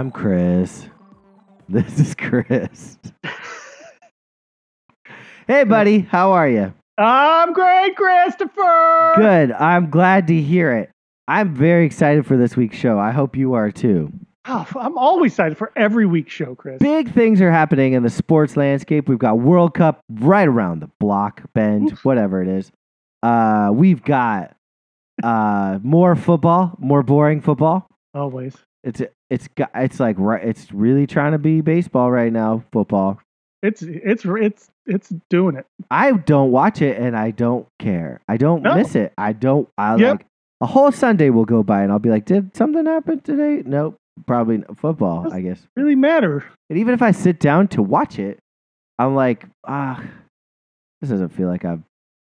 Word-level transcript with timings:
I'm 0.00 0.10
Chris. 0.10 0.88
This 1.68 2.00
is 2.00 2.14
Chris. 2.14 2.96
hey, 5.46 5.64
buddy. 5.64 6.00
How 6.00 6.32
are 6.32 6.48
you? 6.48 6.72
I'm 7.00 7.54
great, 7.54 7.96
Christopher. 7.96 9.12
Good. 9.16 9.52
I'm 9.52 9.88
glad 9.88 10.26
to 10.26 10.40
hear 10.40 10.72
it. 10.72 10.90
I'm 11.26 11.54
very 11.54 11.86
excited 11.86 12.26
for 12.26 12.36
this 12.36 12.56
week's 12.56 12.76
show. 12.76 12.98
I 12.98 13.10
hope 13.10 13.36
you 13.36 13.54
are 13.54 13.70
too. 13.70 14.12
Oh, 14.46 14.66
I'm 14.78 14.98
always 14.98 15.32
excited 15.32 15.56
for 15.56 15.72
every 15.76 16.04
week's 16.04 16.32
show, 16.32 16.54
Chris. 16.54 16.78
Big 16.78 17.12
things 17.14 17.40
are 17.40 17.50
happening 17.50 17.94
in 17.94 18.02
the 18.02 18.10
sports 18.10 18.56
landscape. 18.56 19.08
We've 19.08 19.18
got 19.18 19.38
World 19.38 19.72
Cup 19.72 20.00
right 20.10 20.46
around 20.46 20.80
the 20.80 20.90
block, 20.98 21.42
bend, 21.54 21.90
whatever 22.02 22.42
it 22.42 22.48
is. 22.48 22.70
Uh, 23.22 23.70
we've 23.72 24.02
got 24.02 24.54
uh, 25.22 25.78
more 25.82 26.16
football, 26.16 26.76
more 26.78 27.02
boring 27.02 27.40
football. 27.40 27.88
Always. 28.12 28.56
It's 28.82 29.00
it's 29.30 29.48
got 29.48 29.70
it's 29.74 30.00
like 30.00 30.16
right. 30.18 30.42
It's 30.42 30.72
really 30.72 31.06
trying 31.06 31.32
to 31.32 31.38
be 31.38 31.60
baseball 31.60 32.10
right 32.10 32.32
now. 32.32 32.64
Football. 32.72 33.20
It's 33.62 33.82
it's 33.82 34.24
it's 34.24 34.70
it's 34.90 35.12
doing 35.30 35.56
it. 35.56 35.66
I 35.90 36.12
don't 36.12 36.50
watch 36.50 36.82
it 36.82 36.98
and 37.00 37.16
I 37.16 37.30
don't 37.30 37.66
care. 37.78 38.20
I 38.28 38.36
don't 38.36 38.62
No. 38.62 38.74
miss 38.74 38.94
it. 38.94 39.12
I 39.16 39.32
don't. 39.32 39.68
I 39.78 39.96
Yep. 39.96 40.10
like 40.18 40.26
a 40.60 40.66
whole 40.66 40.92
Sunday 40.92 41.30
will 41.30 41.44
go 41.46 41.62
by 41.62 41.82
and 41.82 41.90
I'll 41.90 41.98
be 41.98 42.10
like, 42.10 42.24
did 42.26 42.54
something 42.56 42.84
happen 42.86 43.20
today? 43.20 43.62
Nope. 43.64 43.96
Probably 44.26 44.56
n- 44.56 44.64
football. 44.76 45.22
That's- 45.22 45.38
I 45.38 45.40
guess. 45.42 45.66
Really 45.76 45.94
matter. 45.94 46.44
And 46.68 46.78
even 46.78 46.92
if 46.92 47.00
I 47.00 47.12
sit 47.12 47.40
down 47.40 47.68
to 47.68 47.82
watch 47.82 48.18
it, 48.18 48.38
I'm 48.98 49.14
like, 49.14 49.46
ah, 49.66 50.02
this 51.00 51.08
doesn't 51.08 51.30
feel 51.30 51.48
like 51.48 51.64
I've. 51.64 51.82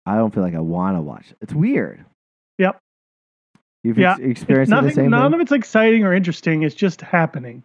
I 0.05 0.17
don't 0.17 0.33
feel 0.35 0.43
like 0.43 0.55
I 0.55 0.61
want 0.61 0.97
to 0.97 1.01
watch 1.03 1.31
it. 1.31 1.37
It's 1.41 1.55
weird. 1.55 2.05
Yep. 2.59 2.79
You've 3.85 3.99
Yeah, 3.99 4.13
ex- 4.15 4.21
experienced 4.21 4.73
it 4.73 4.75
the 4.77 4.81
nothing. 4.83 4.95
same 4.95 5.11
None 5.11 5.31
thing? 5.31 5.35
of 5.35 5.41
it's 5.43 5.53
exciting 5.53 6.05
or 6.05 6.13
interesting. 6.13 6.63
It's 6.63 6.75
just 6.75 7.01
happening. 7.01 7.63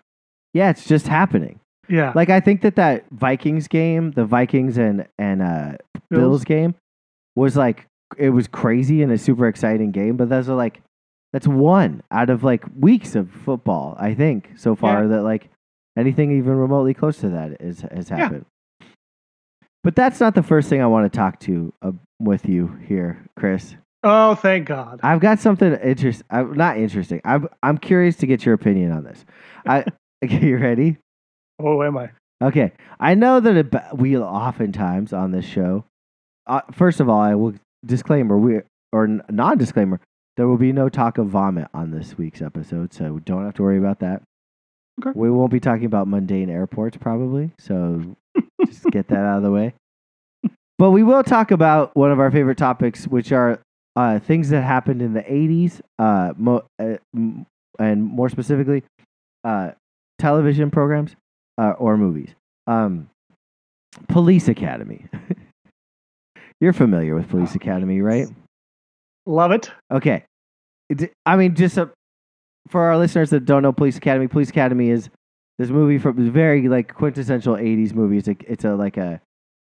Yeah, 0.54 0.70
it's 0.70 0.86
just 0.86 1.08
happening. 1.08 1.60
Yeah. 1.90 2.12
Like 2.16 2.30
I 2.30 2.40
think 2.40 2.62
that 2.62 2.76
that 2.78 3.06
Vikings 3.12 3.68
game, 3.68 4.12
the 4.12 4.26
Vikings 4.26 4.78
and 4.78 5.08
and 5.18 5.42
uh, 5.42 5.74
Bills. 6.10 6.44
game, 6.44 6.76
was 7.36 7.56
like 7.58 7.88
it 8.18 8.30
was 8.30 8.48
crazy 8.48 9.02
and 9.02 9.12
a 9.12 9.18
super 9.18 9.48
exciting 9.48 9.92
game. 9.92 10.16
But 10.18 10.30
those 10.30 10.48
are 10.50 10.56
like 10.56 10.82
that's 11.34 11.48
one 11.48 12.04
out 12.12 12.30
of 12.30 12.44
like 12.44 12.64
weeks 12.80 13.16
of 13.16 13.30
football. 13.32 13.96
I 14.00 14.14
think 14.14 14.52
so 14.56 14.76
far 14.76 15.08
that 15.08 15.24
like 15.24 15.50
anything 15.98 16.32
even 16.38 16.56
remotely 16.56 16.94
close 16.94 17.18
to 17.20 17.30
that 17.30 17.60
is 17.62 17.82
has 17.92 18.10
Yeah. 18.10 18.18
happened. 18.18 18.46
But 19.84 19.96
that's 19.96 20.20
not 20.20 20.34
the 20.36 20.44
first 20.44 20.70
thing 20.70 20.82
I 20.82 20.88
want 20.88 21.12
to 21.12 21.16
talk 21.18 21.40
to 21.42 21.74
uh, 21.82 21.92
with 22.20 22.48
you 22.48 22.78
here, 22.88 23.26
Chris. 23.36 23.76
Oh, 24.02 24.36
thank 24.36 24.68
God. 24.68 25.00
I've 25.04 25.20
got 25.20 25.40
something 25.40 25.74
interest. 25.76 26.24
I'm 26.30 26.54
not 26.54 26.78
interesting. 26.78 27.20
I'm 27.26 27.48
I'm 27.62 27.78
curious 27.78 28.16
to 28.18 28.26
get 28.28 28.46
your 28.46 28.54
opinion 28.54 28.92
on 28.92 29.04
this. 29.04 29.26
I 29.66 29.84
okay, 30.24 30.40
you 30.46 30.58
ready? 30.58 30.98
Oh, 31.64 31.84
am 31.84 31.98
I? 31.98 32.10
Okay, 32.44 32.74
I 33.00 33.16
know 33.16 33.40
that 33.40 33.56
it, 33.56 33.74
we 33.96 34.18
oftentimes 34.18 35.14
on 35.14 35.32
this 35.32 35.46
show. 35.46 35.86
Uh, 36.46 36.62
first 36.74 37.00
of 37.00 37.08
all, 37.08 37.22
I 37.22 37.36
will 37.36 37.54
disclaimer 37.86 38.38
we 38.38 38.60
or 38.92 39.08
non-disclaimer. 39.30 40.00
There 40.36 40.48
will 40.48 40.58
be 40.58 40.74
no 40.74 40.90
talk 40.90 41.18
of 41.18 41.28
vomit 41.28 41.68
on 41.74 41.92
this 41.92 42.18
week's 42.18 42.42
episode, 42.42 42.94
so 42.94 43.20
don't 43.20 43.46
have 43.46 43.54
to 43.56 43.62
worry 43.64 43.78
about 43.78 44.00
that. 44.00 44.24
Okay. 45.02 45.18
We 45.18 45.30
won't 45.32 45.52
be 45.52 45.60
talking 45.60 45.86
about 45.86 46.08
mundane 46.08 46.50
airports, 46.50 46.98
probably. 46.98 47.52
So 47.60 48.16
just 48.66 48.84
get 48.86 49.08
that 49.08 49.20
out 49.20 49.38
of 49.38 49.44
the 49.44 49.52
way. 49.52 49.74
But 50.78 50.92
we 50.92 51.04
will 51.04 51.24
talk 51.24 51.52
about 51.52 51.96
one 51.96 52.12
of 52.12 52.20
our 52.20 52.32
favorite 52.32 52.58
topics, 52.58 53.08
which 53.08 53.32
are 53.32 53.60
uh, 53.96 54.20
things 54.20 54.50
that 54.50 54.64
happened 54.64 55.02
in 55.02 55.14
the 55.14 55.22
'80s, 55.22 55.82
uh, 55.98 56.34
mo- 56.36 56.66
uh, 56.80 56.98
m- 57.16 57.46
and 57.80 58.04
more 58.04 58.28
specifically, 58.28 58.84
uh, 59.44 59.72
television 60.20 60.72
programs 60.72 61.16
uh, 61.58 61.72
or 61.72 61.98
movies. 61.98 62.30
Um, 62.68 63.10
Police 64.08 64.48
Academy. 64.48 65.06
You're 66.62 66.74
familiar 66.74 67.16
with 67.16 67.30
Police 67.30 67.56
Academy, 67.56 68.02
right? 68.02 68.28
Love 69.26 69.52
it. 69.52 69.72
Okay. 69.92 70.24
I 71.26 71.36
mean, 71.36 71.56
just 71.56 71.78
uh 71.78 71.88
for 72.70 72.82
our 72.82 72.98
listeners 72.98 73.30
that 73.32 73.46
don't 73.46 73.64
know 73.64 73.72
Police 73.72 73.98
Academy, 73.98 74.28
Police 74.28 74.50
Academy 74.50 74.90
is 74.90 75.10
this 75.58 75.70
movie 75.70 75.98
from 75.98 76.32
very 76.32 76.68
like 76.68 76.94
quintessential 76.94 77.56
'80s 77.56 77.94
movie. 77.94 78.18
It's 78.18 78.28
a, 78.28 78.36
it's 78.48 78.66
a 78.66 78.76
like 78.76 78.98
a 78.98 79.22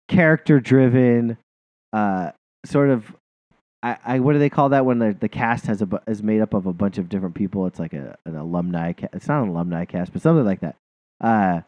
character-driven, 0.08 1.36
uh, 1.92 2.30
sort 2.64 2.90
of. 2.90 3.14
I, 3.82 3.96
I 4.04 4.18
what 4.20 4.32
do 4.32 4.38
they 4.38 4.50
call 4.50 4.70
that 4.70 4.86
when 4.86 4.98
the, 4.98 5.16
the 5.18 5.28
cast 5.28 5.66
has 5.66 5.82
a 5.82 6.02
is 6.06 6.22
made 6.22 6.40
up 6.40 6.54
of 6.54 6.66
a 6.66 6.72
bunch 6.72 6.98
of 6.98 7.08
different 7.08 7.34
people? 7.34 7.66
It's 7.66 7.78
like 7.78 7.92
a 7.92 8.16
an 8.24 8.36
alumni. 8.36 8.92
Ca- 8.92 9.08
it's 9.12 9.28
not 9.28 9.42
an 9.42 9.48
alumni 9.50 9.84
cast, 9.84 10.12
but 10.12 10.22
something 10.22 10.44
like 10.44 10.60
that. 10.60 10.76
Uh, 11.20 11.60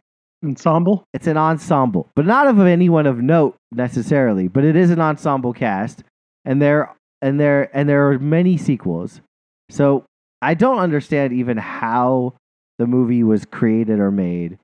Ensemble. 0.44 1.04
it's 1.12 1.26
an 1.26 1.36
ensemble, 1.36 2.08
but 2.14 2.24
not 2.24 2.46
of 2.46 2.60
anyone 2.60 3.06
of 3.06 3.18
note 3.18 3.56
necessarily. 3.72 4.46
But 4.46 4.64
it 4.64 4.76
is 4.76 4.90
an 4.90 5.00
ensemble 5.00 5.52
cast, 5.52 6.04
and 6.44 6.62
there 6.62 6.94
and 7.20 7.40
there 7.40 7.76
and 7.76 7.88
there 7.88 8.08
are 8.10 8.18
many 8.20 8.56
sequels. 8.56 9.20
So 9.68 10.04
I 10.40 10.54
don't 10.54 10.78
understand 10.78 11.32
even 11.32 11.56
how 11.56 12.34
the 12.78 12.86
movie 12.86 13.24
was 13.24 13.44
created 13.46 13.98
or 13.98 14.12
made, 14.12 14.58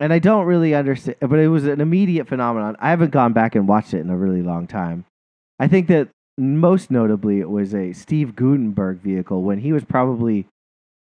and 0.00 0.12
I 0.12 0.18
don't 0.18 0.46
really 0.46 0.74
understand. 0.74 1.18
But 1.20 1.38
it 1.38 1.48
was 1.48 1.64
an 1.64 1.80
immediate 1.80 2.26
phenomenon. 2.26 2.76
I 2.80 2.90
haven't 2.90 3.12
gone 3.12 3.32
back 3.32 3.54
and 3.54 3.68
watched 3.68 3.94
it 3.94 4.00
in 4.00 4.10
a 4.10 4.16
really 4.16 4.42
long 4.42 4.66
time. 4.66 5.04
I 5.60 5.68
think 5.68 5.86
that 5.88 6.08
most 6.36 6.90
notably 6.90 7.38
it 7.38 7.50
was 7.50 7.72
a 7.72 7.92
Steve 7.92 8.34
Guttenberg 8.34 8.98
vehicle 8.98 9.42
when 9.42 9.60
he 9.60 9.72
was 9.72 9.84
probably, 9.84 10.48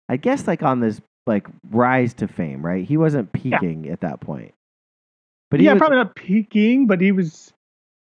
I 0.08 0.18
guess, 0.18 0.48
like 0.48 0.64
on 0.64 0.80
this 0.80 1.02
like 1.30 1.48
rise 1.72 2.14
to 2.16 2.28
fame, 2.28 2.66
right? 2.66 2.86
He 2.86 2.98
wasn't 2.98 3.32
peaking 3.32 3.88
at 3.90 4.02
that 4.02 4.20
point. 4.20 4.54
But 5.50 5.62
he 5.62 5.66
yeah, 5.66 5.74
was, 5.74 5.80
probably 5.80 5.98
not 5.98 6.16
peaking, 6.16 6.88
but 6.88 7.00
he 7.00 7.14
was. 7.14 7.54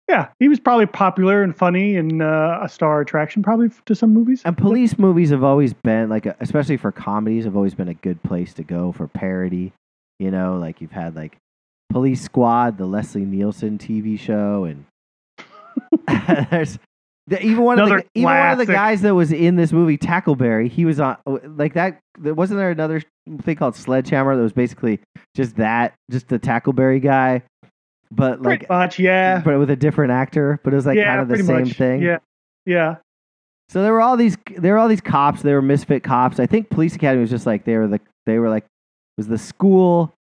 Yeah, 0.09 0.29
he 0.41 0.49
was 0.49 0.59
probably 0.59 0.87
popular 0.87 1.45
and 1.45 1.57
funny 1.57 1.97
and 1.97 2.21
uh, 2.21 2.59
a 2.63 2.69
star 2.69 3.01
attraction, 3.01 3.45
probably 3.45 3.71
to 3.87 3.95
some 3.95 4.13
movies. 4.13 4.43
and 4.45 4.59
police 4.59 4.99
movies 4.99 5.31
have 5.31 5.45
always 5.45 5.73
been 5.73 6.09
like, 6.09 6.27
a, 6.27 6.35
especially 6.41 6.77
for 6.77 6.91
comedies, 6.91 7.45
have 7.45 7.55
always 7.55 7.75
been 7.75 7.87
a 7.87 7.95
good 7.95 8.21
place 8.25 8.53
to 8.55 8.65
go 8.65 8.91
for 8.91 9.07
parody. 9.07 9.73
You 10.19 10.33
know, 10.33 10.59
like 10.59 10.81
you've 10.81 10.91
had 10.91 11.15
like 11.15 11.37
Police 11.91 12.23
Squad, 12.23 12.77
the 12.77 12.87
Leslie 12.87 13.25
Nielsen 13.25 13.79
TV 13.79 14.19
show, 14.19 14.65
and 14.65 14.85
there's 16.51 16.79
the, 17.31 17.41
even 17.43 17.63
one 17.63 17.79
of 17.79 17.89
the 17.89 17.95
Another 17.95 18.09
even 18.15 18.25
one 18.25 18.51
of 18.51 18.59
the 18.59 18.67
guys 18.67 19.01
that 19.03 19.15
was 19.15 19.33
in 19.33 19.57
this 19.57 19.73
movie, 19.73 19.97
Tackleberry. 19.97 20.69
He 20.69 20.85
was 20.85 21.01
on 21.01 21.17
like 21.45 21.75
that. 21.75 22.01
Wasn't 22.19 22.59
there 22.59 22.71
another 22.71 23.03
thing 23.43 23.57
called 23.57 23.77
Sledgehammer 23.77 24.37
that 24.37 24.43
was 24.43 24.53
basically 24.53 25.01
just 25.35 25.57
that, 25.57 25.95
just 26.11 26.29
the 26.29 26.39
Tackleberry 26.39 27.01
guy, 27.01 27.43
but 28.11 28.43
like 28.43 28.61
Pretty 28.61 28.73
much, 28.75 28.99
yeah. 28.99 29.41
but 29.45 29.59
with 29.59 29.71
a 29.71 29.77
different 29.77 30.11
actor. 30.13 30.61
But 30.65 30.73
it 30.73 30.77
was 30.77 30.87
like 30.87 30.97
yeah, 30.97 31.05
kind 31.17 31.21
of 31.21 31.29
the 31.29 31.45
same 31.45 31.63
much. 31.65 31.77
thing. 31.77 32.03
Yeah, 32.03 32.19
yeah. 32.67 32.97
So 33.69 33.83
there 33.83 33.93
were 33.93 34.01
all 34.01 34.17
these 34.17 34.37
there 34.57 34.73
were 34.73 34.79
all 34.79 34.89
these 34.89 35.01
cops, 35.01 35.43
they 35.43 35.53
were 35.55 35.63
misfit 35.63 36.03
cops. 36.03 36.41
I 36.41 36.47
think 36.47 36.69
Police 36.71 36.97
Academy 36.97 37.21
was 37.21 37.31
just 37.31 37.47
like 37.47 37.65
they 37.65 37.77
were 37.77 37.87
the 37.87 38.01
they 38.27 38.39
were 38.41 38.49
like 38.49 38.65
was 39.17 39.29
the 39.29 39.39
school 39.39 40.13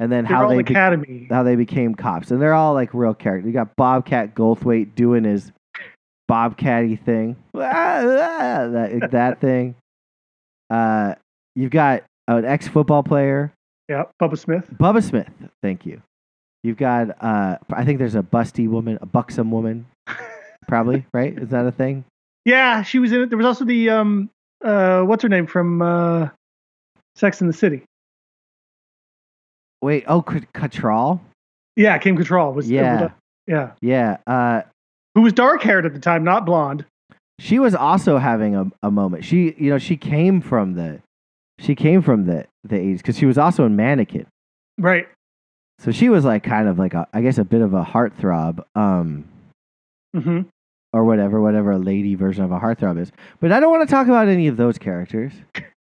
and 0.00 0.10
then 0.10 0.24
They 0.24 0.34
how 0.34 0.48
they 0.48 0.56
be- 0.62 0.72
academy. 0.72 1.26
how 1.30 1.44
they 1.44 1.54
became 1.54 1.94
cops. 1.94 2.32
And 2.32 2.42
they're 2.42 2.54
all 2.54 2.74
like 2.74 2.92
real 2.92 3.14
characters. 3.14 3.46
You 3.46 3.52
got 3.52 3.76
Bobcat 3.76 4.34
Goldthwait 4.34 4.94
doing 4.96 5.22
his 5.24 5.52
Bobcatty 6.30 7.02
thing. 7.04 7.36
that 7.54 9.08
that 9.12 9.40
thing. 9.40 9.74
Uh 10.70 11.14
you've 11.54 11.70
got 11.70 12.02
an 12.28 12.44
ex 12.44 12.66
football 12.68 13.02
player, 13.02 13.52
Yeah, 13.88 14.04
Bubba 14.20 14.36
Smith. 14.38 14.68
Bubba 14.74 15.02
Smith, 15.02 15.30
thank 15.62 15.86
you. 15.86 16.02
You've 16.64 16.76
got 16.76 17.10
uh 17.22 17.58
I 17.72 17.84
think 17.84 17.98
there's 17.98 18.16
a 18.16 18.22
busty 18.22 18.68
woman, 18.68 18.98
a 19.00 19.06
buxom 19.06 19.50
woman, 19.50 19.86
probably, 20.68 21.06
right? 21.14 21.36
Is 21.38 21.50
that 21.50 21.64
a 21.66 21.72
thing? 21.72 22.04
Yeah, 22.44 22.82
she 22.82 22.98
was 22.98 23.12
in 23.12 23.22
it. 23.22 23.28
There 23.28 23.38
was 23.38 23.46
also 23.46 23.64
the 23.64 23.90
um 23.90 24.30
uh 24.64 25.02
what's 25.02 25.22
her 25.22 25.28
name 25.28 25.46
from 25.46 25.80
uh 25.82 26.28
Sex 27.14 27.40
in 27.40 27.46
the 27.46 27.52
City. 27.52 27.82
Wait, 29.82 30.04
oh, 30.08 30.22
Cat- 30.22 30.52
Cattrall? 30.52 31.20
Yeah, 31.76 31.96
Kim 31.98 32.16
Cattrall 32.16 32.54
was 32.54 32.68
Yeah, 32.70 33.10
yeah. 33.46 33.72
yeah. 33.80 34.16
Uh, 34.26 34.62
Who 35.16 35.22
was 35.22 35.32
dark 35.32 35.62
haired 35.62 35.84
at 35.86 35.94
the 35.94 35.98
time, 35.98 36.22
not 36.22 36.44
blonde. 36.46 36.84
she 37.40 37.58
was 37.58 37.74
also 37.74 38.18
having 38.18 38.54
a, 38.54 38.66
a 38.82 38.90
moment. 38.90 39.24
She, 39.24 39.54
you 39.58 39.70
know, 39.70 39.78
she 39.78 39.96
came 39.96 40.40
from 40.40 40.74
the, 40.74 41.00
she 41.58 41.74
came 41.74 42.02
from 42.02 42.26
the 42.26 42.46
the 42.64 42.76
eighties 42.76 43.00
because 43.02 43.16
she 43.18 43.26
was 43.26 43.38
also 43.38 43.64
in 43.64 43.74
Mannequin. 43.76 44.26
Right. 44.78 45.08
So 45.78 45.90
she 45.90 46.08
was 46.10 46.24
like 46.24 46.42
kind 46.44 46.68
of 46.68 46.78
like 46.78 46.94
a, 46.94 47.08
I 47.12 47.22
guess 47.22 47.38
a 47.38 47.44
bit 47.44 47.62
of 47.62 47.72
a 47.74 47.82
heartthrob. 47.82 48.62
Um, 48.76 49.24
hmm 50.14 50.42
or 50.92 51.04
whatever, 51.04 51.40
whatever 51.42 51.72
a 51.72 51.78
lady 51.78 52.14
version 52.14 52.42
of 52.44 52.52
a 52.52 52.58
heartthrob 52.58 52.98
is. 52.98 53.12
But 53.40 53.52
I 53.52 53.60
don't 53.60 53.70
want 53.70 53.86
to 53.86 53.92
talk 53.94 54.06
about 54.06 54.28
any 54.28 54.46
of 54.48 54.56
those 54.56 54.78
characters. 54.78 55.32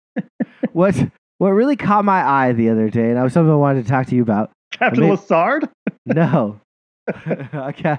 what 0.72 0.94
what 1.38 1.50
really 1.50 1.76
caught 1.76 2.04
my 2.04 2.22
eye 2.22 2.52
the 2.52 2.68
other 2.70 2.88
day, 2.90 3.10
and 3.10 3.18
I 3.18 3.22
was 3.22 3.32
something 3.32 3.52
I 3.52 3.56
wanted 3.56 3.84
to 3.84 3.88
talk 3.90 4.06
to 4.08 4.14
you 4.14 4.22
about. 4.22 4.50
Captain 4.72 5.04
I 5.04 5.06
mean- 5.08 5.16
Lassard. 5.16 5.68
No, 6.06 6.60
okay, 7.54 7.98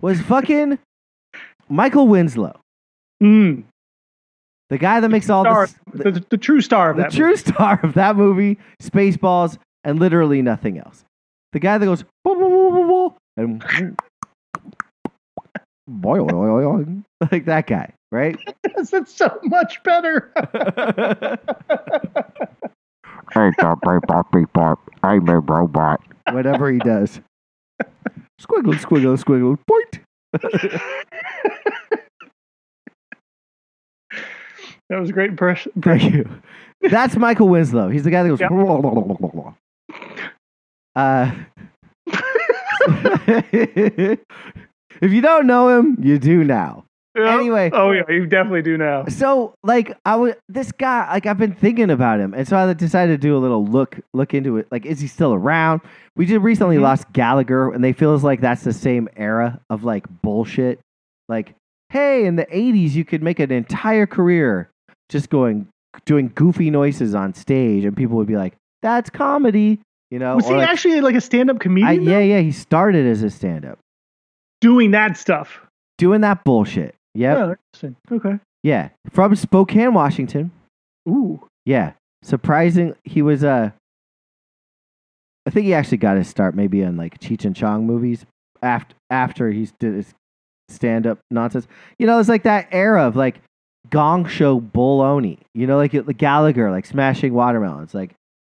was 0.00 0.20
fucking 0.20 0.78
Michael 1.68 2.08
Winslow, 2.08 2.58
Mm. 3.22 3.64
the 4.70 4.78
guy 4.78 5.00
that 5.00 5.08
makes 5.08 5.28
all 5.30 5.42
Star, 5.44 5.68
the, 5.92 6.10
the, 6.12 6.26
the, 6.30 6.36
true 6.36 6.60
star 6.60 6.90
of 6.90 6.96
that 6.98 7.10
the 7.10 7.10
that. 7.10 7.16
true 7.16 7.28
movie. 7.30 7.36
star 7.38 7.80
of 7.82 7.94
that 7.94 8.16
movie, 8.16 8.58
Spaceballs, 8.82 9.58
and 9.84 9.98
literally 9.98 10.42
nothing 10.42 10.78
else. 10.78 11.04
The 11.52 11.60
guy 11.60 11.78
that 11.78 11.86
goes 11.86 12.02
"Boo, 12.24 12.34
boo, 12.34 12.48
boo, 12.48 12.70
boo, 12.70 12.86
boo," 12.86 13.14
and 13.36 13.60
boy, 15.88 16.18
boy, 16.20 16.28
boy, 16.28 16.84
boy, 16.84 17.02
like 17.32 17.44
that 17.46 17.66
guy, 17.66 17.92
right? 18.12 18.36
Yes, 18.76 18.92
it's 18.92 19.14
so 19.14 19.38
much 19.44 19.82
better. 19.84 20.30
Hey, 23.32 23.50
stop, 23.58 23.80
beep, 23.82 24.02
bop, 24.06 24.30
bop. 24.52 24.78
I'm 25.02 25.28
a 25.28 25.40
robot. 25.40 26.00
Whatever 26.30 26.70
he 26.70 26.78
does. 26.78 27.20
Squiggle, 28.40 28.74
squiggle, 28.74 29.16
squiggle, 29.22 29.58
point. 29.66 30.00
that 34.88 35.00
was 35.00 35.10
a 35.10 35.12
great 35.12 35.30
impression. 35.30 35.72
Thank 35.82 36.12
you. 36.14 36.28
That's 36.82 37.16
Michael 37.16 37.48
Winslow. 37.48 37.88
He's 37.88 38.04
the 38.04 38.10
guy 38.10 38.22
that 38.22 38.28
goes. 38.28 38.40
Uh, 40.96 41.30
if 45.02 45.12
you 45.12 45.20
don't 45.20 45.46
know 45.46 45.68
him, 45.68 45.98
you 46.00 46.18
do 46.18 46.42
now. 46.42 46.86
Anyway. 47.16 47.70
Oh 47.72 47.92
yeah, 47.92 48.02
you 48.08 48.26
definitely 48.26 48.62
do 48.62 48.76
now. 48.76 49.04
So, 49.06 49.54
like, 49.62 49.96
I 50.04 50.16
was 50.16 50.34
this 50.48 50.70
guy, 50.72 51.10
like, 51.12 51.26
I've 51.26 51.38
been 51.38 51.54
thinking 51.54 51.90
about 51.90 52.20
him, 52.20 52.34
and 52.34 52.46
so 52.46 52.56
I 52.56 52.72
decided 52.74 53.12
to 53.20 53.26
do 53.28 53.36
a 53.36 53.38
little 53.38 53.64
look 53.64 53.98
look 54.14 54.34
into 54.34 54.56
it. 54.58 54.66
Like, 54.70 54.84
is 54.86 55.00
he 55.00 55.06
still 55.06 55.32
around? 55.34 55.80
We 56.16 56.26
just 56.26 56.42
recently 56.42 56.76
Mhm. 56.76 56.82
lost 56.82 57.12
Gallagher, 57.12 57.70
and 57.72 57.82
they 57.82 57.92
feels 57.92 58.22
like 58.24 58.40
that's 58.40 58.64
the 58.64 58.72
same 58.72 59.08
era 59.16 59.60
of 59.70 59.84
like 59.84 60.04
bullshit. 60.22 60.80
Like, 61.28 61.54
hey, 61.90 62.26
in 62.26 62.36
the 62.36 62.46
'80s, 62.54 62.94
you 62.94 63.04
could 63.04 63.22
make 63.22 63.38
an 63.40 63.50
entire 63.52 64.06
career 64.06 64.68
just 65.08 65.30
going 65.30 65.68
doing 66.04 66.30
goofy 66.34 66.70
noises 66.70 67.14
on 67.14 67.32
stage, 67.32 67.84
and 67.84 67.96
people 67.96 68.16
would 68.16 68.26
be 68.26 68.36
like, 68.36 68.54
"That's 68.82 69.08
comedy," 69.08 69.80
you 70.10 70.18
know? 70.18 70.36
Was 70.36 70.46
he 70.48 70.54
like, 70.54 70.68
actually 70.68 71.00
like 71.00 71.14
a 71.14 71.20
stand-up 71.20 71.58
comedian? 71.60 72.04
though? 72.04 72.10
yeah, 72.12 72.18
yeah. 72.18 72.40
He 72.40 72.52
started 72.52 73.06
as 73.06 73.22
a 73.22 73.30
stand-up, 73.30 73.78
doing 74.60 74.90
that 74.90 75.16
stuff. 75.16 75.60
doing 75.98 76.20
that 76.20 76.44
bullshit. 76.44 76.94
Yep. 77.16 77.38
Oh, 77.38 77.56
interesting. 77.74 77.96
Okay. 78.12 78.38
Yeah, 78.62 78.88
from 79.10 79.34
Spokane, 79.36 79.94
Washington. 79.94 80.50
Ooh. 81.08 81.46
Yeah, 81.64 81.92
surprising. 82.22 82.94
He 83.04 83.22
was 83.22 83.44
Uh, 83.44 83.70
I 85.46 85.50
think 85.50 85.66
he 85.66 85.74
actually 85.74 85.98
got 85.98 86.16
his 86.16 86.28
start 86.28 86.54
maybe 86.54 86.82
in 86.82 86.96
like 86.96 87.18
Cheech 87.20 87.44
and 87.44 87.54
Chong 87.54 87.86
movies 87.86 88.26
after 88.62 88.94
after 89.10 89.50
he 89.50 89.68
did 89.78 89.94
his 89.94 90.14
stand 90.68 91.06
up 91.06 91.18
nonsense. 91.30 91.68
You 91.98 92.06
know, 92.06 92.18
it's 92.18 92.28
like 92.28 92.42
that 92.42 92.66
era 92.72 93.06
of 93.06 93.14
like 93.14 93.40
Gong 93.90 94.26
Show 94.26 94.58
Bologna. 94.60 95.38
You 95.54 95.66
know, 95.68 95.76
like 95.76 95.94
it- 95.94 96.06
like 96.06 96.18
Gallagher 96.18 96.70
like 96.70 96.86
smashing 96.86 97.32
watermelons, 97.32 97.94
like 97.94 98.14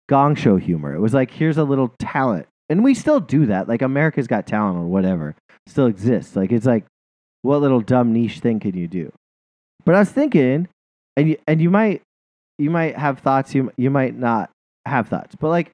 Gong 0.08 0.34
Show 0.34 0.56
humor. 0.56 0.92
It 0.94 1.00
was 1.00 1.14
like 1.14 1.30
here's 1.30 1.58
a 1.58 1.64
little 1.64 1.94
talent, 2.00 2.46
and 2.68 2.82
we 2.82 2.94
still 2.94 3.20
do 3.20 3.46
that. 3.46 3.68
Like 3.68 3.82
America's 3.82 4.26
Got 4.26 4.46
Talent 4.46 4.78
or 4.78 4.86
whatever 4.86 5.36
still 5.68 5.86
exists. 5.86 6.34
Like 6.34 6.50
it's 6.50 6.66
like 6.66 6.84
what 7.42 7.60
little 7.60 7.80
dumb 7.80 8.12
niche 8.12 8.40
thing 8.40 8.60
can 8.60 8.76
you 8.76 8.88
do? 8.88 9.12
But 9.84 9.94
I 9.94 10.00
was 10.00 10.10
thinking, 10.10 10.68
and 11.16 11.28
you, 11.30 11.36
and 11.46 11.60
you 11.60 11.70
might 11.70 12.02
you 12.58 12.70
might 12.70 12.96
have 12.96 13.20
thoughts. 13.20 13.54
You 13.54 13.72
you 13.76 13.90
might 13.90 14.16
not 14.16 14.50
have 14.86 15.08
thoughts. 15.08 15.34
But 15.34 15.48
like, 15.48 15.70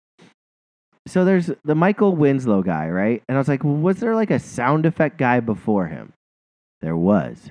so 1.07 1.25
there's 1.25 1.51
the 1.65 1.75
Michael 1.75 2.15
Winslow 2.15 2.63
guy, 2.63 2.89
right? 2.89 3.23
And 3.29 3.37
I 3.37 3.41
was 3.41 3.49
like, 3.49 3.65
was 3.65 3.99
there 3.99 4.15
like 4.15 4.31
a 4.31 4.39
sound 4.39 4.87
effect 4.87 5.19
guy 5.19 5.41
before 5.41 5.89
him? 5.89 6.13
There 6.81 6.97
was. 6.97 7.51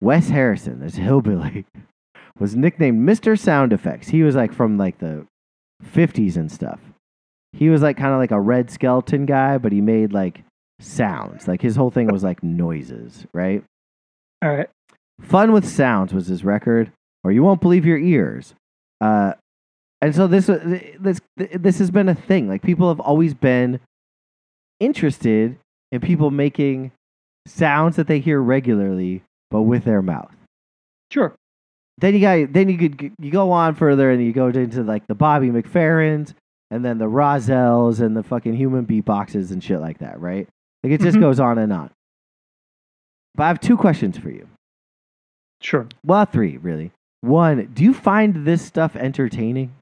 Wes 0.00 0.28
Harrison, 0.28 0.80
this 0.80 0.96
hillbilly, 0.96 1.64
was 2.38 2.54
nicknamed 2.54 3.08
Mr. 3.08 3.38
Sound 3.38 3.72
Effects. 3.72 4.08
He 4.08 4.22
was 4.22 4.36
like 4.36 4.52
from 4.52 4.76
like 4.76 4.98
the 4.98 5.26
50s 5.94 6.36
and 6.36 6.52
stuff. 6.52 6.80
He 7.52 7.70
was 7.70 7.80
like 7.80 7.96
kind 7.96 8.12
of 8.12 8.18
like 8.18 8.30
a 8.30 8.40
Red 8.40 8.70
Skelton 8.70 9.24
guy, 9.24 9.56
but 9.56 9.72
he 9.72 9.80
made 9.80 10.12
like 10.12 10.44
sounds. 10.80 11.48
Like 11.48 11.62
his 11.62 11.76
whole 11.76 11.90
thing 11.90 12.08
was 12.08 12.24
like 12.24 12.42
noises, 12.42 13.26
right? 13.32 13.62
All 14.42 14.54
right. 14.54 14.68
Fun 15.20 15.52
with 15.52 15.66
Sounds 15.66 16.12
was 16.12 16.26
his 16.26 16.44
record, 16.44 16.92
or 17.24 17.32
you 17.32 17.42
won't 17.42 17.60
believe 17.60 17.86
your 17.86 17.98
ears. 17.98 18.54
Uh, 19.00 19.32
and 20.02 20.14
so 20.14 20.26
this 20.26 20.46
this 20.46 21.20
this 21.36 21.78
has 21.78 21.90
been 21.90 22.08
a 22.08 22.14
thing. 22.14 22.48
Like 22.48 22.62
people 22.62 22.88
have 22.88 23.00
always 23.00 23.34
been 23.34 23.80
interested 24.78 25.58
in 25.90 26.00
people 26.00 26.30
making 26.30 26.92
sounds 27.46 27.96
that 27.96 28.06
they 28.06 28.18
hear 28.18 28.40
regularly, 28.40 29.22
but 29.50 29.62
with 29.62 29.84
their 29.84 30.02
mouth. 30.02 30.34
Sure. 31.10 31.34
Then 31.98 32.14
you 32.14 32.20
got 32.20 32.52
then 32.52 32.68
you 32.68 32.76
could 32.76 33.12
you 33.18 33.30
go 33.30 33.52
on 33.52 33.74
further 33.74 34.10
and 34.10 34.22
you 34.22 34.32
go 34.32 34.48
into 34.48 34.82
like 34.82 35.06
the 35.06 35.14
Bobby 35.14 35.48
McFerrins 35.48 36.34
and 36.70 36.84
then 36.84 36.98
the 36.98 37.06
Rahzels 37.06 38.00
and 38.00 38.14
the 38.14 38.22
fucking 38.22 38.54
human 38.54 38.86
beatboxes 38.86 39.50
and 39.50 39.64
shit 39.64 39.80
like 39.80 39.98
that, 39.98 40.20
right? 40.20 40.46
Like 40.82 40.92
it 40.92 41.00
just 41.00 41.16
Mhm. 41.16 41.20
goes 41.20 41.40
on 41.40 41.58
and 41.58 41.72
on. 41.72 41.90
But 43.34 43.44
I 43.44 43.48
have 43.48 43.60
two 43.60 43.76
questions 43.76 44.16
for 44.18 44.30
you. 44.30 44.48
Sure. 45.60 45.86
Well, 46.04 46.24
three 46.24 46.56
really. 46.58 46.92
One, 47.22 47.66
do 47.74 47.82
you 47.82 47.92
find 47.94 48.44
this 48.46 48.62
stuff 48.64 48.94
entertaining? 48.96 49.74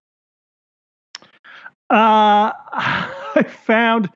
Uh, 1.90 2.52
I 2.72 3.44
found 3.64 4.10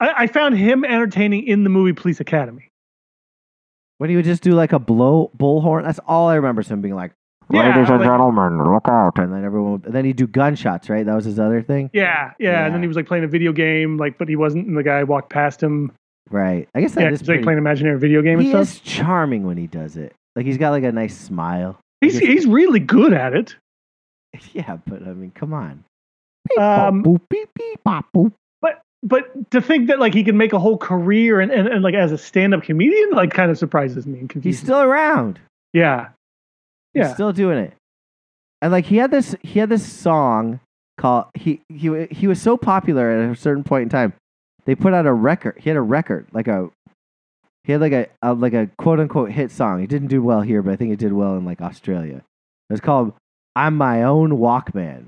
I, 0.00 0.24
I 0.24 0.26
found 0.26 0.56
him 0.58 0.84
entertaining 0.84 1.46
in 1.46 1.64
the 1.64 1.70
movie 1.70 1.92
Police 1.92 2.20
Academy. 2.20 2.68
When 3.98 4.10
he 4.10 4.16
would 4.16 4.24
just 4.24 4.42
do 4.42 4.52
like 4.52 4.72
a 4.72 4.78
blow 4.80 5.30
bullhorn, 5.38 5.84
that's 5.84 6.00
all 6.06 6.28
I 6.28 6.34
remember. 6.34 6.62
Him 6.62 6.80
being 6.80 6.96
like, 6.96 7.12
Yeah, 7.52 7.68
Ladies 7.74 7.90
and 7.90 7.98
like- 8.00 8.08
gentlemen, 8.08 8.72
look 8.72 8.88
out. 8.88 9.18
and 9.18 9.32
then 9.32 9.44
everyone, 9.44 9.72
would, 9.72 9.84
and 9.86 9.94
then 9.94 10.04
he'd 10.04 10.16
do 10.16 10.26
gunshots, 10.26 10.88
right? 10.88 11.04
That 11.04 11.14
was 11.14 11.24
his 11.26 11.38
other 11.38 11.60
thing, 11.62 11.90
Yeah, 11.92 12.32
yeah, 12.38 12.64
And 12.64 12.74
then 12.74 12.80
he 12.82 12.88
was 12.88 12.96
like 12.96 13.06
playing 13.06 13.24
a 13.24 13.28
video 13.28 13.52
game, 13.52 13.96
like, 13.98 14.16
but 14.18 14.28
he 14.28 14.36
wasn't, 14.36 14.66
and 14.66 14.76
the 14.76 14.82
guy 14.82 15.02
walked 15.04 15.30
past 15.30 15.62
him. 15.62 15.92
right? 16.30 16.68
I 16.74 16.80
guess 16.80 16.92
that 16.94 17.02
Yeah, 17.02 17.10
is 17.10 17.20
he's 17.20 17.28
like 17.28 17.42
playing 17.42 17.58
an 17.58 17.62
imaginary 17.64 17.98
video 17.98 18.22
game 18.22 18.38
and 18.38 18.46
He 18.46 18.50
stuff. 18.52 18.62
is 18.62 18.80
charming 18.80 19.44
when 19.44 19.56
he 19.58 19.66
does 19.66 19.96
it. 19.96 20.14
Like 20.34 20.46
he's 20.46 20.56
got 20.56 20.70
like 20.70 20.84
a 20.84 20.92
nice 20.92 21.16
smile. 21.16 21.78
He's 22.00 22.18
guess- 22.18 22.28
he's 22.28 22.46
really 22.46 22.80
good 22.80 23.12
at 23.12 23.34
it. 23.34 23.54
Yeah, 24.54 24.78
but 24.86 25.02
I 25.06 25.12
mean, 25.12 25.30
come 25.34 25.52
on. 25.52 25.84
Um, 26.58 27.02
Boop, 27.04 27.20
beep, 27.28 27.50
beep, 27.54 27.84
bop, 27.84 28.06
boop. 28.16 28.32
But 28.62 28.80
but 29.02 29.50
to 29.50 29.60
think 29.60 29.88
that 29.88 29.98
like 30.00 30.14
he 30.14 30.24
can 30.24 30.36
make 30.38 30.52
a 30.54 30.58
whole 30.58 30.78
career 30.78 31.40
and, 31.40 31.52
and, 31.52 31.68
and 31.68 31.82
like 31.84 31.94
as 31.94 32.12
a 32.12 32.18
stand 32.18 32.54
up 32.54 32.62
comedian, 32.62 33.10
like 33.10 33.30
kind 33.32 33.50
of 33.50 33.58
surprises 33.58 34.06
me 34.06 34.14
and 34.20 34.22
He's 34.22 34.32
confuses. 34.32 34.62
me. 34.62 34.66
still 34.66 34.80
around. 34.80 35.38
yeah. 35.74 36.08
He's 36.94 37.02
Yeah. 37.02 37.14
still 37.14 37.32
doing 37.32 37.58
it. 37.58 37.74
And 38.60 38.70
like 38.72 38.84
he 38.86 38.96
had 38.96 39.10
this 39.10 39.34
he 39.42 39.58
had 39.58 39.68
this 39.68 39.84
song 39.90 40.60
called 40.98 41.26
he 41.34 41.60
he 41.68 42.06
he 42.06 42.26
was 42.26 42.40
so 42.40 42.56
popular 42.56 43.10
at 43.10 43.30
a 43.30 43.36
certain 43.36 43.64
point 43.64 43.84
in 43.84 43.88
time. 43.88 44.12
They 44.64 44.74
put 44.74 44.94
out 44.94 45.06
a 45.06 45.12
record. 45.12 45.56
He 45.58 45.68
had 45.70 45.76
a 45.76 45.82
record, 45.82 46.26
like 46.32 46.46
a 46.48 46.70
he 47.64 47.72
had 47.72 47.80
like 47.80 47.92
a, 47.92 48.06
a 48.22 48.34
like 48.34 48.54
a 48.54 48.68
quote 48.78 49.00
unquote 49.00 49.30
hit 49.32 49.50
song. 49.50 49.82
It 49.82 49.88
didn't 49.88 50.08
do 50.08 50.22
well 50.22 50.42
here, 50.42 50.62
but 50.62 50.72
I 50.72 50.76
think 50.76 50.92
it 50.92 50.98
did 50.98 51.12
well 51.12 51.36
in 51.36 51.44
like 51.44 51.60
Australia. 51.60 52.16
It 52.70 52.72
was 52.72 52.80
called 52.80 53.14
"I'm 53.56 53.76
My 53.76 54.02
Own 54.04 54.30
Walkman," 54.38 55.06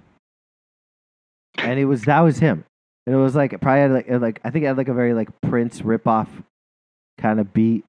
and 1.58 1.78
it 1.78 1.84
was 1.84 2.02
that 2.04 2.20
was 2.20 2.38
him. 2.38 2.64
And 3.06 3.14
it 3.14 3.18
was 3.18 3.36
like 3.36 3.60
probably 3.60 3.80
had 3.80 3.92
like, 3.92 4.08
like 4.20 4.40
I 4.44 4.50
think 4.50 4.64
it 4.64 4.68
had 4.68 4.76
like 4.76 4.88
a 4.88 4.94
very 4.94 5.14
like 5.14 5.28
Prince 5.42 5.82
ripoff 5.82 6.28
kind 7.18 7.38
of 7.38 7.52
beat, 7.52 7.84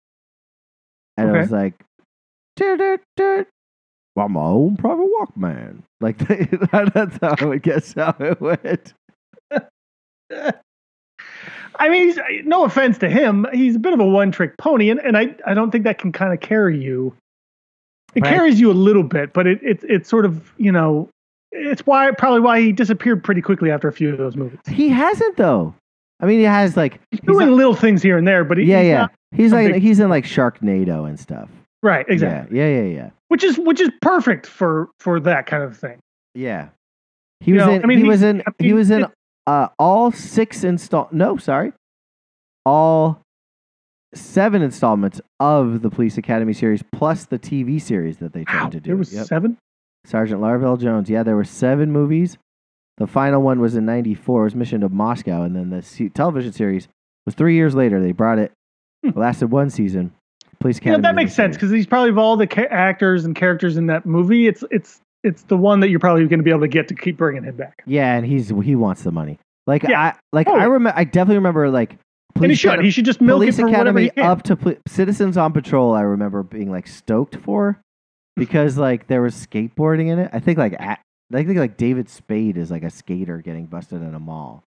and 1.17 1.29
it 1.29 1.39
was 1.39 1.51
like, 1.51 1.73
"Dut, 2.57 2.99
dut, 3.15 3.47
I'm 4.17 4.31
my 4.33 4.41
own 4.41 4.77
private 4.77 5.07
Walkman. 5.19 5.81
Like 6.01 6.17
that's 6.93 7.17
how 7.21 7.35
I 7.39 7.45
would 7.45 7.63
guess 7.63 7.93
how 7.93 8.15
it 8.19 8.39
went. 8.41 8.93
I 11.77 11.89
mean, 11.89 12.07
he's, 12.07 12.19
no 12.45 12.63
offense 12.63 12.97
to 12.99 13.09
him, 13.09 13.45
he's 13.53 13.75
a 13.75 13.79
bit 13.79 13.91
of 13.93 13.99
a 13.99 14.05
one 14.05 14.31
trick 14.31 14.57
pony, 14.57 14.89
and, 14.89 14.99
and 15.01 15.17
I, 15.17 15.35
I 15.45 15.53
don't 15.53 15.71
think 15.71 15.83
that 15.83 15.97
can 15.97 16.11
kind 16.13 16.33
of 16.33 16.39
carry 16.39 16.81
you. 16.81 17.13
It 18.15 18.23
Right. 18.23 18.29
carries 18.33 18.61
you 18.61 18.71
a 18.71 18.73
little 18.73 19.03
bit, 19.03 19.33
but 19.33 19.45
it, 19.45 19.59
it 19.61 19.79
it's 19.83 20.07
sort 20.09 20.23
of 20.25 20.53
you 20.57 20.71
know, 20.71 21.09
it's 21.51 21.85
why 21.85 22.09
probably 22.11 22.39
why 22.39 22.61
he 22.61 22.71
disappeared 22.71 23.25
pretty 23.25 23.41
quickly 23.41 23.69
after 23.71 23.89
a 23.89 23.91
few 23.93 24.09
of 24.09 24.17
those 24.17 24.37
movies. 24.37 24.57
He 24.69 24.87
hasn't 24.87 25.35
though. 25.35 25.75
I 26.21 26.25
mean, 26.25 26.39
he 26.39 26.45
has 26.45 26.77
like 26.77 26.93
He's 27.11 27.19
he's 27.19 27.27
doing 27.27 27.47
not- 27.47 27.55
little 27.57 27.75
things 27.75 28.01
here 28.01 28.17
and 28.17 28.25
there, 28.25 28.45
but 28.45 28.57
he, 28.57 28.63
yeah, 28.63 28.79
he's 28.81 28.87
yeah. 28.87 29.07
he's 29.35 29.51
like 29.51 29.73
big- 29.73 29.81
he's 29.81 29.99
in 29.99 30.09
like 30.09 30.23
Sharknado 30.23 31.09
and 31.09 31.19
stuff. 31.19 31.49
right, 31.83 32.05
exactly. 32.07 32.57
Yeah, 32.57 32.67
yeah, 32.69 32.81
yeah, 32.83 32.93
yeah. 32.95 33.09
Which 33.27 33.43
is 33.43 33.57
which 33.57 33.79
is 33.81 33.89
perfect 34.01 34.45
for 34.45 34.89
for 34.99 35.19
that 35.21 35.45
kind 35.47 35.63
of 35.63 35.77
thing. 35.77 35.99
Yeah. 36.33 36.69
He 37.39 37.51
You 37.51 37.57
was 37.57 37.65
know, 37.65 37.73
in. 37.73 37.83
I 37.83 37.87
mean, 37.87 37.97
he 37.97 38.03
he- 38.03 38.09
was 38.09 38.21
in. 38.23 38.41
I 38.47 38.51
he 38.59 38.73
was 38.73 38.91
in 38.91 39.05
uh, 39.47 39.67
all 39.79 40.11
six 40.11 40.63
install. 40.63 41.07
No, 41.11 41.37
sorry, 41.37 41.73
all 42.65 43.21
seven 44.13 44.61
installments 44.61 45.19
of 45.39 45.81
the 45.81 45.89
Police 45.89 46.17
Academy 46.17 46.53
series 46.53 46.83
plus 46.93 47.25
the 47.25 47.37
TV 47.39 47.81
series 47.81 48.17
that 48.17 48.33
they 48.33 48.43
tried 48.45 48.63
Wow, 48.63 48.69
to 48.69 48.79
do. 48.79 48.89
there 48.89 48.95
was 48.97 49.13
Yep. 49.13 49.25
seven. 49.27 49.57
Sergeant 50.05 50.39
Larvell 50.41 50.79
Jones. 50.79 51.09
Yeah, 51.09 51.23
there 51.23 51.35
were 51.35 51.43
seven 51.43 51.91
movies. 51.91 52.37
The 52.97 53.07
final 53.07 53.41
one 53.41 53.59
was 53.59 53.75
in 53.75 53.85
'94. 53.85 54.41
It 54.41 54.43
was 54.45 54.55
Mission 54.55 54.81
to 54.81 54.89
Moscow, 54.89 55.41
and 55.43 55.55
then 55.55 55.69
the 55.71 56.09
television 56.13 56.53
series 56.53 56.87
was 57.25 57.35
three 57.35 57.55
years 57.55 57.75
later. 57.75 57.99
They 57.99 58.11
brought 58.13 58.39
it. 58.39 58.51
It 59.03 59.17
lasted 59.17 59.47
one 59.51 59.69
season. 59.69 60.13
Police 60.59 60.77
Academy. 60.77 61.01
that 61.01 61.15
makes 61.15 61.33
sense 61.33 61.55
because 61.55 61.71
he's 61.71 61.85
probably 61.87 62.09
of 62.09 62.17
all 62.17 62.37
the 62.37 62.47
ca- 62.47 62.67
actors 62.69 63.25
and 63.25 63.35
characters 63.35 63.77
in 63.77 63.87
that 63.87 64.05
movie. 64.05 64.47
It's 64.47 64.63
it's 64.71 64.99
it's 65.23 65.43
the 65.43 65.57
one 65.57 65.79
that 65.79 65.89
you're 65.89 65.99
probably 65.99 66.25
going 66.27 66.39
to 66.39 66.43
be 66.43 66.51
able 66.51 66.61
to 66.61 66.67
get 66.67 66.87
to 66.89 66.95
keep 66.95 67.17
bringing 67.17 67.43
him 67.43 67.55
back. 67.55 67.81
Yeah, 67.85 68.15
and 68.15 68.25
he's 68.25 68.49
he 68.63 68.75
wants 68.75 69.03
the 69.03 69.11
money. 69.11 69.39
Like 69.67 69.83
Yeah. 69.83 69.99
I 70.01 70.13
like 70.33 70.47
Oh, 70.47 70.55
I 70.55 70.65
remember. 70.65 70.97
I 70.97 71.03
definitely 71.03 71.35
remember 71.37 71.69
like. 71.69 71.97
police 72.35 72.43
and 72.43 72.51
he 72.51 72.55
should. 72.55 72.67
Academy- 72.69 72.87
He 72.87 72.91
should 72.91 73.05
just 73.05 73.21
milk 73.21 73.39
Police 73.39 73.57
it 73.59 73.61
for 73.63 73.67
Academy 73.69 74.11
up 74.17 74.43
to 74.43 74.55
pl- 74.55 74.75
Citizens 74.87 75.37
on 75.37 75.53
Patrol. 75.53 75.93
I 75.93 76.01
remember 76.01 76.43
being 76.43 76.69
like 76.71 76.87
stoked 76.87 77.35
for 77.37 77.79
because 78.35 78.77
like 78.77 79.07
there 79.07 79.21
was 79.21 79.33
skateboarding 79.35 80.07
in 80.09 80.19
it. 80.19 80.29
I 80.33 80.39
think 80.39 80.57
like 80.59 80.79
I 80.79 80.97
think 81.33 81.57
like 81.57 81.77
David 81.77 82.09
Spade 82.09 82.57
is 82.57 82.69
like 82.69 82.83
a 82.83 82.89
skater 82.89 83.39
getting 83.39 83.65
busted 83.65 84.01
in 84.01 84.13
a 84.13 84.19
mall, 84.19 84.63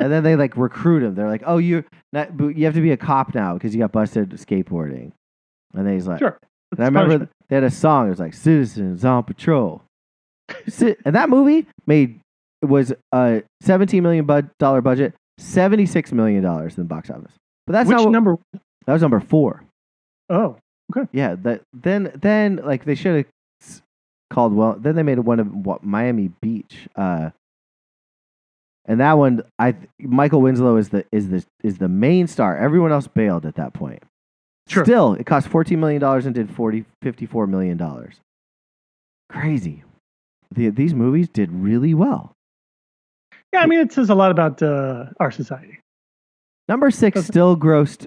and 0.00 0.10
then 0.12 0.22
they 0.22 0.36
like 0.36 0.56
recruit 0.56 1.02
him. 1.02 1.14
They're 1.14 1.28
like, 1.28 1.42
"Oh, 1.46 1.58
you 1.58 1.84
not, 2.12 2.30
you 2.38 2.64
have 2.64 2.74
to 2.74 2.80
be 2.80 2.92
a 2.92 2.96
cop 2.96 3.34
now 3.34 3.54
because 3.54 3.74
you 3.74 3.80
got 3.80 3.92
busted 3.92 4.30
skateboarding," 4.30 5.12
and 5.74 5.86
then 5.86 5.94
he's 5.94 6.06
like, 6.06 6.18
Sure. 6.18 6.38
and 6.72 6.80
I 6.80 6.84
remember 6.86 7.28
they 7.48 7.56
had 7.56 7.64
a 7.64 7.70
song. 7.70 8.06
It 8.06 8.10
was 8.10 8.20
like 8.20 8.34
"Citizens 8.34 9.04
on 9.04 9.22
Patrol," 9.24 9.82
and 10.78 11.14
that 11.14 11.28
movie 11.30 11.66
made 11.86 12.20
it 12.62 12.66
was 12.66 12.92
a 13.12 13.42
seventeen 13.62 14.02
million 14.02 14.26
dollar 14.58 14.80
budget, 14.80 15.14
seventy 15.38 15.86
six 15.86 16.12
million 16.12 16.42
dollars 16.42 16.76
in 16.76 16.84
the 16.84 16.88
box 16.88 17.10
office. 17.10 17.32
But 17.66 17.72
that's 17.74 17.88
Which 17.88 17.96
not 17.96 18.04
what, 18.04 18.10
number? 18.12 18.36
that 18.86 18.92
was 18.92 19.02
number 19.02 19.20
four. 19.20 19.62
Oh, 20.30 20.56
okay. 20.96 21.08
Yeah, 21.12 21.36
that 21.42 21.62
then 21.72 22.12
then 22.20 22.56
like 22.64 22.84
they 22.84 22.94
should 22.94 23.26
have 23.62 23.80
called 24.30 24.54
well. 24.54 24.76
Then 24.78 24.96
they 24.96 25.02
made 25.02 25.18
one 25.18 25.40
of 25.40 25.54
what 25.54 25.84
Miami 25.84 26.30
Beach. 26.40 26.88
Uh, 26.96 27.30
and 28.86 29.00
that 29.00 29.14
one, 29.14 29.42
I 29.58 29.74
Michael 29.98 30.42
Winslow 30.42 30.76
is 30.76 30.90
the 30.90 31.04
is 31.12 31.28
the 31.30 31.44
is 31.62 31.78
the 31.78 31.88
main 31.88 32.26
star. 32.26 32.56
Everyone 32.56 32.92
else 32.92 33.06
bailed 33.06 33.46
at 33.46 33.54
that 33.56 33.72
point. 33.72 34.02
Sure. 34.66 34.84
Still, 34.84 35.14
it 35.14 35.24
cost 35.26 35.48
fourteen 35.48 35.80
million 35.80 36.00
dollars 36.00 36.26
and 36.26 36.34
did 36.34 36.50
40, 36.54 36.84
54 37.02 37.46
million 37.46 37.76
dollars. 37.76 38.16
Crazy. 39.30 39.82
The, 40.54 40.68
these 40.70 40.94
movies 40.94 41.28
did 41.28 41.50
really 41.50 41.94
well. 41.94 42.32
yeah. 43.52 43.60
I 43.60 43.66
mean, 43.66 43.80
it 43.80 43.92
says 43.92 44.08
a 44.10 44.14
lot 44.14 44.30
about 44.30 44.62
uh, 44.62 45.06
our 45.18 45.30
society. 45.30 45.80
Number 46.68 46.90
six 46.90 47.14
Doesn't- 47.16 47.32
still 47.32 47.56
grossed 47.56 48.06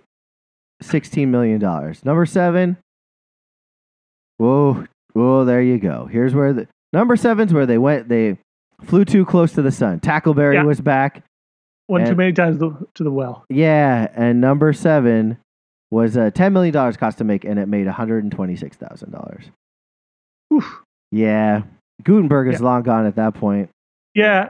sixteen 0.82 1.30
million 1.32 1.60
dollars. 1.60 2.04
Number 2.06 2.26
seven. 2.26 2.78
Whoa, 4.38 4.86
whoa! 5.14 5.46
There 5.46 5.62
you 5.62 5.78
go. 5.80 6.06
Here's 6.06 6.34
where 6.36 6.54
the 6.54 6.68
number 6.94 7.16
seven's 7.16 7.54
where 7.54 7.66
they 7.66 7.78
went. 7.78 8.08
They 8.08 8.38
flew 8.84 9.06
too 9.06 9.26
close 9.26 9.54
to 9.54 9.62
the 9.62 9.72
sun. 9.72 10.00
Tackleberry 10.00 10.56
Yeah. 10.56 10.64
was 10.64 10.82
back. 10.82 11.24
One 11.88 12.06
too 12.06 12.16
many 12.16 12.34
times 12.34 12.60
to, 12.60 13.04
the 13.04 13.12
well. 13.12 13.46
Yeah, 13.50 14.10
and 14.14 14.42
number 14.42 14.74
seven 14.74 15.38
was 15.90 16.18
uh, 16.18 16.32
ten 16.32 16.52
million 16.52 16.74
dollars 16.74 16.98
cost 16.98 17.18
to 17.20 17.24
make, 17.24 17.46
and 17.46 17.58
it 17.58 17.68
made 17.68 17.86
one 17.86 17.96
hundred 17.96 18.24
and 18.24 18.32
twenty 18.32 18.56
six 18.58 18.76
thousand 18.76 19.12
dollars. 19.12 19.46
Oof. 20.54 20.82
Yeah, 21.14 21.62
Guttenberg 22.04 22.50
is 22.54 22.60
Yeah. 22.60 22.66
long 22.66 22.84
gone 22.84 23.06
at 23.06 23.16
that 23.16 23.36
point. 23.36 23.70
Yeah. 24.14 24.50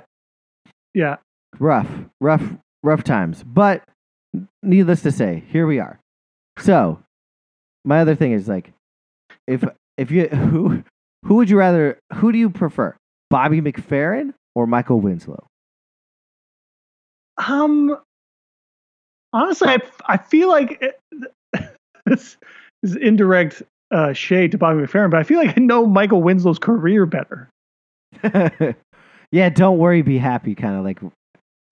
Yeah. 0.96 1.18
rough, 1.60 1.88
rough, 2.20 2.44
rough 2.82 3.04
times. 3.04 3.44
But 3.44 3.84
needless 4.64 5.04
to 5.04 5.12
say, 5.12 5.44
here 5.52 5.68
we 5.68 5.80
are. 5.80 6.00
So, 6.58 7.00
my 7.86 8.00
other 8.00 8.16
thing 8.16 8.32
is 8.32 8.48
like, 8.48 8.74
if 9.46 9.64
if 9.98 10.10
you 10.10 10.28
who 10.30 10.84
who 11.26 11.36
would 11.36 11.52
you 11.52 11.58
rather? 11.60 12.00
Who 12.16 12.32
do 12.32 12.40
you 12.40 12.50
prefer, 12.50 12.96
Bobby 13.30 13.62
McFerrin 13.62 14.34
or 14.56 14.68
Michael 14.68 15.00
Winslow? 15.00 15.46
Um. 17.38 17.98
Honestly, 19.34 19.68
I, 19.68 19.80
I 20.08 20.18
feel 20.18 20.48
like 20.50 20.82
it, 20.82 21.00
this 22.06 22.38
is 22.82 22.96
indirect 22.96 23.62
uh, 23.92 24.14
shade 24.14 24.52
to 24.52 24.58
Bobby 24.58 24.82
McFerrin, 24.82 25.12
but 25.12 25.20
I 25.20 25.24
feel 25.24 25.38
like 25.38 25.58
I 25.58 25.62
know 25.62 25.86
Michael 25.86 26.22
Winslow's 26.24 26.58
career 26.60 27.06
better. 27.06 27.50
yeah, 29.32 29.50
don't 29.50 29.78
worry, 29.78 30.02
be 30.02 30.18
happy. 30.18 30.56
Kind 30.56 30.76
of 30.78 30.84
like, 30.86 31.00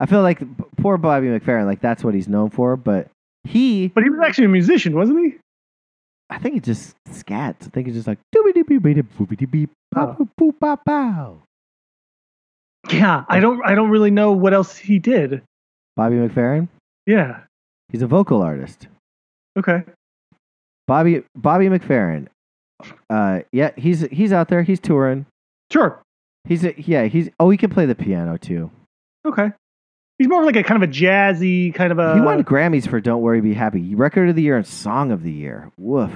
I 0.00 0.06
feel 0.06 0.22
like 0.22 0.40
poor 0.76 0.98
Bobby 0.98 1.26
McFerrin. 1.28 1.64
Like 1.64 1.80
that's 1.80 2.04
what 2.04 2.14
he's 2.14 2.28
known 2.28 2.50
for, 2.50 2.76
but 2.76 3.08
he, 3.44 3.88
But 3.88 4.04
he 4.04 4.10
was 4.10 4.20
actually 4.24 4.44
a 4.44 4.48
musician, 4.50 4.94
wasn't 4.94 5.18
he? 5.24 5.38
I 6.28 6.38
think 6.38 6.54
he 6.54 6.60
just 6.60 6.94
scats. 7.10 7.66
I 7.66 7.70
think 7.72 7.86
he's 7.86 7.96
just 7.96 8.06
like 8.06 8.18
doobie 8.34 8.52
doobie 8.52 8.78
doobie 8.80 9.06
doobie 9.18 9.38
doobie 9.38 9.68
Oh. 9.96 10.28
bow 10.36 10.52
bow 10.60 10.78
bow. 10.84 11.42
Yeah, 12.90 13.24
I 13.28 13.40
don't. 13.40 13.60
I 13.64 13.74
don't 13.74 13.90
really 13.90 14.10
know 14.10 14.32
what 14.32 14.54
else 14.54 14.76
he 14.76 14.98
did. 14.98 15.42
Bobby 15.96 16.16
McFerrin. 16.16 16.68
Yeah. 17.06 17.40
He's 17.90 18.02
a 18.02 18.06
vocal 18.06 18.42
artist. 18.42 18.88
Okay. 19.58 19.82
Bobby 20.86 21.22
Bobby 21.34 21.66
McFerrin. 21.66 22.28
Uh, 23.08 23.40
yeah, 23.52 23.70
he's 23.76 24.02
he's 24.02 24.32
out 24.32 24.48
there. 24.48 24.62
He's 24.62 24.80
touring. 24.80 25.26
Sure. 25.72 26.02
He's 26.44 26.64
a, 26.64 26.80
yeah. 26.80 27.04
He's 27.04 27.30
oh, 27.40 27.50
he 27.50 27.56
can 27.56 27.70
play 27.70 27.86
the 27.86 27.94
piano 27.94 28.36
too. 28.36 28.70
Okay. 29.24 29.50
He's 30.18 30.28
more 30.28 30.44
like 30.44 30.56
a 30.56 30.62
kind 30.62 30.82
of 30.82 30.88
a 30.88 30.92
jazzy 30.92 31.74
kind 31.74 31.92
of 31.92 31.98
a. 31.98 32.14
he 32.14 32.20
won 32.20 32.42
Grammys 32.44 32.88
for 32.88 33.00
"Don't 33.00 33.22
Worry, 33.22 33.40
Be 33.40 33.54
Happy," 33.54 33.94
Record 33.94 34.28
of 34.28 34.36
the 34.36 34.42
Year 34.42 34.56
and 34.56 34.66
Song 34.66 35.10
of 35.10 35.22
the 35.22 35.32
Year. 35.32 35.70
Woof. 35.78 36.10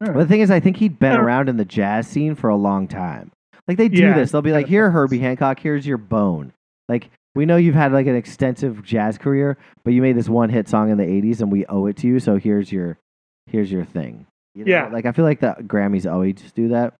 Right. 0.00 0.16
the 0.16 0.26
thing 0.26 0.40
is, 0.40 0.50
I 0.50 0.60
think 0.60 0.76
he'd 0.76 0.98
been 0.98 1.16
around 1.16 1.48
in 1.48 1.56
the 1.56 1.64
jazz 1.64 2.06
scene 2.06 2.34
for 2.34 2.50
a 2.50 2.56
long 2.56 2.88
time. 2.88 3.30
Like 3.68 3.78
they 3.78 3.88
do 3.88 4.02
Yeah, 4.02 4.14
this. 4.14 4.30
They'll 4.32 4.42
be 4.42 4.52
like, 4.52 4.66
"Here. 4.66 4.90
Herbie 4.90 5.18
Hancock. 5.18 5.58
Here's 5.60 5.86
your 5.86 5.98
bone." 5.98 6.52
Like 6.88 7.10
we 7.34 7.46
know 7.46 7.56
you've 7.56 7.74
had 7.74 7.92
like 7.92 8.06
an 8.06 8.16
extensive 8.16 8.82
jazz 8.82 9.18
career, 9.18 9.56
but 9.84 9.92
you 9.92 10.02
made 10.02 10.16
this 10.16 10.28
one 10.28 10.50
hit 10.50 10.68
song 10.68 10.90
in 10.90 10.98
the 10.98 11.04
'80s, 11.04 11.40
and 11.40 11.50
we 11.50 11.64
owe 11.66 11.86
it 11.86 11.96
to 11.98 12.06
you. 12.06 12.20
So 12.20 12.36
here's 12.36 12.70
your 12.70 12.98
here's 13.46 13.72
your 13.72 13.84
thing. 13.84 14.26
You 14.54 14.64
know? 14.64 14.70
Yeah. 14.70 14.88
Like 14.88 15.06
I 15.06 15.12
feel 15.12 15.24
like 15.24 15.40
the 15.40 15.56
Grammys 15.62 16.10
always 16.10 16.34
do 16.54 16.68
that. 16.68 16.94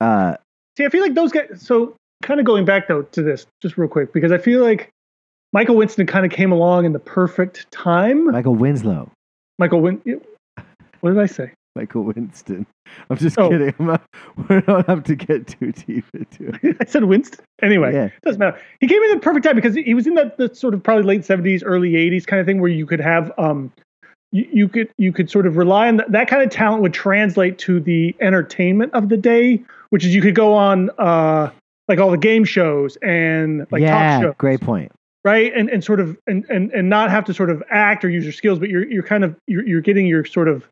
Uh, 0.00 0.36
See, 0.76 0.84
I 0.84 0.88
feel 0.90 1.02
like 1.02 1.14
those 1.14 1.32
guys. 1.32 1.60
So, 1.60 1.96
kind 2.22 2.38
of 2.38 2.46
going 2.46 2.64
back 2.64 2.86
though 2.86 3.02
to 3.02 3.22
this, 3.22 3.46
just 3.60 3.76
real 3.76 3.88
quick, 3.88 4.12
because 4.12 4.30
I 4.30 4.38
feel 4.38 4.62
like 4.62 4.90
Michael 5.52 5.74
Winston 5.74 6.06
kind 6.06 6.24
of 6.24 6.30
came 6.30 6.52
along 6.52 6.84
in 6.84 6.92
the 6.92 7.00
perfect 7.00 7.68
time. 7.72 8.26
Michael 8.30 8.54
Winslow. 8.54 9.10
Michael 9.58 9.80
Win. 9.80 10.00
What 11.00 11.10
did 11.10 11.18
I 11.18 11.26
say? 11.26 11.52
Michael 11.76 12.02
Winston. 12.04 12.66
I'm 13.10 13.16
just 13.18 13.38
Oh. 13.38 13.48
kidding. 13.50 13.72
I'm 13.78 13.86
not, 13.86 14.02
we 14.48 14.60
don't 14.62 14.86
have 14.86 15.04
to 15.04 15.14
get 15.14 15.46
too 15.46 15.72
deep 15.72 16.04
into 16.14 16.52
it. 16.62 16.76
I 16.80 16.84
said 16.84 17.04
Winston. 17.04 17.44
Anyway, 17.62 17.92
Yeah. 17.92 18.08
doesn't 18.24 18.38
matter. 18.40 18.58
He 18.80 18.86
came 18.88 19.02
in 19.02 19.10
at 19.10 19.14
the 19.14 19.20
perfect 19.20 19.44
time 19.44 19.54
because 19.56 19.74
he 19.74 19.94
was 19.94 20.06
in 20.06 20.14
that 20.14 20.36
the 20.38 20.54
sort 20.54 20.74
of 20.74 20.82
probably 20.82 21.04
late 21.04 21.24
seventies, 21.24 21.62
early 21.62 21.96
eighties 21.96 22.26
kind 22.26 22.40
of 22.40 22.46
thing 22.46 22.60
where 22.60 22.70
you 22.70 22.86
could 22.86 23.00
have 23.00 23.30
um, 23.38 23.72
you, 24.32 24.46
you 24.52 24.68
could 24.68 24.88
you 24.98 25.12
could 25.12 25.30
sort 25.30 25.46
of 25.46 25.56
rely 25.56 25.88
on 25.88 25.98
that, 25.98 26.10
that 26.12 26.28
kind 26.28 26.42
of 26.42 26.50
talent 26.50 26.82
would 26.82 26.92
translate 26.94 27.58
to 27.58 27.80
the 27.80 28.14
entertainment 28.20 28.92
of 28.94 29.08
the 29.08 29.16
day, 29.16 29.62
which 29.90 30.04
is 30.04 30.14
you 30.14 30.20
could 30.22 30.34
go 30.34 30.54
on 30.54 30.90
uh 30.98 31.50
like 31.88 31.98
all 31.98 32.10
the 32.10 32.18
game 32.18 32.44
shows 32.44 32.96
and 33.02 33.66
like 33.70 33.80
yeah, 33.82 34.16
talk 34.18 34.22
shows, 34.22 34.34
great 34.38 34.60
point. 34.60 34.92
right? 35.24 35.52
And 35.54 35.70
and 35.70 35.82
sort 35.84 36.00
of 36.00 36.18
and, 36.26 36.44
and 36.50 36.70
and 36.72 36.88
not 36.90 37.10
have 37.10 37.24
to 37.26 37.34
sort 37.34 37.48
of 37.50 37.62
act 37.70 38.04
or 38.04 38.10
use 38.10 38.24
your 38.24 38.32
skills, 38.32 38.58
but 38.58 38.68
you're 38.68 38.86
you're 38.86 39.02
kind 39.02 39.24
of 39.24 39.36
you're 39.46 39.66
you're 39.66 39.80
getting 39.80 40.06
your 40.06 40.24
sort 40.24 40.48
of 40.48 40.66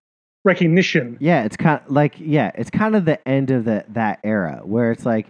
recognition. 0.46 1.18
Yeah, 1.20 1.44
it's 1.44 1.56
kind 1.56 1.80
of 1.84 1.90
like 1.90 2.14
yeah, 2.18 2.52
it's 2.54 2.70
kind 2.70 2.96
of 2.96 3.04
the 3.04 3.26
end 3.28 3.50
of 3.50 3.66
the 3.66 3.84
that 3.88 4.20
era 4.24 4.60
where 4.64 4.90
it's 4.92 5.04
like 5.04 5.26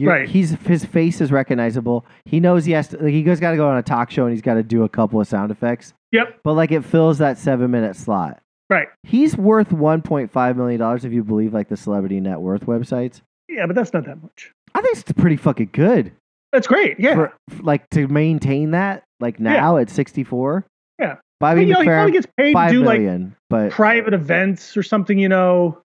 Right. 0.00 0.28
he's 0.28 0.50
his 0.64 0.84
face 0.84 1.20
is 1.20 1.32
recognizable. 1.32 2.06
He 2.24 2.38
knows 2.38 2.64
he 2.64 2.70
has 2.72 2.86
to 2.88 2.98
like 3.02 3.12
he 3.12 3.24
goes 3.24 3.40
got 3.40 3.50
to 3.50 3.56
go 3.56 3.68
on 3.68 3.76
a 3.78 3.82
talk 3.82 4.12
show 4.12 4.26
and 4.26 4.32
he's 4.32 4.42
got 4.42 4.54
to 4.54 4.62
do 4.62 4.84
a 4.84 4.88
couple 4.88 5.20
of 5.20 5.26
sound 5.26 5.50
effects. 5.50 5.92
Yep. 6.12 6.38
But 6.44 6.52
like 6.52 6.70
it 6.70 6.84
fills 6.84 7.18
that 7.18 7.36
7 7.36 7.68
minute 7.68 7.96
slot. 7.96 8.40
Right. 8.70 8.86
He's 9.02 9.36
worth 9.36 9.70
1.5 9.70 10.56
million 10.56 10.78
dollars 10.78 11.04
if 11.04 11.12
you 11.12 11.24
believe 11.24 11.52
like 11.52 11.68
the 11.68 11.76
celebrity 11.76 12.20
net 12.20 12.40
worth 12.40 12.66
websites. 12.66 13.22
Yeah, 13.48 13.66
but 13.66 13.74
that's 13.74 13.92
not 13.92 14.04
that 14.04 14.22
much. 14.22 14.52
I 14.74 14.82
think 14.82 14.98
it's 14.98 15.10
pretty 15.12 15.36
fucking 15.36 15.70
good. 15.72 16.12
That's 16.52 16.68
great. 16.68 17.00
Yeah. 17.00 17.14
For, 17.14 17.32
like 17.60 17.88
to 17.90 18.06
maintain 18.06 18.70
that 18.70 19.02
like 19.18 19.40
now 19.40 19.78
at 19.78 19.90
64. 19.90 20.64
Yeah. 21.00 21.16
Bobby 21.40 21.60
But, 21.60 21.66
you 21.68 21.74
know, 21.74 21.80
he 21.80 21.86
probably 21.86 22.12
gets 22.12 22.26
paid 22.36 22.54
to 22.54 22.68
do 22.70 22.84
like 22.84 23.20
but 23.48 23.70
private 23.70 24.14
events 24.14 24.76
or 24.76 24.82
something, 24.82 25.18
you 25.18 25.28
know, 25.28 25.80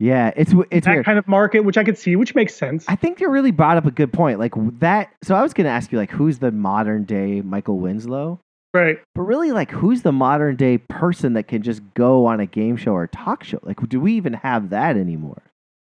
yeah, 0.00 0.32
it's 0.34 0.54
it's 0.70 0.86
that 0.86 0.94
weird. 0.94 1.04
kind 1.04 1.18
of 1.18 1.28
market, 1.28 1.60
which 1.60 1.76
I 1.76 1.84
could 1.84 1.98
see, 1.98 2.16
which 2.16 2.34
makes 2.34 2.54
sense. 2.54 2.86
I 2.88 2.96
think 2.96 3.20
you 3.20 3.28
really 3.28 3.50
brought 3.50 3.76
up 3.76 3.84
a 3.84 3.90
good 3.90 4.10
point. 4.10 4.38
Like 4.38 4.54
that. 4.80 5.10
So 5.22 5.34
I 5.34 5.42
was 5.42 5.52
going 5.52 5.66
to 5.66 5.70
ask 5.70 5.92
you, 5.92 5.98
like, 5.98 6.10
who's 6.10 6.38
the 6.38 6.50
modern 6.50 7.04
day 7.04 7.42
Michael 7.42 7.78
Winslow? 7.78 8.40
right. 8.72 8.98
But 9.14 9.22
really, 9.22 9.52
like, 9.52 9.70
who's 9.70 10.00
the 10.00 10.12
modern 10.12 10.56
day 10.56 10.78
person 10.78 11.34
that 11.34 11.48
can 11.48 11.62
just 11.62 11.82
go 11.92 12.24
on 12.24 12.40
a 12.40 12.46
game 12.46 12.78
show 12.78 12.92
or 12.92 13.08
talk 13.08 13.44
show? 13.44 13.60
Like, 13.62 13.86
do 13.90 14.00
we 14.00 14.14
even 14.14 14.32
have 14.32 14.70
that 14.70 14.96
anymore? 14.96 15.42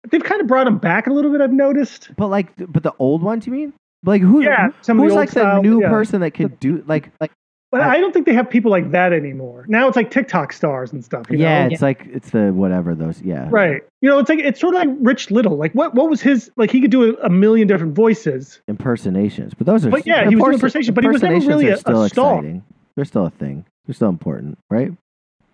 They've 0.10 0.24
kind 0.24 0.42
of 0.42 0.48
brought 0.48 0.66
him 0.66 0.80
back 0.80 1.06
a 1.06 1.14
little 1.14 1.32
bit, 1.32 1.40
I've 1.40 1.54
noticed. 1.54 2.10
But 2.18 2.30
like, 2.30 2.52
but 2.58 2.82
the 2.82 2.96
old 2.98 3.22
ones, 3.22 3.46
you 3.46 3.54
mean? 3.54 3.74
Like, 4.04 4.24
who? 4.24 4.42
Yeah, 4.42 4.70
some 4.82 5.00
of 5.00 5.04
the 5.04 5.10
who's 5.10 5.16
like 5.16 5.32
the 5.32 5.62
new 5.62 5.82
yeah. 5.82 5.90
person 5.90 6.22
that 6.22 6.34
can 6.34 6.48
do 6.60 6.84
like 6.88 7.12
like 7.22 7.32
But 7.72 7.82
I- 7.82 7.96
I, 7.96 8.00
don't 8.00 8.12
think 8.14 8.26
they 8.26 8.34
have 8.34 8.50
people 8.50 8.72
like 8.72 8.90
that 8.92 9.14
anymore. 9.14 9.66
Now 9.68 9.88
it's 9.88 9.96
like 9.96 10.10
TikTok 10.10 10.54
stars 10.54 10.92
and 10.92 11.06
stuff. 11.06 11.28
You 11.30 11.38
yeah, 11.38 11.68
know? 11.68 11.72
it's 11.74 11.84
like 11.84 12.08
it's 12.12 12.32
the 12.32 12.52
whatever 12.52 12.96
those. 12.96 13.22
Yeah, 13.22 13.48
right. 13.52 13.84
You 14.02 14.10
know, 14.10 14.18
it's 14.18 14.28
like 14.30 14.40
it's 14.40 14.60
sort 14.60 14.74
of 14.76 14.80
like 14.82 14.90
Rich 15.02 15.30
Little. 15.30 15.56
Like 15.56 15.74
what 15.74 15.94
what 15.94 16.10
was 16.10 16.20
his 16.22 16.50
like? 16.56 16.72
He 16.72 16.82
could 16.82 16.90
do 16.90 17.16
a, 17.18 17.26
a 17.26 17.30
million 17.30 17.68
different 17.68 17.94
voices. 17.94 18.60
Impersonations, 18.68 19.54
but 19.54 19.68
those 19.68 19.86
are. 19.86 19.92
But 19.92 20.08
yeah, 20.08 20.28
he 20.28 20.36
was 20.36 20.44
doing 20.46 20.58
imperson- 20.58 20.62
impersonation, 20.62 20.94
but 20.96 21.04
he 21.04 21.10
was 21.10 21.22
never 21.22 21.36
really 21.48 21.68
are 21.68 21.72
a- 21.72 21.76
a 21.76 21.78
still 21.78 22.08
star. 22.10 22.36
exciting. 22.38 22.64
They're 22.96 23.06
still 23.06 23.26
a 23.28 23.30
thing. 23.30 23.66
They're 23.86 23.94
still 23.96 24.10
important, 24.10 24.58
right? 24.72 24.92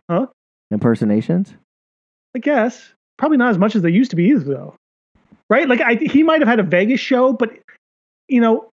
Huh? 0.09 0.27
Impersonations. 0.71 1.53
I 2.35 2.39
guess 2.39 2.93
probably 3.17 3.37
not 3.37 3.49
as 3.49 3.57
much 3.57 3.75
as 3.75 3.81
they 3.81 3.89
used 3.91 4.09
to 4.11 4.15
be 4.15 4.25
either, 4.29 4.43
though. 4.45 4.75
Right? 5.49 5.67
Like 5.67 5.81
I, 5.81 5.95
he 5.95 6.23
might 6.23 6.41
have 6.41 6.47
had 6.47 6.59
a 6.59 6.63
Vegas 6.63 6.99
show, 6.99 7.33
but 7.33 7.51
you 8.27 8.41
know, 8.41 8.69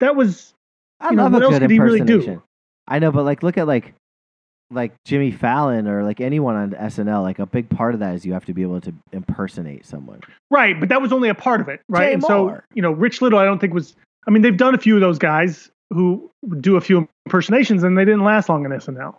that 0.00 0.14
was 0.14 0.52
I 1.00 1.10
You 1.10 1.16
know, 1.16 1.24
love 1.24 1.32
what 1.32 1.42
a 1.42 1.44
else 1.46 1.54
good 1.54 1.62
could 1.62 1.70
he 1.70 1.80
really 1.80 2.00
do? 2.00 2.42
I 2.88 2.98
know, 2.98 3.10
but 3.12 3.24
like, 3.24 3.42
look 3.42 3.58
at 3.58 3.66
like, 3.66 3.94
like 4.70 4.92
Jimmy 5.04 5.30
Fallon 5.30 5.86
or 5.86 6.02
like 6.02 6.20
anyone 6.20 6.56
on 6.56 6.70
SNL. 6.72 7.22
Like 7.22 7.38
a 7.38 7.46
big 7.46 7.68
part 7.68 7.94
of 7.94 8.00
that 8.00 8.14
is 8.14 8.26
you 8.26 8.32
have 8.32 8.44
to 8.46 8.52
be 8.54 8.62
able 8.62 8.80
to 8.80 8.92
impersonate 9.12 9.86
someone. 9.86 10.20
right, 10.50 10.78
but 10.78 10.88
that 10.88 11.00
was 11.00 11.12
only 11.12 11.28
a 11.28 11.34
part 11.34 11.60
of 11.60 11.68
it, 11.68 11.80
right? 11.88 12.08
Jay 12.08 12.14
and 12.14 12.22
so 12.22 12.60
you 12.74 12.82
know, 12.82 12.90
Rich 12.92 13.22
Little, 13.22 13.38
I 13.38 13.44
don't 13.44 13.58
think 13.58 13.74
was. 13.74 13.94
I 14.26 14.32
mean, 14.32 14.42
they've 14.42 14.56
done 14.56 14.74
a 14.74 14.78
few 14.78 14.96
of 14.96 15.00
those 15.00 15.18
guys 15.18 15.70
who 15.92 16.30
do 16.60 16.76
a 16.76 16.80
few 16.80 17.08
impersonations, 17.26 17.84
and 17.84 17.96
they 17.96 18.04
didn't 18.04 18.24
last 18.24 18.48
long 18.48 18.64
in 18.64 18.72
SNL. 18.72 19.14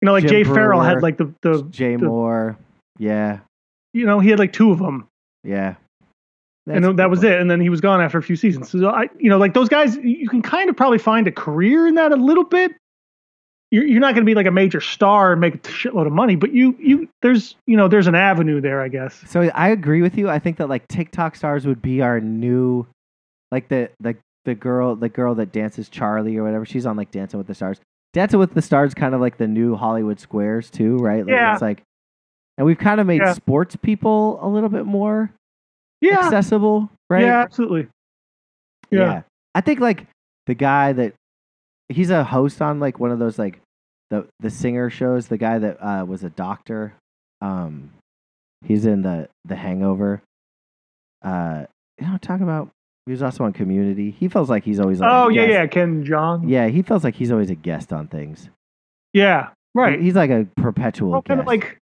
You 0.00 0.06
know, 0.06 0.12
like 0.12 0.22
Jim 0.22 0.30
Jay 0.30 0.44
Farrell 0.44 0.80
had 0.80 1.02
like 1.02 1.18
the 1.18 1.32
the 1.42 1.62
Jay 1.70 1.96
the- 1.96 2.06
Mohr. 2.06 2.56
Yeah, 2.98 3.40
you 3.92 4.06
know 4.06 4.20
he 4.20 4.30
had 4.30 4.38
like 4.38 4.52
two 4.52 4.70
of 4.70 4.78
them, 4.78 5.06
yeah. 5.42 5.74
And 6.66 6.84
That's 6.84 6.96
that 6.96 7.10
was 7.10 7.20
cool. 7.20 7.30
it. 7.30 7.40
And 7.40 7.50
then 7.50 7.60
he 7.60 7.68
was 7.68 7.80
gone 7.80 8.00
after 8.00 8.18
a 8.18 8.22
few 8.22 8.36
seasons. 8.36 8.70
So 8.70 8.88
I, 8.88 9.08
you 9.18 9.28
know, 9.28 9.38
like 9.38 9.54
those 9.54 9.68
guys, 9.68 9.96
you 9.96 10.28
can 10.28 10.42
kind 10.42 10.70
of 10.70 10.76
probably 10.76 10.98
find 10.98 11.26
a 11.28 11.32
career 11.32 11.86
in 11.86 11.94
that 11.96 12.12
a 12.12 12.16
little 12.16 12.44
bit. 12.44 12.72
You're, 13.70 13.84
you're 13.86 14.00
not 14.00 14.14
going 14.14 14.24
to 14.24 14.30
be 14.30 14.34
like 14.34 14.46
a 14.46 14.50
major 14.52 14.80
star 14.80 15.32
and 15.32 15.40
make 15.40 15.54
a 15.56 15.58
shitload 15.58 16.06
of 16.06 16.12
money, 16.12 16.36
but 16.36 16.52
you, 16.52 16.76
you, 16.78 17.08
there's, 17.22 17.56
you 17.66 17.76
know, 17.76 17.88
there's 17.88 18.06
an 18.06 18.14
avenue 18.14 18.60
there, 18.60 18.80
I 18.80 18.88
guess. 18.88 19.20
So 19.26 19.42
I 19.54 19.70
agree 19.70 20.00
with 20.00 20.16
you. 20.16 20.28
I 20.30 20.38
think 20.38 20.58
that 20.58 20.68
like 20.68 20.86
TikTok 20.88 21.34
stars 21.34 21.66
would 21.66 21.82
be 21.82 22.00
our 22.00 22.20
new, 22.20 22.86
like 23.50 23.68
the 23.68 23.90
the 24.00 24.16
the 24.44 24.54
girl 24.54 24.94
the 24.94 25.08
girl 25.08 25.34
that 25.36 25.52
dances 25.52 25.88
Charlie 25.88 26.36
or 26.36 26.44
whatever. 26.44 26.64
She's 26.66 26.86
on 26.86 26.96
like 26.96 27.10
Dancing 27.10 27.38
with 27.38 27.46
the 27.46 27.54
Stars. 27.54 27.80
Dancing 28.12 28.38
with 28.38 28.54
the 28.54 28.62
Stars 28.62 28.94
kind 28.94 29.14
of 29.14 29.20
like 29.20 29.38
the 29.38 29.48
new 29.48 29.74
Hollywood 29.74 30.20
Squares 30.20 30.70
too, 30.70 30.96
right? 30.98 31.26
Like, 31.26 31.34
Yeah. 31.34 31.52
It's 31.54 31.62
like, 31.62 31.82
and 32.56 32.66
we've 32.66 32.78
kind 32.78 33.00
of 33.00 33.06
made 33.08 33.22
Yeah. 33.22 33.32
sports 33.32 33.74
people 33.76 34.38
a 34.40 34.46
little 34.48 34.68
bit 34.68 34.86
more 34.86 35.32
Yeah, 36.04 36.20
accessible, 36.26 36.90
right? 37.08 37.22
yeah, 37.22 37.40
absolutely. 37.40 37.88
Yeah. 38.90 39.22
I 39.54 39.60
think 39.60 39.80
like 39.80 40.06
the 40.46 40.54
guy 40.54 40.92
that 40.92 41.14
he's 41.88 42.10
a 42.10 42.24
host 42.24 42.60
on 42.60 42.80
like 42.80 42.98
one 42.98 43.10
of 43.10 43.18
those 43.18 43.38
like 43.38 43.60
the 44.10 44.26
the 44.40 44.50
singer 44.50 44.90
shows. 44.90 45.28
The 45.28 45.38
guy 45.38 45.58
that 45.58 45.78
uh, 45.80 46.04
was 46.04 46.24
a 46.24 46.30
doctor. 46.30 46.94
Um, 47.40 47.92
he's 48.64 48.86
in 48.86 49.02
the 49.02 49.28
the 49.44 49.56
Hangover. 49.56 50.22
Uh, 51.22 51.64
you 52.00 52.06
know, 52.06 52.18
talk 52.18 52.40
about. 52.40 52.70
He 53.06 53.12
was 53.12 53.22
also 53.22 53.44
on 53.44 53.52
Community. 53.52 54.10
He 54.10 54.28
feels 54.28 54.48
like 54.48 54.64
he's 54.64 54.80
always. 54.80 55.00
Oh 55.02 55.28
yeah, 55.28 55.46
guest. 55.46 55.52
yeah, 55.52 55.66
Ken 55.66 56.04
Jeong. 56.04 56.48
yeah. 56.48 56.68
He 56.68 56.82
feels 56.82 57.04
like 57.04 57.14
he's 57.14 57.30
always 57.30 57.50
a 57.50 57.54
guest 57.54 57.92
on 57.92 58.08
things. 58.08 58.48
Yeah, 59.12 59.50
right. 59.74 60.00
He's 60.00 60.14
like 60.14 60.30
a 60.30 60.46
perpetual 60.56 61.10
well, 61.10 61.20
guest. 61.20 61.28
kind 61.28 61.40
of 61.40 61.46
like 61.46 61.78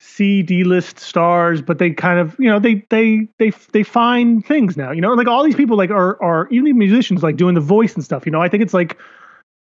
C 0.00 0.42
D 0.42 0.64
list 0.64 0.98
stars, 0.98 1.60
but 1.60 1.78
they 1.78 1.90
kind 1.90 2.18
of 2.18 2.34
you 2.38 2.48
know 2.48 2.58
they 2.58 2.84
they 2.88 3.28
they 3.38 3.50
they 3.72 3.82
find 3.82 4.44
things 4.44 4.76
now. 4.76 4.90
You 4.90 5.02
know, 5.02 5.12
like 5.12 5.26
all 5.26 5.44
these 5.44 5.54
people 5.54 5.76
like 5.76 5.90
are 5.90 6.20
are 6.22 6.48
even 6.48 6.78
musicians 6.78 7.22
like 7.22 7.36
doing 7.36 7.54
the 7.54 7.60
voice 7.60 7.94
and 7.94 8.02
stuff. 8.02 8.24
You 8.24 8.32
know, 8.32 8.40
I 8.40 8.48
think 8.48 8.62
it's 8.62 8.72
like 8.72 8.98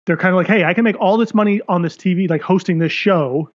they're 0.06 0.18
kind 0.18 0.34
of 0.34 0.38
like, 0.38 0.48
hey, 0.48 0.64
I 0.64 0.74
can 0.76 0.84
make 0.84 0.96
all 1.00 1.18
this 1.18 1.34
money 1.34 1.60
on 1.68 1.82
this 1.82 1.98
TV, 1.98 2.30
like 2.30 2.42
hosting 2.42 2.78
this 2.78 2.92
show 2.92 3.50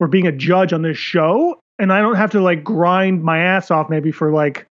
or 0.00 0.08
being 0.08 0.26
a 0.26 0.32
judge 0.32 0.72
on 0.72 0.82
this 0.82 0.98
show, 0.98 1.60
and 1.78 1.92
I 1.92 2.00
don't 2.00 2.16
have 2.16 2.32
to 2.32 2.40
like 2.40 2.64
grind 2.64 3.22
my 3.22 3.38
ass 3.38 3.70
off 3.70 3.88
maybe 3.88 4.10
for 4.10 4.32
like 4.32 4.66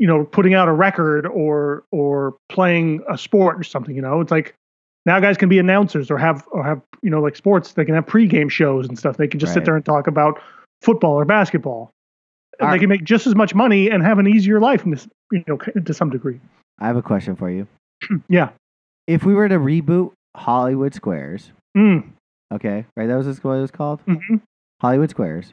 you 0.00 0.08
know 0.08 0.24
putting 0.24 0.54
out 0.54 0.66
a 0.66 0.72
record 0.72 1.26
or 1.26 1.84
or 1.92 2.34
playing 2.48 3.04
a 3.08 3.16
sport 3.16 3.58
or 3.58 3.62
something. 3.62 3.94
You 3.94 4.02
know, 4.02 4.20
it's 4.20 4.32
like 4.32 4.56
now 5.06 5.20
guys 5.20 5.36
can 5.36 5.48
be 5.48 5.60
announcers 5.60 6.10
or 6.10 6.18
have 6.18 6.44
or 6.50 6.64
have 6.64 6.80
you 7.02 7.10
know 7.10 7.20
like 7.20 7.36
sports 7.36 7.72
they 7.74 7.84
can 7.84 7.94
have 7.94 8.06
pregame 8.06 8.50
shows 8.50 8.88
and 8.88 8.98
stuff 8.98 9.16
they 9.16 9.28
can 9.28 9.38
just 9.40 9.54
sit 9.54 9.64
there 9.64 9.76
and 9.76 9.84
talk 9.84 10.06
about 10.06 10.40
football 10.82 11.12
or 11.14 11.24
basketball 11.24 11.90
Are- 12.60 12.72
they 12.72 12.78
can 12.78 12.88
make 12.88 13.04
just 13.04 13.26
as 13.26 13.34
much 13.34 13.54
money 13.54 13.88
and 13.90 14.02
have 14.02 14.18
an 14.18 14.26
easier 14.26 14.60
life 14.60 14.84
in 14.84 14.90
this 14.90 15.08
you 15.30 15.44
know 15.48 15.56
to 15.56 15.94
some 15.94 16.10
degree 16.10 16.40
I 16.80 16.86
have 16.86 16.96
a 16.96 17.02
question 17.02 17.36
for 17.36 17.50
you. 17.50 17.66
yeah 18.28 18.50
If 19.06 19.24
we 19.24 19.34
were 19.34 19.48
to 19.48 19.56
reboot 19.58 20.12
Hollywood 20.36 20.94
Squares, 20.94 21.52
mm. 21.76 22.02
okay, 22.52 22.86
right? 22.96 23.06
That 23.06 23.16
was 23.16 23.26
what 23.44 23.52
it 23.54 23.60
was 23.60 23.70
called. 23.70 24.00
hmm 24.06 24.36
Hollywood 24.80 25.10
Squares. 25.10 25.52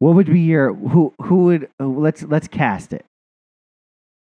What 0.00 0.14
would 0.16 0.26
be 0.26 0.40
your 0.40 0.74
who 0.74 1.14
who 1.22 1.44
would 1.44 1.68
uh, 1.80 1.86
let's 1.86 2.22
let's 2.24 2.46
cast 2.48 2.92
it. 2.92 3.04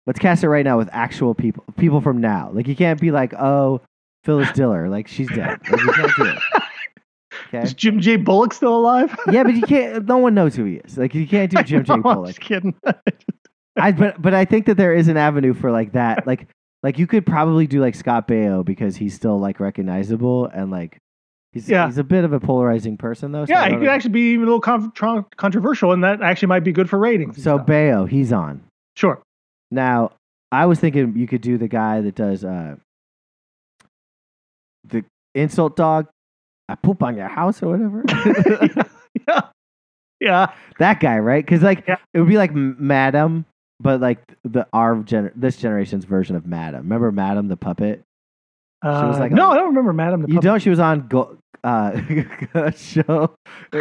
Let's 0.08 0.20
cast 0.20 0.44
it 0.44 0.50
right 0.50 0.64
now 0.64 0.78
with 0.78 0.90
actual 0.92 1.34
people 1.36 1.64
people 1.78 2.00
from 2.02 2.22
now. 2.22 2.50
Like 2.54 2.68
you 2.68 2.76
can't 2.76 3.00
be 3.02 3.12
like, 3.12 3.34
"Oh, 3.34 3.82
Phyllis 4.24 4.52
Diller, 4.54 4.88
like 4.90 5.08
she's 5.08 5.28
dead." 5.30 5.60
Like 5.70 5.82
you 5.82 5.92
can't 5.94 6.12
do 6.16 6.26
it. 6.26 6.59
Okay? 7.50 7.64
is 7.64 7.74
jim 7.74 8.00
j 8.00 8.16
bullock 8.16 8.54
still 8.54 8.78
alive 8.78 9.14
Yeah, 9.32 9.44
but 9.44 9.56
you 9.56 9.64
can't 9.64 10.06
no 10.06 10.18
one 10.20 10.34
knows 10.36 10.56
who 10.56 10.64
he 10.66 10.76
is. 10.76 10.98
Like 10.98 11.14
you 11.16 11.28
can't 11.28 11.50
do 11.52 11.62
Jim 11.64 11.84
J. 11.84 11.90
No, 11.90 11.96
I'm 11.96 12.02
Bullock. 12.04 12.28
just 12.28 12.40
kidding 12.40 12.76
I 13.76 13.92
but 13.92 14.22
but 14.22 14.34
I 14.34 14.46
think 14.46 14.66
that 14.68 14.78
there 14.78 14.94
is 14.94 15.08
an 15.08 15.18
avenue 15.18 15.54
for 15.54 15.72
like 15.72 15.94
that. 15.94 16.26
Like 16.28 16.48
like 16.84 16.98
you 17.00 17.08
could 17.08 17.26
probably 17.26 17.66
do 17.68 17.82
like 17.82 17.96
Scott 17.96 18.28
Baio 18.28 18.64
because 18.64 18.96
he's 18.96 19.14
still 19.16 19.40
like 19.40 19.60
recognizable 19.60 20.46
and 20.48 20.70
like 20.72 20.98
he's 21.54 21.68
Yeah. 21.70 21.88
he's 21.88 21.98
a 21.98 22.04
bit 22.04 22.24
of 22.24 22.34
a 22.34 22.40
polarizing 22.40 22.98
person 22.98 23.32
though. 23.32 23.46
so 23.46 23.52
yeah 23.54 23.66
he 23.68 23.72
could 23.74 23.82
know. 23.84 23.90
actually 23.90 24.12
be 24.12 24.32
even 24.34 24.44
a 24.48 24.52
little 24.52 24.62
con- 24.62 24.92
controversial 25.38 25.92
and 25.92 26.04
that 26.04 26.22
actually 26.22 26.48
might 26.50 26.64
be 26.64 26.72
good 26.72 26.90
for 26.90 27.00
ratings 27.00 27.42
So. 27.44 27.58
Baio, 27.60 28.08
he's 28.08 28.32
on. 28.32 28.62
sure 28.96 29.22
Now, 29.72 30.12
I 30.52 30.66
was 30.68 30.80
thinking 30.80 31.16
you 31.18 31.28
could 31.28 31.42
do 31.42 31.58
the 31.58 31.68
guy 31.68 32.02
that 32.02 32.16
does 32.16 32.44
uh, 32.46 32.76
the 34.88 35.04
insult 35.36 35.76
dog. 35.76 36.08
I 36.70 36.76
poop 36.76 37.04
on 37.04 37.18
your 37.18 37.28
house 37.28 37.62
or 37.64 37.70
whatever. 37.70 38.04
yeah 39.28 39.42
yeah 40.20 40.52
that 40.80 41.00
guy, 41.00 41.18
right? 41.20 41.44
Because 41.46 41.62
like 41.64 41.84
Yeah. 41.88 41.98
it 42.14 42.20
would 42.20 42.30
be 42.30 42.38
like 42.38 42.54
Madam, 42.54 43.46
but 43.80 44.00
like 44.02 44.20
the 44.44 44.68
our 44.74 44.96
gener- 44.98 45.32
this 45.36 45.58
generation's 45.58 46.06
version 46.06 46.36
of 46.36 46.46
Madam. 46.46 46.82
Remember 46.84 47.12
Madam 47.12 47.48
the 47.48 47.58
puppet? 47.58 48.04
uh, 48.82 49.04
was 49.10 49.20
like 49.20 49.34
no 49.34 49.52
i 49.52 49.56
don't 49.56 49.68
remember 49.68 49.92
madam 49.92 50.22
the 50.22 50.28
You 50.30 50.36
Puppet. 50.36 50.44
don't? 50.46 50.60
She 50.62 50.70
was 50.70 50.80
on 50.80 51.08
go- 51.10 51.38
uh, 51.64 52.72
show, 52.72 53.36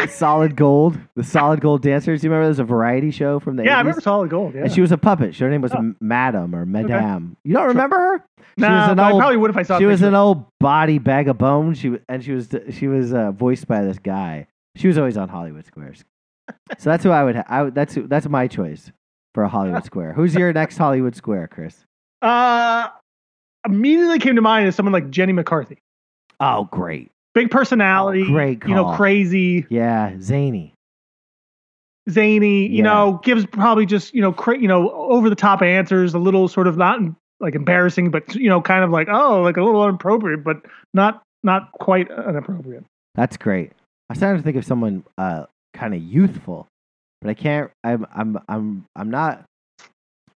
Solid 0.08 0.56
Gold, 0.56 0.98
the 1.16 1.24
Solid 1.24 1.60
Gold 1.60 1.82
Dancers. 1.82 2.22
You 2.24 2.30
remember? 2.30 2.46
There's 2.46 2.58
a 2.58 2.64
variety 2.64 3.10
show 3.10 3.38
from 3.40 3.56
the 3.56 3.64
yeah 3.64 3.76
i 3.76 3.78
remember 3.78 4.00
solid 4.00 4.30
gold 4.30 4.54
yeah 4.54 4.62
And 4.62 4.72
she 4.72 4.80
was 4.80 4.92
a 4.92 4.98
puppet. 4.98 5.36
Her 5.36 5.48
name 5.50 5.60
was 5.62 5.72
Oh. 5.74 5.94
Madam 6.00 6.54
or 6.54 6.64
Madame. 6.66 7.36
You 7.44 7.54
don't 7.54 7.68
remember 7.68 7.96
her? 7.96 8.24
She 8.58 8.62
nah, 8.62 8.82
was 8.82 8.92
an 8.92 8.98
I 9.00 9.10
probably 9.12 9.36
would 9.36 9.50
if 9.50 9.56
i 9.56 9.62
saw 9.62 9.78
she 9.78 9.86
was 9.86 10.02
an 10.02 10.14
old 10.14 10.44
body 10.60 10.98
bag 10.98 11.28
of 11.28 11.38
bones. 11.38 11.78
She 11.78 11.96
and 12.08 12.24
she 12.24 12.32
was 12.32 12.48
she 12.70 12.88
was 12.88 13.12
uh, 13.12 13.32
voiced 13.32 13.66
by 13.68 13.82
this 13.82 13.98
guy. 13.98 14.46
She 14.76 14.88
was 14.88 14.98
always 14.98 15.16
on 15.16 15.28
Hollywood 15.28 15.66
Squares. 15.66 16.04
so 16.78 16.90
that's 16.90 17.04
who 17.04 17.10
I 17.10 17.24
would. 17.24 17.36
Ha- 17.36 17.44
I 17.48 17.62
would 17.64 17.74
that's 17.74 17.94
who, 17.94 18.06
that's 18.06 18.28
my 18.28 18.46
choice 18.48 18.90
for 19.34 19.42
a 19.44 19.48
Hollywood 19.48 19.84
Square. 19.90 20.14
Who's 20.14 20.34
your 20.34 20.52
next 20.52 20.76
Hollywood 20.78 21.14
Square, 21.14 21.48
Chris? 21.48 21.84
Uh, 22.22 22.88
immediately 23.66 24.18
came 24.18 24.34
to 24.36 24.42
mind 24.42 24.66
is 24.66 24.74
someone 24.74 24.92
like 24.92 25.10
Jenny 25.10 25.32
McCarthy. 25.32 25.78
Oh, 26.40 26.64
great. 26.70 27.10
Big 27.34 27.50
personality, 27.50 28.24
Oh, 28.26 28.32
great 28.32 28.62
you 28.66 28.74
know, 28.74 28.94
crazy, 28.96 29.66
Yeah, 29.70 30.14
zany. 30.20 30.74
zany. 32.10 32.66
You 32.66 32.78
Yeah. 32.78 32.82
know, 32.84 33.20
gives 33.22 33.46
probably 33.46 33.86
just 33.86 34.14
you 34.14 34.20
know, 34.20 34.32
cra- 34.32 34.58
you 34.58 34.68
know, 34.68 34.90
over 34.90 35.28
the 35.28 35.36
top 35.36 35.62
answers, 35.62 36.14
a 36.14 36.18
little 36.18 36.48
sort 36.48 36.66
of 36.66 36.76
not 36.76 37.00
like 37.40 37.54
embarrassing, 37.54 38.10
but 38.10 38.34
you 38.34 38.48
know, 38.48 38.60
kind 38.60 38.82
of 38.84 38.90
like 38.90 39.08
oh, 39.10 39.42
like 39.42 39.56
a 39.56 39.62
little 39.62 39.84
inappropriate, 39.86 40.42
but 40.42 40.56
not 40.94 41.22
not 41.42 41.70
quite 41.72 42.10
inappropriate. 42.10 42.84
That's 43.14 43.36
great. 43.36 43.72
I 44.10 44.14
started 44.14 44.38
to 44.38 44.42
think 44.42 44.56
of 44.56 44.64
someone 44.64 45.04
uh, 45.18 45.44
kind 45.74 45.94
of 45.94 46.02
youthful, 46.02 46.66
but 47.20 47.30
I 47.30 47.34
can't. 47.34 47.70
I'm 47.84 48.06
I'm 48.14 48.38
I'm 48.48 48.84
I'm 48.96 49.10
not. 49.10 49.44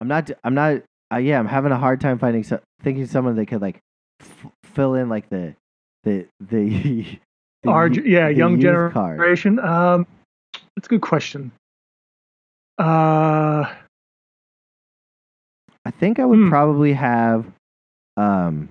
I'm 0.02 0.08
not. 0.08 0.30
I'm 0.44 0.54
not. 0.54 0.82
Uh, 1.14 1.18
yeah, 1.18 1.40
I'm 1.40 1.48
having 1.48 1.72
a 1.72 1.78
hard 1.78 2.00
time 2.02 2.20
finding 2.20 2.44
so, 2.44 2.60
thinking 2.82 3.06
someone 3.08 3.36
that 3.36 3.46
could 3.48 3.62
like 3.62 3.80
f- 4.22 4.48
fill 4.74 4.96
in 4.96 5.10
like 5.10 5.30
the 5.30 5.56
the 6.04 6.26
the. 6.40 7.06
the 7.64 7.70
Our 7.70 7.88
yeah, 7.88 8.28
the 8.30 8.34
young 8.36 8.60
youth 8.60 8.94
card. 8.94 9.18
generation. 9.18 9.60
Um, 9.60 10.08
that's 10.76 10.88
a 10.88 10.90
good 10.90 11.02
question. 11.02 11.52
Uh, 12.80 13.66
I 15.86 15.92
think 15.92 16.20
I 16.20 16.26
would 16.26 16.40
Hmm. 16.40 16.50
probably 16.50 16.94
have. 16.94 17.46
Um, 18.18 18.70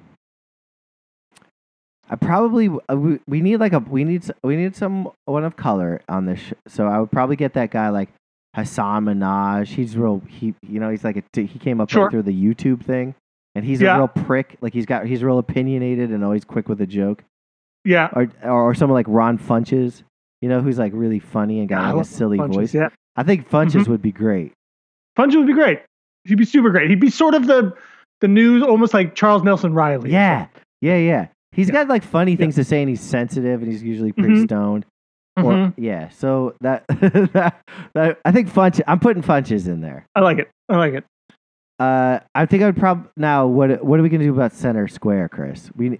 I 2.08 2.16
probably 2.16 2.68
uh, 2.90 2.96
we, 2.96 3.20
we 3.28 3.40
need 3.40 3.58
like 3.58 3.72
a 3.72 3.78
we 3.78 4.02
need 4.04 4.24
we 4.42 4.56
need 4.56 4.74
some 4.74 5.08
one 5.26 5.44
of 5.44 5.56
color 5.56 6.00
on 6.08 6.26
this. 6.26 6.40
Sh- 6.40 6.52
so 6.66 6.86
I 6.88 6.98
would 6.98 7.10
probably 7.12 7.36
get 7.36 7.52
that 7.54 7.70
guy 7.70 7.88
like 7.90 8.08
Hasan 8.54 9.04
Minhaj. 9.04 9.68
He's 9.68 9.96
real. 9.96 10.20
He 10.28 10.54
you 10.66 10.80
know 10.80 10.90
he's 10.90 11.04
like 11.04 11.16
a 11.16 11.40
he 11.40 11.58
came 11.60 11.80
up 11.80 11.88
Sure. 11.90 12.10
through 12.10 12.22
the 12.22 12.32
YouTube 12.34 12.84
thing. 12.84 13.14
And 13.54 13.64
he's 13.64 13.80
Yeah. 13.80 13.94
a 13.96 13.98
real 13.98 14.08
prick. 14.08 14.56
Like 14.60 14.72
he's 14.72 14.86
got 14.86 15.06
he's 15.06 15.22
real 15.24 15.38
opinionated 15.38 16.10
and 16.10 16.22
always 16.24 16.44
quick 16.44 16.68
with 16.68 16.80
a 16.80 16.86
joke. 16.86 17.24
Yeah. 17.84 18.08
Or 18.14 18.28
or, 18.44 18.74
someone 18.74 18.94
like 18.94 19.06
Ron 19.08 19.38
Funches, 19.38 20.02
you 20.40 20.48
know, 20.48 20.60
who's 20.60 20.78
like 20.78 20.92
really 20.94 21.18
funny 21.18 21.60
and 21.60 21.68
got 21.68 21.82
I 21.82 21.90
like 21.92 22.02
a 22.02 22.08
silly 22.08 22.38
Funches, 22.38 22.54
voice. 22.54 22.74
Yeah. 22.74 22.88
I 23.16 23.22
think 23.22 23.48
Funches 23.48 23.84
Mhm. 23.84 23.88
would 23.88 24.02
be 24.02 24.12
great. 24.12 24.52
Funches 25.18 25.36
would 25.36 25.46
be 25.46 25.52
great. 25.54 25.80
He'd 26.24 26.36
be 26.38 26.44
super 26.44 26.70
great. 26.70 26.90
He'd 26.90 27.00
be 27.00 27.10
sort 27.10 27.34
of 27.34 27.46
the 27.46 27.72
the 28.20 28.28
news, 28.28 28.62
almost 28.62 28.92
like 28.94 29.14
Charles 29.14 29.42
Nelson 29.42 29.72
Reilly. 29.74 30.10
Yeah, 30.12 30.46
yeah, 30.82 30.96
yeah. 30.98 31.26
He's 31.52 31.68
Yeah. 31.68 31.72
got 31.74 31.88
like 31.88 32.02
funny 32.04 32.36
things 32.36 32.54
to 32.56 32.64
say, 32.64 32.80
and 32.82 32.88
he's 32.88 33.00
sensitive, 33.00 33.62
and 33.62 33.72
he's 33.72 33.82
usually 33.82 34.12
pretty 34.12 34.34
Mhm. 34.34 34.44
stoned. 34.44 34.86
Or 35.38 35.52
Mhm. 35.52 35.74
yeah, 35.78 36.08
so 36.10 36.54
that, 36.60 36.84
that, 37.32 37.60
that 37.94 38.18
I 38.24 38.30
think 38.32 38.48
Funch. 38.52 38.80
I'm 38.86 39.00
putting 39.00 39.22
Funches 39.22 39.66
in 39.66 39.80
there. 39.80 40.04
I 40.14 40.20
like 40.20 40.38
it. 40.38 40.48
I 40.68 40.76
like 40.76 40.92
it. 40.92 41.04
Uh, 41.80 42.20
I 42.34 42.44
think 42.44 42.62
I 42.62 42.66
would 42.66 42.76
probably 42.76 43.10
now. 43.16 43.46
What 43.46 43.82
what 43.82 43.98
are 43.98 44.02
we 44.02 44.10
gonna 44.10 44.24
do 44.24 44.34
about 44.34 44.52
center 44.52 44.86
square, 44.86 45.30
Chris? 45.30 45.70
We 45.74 45.98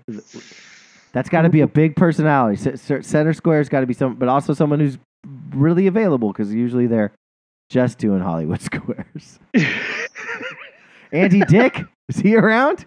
that's 1.13 1.31
got 1.31 1.43
to 1.43 1.49
be 1.49 1.63
a 1.63 1.67
big 1.67 1.97
personality. 1.97 2.77
Center 2.77 3.33
square's 3.33 3.69
got 3.71 3.81
to 3.81 3.87
be 3.87 3.95
some, 3.95 4.15
but 4.17 4.29
also 4.29 4.53
someone 4.53 4.79
who's 4.79 4.99
really 5.55 5.87
available 5.87 6.33
because 6.33 6.53
usually 6.53 6.87
they're 6.87 7.13
just 7.71 7.99
doing 7.99 8.21
Hollywood 8.21 8.61
squares. 8.71 9.39
Andy 11.13 11.41
Dick 11.41 11.83
is 12.11 12.17
he 12.17 12.37
around? 12.37 12.85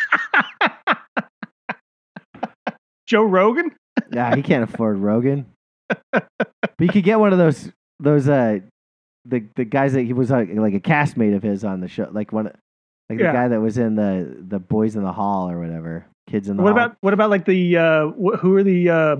Joe 3.07 3.23
Rogan. 3.23 3.71
Yeah, 4.13 4.37
he 4.37 4.43
can't 4.43 4.65
afford 4.65 4.99
Rogan. 4.99 5.47
But 6.13 6.29
you 6.79 6.89
could 6.89 7.05
get 7.05 7.19
one 7.19 7.33
of 7.33 7.39
those 7.39 7.71
those 8.01 8.29
uh 8.29 8.59
the 9.29 9.45
the 9.57 9.65
guys 9.65 9.93
that 9.95 10.03
he 10.03 10.13
was 10.13 10.31
uh, 10.31 10.45
like 10.55 10.75
a 10.75 10.81
castmate 10.81 11.35
of 11.35 11.43
his 11.43 11.65
on 11.65 11.81
the 11.81 11.89
show, 11.89 12.09
like 12.13 12.33
one 12.33 12.47
like 13.09 13.19
Yeah. 13.21 13.29
the 13.29 13.33
guy 13.33 13.49
that 13.49 13.61
was 13.61 13.79
in 13.79 13.95
the 13.97 14.37
the 14.49 14.59
Boys 14.59 14.97
in 14.97 15.03
the 15.03 15.13
Hall 15.13 15.51
or 15.51 15.59
whatever, 15.61 16.07
Kids 16.29 16.49
in 16.49 16.57
the 16.57 16.63
What 16.63 16.71
Hall. 16.73 16.79
about 16.87 16.97
what 17.01 17.15
about 17.15 17.31
like 17.31 17.45
the 17.45 17.77
uh, 17.77 18.07
wh- 18.11 18.39
who 18.39 18.55
are 18.57 18.63
the 18.63 18.91
uh, 18.91 19.17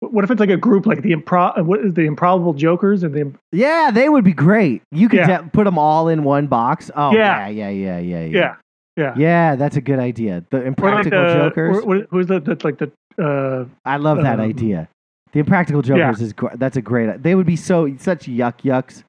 what 0.00 0.24
if 0.24 0.30
it's 0.30 0.40
like 0.40 0.50
a 0.50 0.56
group 0.56 0.86
like 0.86 1.02
the 1.02 1.12
impro 1.14 1.62
what 1.64 1.80
is 1.80 1.92
the 1.94 2.06
improbable 2.06 2.54
jokers 2.54 3.02
and 3.02 3.14
the 3.14 3.32
Yeah, 3.52 3.90
they 3.92 4.08
would 4.08 4.24
be 4.24 4.32
great. 4.32 4.82
You 4.92 5.08
could 5.08 5.18
Yeah. 5.20 5.42
de- 5.42 5.48
put 5.50 5.64
them 5.64 5.78
all 5.78 6.08
in 6.08 6.24
one 6.24 6.46
box. 6.46 6.90
Oh 6.96 7.12
Yeah. 7.12 7.48
yeah, 7.48 7.68
yeah, 7.68 7.98
yeah, 7.98 7.98
yeah, 7.98 8.24
yeah 8.26 8.54
yeah, 8.96 9.14
Yeah, 9.16 9.56
that's 9.56 9.76
a 9.76 9.80
good 9.80 9.98
idea. 9.98 10.44
The 10.50 10.56
Or 10.56 10.60
like 10.60 10.66
Impractical 10.68 11.22
the- 11.26 11.34
Jokers. 11.34 11.76
or- 11.78 11.86
what- 11.86 12.06
who's 12.10 12.26
the 12.26 12.40
that's 12.40 12.64
like 12.64 12.78
the 12.78 12.90
uh, 13.22 13.66
I 13.84 13.98
love 13.98 14.22
that 14.22 14.40
um, 14.40 14.46
idea. 14.46 14.88
The 15.32 15.40
Impractical 15.40 15.82
Jokers 15.82 16.20
is 16.22 16.32
gr- 16.32 16.56
that's 16.56 16.76
a 16.76 16.82
great. 16.82 17.22
They 17.22 17.34
would 17.34 17.46
be 17.46 17.56
so 17.56 17.94
such 17.98 18.26
yuck 18.26 18.62
yucks. 18.62 19.04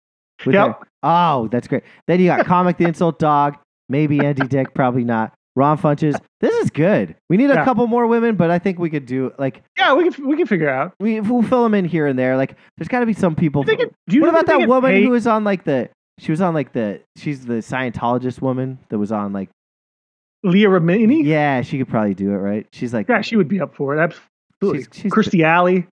Yep. 0.46 0.84
oh, 1.04 1.48
that's 1.50 1.68
great. 1.68 1.84
Then 2.08 2.20
you 2.20 2.28
got 2.28 2.46
Comic 2.46 2.78
the 2.78 2.86
Insult 2.86 3.20
Dog, 3.20 3.58
maybe 3.90 4.20
Andy 4.20 4.48
Dick, 4.48 4.74
probably 4.74 5.04
not. 5.04 5.34
Ron 5.56 5.78
Funches. 5.78 6.16
This 6.40 6.54
is 6.64 6.70
good. 6.70 7.14
We 7.30 7.36
need 7.36 7.52
a 7.52 7.56
Yeah. 7.56 7.66
couple 7.66 7.86
more 7.88 8.08
women, 8.08 8.36
but 8.38 8.50
I 8.50 8.58
think 8.58 8.80
we 8.80 8.90
could 8.90 9.06
do 9.06 9.34
like 9.38 9.62
yeah 9.78 9.94
we 9.94 10.10
can 10.10 10.26
we 10.28 10.38
can 10.38 10.48
figure 10.48 10.70
out. 10.70 10.94
we 11.02 11.20
we'll 11.20 11.42
fill 11.44 11.64
them 11.64 11.74
in 11.74 11.84
here 11.84 12.08
and 12.08 12.18
there. 12.18 12.38
Like 12.38 12.56
there's 12.78 12.88
got 12.88 13.02
to 13.02 13.06
be 13.06 13.14
some 13.14 13.36
people. 13.36 13.64
Do 13.64 13.72
you 13.74 13.78
think 13.78 13.92
it- 14.08 14.20
what 14.22 14.30
about 14.30 14.46
that 14.46 14.68
woman 14.68 14.92
paid? 14.92 15.04
who 15.04 15.10
was 15.10 15.28
on 15.28 15.44
like 15.44 15.66
the? 15.66 15.90
She 16.20 16.32
was 16.32 16.40
on 16.40 16.54
like 16.54 16.72
the. 16.72 17.02
She's 17.18 17.46
the 17.46 17.56
Scientologist 17.56 18.42
woman 18.42 18.80
that 18.90 18.98
was 18.98 19.12
on 19.12 19.34
like. 19.34 19.50
Leah 20.44 20.70
Remini? 20.70 21.24
Yeah, 21.26 21.62
she 21.62 21.78
could 21.78 21.88
probably 21.90 22.14
do 22.14 22.32
it, 22.32 22.38
right? 22.38 22.66
She's 22.72 22.94
like. 22.94 23.08
Yeah, 23.10 23.22
she 23.22 23.36
would 23.36 23.48
be 23.48 23.60
up 23.60 23.76
for 23.76 23.96
it. 23.96 24.00
Absolutely. 24.00 24.84
She's, 24.84 25.02
she's 25.02 25.12
Kirstie 25.12 25.44
Alley. 25.44 25.86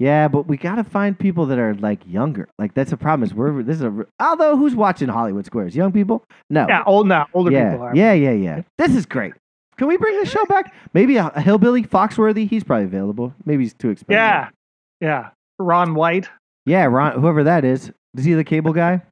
Yeah, 0.00 0.28
but 0.28 0.48
we 0.48 0.56
gotta 0.56 0.82
find 0.82 1.16
people 1.16 1.44
that 1.46 1.58
are 1.58 1.74
like 1.74 2.00
younger. 2.06 2.48
Like 2.58 2.72
that's 2.72 2.90
a 2.90 2.96
problem. 2.96 3.22
Is 3.22 3.34
we're 3.34 3.62
this 3.62 3.76
is 3.76 3.82
a 3.82 4.06
although 4.18 4.56
who's 4.56 4.74
watching 4.74 5.08
Hollywood 5.08 5.44
Squares? 5.44 5.76
Young 5.76 5.92
people? 5.92 6.24
No. 6.48 6.66
Yeah, 6.68 6.82
old 6.86 7.06
now 7.06 7.26
older 7.34 7.52
yeah, 7.52 7.72
people 7.72 7.86
are. 7.86 7.94
yeah, 7.94 8.14
yeah, 8.14 8.30
yeah. 8.32 8.62
This 8.78 8.96
is 8.96 9.04
great. 9.04 9.34
Can 9.76 9.88
we 9.88 9.98
bring 9.98 10.16
this 10.16 10.30
show 10.30 10.44
back? 10.46 10.74
Maybe 10.94 11.16
a, 11.18 11.26
a 11.34 11.40
hillbilly 11.42 11.82
Foxworthy. 11.84 12.48
He's 12.48 12.64
probably 12.64 12.86
available. 12.86 13.34
Maybe 13.44 13.62
he's 13.64 13.74
too 13.74 13.90
expensive. 13.90 14.12
yeah, 14.14 14.48
yeah. 15.02 15.30
Ron 15.58 15.94
White. 15.94 16.30
yeah. 16.64 16.84
Ron, 16.86 17.20
whoever 17.20 17.44
that 17.44 17.64
is. 17.66 17.92
Is 18.16 18.24
he 18.24 18.32
the 18.32 18.42
cable 18.44 18.72
guy? 18.72 19.02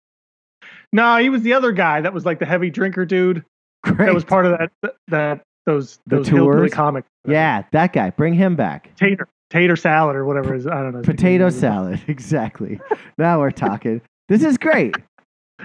No, 0.92 1.18
he 1.18 1.28
was 1.28 1.42
the 1.42 1.52
other 1.52 1.72
guy 1.72 2.00
that 2.00 2.14
was 2.14 2.24
like 2.24 2.38
the 2.38 2.46
heavy 2.46 2.70
drinker 2.70 3.04
dude. 3.04 3.44
Great. 3.84 4.06
That 4.06 4.14
was 4.14 4.24
part 4.24 4.46
of 4.46 4.58
that 4.58 4.94
that 5.08 5.42
those 5.66 5.98
The 6.06 6.16
those 6.16 6.28
hillbilly 6.28 6.56
tours? 6.68 6.72
comics. 6.72 7.08
Yeah, 7.26 7.64
that 7.72 7.92
guy. 7.92 8.08
Bring 8.10 8.32
him 8.32 8.56
back. 8.56 8.94
tater 8.96 9.28
tater 9.50 9.76
salad 9.76 10.16
or 10.16 10.24
whatever 10.24 10.54
is. 10.54 10.66
I 10.66 10.82
don't 10.82 10.92
know. 10.94 11.02
Potato 11.02 11.48
salad. 11.50 12.00
Exactly. 12.08 12.80
now 13.18 13.40
we're 13.40 13.50
talking. 13.50 14.00
This 14.28 14.42
is 14.44 14.58
great. 14.58 14.94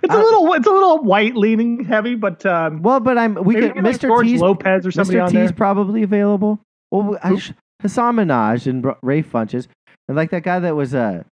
It's 0.01 0.13
a 0.13 0.17
Uh, 0.17 0.21
little 0.21 0.53
it's 0.53 0.65
a 0.67 0.71
little 0.71 1.03
white 1.03 1.35
leaning 1.35 1.83
heavy, 1.85 2.15
but 2.15 2.45
um, 2.45 2.81
Well, 2.81 2.99
but 2.99 3.17
I'm 3.17 3.35
we 3.35 3.55
could 3.55 3.75
get, 3.75 3.83
like, 3.83 3.95
Mr. 3.95 4.07
George 4.07 4.25
T's 4.27 4.41
Lopez 4.41 4.87
or 4.87 4.91
somebody 4.91 5.19
Mr. 5.19 5.23
on 5.23 5.27
T's 5.29 5.33
there. 5.49 5.53
probably 5.53 6.01
available. 6.03 6.59
Well, 6.91 7.03
we- 7.03 7.17
I 7.23 7.37
Hasan 7.81 8.15
Minhaj 8.15 8.65
and 8.67 8.85
Ray 9.01 9.21
Funches, 9.21 9.67
and 10.07 10.15
like 10.15 10.31
that 10.31 10.43
guy 10.43 10.59
that 10.59 10.75
was 10.75 10.95
uh 10.95 11.23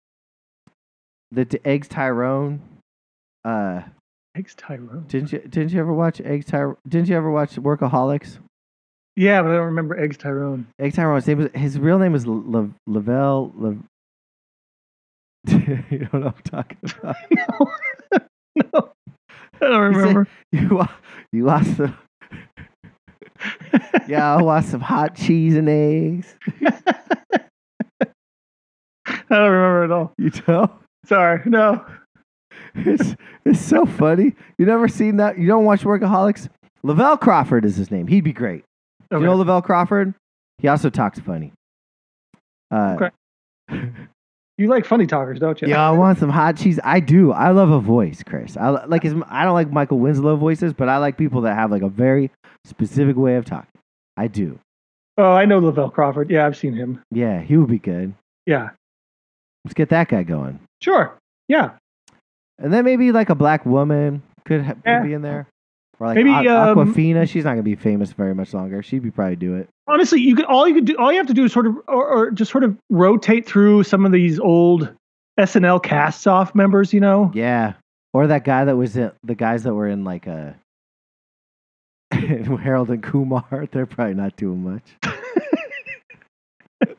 the 1.32 1.46
t- 1.46 1.60
Eggs 1.64 1.88
Tyrone. 1.88 2.62
Uh, 3.46 3.82
Eggs 4.36 4.54
Tyrone. 4.56 5.06
didn't 5.08 5.32
you 5.32 5.40
didn't 5.40 5.72
you 5.72 5.80
ever 5.80 5.94
watch 5.94 6.20
Eggs 6.22 6.46
Tyrone? 6.46 6.76
Didn't 6.88 7.08
you 7.10 7.16
ever 7.16 7.32
watch 7.32 7.56
Workaholics? 7.56 8.38
Yeah, 9.16 9.42
but 9.42 9.52
I 9.52 9.56
don't 9.56 9.66
remember 9.66 10.00
Eggs 10.00 10.18
Tyrone. 10.18 10.68
Eggs 10.80 10.96
Tyrone. 10.96 11.16
His 11.18 11.28
name 11.28 11.38
was 11.40 11.50
his 11.54 11.80
real 11.80 12.00
name 12.00 12.14
was 12.14 12.26
La- 12.26 12.68
Lavell. 12.90 13.52
La- 13.56 13.74
you 15.90 16.00
don't 16.00 16.14
know 16.14 16.20
what 16.20 16.36
I'm 16.36 16.44
talking 16.44 16.78
about. 17.00 17.16
no, 17.32 17.72
no, 18.74 18.90
I 19.62 19.68
don't 19.68 19.94
He 19.94 20.00
said- 20.00 20.06
remember. 20.06 20.28
You 20.52 20.88
you 21.34 21.44
lost 21.46 21.76
some. 21.78 21.98
Yeah, 24.08 24.36
I 24.36 24.42
want 24.42 24.66
some 24.66 24.82
hot 24.82 25.16
cheese 25.16 25.56
and 25.56 25.68
eggs. 25.68 26.36
I 28.00 29.36
don't 29.38 29.52
remember 29.52 29.84
at 29.86 29.92
all. 29.92 30.14
You 30.18 30.32
know. 30.48 30.72
Sorry, 31.06 31.42
no. 31.46 31.84
it's 32.76 33.16
it's 33.46 33.60
so 33.62 33.86
funny. 33.86 34.36
You 34.58 34.66
never 34.66 34.88
seen 34.88 35.18
that? 35.18 35.38
You 35.38 35.48
don't 35.48 35.66
watch 35.66 35.82
Workaholics? 35.82 36.50
Lavell 36.86 37.20
Crawford 37.20 37.66
is 37.66 37.76
his 37.76 37.90
name. 37.92 38.08
He'd 38.08 38.24
be 38.24 38.34
great. 38.34 38.64
Okay. 39.12 39.20
You 39.20 39.26
know 39.26 39.38
Lavell 39.38 39.64
Crawford? 39.64 40.14
He 40.60 40.68
also 40.68 40.90
talks 40.90 41.20
funny. 41.20 41.52
Uh, 42.72 42.98
Okay. 43.70 43.92
You 44.58 44.68
like 44.68 44.86
funny 44.86 45.08
talkers, 45.08 45.40
don't 45.40 45.60
you? 45.62 45.70
yeah, 45.70 45.88
I 45.88 45.92
want 45.92 46.20
some 46.20 46.30
hot 46.30 46.56
cheese. 46.56 46.80
I 46.84 47.00
do. 47.00 47.32
I 47.32 47.50
love 47.50 47.72
a 47.72 47.80
voice, 47.80 48.22
Chris. 48.24 48.56
I 48.58 48.70
like 48.70 49.02
his. 49.02 49.16
I 49.28 49.44
don't 49.44 49.56
like 49.56 49.72
Michael 49.72 49.98
Winslow 49.98 50.36
voices, 50.36 50.72
but 50.74 50.88
I 50.88 50.98
like 50.98 51.18
people 51.18 51.42
that 51.42 51.56
have 51.56 51.72
like 51.72 51.82
a 51.82 51.90
very 51.90 52.30
specific 52.66 53.16
way 53.16 53.38
of 53.38 53.46
talking. 53.46 53.72
I 54.18 54.28
do. 54.28 54.60
Oh, 55.18 55.32
I 55.32 55.46
know 55.46 55.60
Lavell 55.60 55.92
Crawford. 55.92 56.30
Yeah, 56.30 56.46
I've 56.46 56.56
seen 56.56 56.74
him. 56.76 57.02
Yeah, 57.10 57.42
he 57.42 57.58
would 57.58 57.70
be 57.70 57.80
good. 57.80 58.14
Yeah. 58.46 58.70
Let's 59.66 59.74
get 59.74 59.90
that 59.90 60.10
guy 60.10 60.22
going. 60.24 60.60
Sure. 60.82 61.18
Yeah. 61.48 61.72
And 62.60 62.72
then 62.72 62.86
maybe 62.86 63.12
like 63.12 63.30
a 63.32 63.36
black 63.36 63.66
woman 63.66 64.22
could, 64.46 64.62
ha- 64.64 64.76
could 64.86 65.04
be 65.04 65.14
in 65.14 65.22
there. 65.24 65.48
Or 66.02 66.08
like 66.08 66.16
Maybe, 66.16 66.32
um, 66.32 66.78
Awkwafina. 66.78 67.30
She's 67.30 67.44
not 67.44 67.52
gonna 67.52 67.62
be 67.62 67.76
famous 67.76 68.12
very 68.12 68.34
much 68.34 68.56
longer. 68.56 68.82
She'd 68.82 69.04
be 69.04 69.12
probably 69.12 69.36
do 69.36 69.56
it. 69.56 69.70
Honestly, 69.88 70.20
you 70.20 70.36
could 70.36 70.46
all 70.46 70.68
you 70.68 70.74
could 70.74 70.86
do 70.86 70.98
all 70.98 71.12
you 71.12 71.20
have 71.20 71.28
to 71.28 71.34
do 71.34 71.46
is 71.46 71.54
sort 71.54 71.68
of 71.68 71.76
or, 71.88 72.08
or 72.08 72.32
just 72.32 72.52
sort 72.52 72.64
of 72.64 72.76
rotate 72.90 73.46
through 73.46 73.84
some 73.84 74.04
of 74.04 74.12
these 74.12 74.40
old 74.40 74.92
SNL 75.40 75.84
casts 75.84 76.26
off 76.26 76.56
members, 76.56 76.92
you 76.92 77.00
know? 77.02 77.30
Yeah. 77.36 77.74
Or 78.14 78.26
that 78.26 78.44
guy 78.46 78.66
that 78.66 78.76
was 78.76 78.98
in 78.98 79.12
the 79.24 79.36
guys 79.36 79.62
that 79.62 79.76
were 79.76 79.88
in 79.88 80.04
like 80.04 80.26
a 80.26 80.56
Harold 82.12 82.90
and 82.90 83.04
Kumar. 83.04 83.68
They're 83.72 83.86
probably 83.86 84.16
not 84.16 84.36
doing 84.36 84.64
much. 84.64 85.14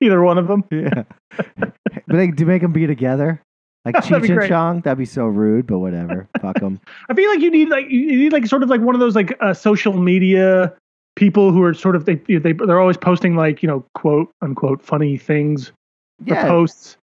Either 0.00 0.22
one 0.22 0.38
of 0.38 0.46
them. 0.46 0.62
Yeah. 0.70 1.02
but 1.36 1.72
they 2.06 2.28
do 2.28 2.46
make 2.46 2.62
them 2.62 2.72
be 2.72 2.86
together. 2.86 3.42
Like 3.84 3.94
That'd 4.02 4.22
Cheech 4.22 4.40
and. 4.40 4.48
Chong, 4.48 4.80
that'd 4.80 4.98
be 4.98 5.04
so 5.04 5.26
rude, 5.26 5.66
but 5.66 5.78
whatever. 5.78 6.26
Fuck 6.40 6.60
them. 6.60 6.80
I 7.08 7.14
feel 7.14 7.30
like 7.30 7.40
you 7.40 7.50
need 7.50 7.68
like 7.68 7.86
you 7.90 8.16
need 8.16 8.32
like 8.32 8.46
sort 8.46 8.62
of 8.62 8.70
like 8.70 8.80
one 8.80 8.94
of 8.94 9.00
those 9.00 9.14
like 9.14 9.36
uh, 9.40 9.54
social 9.54 9.92
media 9.94 10.72
people 11.16 11.52
who 11.52 11.62
are 11.62 11.74
sort 11.74 11.94
of 11.96 12.06
they 12.06 12.16
they 12.16 12.52
they're 12.52 12.80
always 12.80 12.96
posting 12.96 13.36
like 13.36 13.62
you 13.62 13.66
know 13.68 13.84
quote 13.94 14.30
unquote 14.42 14.82
funny 14.82 15.16
things 15.16 15.70
or 15.70 16.34
Yeah, 16.34 16.48
posts. 16.48 16.96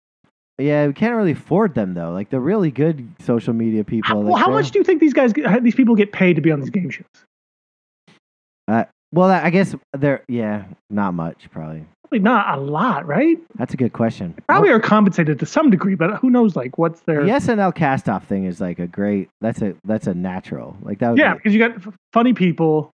yeah. 0.59 0.87
We 0.87 0.93
can't 0.93 1.15
really 1.15 1.33
afford 1.33 1.75
them 1.75 1.95
though. 1.95 2.13
Like 2.13 2.31
the 2.31 2.41
really 2.41 2.71
good 2.71 3.07
social 3.21 3.53
media 3.53 3.85
people. 3.85 4.09
How, 4.09 4.17
like, 4.21 4.33
well, 4.35 4.37
how 4.37 4.51
much 4.51 4.71
do 4.71 4.79
you 4.79 4.85
think 4.85 5.01
these 5.01 5.15
guys 5.15 5.33
how 5.45 5.59
these 5.61 5.75
people 5.75 5.95
get 5.95 6.13
paid 6.13 6.37
to 6.37 6.43
be 6.43 6.51
on 6.53 6.61
these 6.61 6.71
game 6.71 6.91
shows? 6.91 7.07
Well, 9.11 9.31
I 9.31 9.49
guess 9.51 9.75
they're 9.97 10.23
yeah, 10.29 10.65
not 10.91 11.15
much 11.15 11.51
probably. 11.51 11.87
Probably 12.09 12.25
not 12.25 12.57
a 12.57 12.61
lot, 12.61 13.07
right? 13.07 13.37
That's 13.57 13.75
a 13.75 13.77
good 13.77 13.93
question. 13.93 14.35
Probably 14.49 14.71
are 14.71 14.81
compensated 14.81 15.39
to 15.41 15.47
some 15.47 15.69
degree, 15.69 15.95
but 15.95 16.17
who 16.17 16.31
knows? 16.31 16.57
Like 16.57 16.79
what's 16.79 17.01
their 17.01 17.23
The 17.23 17.33
SNL 17.33 17.75
cast 17.75 18.09
off 18.09 18.27
thing 18.27 18.45
is 18.45 18.63
like 18.63 18.79
a 18.79 18.87
great. 18.87 19.29
That's 19.43 19.61
a 19.61 19.75
that's 19.85 20.07
a 20.07 20.15
natural. 20.15 20.75
Like 20.81 21.01
that. 21.01 21.11
Would 21.11 21.19
yeah? 21.19 21.35
be- 21.35 21.39
Because 21.39 21.53
you 21.53 21.59
got 21.59 21.73
f- 21.87 21.95
funny 22.15 22.33
people. 22.33 22.91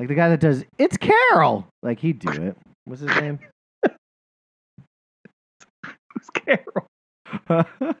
like 0.00 0.08
the 0.08 0.16
guy 0.16 0.30
that 0.30 0.40
does 0.40 0.64
it's 0.78 0.96
Carol. 0.96 1.68
Like 1.84 2.00
he'd 2.00 2.18
do 2.18 2.30
it. 2.30 2.56
What's 2.86 3.02
his 3.02 3.14
name? 3.20 3.38
Who's 5.84 6.30
Carol? 6.34 6.88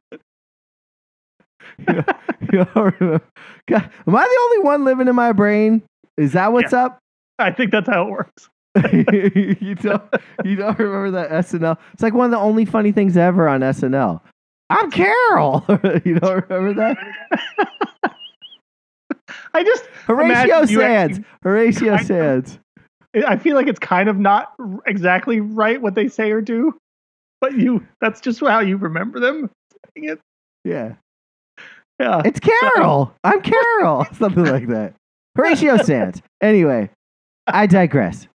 you 1.78 1.94
know, 1.94 2.04
you 2.52 2.58
know, 2.58 2.68
remember 2.74 3.20
God, 3.68 3.90
am 4.06 4.16
I 4.16 4.24
the 4.24 4.40
only 4.42 4.58
one 4.64 4.84
living 4.84 5.06
in 5.06 5.14
my 5.14 5.30
brain? 5.30 5.82
Is 6.16 6.32
that 6.32 6.52
what's 6.52 6.72
up? 6.72 6.98
I 7.38 7.52
think 7.52 7.70
that's 7.70 7.88
how 7.88 8.08
it 8.08 8.10
works. 8.10 8.48
you 8.92 9.74
don't 9.74 10.02
you 10.44 10.56
don't 10.56 10.78
remember 10.78 11.10
that 11.12 11.30
SNL? 11.30 11.78
It's 11.92 12.02
like 12.02 12.14
one 12.14 12.26
of 12.26 12.30
the 12.30 12.38
only 12.38 12.64
funny 12.64 12.92
things 12.92 13.16
ever 13.16 13.48
on 13.48 13.60
SNL. 13.60 14.20
I'm 14.70 14.90
Carol. 14.90 15.64
you 16.04 16.18
don't 16.18 16.48
remember 16.48 16.74
that? 16.74 16.98
I 19.54 19.64
just 19.64 19.86
Horatio 20.06 20.60
you 20.60 20.80
Sanz. 20.80 21.20
Horatio 21.42 21.94
I. 21.94 22.02
Sanz. 22.02 22.58
I 23.26 23.36
feel 23.36 23.56
like 23.56 23.66
it's 23.66 23.78
kind 23.78 24.08
of 24.08 24.18
not 24.18 24.52
exactly 24.86 25.40
right 25.40 25.80
what 25.80 25.94
they 25.94 26.08
say 26.08 26.30
or 26.30 26.42
do, 26.42 26.78
but 27.40 27.56
you 27.56 27.86
that's 28.00 28.20
just 28.20 28.40
how 28.40 28.60
you 28.60 28.76
remember 28.76 29.18
them. 29.18 29.50
saying 29.96 30.10
it. 30.10 30.20
Yeah. 30.64 30.94
Yeah. 31.98 32.22
It's 32.24 32.38
Carol. 32.38 33.12
I'm 33.24 33.40
Carol. 33.40 34.06
Something 34.12 34.44
like 34.44 34.68
that. 34.68 34.94
Horatio 35.34 35.78
Sanz. 35.78 36.22
Anyway, 36.40 36.90
I 37.46 37.66
digress. 37.66 38.28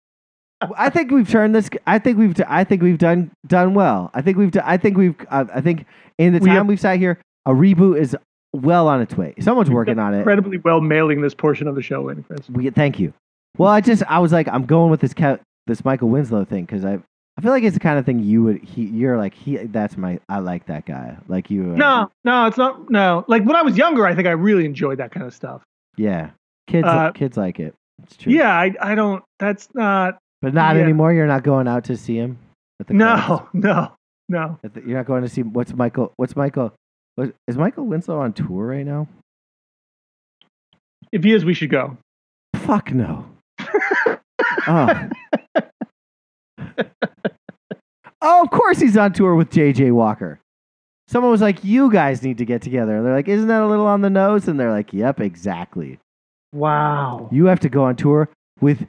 I 0.78 0.90
think 0.90 1.12
we've 1.12 1.30
turned 1.30 1.56
this. 1.56 1.70
I 1.88 2.00
think 2.00 2.18
we've. 2.18 2.36
I 2.48 2.64
think 2.64 2.82
we've 2.82 2.98
done 2.98 3.32
done 3.48 3.74
well. 3.74 4.12
I 4.14 4.22
think 4.22 4.38
we've. 4.38 4.52
I 4.64 4.78
think 4.78 4.98
we've. 4.98 5.16
Uh, 5.30 5.46
I 5.54 5.62
think 5.62 5.86
in 6.18 6.34
the 6.34 6.40
We 6.40 6.48
time 6.48 6.56
have- 6.58 6.68
we've 6.68 6.80
sat 6.80 6.98
here, 7.00 7.20
a 7.46 7.52
reboot 7.52 8.00
is 8.00 8.16
well 8.54 8.88
on 8.88 9.02
its 9.02 9.16
way. 9.16 9.34
Someone's 9.40 9.70
working 9.70 9.98
on 10.00 10.14
it. 10.14 10.20
Incredibly 10.20 10.58
well 10.58 10.82
mailing 10.82 11.22
this 11.22 11.34
portion 11.34 11.68
of 11.68 11.76
the 11.76 11.82
show 11.82 12.10
in, 12.10 12.24
Chris. 12.24 12.50
We 12.50 12.70
thank 12.70 13.00
you. 13.00 13.14
Well, 13.58 13.70
I 13.72 13.82
just 13.82 14.04
I 14.08 14.20
was 14.20 14.32
like 14.32 14.48
I'm 14.48 14.66
going 14.66 14.92
with 14.92 15.02
this 15.02 15.14
Ke- 15.14 15.40
this 15.68 15.84
Michael 15.86 16.10
Winslow 16.10 16.46
thing 16.46 16.66
because 16.66 16.86
I 16.86 17.00
I 17.38 17.42
feel 17.42 17.52
like 17.52 17.64
it's 17.64 17.74
the 17.74 17.80
kind 17.80 17.98
of 17.98 18.06
thing 18.06 18.20
you 18.20 18.44
would 18.44 18.62
he 18.64 18.84
you're 18.84 19.18
like 19.18 19.34
he 19.34 19.58
that's 19.58 19.98
my 19.98 20.20
I 20.30 20.40
like 20.40 20.66
that 20.68 20.86
guy 20.86 21.18
like 21.28 21.50
you 21.50 21.74
uh, 21.74 21.76
No, 21.76 22.12
no, 22.24 22.46
it's 22.46 22.58
not. 22.58 22.90
No, 22.90 23.26
like 23.28 23.44
when 23.46 23.56
I 23.56 23.62
was 23.62 23.78
younger, 23.78 24.06
I 24.06 24.14
think 24.16 24.28
I 24.28 24.32
really 24.32 24.66
enjoyed 24.66 25.00
that 25.00 25.12
kind 25.12 25.26
of 25.26 25.34
stuff. 25.34 25.62
yeah 25.98 26.32
kids 26.68 26.88
Uh, 26.88 27.12
kids 27.12 27.36
like 27.38 27.60
it 27.60 27.74
it's 28.04 28.16
true 28.18 28.32
Yeah, 28.34 28.54
I, 28.54 28.74
I 28.82 28.96
don't. 28.96 29.24
That's 29.40 29.68
not. 29.74 30.18
But 30.42 30.54
not 30.54 30.76
yeah. 30.76 30.82
anymore 30.84 31.14
you're 31.14 31.28
not 31.28 31.44
going 31.44 31.68
out 31.68 31.84
to 31.86 31.98
see 31.98 32.16
him 32.18 32.38
at 32.80 32.88
the 32.88 32.94
No, 32.94 33.16
clubs? 33.26 33.50
no, 33.54 33.92
no. 34.30 34.60
The- 34.64 34.82
you're 34.86 34.98
not 34.98 35.06
going 35.06 35.22
to 35.24 35.30
see 35.30 35.44
what's 35.44 35.74
Michael 35.74 36.14
what's 36.18 36.36
Michael 36.36 36.74
what, 37.16 37.34
is 37.48 37.58
Michael 37.58 37.86
Winslow 37.86 38.20
on 38.20 38.34
tour 38.34 38.66
right 38.68 38.86
now 38.86 39.08
If 41.12 41.24
he 41.24 41.34
is, 41.34 41.44
we 41.46 41.54
should 41.54 41.70
go. 41.70 41.98
fuck 42.56 42.92
no 42.94 43.26
oh 44.68 45.10
oh 48.22 48.42
of 48.44 48.50
course 48.52 48.80
he's 48.80 48.98
on 48.98 49.14
tour 49.14 49.36
with 49.36 49.50
JJ 49.50 49.92
Walker 49.92 50.40
someone 51.08 51.32
was 51.32 51.42
like 51.42 51.64
you 51.64 51.92
guys 51.92 52.22
need 52.24 52.38
to 52.38 52.46
get 52.46 52.62
together 52.62 52.96
and 52.98 53.06
they're 53.06 53.14
like 53.16 53.28
isn't 53.28 53.48
that 53.48 53.62
a 53.62 53.68
little 53.68 53.88
on 53.88 54.02
the 54.02 54.10
nose 54.10 54.48
and 54.48 54.60
they're 54.60 54.72
like 54.72 54.94
yep 54.94 55.20
exactly 55.20 56.00
Wow. 56.54 57.30
you 57.32 57.46
have 57.46 57.62
to 57.62 57.70
go 57.70 57.84
on 57.86 57.96
tour 57.96 58.30
with 58.60 58.86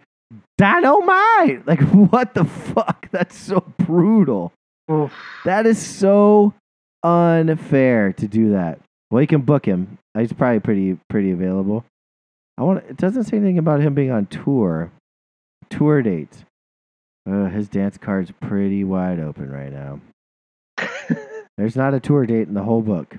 Dynamite 0.63 1.67
like 1.67 1.81
what 2.13 2.35
the 2.35 2.45
fuck? 2.45 3.11
That's 3.11 3.37
so 3.37 3.65
brutal. 3.79 4.53
Oof. 4.91 5.13
that 5.45 5.67
is 5.67 5.79
so 5.79 6.55
unfair 7.03 8.13
to 8.13 8.29
do 8.29 8.53
that. 8.53 8.79
Well 9.11 9.21
you 9.21 9.27
can 9.27 9.41
book 9.41 9.67
him. 9.67 9.99
He's 10.17 10.33
probably 10.33 10.61
pretty 10.61 10.99
pretty 11.09 11.33
available. 11.33 11.85
I 12.57 12.63
want 12.63 12.85
it 12.89 12.97
doesn't 12.97 13.25
say 13.25 13.39
anything 13.39 13.59
about 13.59 13.81
him 13.81 13.95
being 13.95 14.13
on 14.13 14.27
tour. 14.27 14.93
Tour 15.69 16.03
dates 16.03 16.45
uh, 17.29 17.47
his 17.47 17.69
dance 17.69 17.99
card's 17.99 18.33
pretty 18.41 18.85
wide 18.85 19.21
open 19.21 19.51
right 19.51 19.73
now. 19.73 20.01
There's 21.57 21.77
not 21.77 21.95
a 21.95 22.01
tour 22.01 22.27
date 22.27 22.49
in 22.49 22.55
the 22.55 22.63
whole 22.63 22.83
book. 22.83 23.17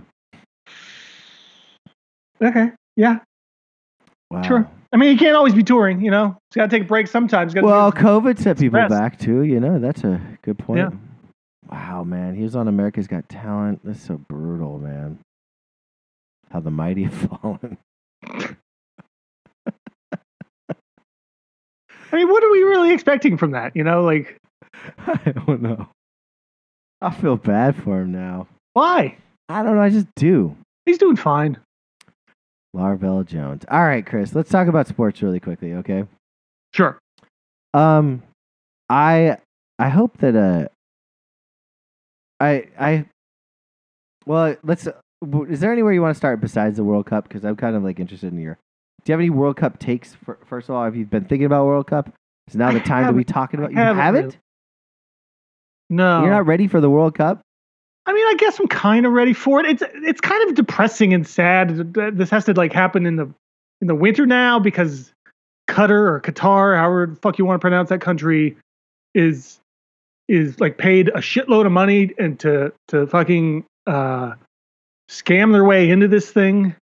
Okay. 2.41 2.71
Yeah. 2.95 3.19
wow. 4.29 4.41
Sure. 4.43 4.69
I 4.93 4.97
mean, 4.97 5.09
he 5.09 5.17
can't 5.17 5.35
always 5.35 5.55
be 5.55 5.63
touring. 5.63 6.01
You 6.01 6.11
know, 6.11 6.37
he's 6.51 6.55
got 6.55 6.69
to 6.69 6.77
take 6.77 6.83
a 6.83 6.87
break 6.87 7.07
sometimes. 7.07 7.55
Well, 7.55 7.91
COVID 7.91 8.37
set 8.39 8.59
people 8.59 8.79
rest. 8.79 8.91
back 8.91 9.17
too. 9.19 9.41
You 9.41 9.59
know, 9.59 9.79
that's 9.79 10.03
a 10.03 10.21
good 10.43 10.59
point. 10.59 10.79
Yeah. 10.79 10.91
Wow, 11.71 12.03
man, 12.03 12.35
he 12.35 12.43
was 12.43 12.55
on 12.55 12.67
America's 12.67 13.07
Got 13.07 13.27
Talent. 13.27 13.81
That's 13.83 14.01
so 14.01 14.17
brutal, 14.29 14.77
man. 14.77 15.17
How 16.51 16.59
the 16.59 16.69
mighty 16.69 17.03
have 17.03 17.13
fallen. 17.41 17.77
I 22.11 22.17
mean, 22.17 22.29
what 22.29 22.43
are 22.43 22.51
we 22.51 22.61
really 22.61 22.93
expecting 22.93 23.37
from 23.37 23.51
that? 23.51 23.75
You 23.75 23.83
know, 23.83 24.03
like 24.03 24.37
I 25.07 25.33
don't 25.47 25.61
know. 25.63 25.87
I 27.01 27.09
feel 27.09 27.35
bad 27.37 27.75
for 27.75 28.01
him 28.01 28.11
now. 28.11 28.47
why? 28.73 29.17
I 29.49 29.63
don't 29.63 29.75
know. 29.75 29.81
I 29.81 29.89
just 29.89 30.07
do. 30.15 30.55
He's 30.85 30.97
doing 30.99 31.15
fine. 31.15 31.57
Larvell 32.75 33.25
Jones. 33.25 33.63
All 33.69 33.83
right, 33.83 34.05
Chris. 34.05 34.33
Let's 34.33 34.49
talk 34.49 34.67
about 34.67 34.87
sports 34.87 35.21
really 35.21 35.39
quickly, 35.39 35.73
okay? 35.73 36.05
Sure. 36.73 36.97
Um, 37.73 38.23
I 38.89 39.37
I 39.79 39.89
hope 39.89 40.17
that 40.19 40.35
uh, 40.35 40.67
I 42.39 42.67
I 42.79 43.05
well, 44.25 44.55
let's. 44.63 44.87
Is 45.49 45.59
there 45.61 45.71
anywhere 45.71 45.93
you 45.93 46.01
want 46.01 46.13
to 46.13 46.17
start 46.17 46.41
besides 46.41 46.77
the 46.77 46.83
World 46.83 47.05
Cup? 47.05 47.27
Because 47.27 47.45
I'm 47.45 47.55
kind 47.55 47.75
of 47.75 47.83
like 47.83 47.99
interested 47.99 48.33
in 48.33 48.39
your. 48.39 48.57
Do 49.03 49.11
you 49.11 49.13
have 49.13 49.19
any 49.19 49.29
World 49.29 49.57
Cup 49.57 49.79
takes? 49.79 50.15
For, 50.15 50.37
first 50.45 50.69
of 50.69 50.75
all, 50.75 50.83
have 50.83 50.95
you 50.95 51.05
been 51.05 51.25
thinking 51.25 51.45
about 51.45 51.65
World 51.65 51.87
Cup? 51.87 52.13
Is 52.47 52.55
now 52.55 52.71
the 52.71 52.79
time 52.79 53.07
to 53.07 53.13
be 53.13 53.23
talking 53.23 53.59
about? 53.59 53.69
I 53.69 53.73
You 53.73 53.77
haven't 53.77 54.01
haven't? 54.01 54.37
No, 55.89 56.21
You're 56.21 56.31
not 56.31 56.45
ready 56.45 56.67
for 56.67 56.81
the 56.81 56.89
World 56.89 57.15
Cup? 57.15 57.41
I 58.05 58.13
mean, 58.13 58.25
I 58.27 58.33
guess 58.37 58.59
I'm 58.59 58.67
kind 58.67 59.05
of 59.05 59.13
ready 59.13 59.33
for 59.33 59.59
it. 59.61 59.65
It's 59.65 59.83
it's 59.95 60.21
kind 60.21 60.47
of 60.49 60.55
depressing 60.55 61.13
and 61.13 61.25
sad. 61.27 61.93
This 61.93 62.29
has 62.29 62.45
to 62.45 62.53
like 62.53 62.73
happen 62.73 63.05
in 63.05 63.15
the 63.15 63.29
in 63.81 63.87
the 63.87 63.95
winter 63.95 64.25
now 64.25 64.59
because 64.59 65.11
Qatar 65.69 65.89
or 65.89 66.21
Qatar, 66.21 66.77
however 66.77 67.07
the 67.07 67.15
fuck 67.21 67.37
you 67.37 67.45
want 67.45 67.59
to 67.59 67.63
pronounce 67.63 67.89
that 67.89 68.01
country, 68.01 68.57
is 69.15 69.59
is 70.27 70.59
like 70.59 70.77
paid 70.77 71.09
a 71.09 71.19
shitload 71.19 71.65
of 71.65 71.71
money 71.71 72.11
and 72.19 72.39
to 72.41 72.73
to 72.89 73.07
fucking 73.07 73.63
uh, 73.87 74.33
scam 75.09 75.53
their 75.53 75.63
way 75.63 75.89
into 75.89 76.07
this 76.09 76.29
thing. 76.31 76.75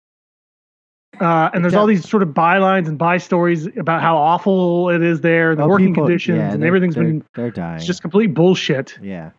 Uh, 1.19 1.49
and 1.53 1.63
there's 1.65 1.73
all 1.73 1.85
these 1.87 2.07
sort 2.07 2.23
of 2.23 2.29
bylines 2.29 2.87
and 2.87 2.97
by 2.97 3.17
stories 3.17 3.65
about 3.77 4.01
how 4.01 4.15
awful 4.15 4.89
it 4.89 5.01
is 5.01 5.19
there, 5.19 5.53
the 5.53 5.63
Oh, 5.63 5.67
working 5.67 5.87
people- 5.87 6.05
conditions, 6.05 6.37
yeah, 6.37 6.53
and 6.53 6.63
everything's 6.63 6.95
they're, 6.95 7.03
been 7.03 7.25
they're 7.35 7.51
dying. 7.51 7.75
it's 7.77 7.85
just 7.85 8.01
complete 8.01 8.27
bullshit. 8.33 8.97
yeah, 9.01 9.31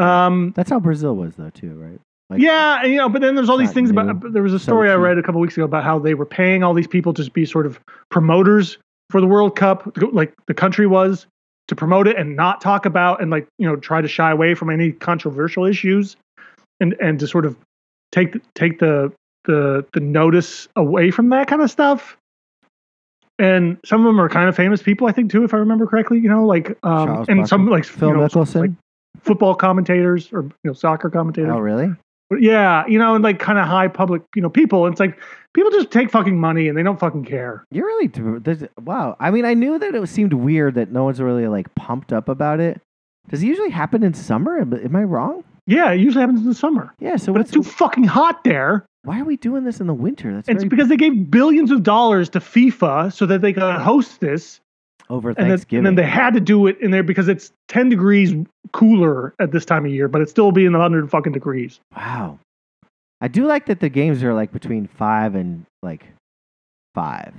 Um, 0.00 0.52
that's 0.56 0.70
how 0.70 0.80
Brazil 0.80 1.14
was 1.14 1.34
though 1.36 1.50
too, 1.50 1.74
right? 1.74 2.00
Like, 2.30 2.40
yeah, 2.40 2.80
and, 2.82 2.92
you 2.92 2.96
know, 2.96 3.08
but 3.08 3.22
then 3.22 3.34
there's 3.34 3.48
all 3.48 3.58
these 3.58 3.72
things 3.72 3.90
new. 3.90 3.98
about. 3.98 4.32
There 4.32 4.42
was 4.42 4.54
a 4.54 4.58
story 4.58 4.88
I 4.88 4.94
read 4.94 5.18
a 5.18 5.22
couple 5.22 5.40
weeks 5.40 5.56
ago 5.56 5.64
about 5.64 5.82
how 5.82 5.98
they 5.98 6.14
were 6.14 6.26
paying 6.26 6.62
all 6.62 6.74
these 6.74 6.86
people 6.86 7.12
to 7.14 7.28
be 7.30 7.44
sort 7.44 7.66
of 7.66 7.80
promoters 8.08 8.78
for 9.10 9.20
the 9.20 9.26
World 9.26 9.56
Cup, 9.56 9.96
like 10.12 10.32
the 10.46 10.54
country 10.54 10.86
was, 10.86 11.26
to 11.66 11.74
promote 11.74 12.06
it 12.06 12.16
and 12.16 12.36
not 12.36 12.60
talk 12.60 12.86
about 12.86 13.20
and 13.20 13.30
like 13.32 13.48
you 13.58 13.66
know 13.66 13.74
try 13.76 14.00
to 14.00 14.06
shy 14.06 14.30
away 14.30 14.54
from 14.54 14.70
any 14.70 14.92
controversial 14.92 15.64
issues, 15.64 16.16
and 16.78 16.94
and 17.00 17.18
to 17.18 17.26
sort 17.26 17.44
of 17.44 17.56
take 18.12 18.32
the- 18.32 18.40
take 18.54 18.78
the 18.78 19.12
the 19.44 19.84
the 19.92 20.00
notice 20.00 20.68
away 20.76 21.10
from 21.10 21.30
that 21.30 21.48
kind 21.48 21.62
of 21.62 21.70
stuff. 21.70 22.16
And 23.40 23.78
some 23.84 24.02
of 24.02 24.06
them 24.06 24.20
are 24.20 24.28
kind 24.28 24.48
of 24.48 24.54
famous 24.54 24.82
people, 24.82 25.08
I 25.08 25.12
think, 25.12 25.32
too, 25.32 25.44
if 25.44 25.54
I 25.54 25.56
remember 25.56 25.86
correctly. 25.86 26.18
You 26.18 26.28
know, 26.28 26.46
like 26.46 26.70
um, 26.82 27.06
Charles 27.06 27.28
and 27.28 27.48
some 27.48 27.66
like 27.68 27.84
Phil 27.84 28.10
you 28.10 28.16
know, 28.18 28.26
Mickelson. 28.26 28.60
like 28.60 28.70
football 29.20 29.54
commentators 29.54 30.32
or 30.32 30.42
you 30.42 30.52
know 30.64 30.72
soccer 30.72 31.10
commentators. 31.10 31.50
oh, 31.52 31.58
really? 31.58 31.90
But 32.28 32.42
yeah, 32.42 32.86
you 32.86 32.96
know, 32.98 33.16
and 33.16 33.24
like 33.24 33.40
kind 33.40 33.58
of 33.58 33.66
high 33.66 33.88
public, 33.88 34.22
you 34.36 34.42
know, 34.42 34.48
people. 34.50 34.86
And 34.86 34.92
it's 34.94 35.00
like 35.00 35.18
people 35.52 35.70
just 35.72 35.90
take 35.90 36.10
fucking 36.12 36.38
money 36.38 36.68
and 36.68 36.78
they 36.78 36.82
don't 36.84 37.00
fucking 37.00 37.24
care. 37.24 37.64
You're 37.72 37.86
really 37.86 38.10
wow. 38.84 39.16
I 39.18 39.30
mean, 39.32 39.44
I 39.44 39.54
knew 39.54 39.78
that 39.80 39.94
it 39.96 40.08
seemed 40.08 40.32
weird 40.32 40.74
that 40.76 40.92
no 40.92 41.02
one's 41.04 41.20
really 41.20 41.48
like 41.48 41.74
pumped 41.74 42.12
up 42.12 42.28
about 42.28 42.60
it. 42.60 42.80
Does 43.28 43.42
it 43.42 43.46
usually 43.46 43.70
happen 43.70 44.02
in 44.04 44.14
summer? 44.14 44.60
Am 44.60 44.72
am 44.72 44.94
I 44.94 45.02
wrong? 45.02 45.42
Yeah, 45.66 45.90
it 45.92 46.00
usually 46.00 46.20
happens 46.22 46.40
in 46.40 46.46
the 46.46 46.54
summer, 46.54 46.92
Yeah. 47.00 47.16
So 47.16 47.32
but 47.32 47.40
it's 47.42 47.50
too 47.50 47.62
fucking 47.62 48.04
hot 48.04 48.42
there. 48.44 48.86
why 49.02 49.20
are 49.20 49.24
we 49.24 49.36
doing 49.36 49.64
this 49.64 49.80
in 49.80 49.86
the 49.88 49.94
winter? 49.94 50.32
That's 50.34 50.48
it's 50.48 50.62
very 50.62 50.68
because 50.68 50.88
they 50.88 50.96
gave 50.96 51.30
billions 51.30 51.70
of 51.70 51.82
dollars 51.82 52.28
to 52.30 52.40
FIFA 52.40 53.12
so 53.12 53.26
that 53.26 53.40
they 53.40 53.52
could 53.52 53.62
host 53.76 54.20
this, 54.20 54.60
over 55.10 55.28
and 55.30 55.36
then, 55.38 55.48
Thanksgiving. 55.48 55.78
and 55.78 55.86
then 55.98 56.02
they 56.04 56.10
had 56.10 56.32
to 56.34 56.40
do 56.40 56.66
it 56.66 56.78
in 56.80 56.90
there 56.90 57.02
because 57.02 57.28
it's 57.28 57.52
ten 57.68 57.88
degrees 57.90 58.32
cooler 58.72 59.34
at 59.38 59.52
this 59.52 59.64
time 59.64 59.84
of 59.84 59.90
year, 59.92 60.08
but 60.08 60.22
it's 60.22 60.30
still 60.30 60.52
being 60.52 60.68
in 60.68 60.74
hundred 60.74 61.10
fucking 61.10 61.32
degrees. 61.32 61.80
wow. 61.96 62.38
I 63.20 63.28
do 63.28 63.44
like 63.46 63.66
that 63.66 63.80
the 63.80 63.90
games 63.90 64.22
are 64.24 64.32
like 64.32 64.50
between 64.50 64.86
five 64.86 65.34
and 65.34 65.66
like 65.82 66.06
five. 66.94 67.34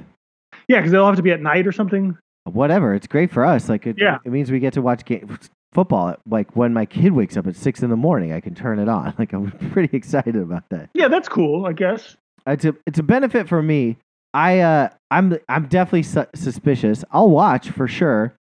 Yeah, 0.67 0.77
because 0.79 0.91
they'll 0.91 1.07
have 1.07 1.15
to 1.15 1.23
be 1.23 1.31
at 1.31 1.41
night 1.41 1.65
or 1.65 1.71
something. 1.71 2.17
Whatever. 2.43 2.93
It's 2.93 3.07
great 3.07 3.31
for 3.31 3.43
us. 3.45 3.67
Like 3.69 3.87
it, 3.87 3.97
Yeah. 3.97 4.17
it 4.23 4.31
means 4.31 4.51
we 4.51 4.59
get 4.59 4.73
to 4.73 4.81
watch 4.81 5.05
game, 5.05 5.37
football. 5.73 6.15
Like 6.29 6.55
when 6.55 6.73
my 6.73 6.85
kid 6.85 7.13
wakes 7.13 7.35
up 7.37 7.47
at 7.47 7.55
six 7.55 7.81
in 7.81 7.89
the 7.89 7.95
morning, 7.95 8.31
I 8.31 8.39
can 8.41 8.53
turn 8.53 8.77
it 8.79 8.87
on. 8.89 9.13
Like 9.19 9.33
I'm 9.33 9.51
pretty 9.71 9.95
excited 9.97 10.35
about 10.35 10.63
that. 10.69 10.89
Yeah, 10.93 11.07
that's 11.07 11.27
cool, 11.29 11.65
I 11.65 11.73
guess. 11.73 12.15
it's 12.45 12.65
a 12.65 12.75
it's 12.85 12.99
a 12.99 13.03
benefit 13.03 13.47
for 13.49 13.61
me. 13.63 13.97
I 14.33 14.59
uh 14.59 14.89
I'm 15.09 15.37
I'm 15.49 15.67
definitely 15.67 16.03
su- 16.03 16.25
suspicious. 16.35 17.03
I'll 17.11 17.29
watch 17.29 17.69
for 17.69 17.87
sure. 17.87 18.33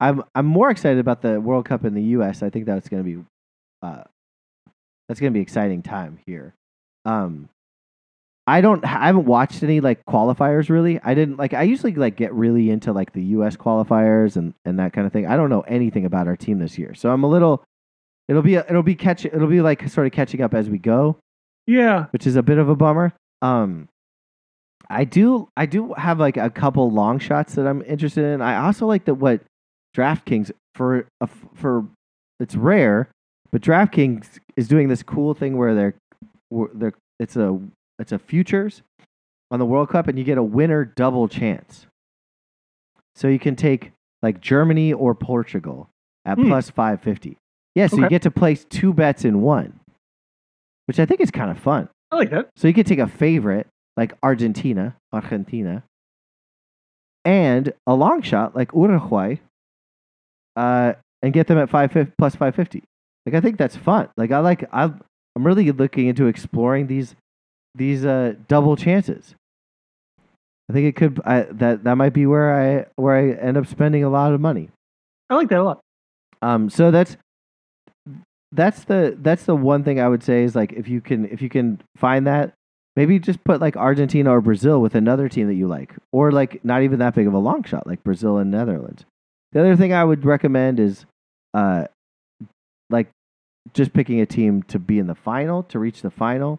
I'm 0.00 0.22
I'm 0.34 0.46
more 0.46 0.70
excited 0.70 0.98
about 0.98 1.22
the 1.22 1.40
World 1.40 1.64
Cup 1.64 1.84
in 1.84 1.94
the 1.94 2.02
U.S. 2.02 2.42
I 2.42 2.50
think 2.50 2.66
that's 2.66 2.88
going 2.88 3.02
to 3.02 3.16
be 3.16 3.24
uh 3.82 4.02
that's 5.08 5.20
going 5.20 5.32
to 5.32 5.36
be 5.36 5.40
exciting 5.42 5.82
time 5.82 6.18
here. 6.26 6.54
Um, 7.06 7.48
I 8.46 8.60
don't. 8.60 8.84
I 8.84 9.06
haven't 9.06 9.24
watched 9.26 9.62
any 9.62 9.80
like 9.80 10.04
qualifiers 10.06 10.68
really. 10.68 11.00
I 11.02 11.14
didn't 11.14 11.36
like. 11.36 11.54
I 11.54 11.62
usually 11.62 11.94
like 11.94 12.16
get 12.16 12.32
really 12.34 12.70
into 12.70 12.92
like 12.92 13.12
the 13.12 13.22
U.S. 13.24 13.56
qualifiers 13.56 14.36
and 14.36 14.54
and 14.64 14.78
that 14.78 14.92
kind 14.92 15.06
of 15.06 15.12
thing. 15.12 15.26
I 15.26 15.36
don't 15.36 15.50
know 15.50 15.62
anything 15.62 16.04
about 16.04 16.26
our 16.28 16.36
team 16.36 16.58
this 16.58 16.78
year, 16.78 16.94
so 16.94 17.10
I'm 17.10 17.24
a 17.24 17.28
little. 17.28 17.62
It'll 18.28 18.42
be 18.42 18.54
it'll 18.56 18.82
be 18.82 18.94
catch 18.94 19.24
it'll 19.24 19.48
be 19.48 19.60
like 19.62 19.88
sort 19.88 20.06
of 20.06 20.12
catching 20.12 20.42
up 20.42 20.52
as 20.54 20.68
we 20.68 20.76
go, 20.78 21.16
Yeah. 21.66 22.06
which 22.10 22.26
is 22.26 22.36
a 22.36 22.42
bit 22.42 22.58
of 22.58 22.68
a 22.68 22.76
bummer. 22.76 23.14
Um, 23.40 23.88
I 24.90 25.04
do 25.04 25.48
I 25.56 25.66
do 25.66 25.92
have 25.94 26.18
like 26.18 26.36
a 26.36 26.50
couple 26.50 26.90
long 26.90 27.18
shots 27.18 27.54
that 27.54 27.66
I'm 27.66 27.82
interested 27.82 28.24
in. 28.24 28.40
I 28.40 28.64
also 28.64 28.86
like 28.86 29.04
that 29.04 29.14
what 29.14 29.40
DraftKings 29.96 30.50
for 30.74 31.06
a, 31.20 31.28
for 31.54 31.86
it's 32.40 32.54
rare, 32.54 33.08
but 33.52 33.60
DraftKings 33.60 34.38
is 34.56 34.68
doing 34.68 34.88
this 34.88 35.02
cool 35.02 35.34
thing 35.34 35.56
where 35.56 35.74
they're 35.74 35.94
they're 36.74 36.94
it's 37.18 37.36
a 37.36 37.60
it's 37.98 38.12
a 38.12 38.18
futures 38.18 38.82
on 39.50 39.58
the 39.58 39.66
World 39.66 39.88
Cup 39.90 40.08
and 40.08 40.18
you 40.18 40.24
get 40.24 40.38
a 40.38 40.42
winner 40.42 40.84
double 40.84 41.28
chance. 41.28 41.86
So 43.14 43.28
you 43.28 43.38
can 43.38 43.56
take 43.56 43.92
like 44.22 44.40
Germany 44.40 44.92
or 44.92 45.14
Portugal 45.14 45.88
at 46.24 46.38
Hmm. 46.38 46.48
plus 46.48 46.70
550. 46.70 47.36
Yeah, 47.74 47.86
so 47.88 47.96
you 47.98 48.08
get 48.08 48.22
to 48.22 48.30
place 48.30 48.64
two 48.64 48.92
bets 48.92 49.24
in 49.24 49.40
one, 49.42 49.78
which 50.86 50.98
I 50.98 51.06
think 51.06 51.20
is 51.20 51.30
kind 51.30 51.50
of 51.50 51.58
fun. 51.58 51.88
I 52.10 52.16
like 52.16 52.30
that. 52.30 52.48
So 52.56 52.66
you 52.68 52.74
could 52.74 52.86
take 52.86 52.98
a 52.98 53.06
favorite 53.06 53.66
like 53.98 54.14
Argentina, 54.22 54.96
Argentina, 55.12 55.82
and 57.24 57.72
a 57.84 57.94
long 57.94 58.22
shot 58.22 58.54
like 58.54 58.70
Uruguay, 58.72 59.34
uh, 60.54 60.92
and 61.20 61.32
get 61.32 61.48
them 61.48 61.58
at 61.58 61.68
five 61.68 61.90
plus 62.16 62.36
five 62.36 62.54
fifty. 62.54 62.84
Like 63.26 63.34
I 63.34 63.40
think 63.40 63.58
that's 63.58 63.76
fun. 63.76 64.08
Like 64.16 64.30
I 64.30 64.38
like 64.38 64.64
I 64.72 64.84
I'm 64.84 65.46
really 65.46 65.72
looking 65.72 66.06
into 66.06 66.28
exploring 66.28 66.86
these 66.86 67.16
these 67.74 68.04
uh, 68.04 68.34
double 68.46 68.76
chances. 68.76 69.34
I 70.70 70.74
think 70.74 70.86
it 70.86 70.94
could 70.94 71.20
I, 71.24 71.42
that 71.50 71.82
that 71.82 71.96
might 71.96 72.12
be 72.12 72.24
where 72.24 72.54
I 72.54 72.86
where 72.94 73.16
I 73.16 73.32
end 73.32 73.56
up 73.56 73.66
spending 73.66 74.04
a 74.04 74.10
lot 74.10 74.32
of 74.32 74.40
money. 74.40 74.68
I 75.28 75.34
like 75.34 75.48
that 75.48 75.58
a 75.58 75.64
lot. 75.64 75.80
Um, 76.40 76.70
so 76.70 76.92
that's 76.92 77.16
that's 78.52 78.84
the 78.84 79.18
that's 79.20 79.44
the 79.44 79.56
one 79.56 79.82
thing 79.82 79.98
I 79.98 80.08
would 80.08 80.22
say 80.22 80.44
is 80.44 80.54
like 80.54 80.72
if 80.72 80.86
you 80.86 81.00
can 81.00 81.26
if 81.26 81.42
you 81.42 81.48
can 81.48 81.80
find 81.96 82.28
that, 82.28 82.54
maybe 82.98 83.20
just 83.20 83.44
put 83.44 83.60
like 83.60 83.76
Argentina 83.76 84.28
or 84.32 84.40
Brazil 84.40 84.80
with 84.80 84.96
another 84.96 85.28
team 85.28 85.46
that 85.46 85.54
you 85.54 85.68
like, 85.68 85.94
or 86.10 86.32
like 86.32 86.64
not 86.64 86.82
even 86.82 86.98
that 86.98 87.14
big 87.14 87.28
of 87.28 87.32
a 87.32 87.38
long 87.38 87.62
shot 87.62 87.86
like 87.86 88.02
Brazil 88.02 88.38
and 88.38 88.50
Netherlands. 88.50 89.04
The 89.52 89.60
other 89.60 89.76
thing 89.76 89.92
I 89.92 90.02
would 90.02 90.24
recommend 90.24 90.80
is, 90.80 91.06
uh, 91.54 91.84
like 92.90 93.08
just 93.72 93.92
picking 93.92 94.20
a 94.20 94.26
team 94.26 94.64
to 94.64 94.80
be 94.80 94.98
in 94.98 95.06
the 95.06 95.14
final 95.14 95.62
to 95.64 95.78
reach 95.78 96.02
the 96.02 96.10
final. 96.10 96.58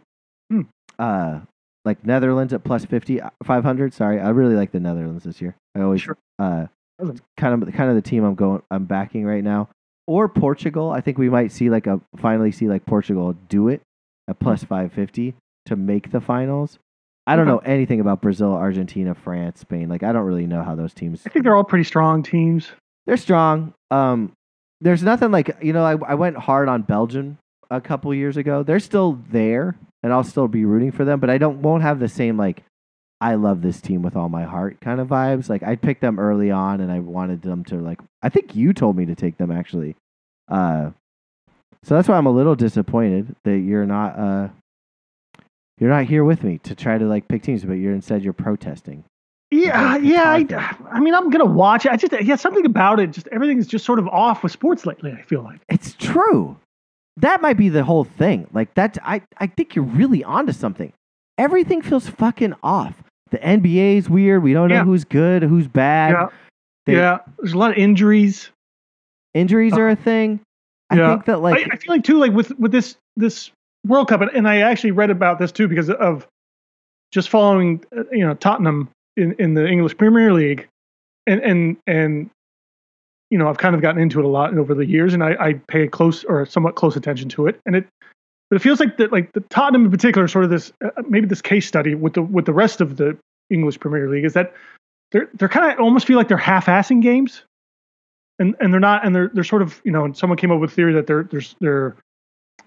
Hmm. 0.50 0.62
Uh, 0.98 1.42
like 1.84 2.06
Netherlands 2.06 2.54
at 2.54 2.64
plus 2.64 2.86
50, 2.86 3.20
500. 3.44 3.94
Sorry, 3.94 4.22
I 4.22 4.30
really 4.30 4.56
like 4.56 4.72
the 4.72 4.80
Netherlands 4.80 5.26
this 5.26 5.42
year. 5.42 5.58
I 5.76 5.82
always 5.82 6.02
Sure. 6.02 6.18
uh, 6.40 6.68
kind 7.36 7.64
of 7.64 7.74
kind 7.74 7.90
of 7.90 7.96
the 7.96 8.02
team 8.02 8.24
I'm 8.24 8.36
going 8.36 8.62
I'm 8.72 8.86
backing 8.86 9.26
right 9.26 9.44
now. 9.44 9.68
Or 10.08 10.30
Portugal. 10.30 10.90
I 10.90 11.02
think 11.02 11.18
we 11.18 11.30
might 11.30 11.52
see 11.52 11.70
like 11.70 11.86
a 11.86 12.00
finally 12.16 12.54
see 12.54 12.70
like 12.70 12.86
Portugal 12.86 13.34
do 13.50 13.68
it 13.68 13.82
at 14.30 14.40
plus 14.40 14.64
550 14.64 15.36
to 15.70 15.76
make 15.76 16.12
the 16.12 16.22
finals. 16.22 16.78
I 17.26 17.36
don't 17.36 17.46
know 17.46 17.60
anything 17.60 18.00
about 18.00 18.22
Brazil, 18.22 18.54
Argentina, 18.54 19.14
France, 19.14 19.60
Spain. 19.60 19.88
Like 19.88 20.02
I 20.02 20.12
don't 20.12 20.26
really 20.26 20.48
know 20.48 20.64
how 20.64 20.74
those 20.74 20.96
teams. 20.96 21.22
I 21.28 21.30
think 21.30 21.44
they're 21.44 21.56
all 21.56 21.64
pretty 21.64 21.84
strong 21.84 22.24
teams. 22.24 22.68
They're 23.06 23.18
strong. 23.18 23.74
Um, 23.92 24.32
there's 24.82 25.04
nothing 25.04 25.30
like 25.32 25.56
you 25.62 25.72
know. 25.72 25.84
I, 25.84 25.96
I 26.12 26.16
went 26.16 26.38
hard 26.38 26.70
on 26.70 26.82
Belgium 26.82 27.38
a 27.70 27.82
couple 27.82 28.14
years 28.16 28.36
ago. 28.36 28.64
They're 28.64 28.80
still 28.80 29.20
there, 29.32 29.76
and 30.02 30.12
I'll 30.12 30.24
still 30.24 30.48
be 30.48 30.66
rooting 30.66 30.92
for 30.92 31.06
them. 31.06 31.20
But 31.20 31.30
I 31.30 31.38
don't 31.38 31.62
won't 31.62 31.84
have 31.84 32.00
the 32.00 32.08
same 32.08 32.36
like 32.36 32.64
I 33.22 33.36
love 33.36 33.62
this 33.62 33.80
team 33.80 34.02
with 34.02 34.16
all 34.16 34.30
my 34.30 34.44
heart 34.44 34.80
kind 34.82 35.00
of 35.00 35.08
vibes. 35.08 35.50
Like 35.50 35.62
I 35.62 35.76
picked 35.76 36.02
them 36.02 36.20
early 36.20 36.50
on, 36.50 36.82
and 36.82 36.92
I 36.92 37.00
wanted 37.00 37.44
them 37.44 37.64
to 37.66 37.76
like. 37.76 38.00
I 38.24 38.30
think 38.30 38.56
you 38.56 38.74
told 38.74 38.96
me 38.96 39.06
to 39.06 39.16
take 39.16 39.38
them 39.38 39.52
actually. 39.52 39.96
Uh, 40.48 40.92
so 41.84 41.96
that's 41.96 42.08
why 42.08 42.18
I'm 42.18 42.26
a 42.26 42.32
little 42.32 42.56
disappointed 42.56 43.36
that 43.44 43.60
you're 43.60 43.86
not. 43.86 44.18
Uh, 44.18 44.48
you're 45.80 45.90
not 45.90 46.06
here 46.06 46.24
with 46.24 46.44
me 46.44 46.58
to 46.60 46.76
try 46.76 46.98
to 46.98 47.06
like 47.06 47.28
pick 47.28 47.44
teams, 47.44 47.64
but 47.64 47.74
you're 47.74 47.94
instead 47.94 48.24
you're 48.24 48.34
protesting. 48.34 49.04
Yeah, 49.52 49.96
Okay, 49.96 50.06
yeah. 50.06 50.24
I, 50.34 50.76
I 50.92 51.00
mean, 51.00 51.16
I'm 51.16 51.30
gonna 51.32 51.46
watch 51.46 51.86
it. 51.86 51.92
I 51.92 51.96
just 51.98 52.14
yeah, 52.22 52.36
something 52.36 52.66
about 52.66 53.00
it. 53.00 53.12
Just 53.12 53.28
everything's 53.30 53.66
just 53.68 53.84
sort 53.86 53.98
of 53.98 54.08
off 54.10 54.44
with 54.44 54.52
sports 54.52 54.86
lately. 54.86 55.12
I 55.12 55.22
feel 55.24 55.42
like. 55.42 55.62
It's 55.70 55.94
true. 55.94 56.56
That 57.18 57.42
might 57.42 57.58
be 57.58 57.70
the 57.70 57.84
whole 57.84 58.04
thing. 58.04 58.48
Like 58.54 58.74
that's 58.76 59.00
I, 59.04 59.22
I 59.40 59.48
think 59.48 59.76
you're 59.76 59.86
really 59.86 60.24
onto 60.24 60.52
something. 60.54 60.94
Everything 61.40 61.82
feels 61.82 62.08
fucking 62.08 62.54
off. 62.62 62.94
The 63.32 63.40
NBA's 63.40 64.10
weird. 64.10 64.44
We 64.44 64.54
don't 64.54 64.70
know 64.70 64.76
Yeah. 64.76 64.84
who's 64.84 65.04
good, 65.06 65.42
who's 65.44 65.68
bad. 65.68 66.12
Yeah, 66.12 66.28
They- 66.86 66.94
yeah. 66.96 67.18
There's 67.40 67.54
a 67.54 67.58
lot 67.58 67.72
of 67.72 67.78
injuries. 67.78 68.50
Injuries 69.34 69.74
are 69.74 69.90
uh, 69.90 69.94
a 69.94 69.96
thing. 69.96 70.40
I 70.90 70.96
Yeah. 70.98 71.14
think 71.14 71.26
that 71.26 71.42
like 71.42 71.58
I, 71.68 71.70
I 71.74 71.78
feel 71.78 71.94
like 71.96 72.04
too, 72.04 72.18
like 72.20 72.32
with 72.34 72.52
with 72.60 72.72
this 72.72 72.98
this 73.16 73.52
World 73.86 74.08
Cup, 74.08 74.22
and, 74.22 74.32
and 74.32 74.48
I 74.48 74.58
actually 74.58 74.92
read 74.92 75.10
about 75.10 75.40
this 75.40 75.52
too 75.52 75.68
because 75.68 75.90
of 75.90 76.28
just 77.12 77.30
following, 77.30 77.84
uh, 77.96 78.04
you 78.12 78.26
know, 78.26 78.34
Tottenham 78.36 78.90
in, 79.18 79.34
in 79.40 79.54
the 79.54 79.68
English 79.68 79.98
Premier 79.98 80.34
League, 80.34 80.68
and 81.28 81.42
and 81.42 81.78
and 81.88 82.30
you 83.30 83.38
know, 83.38 83.48
I've 83.48 83.60
kind 83.60 83.76
of 83.76 83.82
gotten 83.82 84.02
into 84.02 84.20
it 84.20 84.26
a 84.26 84.30
lot 84.30 84.58
over 84.58 84.74
the 84.74 84.86
years, 84.86 85.14
and 85.14 85.24
I, 85.24 85.36
I 85.40 85.54
pay 85.68 85.88
close 85.88 86.24
or 86.24 86.46
somewhat 86.46 86.76
close 86.76 86.96
attention 86.96 87.30
to 87.30 87.48
it, 87.48 87.60
and 87.66 87.76
it. 87.76 87.88
But 88.50 88.56
it 88.56 88.64
feels 88.64 88.80
like 88.80 88.98
that, 88.98 89.12
like 89.12 89.32
the 89.34 89.42
Tottenham 89.42 89.86
in 89.86 89.92
particular, 89.92 90.28
sort 90.28 90.44
of 90.44 90.50
this 90.50 90.74
uh, 90.84 90.90
maybe 91.08 91.28
this 91.28 91.42
case 91.42 91.68
study 91.68 91.94
with 91.94 92.14
the 92.14 92.24
with 92.24 92.46
the 92.46 92.54
rest 92.54 92.82
of 92.82 92.98
the 92.98 93.16
English 93.52 93.80
Premier 93.80 94.10
League 94.10 94.26
is 94.26 94.34
that 94.34 94.54
they're 95.12 95.30
they're 95.36 95.50
kind 95.50 95.72
of 95.72 95.80
almost 95.80 96.08
feel 96.08 96.18
like 96.18 96.28
they're 96.28 96.38
half-assing 96.38 97.02
games 97.02 97.44
and 98.40 98.56
and 98.60 98.74
they're 98.74 98.80
not 98.80 99.06
and 99.06 99.16
they're 99.16 99.30
they're 99.34 99.44
sort 99.44 99.62
of 99.62 99.82
you 99.84 99.92
know 99.92 100.06
and 100.06 100.18
someone 100.18 100.38
came 100.38 100.52
up 100.52 100.60
with 100.60 100.72
theory 100.72 100.94
that 100.94 101.08
they're 101.08 101.24
they're 101.24 101.42
they're 101.60 101.96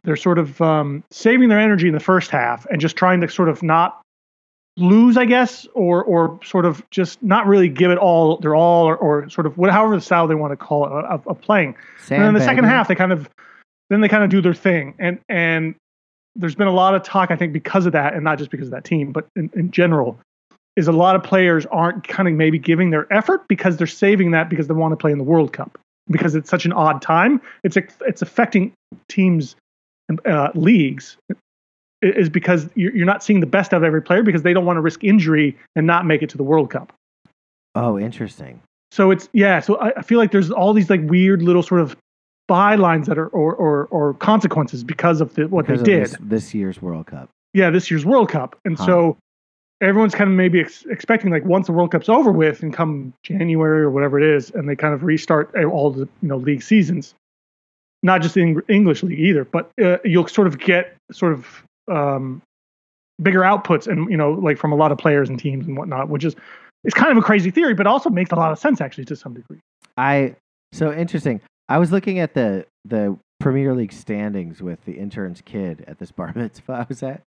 they're 0.04 0.16
sort 0.16 0.38
of 0.38 0.60
um, 0.60 1.04
saving 1.10 1.48
their 1.48 1.60
energy 1.60 1.86
in 1.86 1.94
the 1.94 2.00
first 2.00 2.30
half 2.30 2.66
and 2.66 2.80
just 2.80 2.96
trying 2.96 3.20
to 3.20 3.28
sort 3.28 3.48
of 3.48 3.62
not 3.62 4.02
lose 4.78 5.16
I 5.18 5.26
guess 5.26 5.66
or 5.74 6.02
or 6.02 6.40
sort 6.44 6.64
of 6.64 6.88
just 6.90 7.22
not 7.22 7.46
really 7.46 7.68
give 7.68 7.90
it 7.90 7.98
all 7.98 8.38
their 8.38 8.54
all 8.54 8.88
or, 8.88 8.96
or 8.96 9.28
sort 9.28 9.46
of 9.46 9.58
whatever 9.58 9.94
the 9.94 10.00
style 10.00 10.26
they 10.26 10.34
want 10.34 10.52
to 10.52 10.56
call 10.56 10.86
it 10.86 11.04
of, 11.04 11.26
of 11.28 11.40
playing. 11.40 11.76
And 12.16 12.24
then 12.24 12.34
the 12.34 12.40
second 12.40 12.64
half 12.64 12.88
they 12.88 12.94
kind 12.94 13.12
of 13.12 13.28
then 13.90 14.00
they 14.00 14.08
kind 14.08 14.24
of 14.24 14.30
do 14.30 14.40
their 14.40 14.54
thing. 14.54 14.94
And 14.98 15.18
and 15.28 15.74
there's 16.34 16.54
been 16.54 16.68
a 16.68 16.72
lot 16.72 16.94
of 16.94 17.02
talk 17.02 17.30
I 17.30 17.36
think 17.36 17.52
because 17.52 17.84
of 17.84 17.92
that 17.92 18.14
and 18.14 18.24
not 18.24 18.38
just 18.38 18.50
because 18.50 18.68
of 18.68 18.72
that 18.72 18.84
team 18.84 19.12
but 19.12 19.26
in, 19.36 19.50
in 19.54 19.70
general 19.70 20.18
is 20.76 20.88
a 20.88 20.92
lot 20.92 21.16
of 21.16 21.22
players 21.22 21.66
aren't 21.66 22.08
kind 22.08 22.26
of 22.26 22.34
maybe 22.34 22.58
giving 22.58 22.88
their 22.88 23.12
effort 23.12 23.46
because 23.48 23.76
they're 23.76 23.86
saving 23.86 24.30
that 24.30 24.48
because 24.48 24.68
they 24.68 24.74
want 24.74 24.92
to 24.92 24.96
play 24.96 25.12
in 25.12 25.18
the 25.18 25.24
World 25.24 25.52
Cup. 25.52 25.78
Because 26.10 26.34
it's 26.34 26.48
such 26.48 26.64
an 26.64 26.72
odd 26.72 27.02
time 27.02 27.42
it's 27.62 27.76
it's 27.76 28.22
affecting 28.22 28.72
teams 29.08 29.54
uh, 30.27 30.51
leagues 30.55 31.16
is 32.03 32.29
because 32.29 32.68
you're 32.75 32.94
you're 32.96 33.07
not 33.07 33.22
seeing 33.22 33.40
the 33.40 33.46
best 33.46 33.72
out 33.72 33.79
of 33.79 33.85
every 33.85 34.03
player 34.03 34.22
because 34.22 34.42
they 34.42 34.53
don't 34.53 34.64
want 34.66 34.77
to 34.77 34.81
risk 34.81 35.05
injury 35.05 35.57
and 35.77 35.87
not 35.87 36.05
make 36.07 36.22
it 36.22 36.29
to 36.31 36.37
the 36.37 36.42
World 36.42 36.70
Cup 36.70 36.92
Oh, 37.75 37.98
interesting. 37.98 38.61
so 38.90 39.11
it's 39.11 39.29
yeah. 39.33 39.61
So 39.61 39.77
I, 39.77 39.92
I 39.98 40.03
feel 40.03 40.18
like 40.18 40.31
there's 40.33 40.51
all 40.51 40.72
these 40.75 40.90
like 40.90 41.01
weird 41.05 41.42
little 41.42 41.62
sort 41.62 41.81
of 41.81 41.96
bylines 42.51 43.07
that 43.07 43.18
are 43.18 43.29
or 43.29 43.55
or, 43.55 43.87
or 43.87 44.14
consequences 44.14 44.85
because 44.85 45.20
of 45.20 45.35
the, 45.35 45.48
what 45.48 45.66
Because 45.66 45.83
they 45.83 45.92
did. 45.92 46.05
this, 46.07 46.16
this 46.20 46.55
year's 46.55 46.83
World 46.83 47.07
Cup. 47.07 47.31
Yeah, 47.55 47.70
this 47.70 47.90
year's 47.90 48.05
World 48.05 48.29
Cup, 48.31 48.59
and 48.64 48.77
Huh. 48.77 48.85
so 48.87 49.16
everyone's 49.81 50.14
kind 50.14 50.29
of 50.31 50.37
maybe 50.37 50.61
ex- 50.61 50.85
expecting 50.87 51.31
like 51.31 51.44
once 51.44 51.66
the 51.66 51.72
World 51.72 51.92
Cup's 51.92 52.09
over 52.09 52.31
with 52.33 52.62
and 52.62 52.72
come 52.75 53.12
January 53.22 53.81
or 53.83 53.90
whatever 53.90 54.18
it 54.18 54.25
is, 54.25 54.51
and 54.51 54.68
they 54.68 54.77
kind 54.77 54.92
of 54.92 55.03
restart 55.03 55.55
all 55.64 55.90
the 55.90 56.09
you 56.20 56.29
know 56.29 56.37
league 56.37 56.62
seasons, 56.62 57.14
not 58.02 58.22
just 58.22 58.36
Eng- 58.36 58.62
English 58.68 59.02
league 59.02 59.20
either, 59.20 59.44
but 59.44 59.70
uh, 59.82 59.98
you'll 60.04 60.26
sort 60.26 60.46
of 60.46 60.58
get 60.58 60.96
sort 61.10 61.32
of 61.32 61.62
um, 61.90 62.42
bigger 63.20 63.40
outputs 63.40 63.86
and 63.86 64.10
you 64.10 64.16
know 64.16 64.32
like 64.32 64.58
from 64.58 64.72
a 64.72 64.76
lot 64.76 64.92
of 64.92 64.98
players 64.98 65.28
and 65.28 65.38
teams 65.38 65.66
and 65.66 65.76
whatnot, 65.76 66.09
which 66.09 66.24
is 66.24 66.34
it's 66.84 66.94
kind 66.94 67.12
of 67.12 67.18
a 67.18 67.22
crazy 67.22 67.50
theory, 67.50 67.74
but 67.74 67.86
also 67.86 68.11
makes 68.11 68.32
a 68.32 68.36
lot 68.36 68.53
of 68.53 68.59
sense 68.59 68.80
actually 68.80 69.05
to 69.07 69.16
some 69.16 69.34
degree. 69.34 69.59
I 69.96 70.34
so 70.72 70.92
interesting. 70.92 71.40
I 71.68 71.78
was 71.78 71.92
looking 71.92 72.18
at 72.18 72.34
the 72.34 72.66
the 72.84 73.16
Premier 73.40 73.74
League 73.74 73.92
standings 73.92 74.62
with 74.62 74.84
the 74.84 74.92
intern's 74.92 75.40
kid 75.40 75.84
at 75.86 75.98
this 75.98 76.11
bar 76.11 76.32
mitzvah 76.36 76.72
I 76.72 76.86
was 76.88 77.03
at 77.03 77.22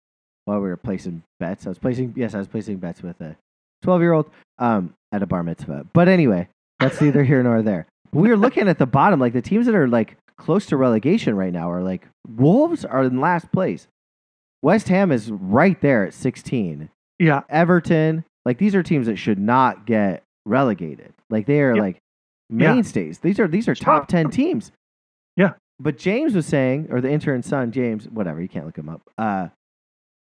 while 0.45 0.61
we 0.61 0.69
were 0.69 0.77
placing 0.77 1.23
bets. 1.39 1.67
I 1.67 1.71
was 1.71 1.79
placing 1.79 2.15
yes, 2.17 2.35
I 2.35 2.39
was 2.39 2.49
placing 2.49 2.77
bets 2.77 3.03
with 3.03 3.21
a 3.21 3.37
twelve 3.83 4.01
year 4.01 4.13
old 4.13 4.31
um 4.59 4.95
at 5.13 5.23
a 5.23 5.27
bar 5.27 5.43
mitzvah. 5.43 5.87
But 5.93 6.09
anyway, 6.09 6.49
that's 6.79 7.01
neither 7.01 7.25
here 7.25 7.43
nor 7.43 7.63
there. 7.63 7.87
We 8.13 8.29
were 8.29 8.37
looking 8.37 8.69
at 8.69 8.79
the 8.79 8.87
bottom, 8.87 9.21
like 9.21 9.33
the 9.33 9.43
teams 9.43 9.67
that 9.67 9.75
are 9.75 9.89
like 9.89 10.17
close 10.41 10.67
to 10.67 10.77
relegation 10.77 11.37
right 11.37 11.53
now 11.53 11.71
are 11.71 11.83
like 11.83 12.07
Wolves 12.29 12.85
are 12.85 13.05
in 13.05 13.21
last 13.21 13.51
place. 13.53 13.87
West 14.63 14.89
Ham 14.89 15.13
is 15.13 15.31
right 15.31 15.81
there 15.81 16.05
at 16.07 16.15
sixteen. 16.15 16.91
Yeah, 17.19 17.43
Everton, 17.49 18.25
like 18.45 18.59
these 18.59 18.75
are 18.75 18.83
teams 18.83 19.07
that 19.07 19.17
should 19.17 19.39
not 19.39 19.87
get 19.87 20.23
relegated. 20.47 21.13
Like 21.29 21.47
they 21.47 21.61
are 21.61 21.75
Yep. 21.75 21.83
like 21.83 21.97
Yeah. 22.51 22.75
mainstays. 22.75 23.19
These 23.21 23.39
are 23.39 23.47
these 23.49 23.69
are 23.69 23.75
top 23.75 24.09
ten 24.09 24.31
teams. 24.31 24.73
Yeah. 25.37 25.53
But 25.79 25.97
James 25.97 26.35
was 26.35 26.45
saying, 26.47 26.89
or 26.91 27.01
the 27.01 27.11
intern's 27.11 27.47
son, 27.47 27.73
James, 27.73 28.07
whatever, 28.09 28.43
you 28.43 28.49
can't 28.49 28.67
look 28.67 28.77
him 28.77 28.89
up. 28.91 29.01
Uh, 29.17 29.49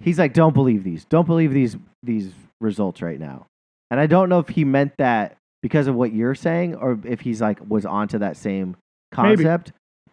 he's 0.01 0.19
like, 0.19 0.33
don't 0.33 0.55
believe 0.55 0.83
these. 0.83 1.05
Don't 1.05 1.27
believe 1.27 1.53
these 1.53 1.77
these 2.03 2.33
results 2.61 3.03
right 3.03 3.21
now. 3.21 3.47
And 3.91 4.01
I 4.01 4.07
don't 4.07 4.29
know 4.29 4.41
if 4.41 4.49
he 4.49 4.65
meant 4.65 4.93
that 4.99 5.37
because 5.63 5.87
of 5.87 5.95
what 5.95 6.13
you're 6.13 6.35
saying, 6.35 6.75
or 6.75 6.99
if 7.05 7.21
he's 7.21 7.41
like 7.41 7.59
was 7.69 7.85
onto 7.87 8.19
that 8.19 8.37
same 8.37 8.77
Maybe. 9.17 9.45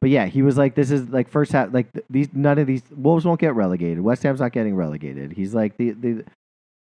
But 0.03 0.09
yeah, 0.09 0.25
he 0.25 0.41
was 0.41 0.57
like, 0.57 0.75
this 0.75 0.91
is 0.91 1.07
like 1.07 1.29
first 1.29 1.53
half. 1.53 1.73
Like 1.73 1.89
th- 1.93 2.05
these, 2.09 2.27
none 2.33 2.57
of 2.59 2.67
these 2.67 2.81
Wolves 2.93 3.23
won't 3.23 3.39
get 3.39 3.55
relegated. 3.55 4.01
West 4.01 4.21
Ham's 4.23 4.41
not 4.41 4.51
getting 4.51 4.75
relegated. 4.75 5.31
He's 5.31 5.55
like 5.55 5.77
the 5.77 5.91
the. 5.91 6.25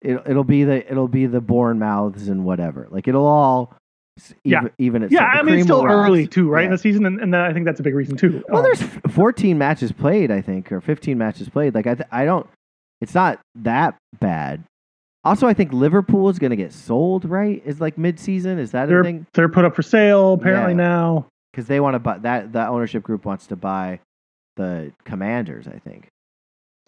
It, 0.00 0.20
it'll 0.26 0.42
be 0.42 0.64
the 0.64 0.84
it'll 0.90 1.06
be 1.06 1.26
the 1.26 1.40
Bournemouths 1.40 2.26
and 2.26 2.44
whatever. 2.44 2.88
Like 2.90 3.06
it'll 3.06 3.24
all 3.24 3.76
s- 4.18 4.34
Yeah. 4.42 4.62
even, 4.80 5.04
even 5.04 5.08
Yeah. 5.12 5.22
I 5.22 5.42
mean 5.44 5.54
it's 5.54 5.64
still 5.66 5.84
early 5.86 6.26
too, 6.26 6.48
right 6.48 6.64
in 6.64 6.72
the 6.72 6.78
season, 6.78 7.06
and, 7.06 7.20
and 7.20 7.36
I 7.36 7.52
think 7.52 7.64
that's 7.64 7.78
a 7.78 7.84
big 7.84 7.94
reason 7.94 8.16
too. 8.16 8.42
Well, 8.48 8.58
Um, 8.58 8.64
there's 8.64 8.82
14 9.14 9.56
matches 9.56 9.92
played, 9.92 10.32
I 10.32 10.40
think, 10.40 10.72
or 10.72 10.80
15 10.80 11.16
matches 11.16 11.48
played. 11.48 11.76
Like 11.76 11.86
I, 11.86 11.94
th- 11.94 12.08
I 12.10 12.24
don't. 12.24 12.48
It's 13.00 13.14
not 13.14 13.38
that 13.54 13.94
bad. 14.18 14.64
Also, 15.22 15.46
I 15.46 15.54
think 15.54 15.72
Liverpool 15.72 16.28
is 16.28 16.40
going 16.40 16.50
to 16.50 16.56
get 16.56 16.72
sold. 16.72 17.24
Right? 17.24 17.62
Is 17.64 17.80
like 17.80 17.96
mid-season. 17.96 18.58
Is 18.58 18.72
that 18.72 18.86
a 18.86 18.86
They're- 18.88 19.04
thing? 19.04 19.26
they're 19.34 19.48
put 19.48 19.64
up 19.64 19.76
for 19.76 19.82
sale 19.82 20.32
apparently 20.32 20.72
Yeah. 20.72 20.76
now. 20.88 21.26
Because 21.52 21.66
they 21.66 21.80
want 21.80 21.94
to 21.94 21.98
buy 21.98 22.18
that. 22.18 22.52
That 22.52 22.68
ownership 22.68 23.02
group 23.02 23.24
wants 23.24 23.46
to 23.48 23.56
buy 23.56 24.00
the 24.56 24.92
Commanders. 25.04 25.68
I 25.68 25.78
think. 25.78 26.08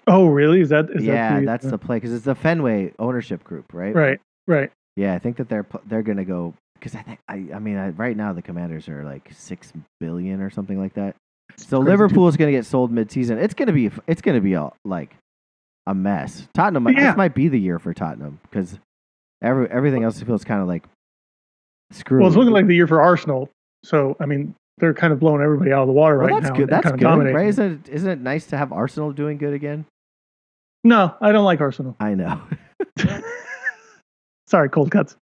Oh, 0.07 0.27
really? 0.27 0.61
Is 0.61 0.69
that 0.71 0.91
is 0.91 1.05
yeah, 1.05 1.35
that 1.35 1.41
the, 1.41 1.47
that's 1.47 1.67
uh 1.67 1.71
the 1.71 1.79
play. 1.79 1.97
Because 1.97 2.13
it's 2.13 2.25
the 2.25 2.35
Fenway 2.35 2.93
ownership 2.99 3.45
group, 3.45 3.73
right? 3.73 3.95
right, 3.95 4.21
right. 4.47 4.71
Yeah, 4.97 5.15
I 5.15 5.19
think 5.19 5.37
that 5.37 5.49
they're 5.49 5.67
they're 5.87 6.03
going 6.03 6.19
to 6.19 6.25
go. 6.25 6.55
Because 6.75 6.95
I 6.95 7.03
think 7.03 7.21
I 7.29 7.47
I 7.55 7.59
mean 7.59 7.77
I, 7.77 7.91
right 7.91 8.17
now 8.17 8.33
the 8.33 8.43
Commanders 8.43 8.89
are 8.89 9.05
like 9.05 9.31
six 9.33 9.73
billion 10.01 10.41
or 10.41 10.51
something 10.51 10.79
like 10.79 10.95
that. 10.95 11.17
So. 11.57 11.79
Liverpool 11.79 12.27
is 12.29 12.37
going 12.37 12.53
to 12.53 12.59
get 12.59 12.67
sold 12.67 12.91
mid-season. 12.91 13.39
It's 13.39 13.55
going 13.55 13.69
to 13.69 13.73
be 13.73 13.91
it's 14.07 14.23
going 14.23 14.35
to 14.35 14.41
be 14.41 14.55
a, 14.55 14.71
like 14.85 15.15
a 15.87 15.95
mess. 15.95 16.49
Tottenham 16.55 16.89
Yeah. 16.89 17.09
this 17.09 17.17
might 17.17 17.35
be 17.35 17.49
the 17.49 17.61
year 17.61 17.79
for 17.79 17.95
Tottenham 17.95 18.41
because 18.43 18.79
every 19.43 19.71
everything 19.71 20.03
else 20.03 20.21
feels 20.23 20.45
kind 20.45 20.61
of 20.61 20.69
like 20.69 20.85
screw. 21.93 22.21
Well, 22.21 22.29
it's 22.29 22.37
looking 22.37 22.53
like 22.53 22.67
the 22.67 22.75
year 22.75 22.87
for 22.87 23.01
Arsenal. 23.01 23.51
So 23.85 24.17
I 24.19 24.27
mean, 24.27 24.55
they're 24.79 24.95
kind 24.95 25.13
of 25.13 25.21
blowing 25.21 25.43
everybody 25.43 25.73
out 25.73 25.83
of 25.83 25.87
the 25.89 25.93
water 25.93 26.19
well, 26.19 26.29
right 26.29 26.43
that's 26.43 26.51
now. 26.51 26.57
good. 26.57 26.69
That's 26.71 26.83
kind 26.85 26.95
of 26.95 27.01
good, 27.01 27.05
dominating. 27.05 27.37
right? 27.37 27.49
Isn't 27.49 27.87
it, 27.87 27.93
isn't 27.93 28.11
it 28.11 28.21
nice 28.21 28.47
to 28.47 28.57
have 28.57 28.73
Arsenal 28.73 29.13
doing 29.13 29.39
good 29.39 29.55
again? 29.55 29.85
No, 30.83 31.15
I 31.21 31.33
don't 31.33 31.45
like 31.45 31.61
Arsenal. 31.61 31.97
I 32.01 32.15
know. 32.15 32.41
Sorry, 34.47 34.69
cold 34.69 34.91
cuts. 34.91 35.17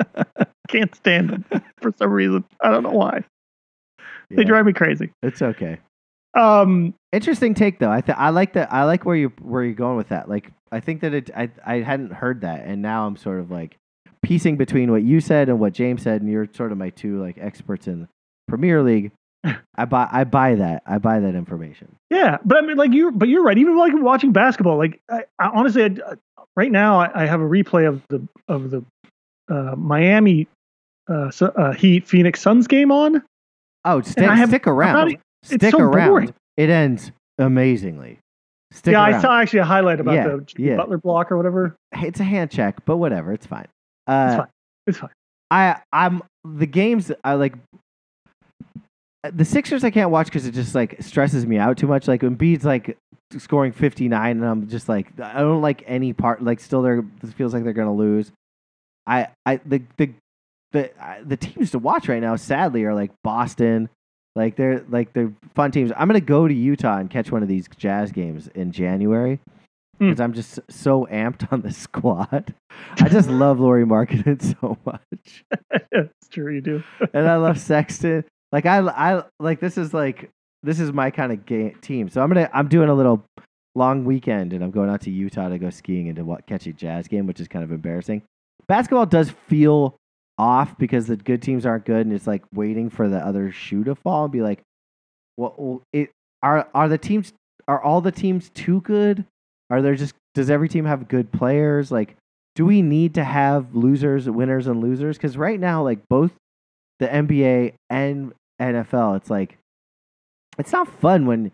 Can't 0.68 0.94
stand 0.94 1.30
them 1.30 1.44
for 1.80 1.94
some 1.96 2.10
reason. 2.10 2.44
I 2.60 2.70
don't 2.70 2.82
know 2.82 2.90
why. 2.90 3.24
They 4.30 4.44
drive 4.44 4.66
me 4.66 4.74
crazy. 4.74 5.10
it's 5.22 5.40
okay. 5.40 5.78
Um, 6.34 6.94
Interesting 7.12 7.54
take 7.54 7.78
though. 7.78 7.90
I 7.90 8.02
th- 8.02 8.18
I 8.18 8.28
like 8.30 8.52
that. 8.52 8.70
I 8.72 8.84
like 8.84 9.06
where 9.06 9.16
you 9.16 9.32
where 9.40 9.64
you're 9.64 9.72
going 9.72 9.96
with 9.96 10.10
that. 10.10 10.28
Like 10.28 10.50
I 10.70 10.80
think 10.80 11.00
that 11.00 11.14
it. 11.14 11.30
I 11.34 11.50
I 11.64 11.76
hadn't 11.76 12.12
heard 12.12 12.42
that, 12.42 12.64
and 12.66 12.82
now 12.82 13.06
I'm 13.06 13.16
sort 13.16 13.40
of 13.40 13.50
like 13.50 13.76
piecing 14.22 14.56
between 14.56 14.90
what 14.90 15.02
you 15.02 15.20
said 15.20 15.48
and 15.48 15.58
what 15.60 15.72
James 15.72 16.02
said, 16.02 16.20
and 16.22 16.30
you're 16.30 16.48
sort 16.52 16.72
of 16.72 16.78
my 16.78 16.90
two 16.90 17.20
like 17.20 17.36
experts 17.38 17.86
in 17.86 18.08
Premier 18.48 18.82
League. 18.82 19.12
I 19.76 19.84
buy 19.84 20.08
I 20.10 20.24
buy 20.24 20.56
that. 20.56 20.82
I 20.86 20.98
buy 20.98 21.20
that 21.20 21.34
information. 21.34 21.94
yeah, 22.10 22.38
but 22.44 22.58
I 22.58 22.66
mean, 22.66 22.76
like 22.76 22.92
you, 22.92 23.12
but 23.12 23.28
you're 23.28 23.42
right. 23.44 23.56
Even 23.56 23.76
like 23.78 23.92
watching 23.94 24.32
basketball, 24.32 24.76
like 24.76 25.00
I, 25.08 25.24
I 25.38 25.48
honestly, 25.54 25.84
I, 25.84 25.90
right 26.56 26.72
now, 26.72 27.00
I, 27.00 27.22
I 27.22 27.26
have 27.26 27.40
a 27.40 27.44
replay 27.44 27.86
of 27.88 28.02
the 28.08 28.26
of 28.48 28.70
the 28.70 28.84
uh, 29.48 29.76
Miami 29.76 30.48
uh, 31.08 31.30
uh, 31.40 31.72
Heat 31.72 32.06
Phoenix 32.08 32.40
Suns 32.40 32.66
game 32.66 32.90
on. 32.90 33.22
Oh, 33.84 34.00
stick 34.02 34.24
have- 34.28 34.48
stick 34.48 34.66
not 34.66 34.72
around. 34.72 35.10
it's 35.44 35.54
Stick 35.54 35.70
so 35.70 35.78
around. 35.80 36.08
boring. 36.08 36.34
It 36.56 36.68
ends 36.68 37.12
amazingly. 37.38 38.18
Stick 38.72 38.92
yeah, 38.92 39.04
around. 39.06 39.14
I 39.14 39.22
saw 39.22 39.40
actually 39.40 39.60
a 39.60 39.64
highlight 39.64 40.00
about 40.00 40.14
Yeah, 40.14 40.24
the 40.26 40.46
yeah. 40.58 40.76
Butler 40.76 40.98
block 40.98 41.30
or 41.32 41.36
whatever. 41.36 41.76
It's 41.92 42.20
a 42.20 42.24
hand 42.24 42.50
check, 42.50 42.84
but 42.84 42.96
whatever. 42.98 43.32
It's 43.32 43.46
fine. 43.46 43.68
Uh, 44.08 44.26
It's 44.28 44.36
fine. 44.36 44.48
It's 44.86 44.98
fine. 44.98 45.10
I 45.50 45.80
I'm 45.92 46.22
the 46.44 46.66
games 46.66 47.10
I 47.24 47.34
like 47.34 47.54
the 49.32 49.44
Sixers 49.44 49.84
I 49.84 49.90
can't 49.90 50.10
watch 50.10 50.26
because 50.26 50.46
it 50.46 50.52
just 50.52 50.74
like 50.74 50.96
stresses 51.00 51.46
me 51.46 51.58
out 51.58 51.76
too 51.78 51.86
much. 51.86 52.08
Like 52.08 52.22
when 52.22 52.36
Embiid's 52.36 52.64
like 52.64 52.96
scoring 53.36 53.72
59 53.72 54.30
and 54.30 54.44
I'm 54.44 54.68
just 54.68 54.88
like 54.88 55.08
I 55.20 55.40
don't 55.40 55.60
like 55.62 55.84
any 55.86 56.12
part 56.12 56.42
like 56.42 56.60
still 56.60 56.82
they're 56.82 57.04
this 57.20 57.32
feels 57.32 57.52
like 57.54 57.64
they're 57.64 57.72
gonna 57.72 57.94
lose. 57.94 58.30
I 59.06 59.28
I 59.46 59.56
the 59.66 59.82
the 59.96 60.10
the 60.72 60.90
the 61.24 61.36
teams 61.36 61.70
to 61.72 61.78
watch 61.78 62.08
right 62.08 62.20
now 62.20 62.36
sadly 62.36 62.84
are 62.84 62.94
like 62.94 63.10
Boston. 63.24 63.88
Like 64.36 64.56
they're 64.56 64.84
like 64.88 65.12
they're 65.14 65.32
fun 65.54 65.72
teams. 65.72 65.92
I'm 65.96 66.08
gonna 66.08 66.20
go 66.20 66.46
to 66.46 66.54
Utah 66.54 66.98
and 66.98 67.10
catch 67.10 67.32
one 67.32 67.42
of 67.42 67.48
these 67.48 67.68
Jazz 67.76 68.12
games 68.12 68.48
in 68.54 68.70
January 68.70 69.40
Hmm. 69.98 70.10
because 70.10 70.20
I'm 70.20 70.32
just 70.32 70.60
so 70.70 71.06
amped 71.10 71.52
on 71.52 71.62
the 71.62 71.72
squad. 71.84 72.54
I 73.00 73.08
just 73.08 73.28
love 73.28 73.60
Lauri 73.60 73.84
Markkanen 73.84 74.40
so 74.60 74.78
much 74.84 75.44
it's 75.92 76.28
true, 76.28 76.54
you 76.54 76.60
do. 76.60 76.82
and 77.12 77.28
I 77.28 77.36
love 77.36 77.58
Sexton. 77.58 78.24
Like 78.52 78.66
I, 78.66 78.78
I 78.78 79.22
like 79.40 79.60
this 79.60 79.78
is 79.78 79.92
like 79.92 80.30
this 80.62 80.80
is 80.80 80.92
my 80.92 81.10
kind 81.10 81.32
of 81.32 81.46
game 81.46 81.76
team. 81.80 82.08
So 82.08 82.22
I'm 82.22 82.28
gonna 82.28 82.48
I'm 82.52 82.68
doing 82.68 82.88
a 82.88 82.94
little 82.94 83.24
long 83.74 84.04
weekend 84.04 84.52
and 84.52 84.64
I'm 84.64 84.70
going 84.70 84.90
out 84.90 85.02
to 85.02 85.10
Utah 85.10 85.48
to 85.48 85.58
go 85.58 85.70
skiing 85.70 86.08
and 86.08 86.16
to 86.16 86.24
wa- 86.24 86.38
catch 86.46 86.66
a 86.66 86.72
Jazz 86.72 87.08
game, 87.08 87.26
which 87.26 87.40
is 87.40 87.48
kind 87.48 87.64
of 87.64 87.70
embarrassing. 87.70 88.22
Basketball 88.66 89.06
does 89.06 89.30
feel 89.48 89.96
off 90.36 90.76
because 90.78 91.06
the 91.06 91.16
good 91.16 91.42
teams 91.42 91.66
aren't 91.66 91.84
good, 91.84 92.06
and 92.06 92.12
it's 92.14 92.26
like 92.26 92.44
waiting 92.54 92.90
for 92.90 93.08
the 93.08 93.18
other 93.18 93.50
shoe 93.50 93.84
to 93.84 93.94
fall 93.94 94.24
and 94.24 94.32
be 94.32 94.40
like, 94.40 94.60
well, 95.36 95.82
it 95.92 96.10
are 96.42 96.68
are 96.74 96.88
the 96.88 96.98
teams 96.98 97.32
are 97.66 97.82
all 97.82 98.00
the 98.00 98.12
teams 98.12 98.50
too 98.50 98.80
good? 98.82 99.24
Are 99.70 99.82
there 99.82 99.94
just 99.94 100.14
does 100.34 100.50
every 100.50 100.68
team 100.68 100.84
have 100.84 101.08
good 101.08 101.32
players? 101.32 101.90
Like, 101.90 102.16
do 102.54 102.64
we 102.64 102.82
need 102.82 103.14
to 103.14 103.24
have 103.24 103.74
losers, 103.74 104.28
winners, 104.28 104.66
and 104.66 104.80
losers? 104.82 105.16
Because 105.16 105.36
right 105.36 105.60
now, 105.60 105.82
like 105.82 106.00
both 106.08 106.32
the 106.98 107.06
NBA 107.06 107.74
and 107.90 108.32
NFL, 108.60 109.16
it's 109.16 109.30
like 109.30 109.58
it's 110.58 110.72
not 110.72 110.88
fun 111.00 111.26
when 111.26 111.52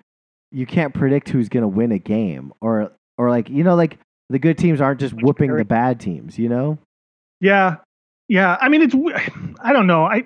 you 0.51 0.67
can't 0.67 0.95
predict 0.95 1.29
who's 1.29 1.49
gonna 1.49 1.69
win 1.69 1.93
a 1.93 1.99
game, 1.99 2.53
or 2.61 2.93
or 3.19 3.31
like 3.31 3.49
you 3.51 3.65
know, 3.65 3.75
like 3.75 3.99
the 4.31 4.39
good 4.39 4.59
teams 4.59 4.81
aren't 4.81 5.01
just 5.01 5.15
whooping 5.15 5.55
the 5.55 5.65
bad 5.65 6.01
teams. 6.01 6.39
You 6.39 6.49
know? 6.49 6.79
Yeah, 7.41 7.77
yeah. 8.29 8.57
I 8.61 8.69
mean, 8.69 8.83
it's. 8.83 8.95
I 9.61 9.73
don't 9.73 9.87
know. 9.87 10.05
I 10.05 10.25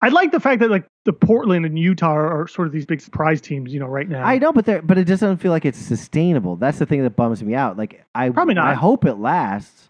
I 0.00 0.08
like 0.08 0.32
the 0.32 0.40
fact 0.40 0.60
that 0.60 0.70
like 0.70 0.86
the 1.08 1.12
Portland 1.14 1.64
and 1.64 1.78
Utah 1.78 2.12
are, 2.14 2.46
sort 2.46 2.68
of 2.68 2.72
these 2.74 2.84
big 2.84 3.00
surprise 3.00 3.40
teams. 3.40 3.72
You 3.72 3.80
know, 3.80 3.86
right 3.86 4.06
now. 4.06 4.22
I 4.22 4.36
know, 4.36 4.52
but 4.52 4.66
there, 4.66 4.82
but 4.82 4.98
it 4.98 5.04
doesn't 5.04 5.38
feel 5.38 5.50
like 5.50 5.64
it's 5.64 5.78
sustainable. 5.78 6.56
That's 6.56 6.78
the 6.78 6.84
thing 6.84 7.02
that 7.02 7.16
bums 7.16 7.42
me 7.42 7.54
out. 7.54 7.78
Like 7.78 8.04
I 8.14 8.28
Probably 8.28 8.52
not. 8.52 8.66
I 8.66 8.74
hope 8.74 9.06
it 9.06 9.14
lasts. 9.14 9.88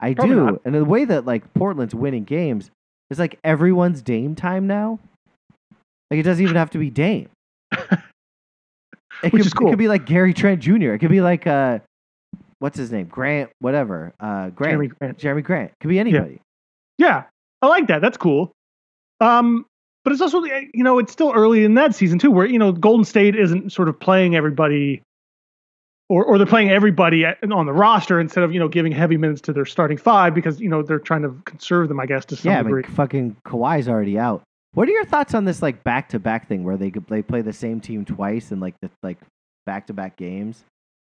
I 0.00 0.14
Probably 0.14 0.34
do, 0.34 0.44
not. 0.46 0.60
and 0.64 0.74
the 0.74 0.84
way 0.84 1.04
that 1.04 1.26
like 1.26 1.54
Portland's 1.54 1.94
winning 1.94 2.24
games 2.24 2.72
is 3.08 3.20
like 3.20 3.38
everyone's 3.44 4.02
Dame 4.02 4.34
time 4.34 4.66
now. 4.66 4.98
Like 6.10 6.18
it 6.18 6.24
doesn't 6.24 6.42
even 6.42 6.56
have 6.56 6.70
to 6.70 6.78
be 6.78 6.90
Dame. 6.90 7.28
It 9.20 9.30
could, 9.30 9.56
cool. 9.56 9.66
It 9.66 9.70
could 9.72 9.78
be 9.80 9.88
like 9.88 10.06
Gary 10.06 10.32
Trent 10.32 10.60
Jr. 10.60 10.92
It 10.92 11.00
could 11.00 11.10
be 11.10 11.20
like 11.20 11.44
uh, 11.44 11.80
what's 12.60 12.78
his 12.78 12.92
name? 12.92 13.06
Grant, 13.06 13.50
whatever. 13.58 14.12
Uh, 14.20 14.50
Grant. 14.50 14.80
Jerami 14.80 15.16
Jerami 15.16 15.42
Grant. 15.42 15.44
Grant. 15.44 15.72
Could 15.80 15.88
be 15.88 15.98
anybody. 15.98 16.40
Yeah, 16.98 17.24
I 17.60 17.66
like 17.66 17.88
that. 17.88 18.00
That's 18.00 18.16
cool. 18.16 18.52
Um, 19.20 19.66
but 20.08 20.12
it's 20.14 20.22
also 20.22 20.42
you 20.42 20.82
know 20.82 20.98
it's 20.98 21.12
still 21.12 21.32
early 21.34 21.64
in 21.64 21.74
that 21.74 21.94
season 21.94 22.18
too, 22.18 22.30
where 22.30 22.46
you 22.46 22.58
know 22.58 22.72
Golden 22.72 23.04
State 23.04 23.36
isn't 23.36 23.72
sort 23.72 23.90
of 23.90 24.00
playing 24.00 24.34
everybody, 24.34 25.02
or 26.08 26.24
or 26.24 26.38
they're 26.38 26.46
playing 26.46 26.70
everybody 26.70 27.26
at, 27.26 27.36
on 27.52 27.66
the 27.66 27.74
roster 27.74 28.18
instead 28.18 28.42
of 28.42 28.50
you 28.54 28.58
know 28.58 28.68
giving 28.68 28.90
heavy 28.90 29.18
minutes 29.18 29.42
to 29.42 29.52
their 29.52 29.66
starting 29.66 29.98
five 29.98 30.34
because 30.34 30.62
you 30.62 30.68
know 30.70 30.82
they're 30.82 30.98
trying 30.98 31.20
to 31.20 31.36
conserve 31.44 31.88
them, 31.88 32.00
I 32.00 32.06
guess, 32.06 32.24
to 32.26 32.36
some 32.36 32.50
Yeah, 32.50 32.62
degree. 32.62 32.82
mean, 32.84 32.90
fucking 32.92 33.36
Kawhi's 33.44 33.86
already 33.86 34.18
out. 34.18 34.40
What 34.72 34.88
are 34.88 34.92
your 34.92 35.04
thoughts 35.04 35.34
on 35.34 35.44
this 35.44 35.60
like 35.60 35.84
back 35.84 36.08
to 36.08 36.18
back 36.18 36.48
thing 36.48 36.64
where 36.64 36.78
they 36.78 36.90
could- 36.90 37.06
they 37.08 37.20
play 37.20 37.42
the 37.42 37.52
same 37.52 37.80
team 37.80 38.06
twice 38.06 38.50
in 38.50 38.60
like 38.60 38.76
the 38.80 38.88
like 39.02 39.18
back 39.66 39.88
to 39.88 39.92
back 39.92 40.16
games? 40.16 40.64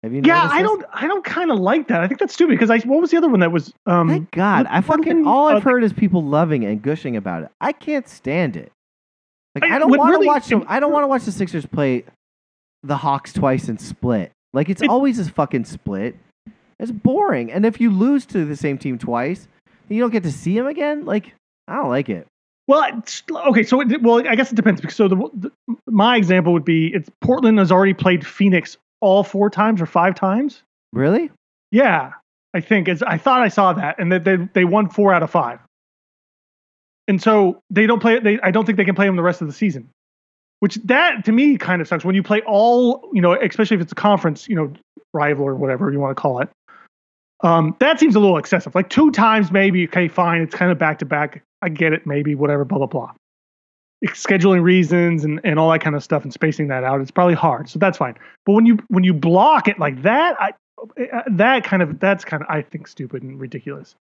Have 0.03 0.13
you? 0.13 0.21
yeah, 0.23 0.47
I 0.51 0.61
this? 0.61 0.69
don't, 0.69 0.85
I 0.93 1.07
don't 1.07 1.23
kind 1.23 1.49
of 1.49 1.59
like 1.59 1.87
that. 1.87 2.01
I 2.01 2.07
think 2.07 2.19
that's 2.19 2.33
stupid 2.33 2.51
because 2.51 2.69
I 2.69 2.79
what 2.79 3.01
was 3.01 3.09
the 3.09 3.17
other 3.17 3.29
one 3.29 3.39
that 3.39 3.51
was 3.51 3.73
um 3.87 4.09
Thank 4.09 4.29
God, 4.31 4.67
I 4.69 4.81
fucking 4.81 5.25
all 5.25 5.47
I've 5.47 5.63
heard 5.63 5.83
is 5.83 5.93
people 5.93 6.21
loving 6.21 6.65
and 6.65 6.81
gushing 6.81 7.15
about 7.15 7.43
it. 7.43 7.49
I 7.61 7.71
can't 7.71 8.07
stand 8.07 8.55
it. 8.57 8.71
Like 9.55 9.63
I- 9.71 9.75
I 9.75 9.79
don't 9.79 9.89
want 9.89 10.09
to 10.09 10.11
really- 10.13 10.27
watch 10.27 10.47
them. 10.47 10.65
I 10.67 10.79
don't 10.79 10.91
want 10.91 11.03
to 11.03 11.07
watch 11.07 11.23
the 11.25 11.31
Sixers 11.31 11.65
play 11.65 12.03
the 12.83 12.97
Hawks 12.97 13.33
twice 13.33 13.67
and 13.69 13.79
split. 13.79 14.31
Like 14.53 14.69
it's 14.69 14.81
It- 14.81 14.89
always 14.89 15.19
a 15.19 15.29
fucking 15.31 15.65
split. 15.65 16.15
It's 16.79 16.91
boring. 16.91 17.51
And 17.51 17.65
if 17.65 17.79
you 17.79 17.91
lose 17.91 18.25
to 18.27 18.45
the 18.45 18.55
same 18.55 18.77
team 18.77 18.97
twice, 18.97 19.47
you 19.89 19.99
don't 20.01 20.11
get 20.11 20.23
to 20.23 20.31
see 20.31 20.55
them 20.57 20.67
again. 20.67 21.05
Like 21.05 21.33
I 21.67 21.75
don't 21.75 21.89
like 21.89 22.09
it. 22.09 22.27
Well, 22.67 22.83
it's, 22.97 23.23
okay, 23.29 23.63
so 23.63 23.81
it, 23.81 24.01
well, 24.01 24.25
I 24.27 24.35
guess 24.35 24.51
it 24.51 24.55
depends 24.55 24.79
because 24.81 24.95
so 24.95 25.07
the, 25.09 25.29
the 25.33 25.51
my 25.87 26.15
example 26.17 26.53
would 26.53 26.63
be 26.65 26.87
it's 26.93 27.09
Portland 27.21 27.59
has 27.59 27.71
already 27.71 27.93
played 27.93 28.25
Phoenix 28.25 28.77
all 29.01 29.23
four 29.23 29.49
times 29.49 29.81
or 29.81 29.85
five 29.85 30.15
times. 30.15 30.63
Really? 30.93 31.29
Yeah, 31.71 32.13
I 32.53 32.61
think 32.61 32.87
it's. 32.87 33.01
I 33.01 33.17
thought 33.17 33.41
I 33.41 33.49
saw 33.49 33.73
that, 33.73 33.99
and 33.99 34.11
that 34.13 34.23
they 34.23 34.37
they 34.53 34.63
won 34.63 34.87
four 34.89 35.13
out 35.13 35.23
of 35.23 35.29
five. 35.29 35.59
And 37.07 37.21
so 37.21 37.61
they 37.69 37.85
don't 37.85 37.99
play. 37.99 38.19
They 38.19 38.39
I 38.41 38.51
don't 38.51 38.65
think 38.65 38.77
they 38.77 38.85
can 38.85 38.95
play 38.95 39.05
them 39.05 39.15
the 39.15 39.23
rest 39.23 39.41
of 39.41 39.47
the 39.47 39.53
season, 39.53 39.89
which 40.59 40.75
that 40.85 41.25
to 41.25 41.31
me 41.31 41.57
kind 41.57 41.81
of 41.81 41.87
sucks 41.87 42.05
when 42.05 42.15
you 42.15 42.23
play 42.23 42.41
all 42.47 43.09
you 43.13 43.21
know, 43.21 43.33
especially 43.33 43.75
if 43.75 43.81
it's 43.81 43.91
a 43.91 43.95
conference, 43.95 44.47
you 44.47 44.55
know, 44.55 44.71
rival 45.13 45.45
or 45.45 45.55
whatever 45.55 45.91
you 45.91 45.99
want 45.99 46.15
to 46.15 46.21
call 46.21 46.39
it. 46.39 46.49
Um, 47.43 47.75
that 47.79 47.99
seems 47.99 48.15
a 48.15 48.19
little 48.19 48.37
excessive. 48.37 48.73
Like 48.73 48.89
two 48.89 49.11
times, 49.11 49.51
maybe 49.51 49.85
okay, 49.87 50.07
fine. 50.07 50.41
It's 50.41 50.55
kind 50.55 50.71
of 50.71 50.77
back 50.77 50.99
to 50.99 51.05
back. 51.05 51.43
I 51.61 51.69
get 51.69 51.91
it, 51.91 52.07
maybe 52.07 52.35
whatever, 52.35 52.63
blah 52.63 52.77
blah 52.77 52.87
blah. 52.87 53.11
Scheduling 54.05 54.63
reasons 54.63 55.23
and, 55.23 55.39
and 55.43 55.59
all 55.59 55.71
that 55.71 55.79
kind 55.79 55.95
of 55.95 56.03
stuff 56.03 56.23
and 56.23 56.33
spacing 56.33 56.67
that 56.67 56.83
out, 56.83 57.01
it's 57.01 57.11
probably 57.11 57.35
hard. 57.35 57.69
So 57.69 57.79
that's 57.79 57.97
fine. 57.97 58.15
But 58.45 58.53
when 58.53 58.65
you 58.65 58.79
when 58.87 59.03
you 59.03 59.13
block 59.13 59.67
it 59.67 59.77
like 59.77 60.01
that, 60.03 60.35
I, 60.39 60.53
uh, 61.11 61.23
that 61.31 61.63
kind 61.63 61.81
of 61.81 61.99
that's 61.99 62.23
kind 62.23 62.43
of 62.43 62.49
I 62.49 62.61
think 62.61 62.87
stupid 62.87 63.23
and 63.23 63.39
ridiculous. 63.39 63.95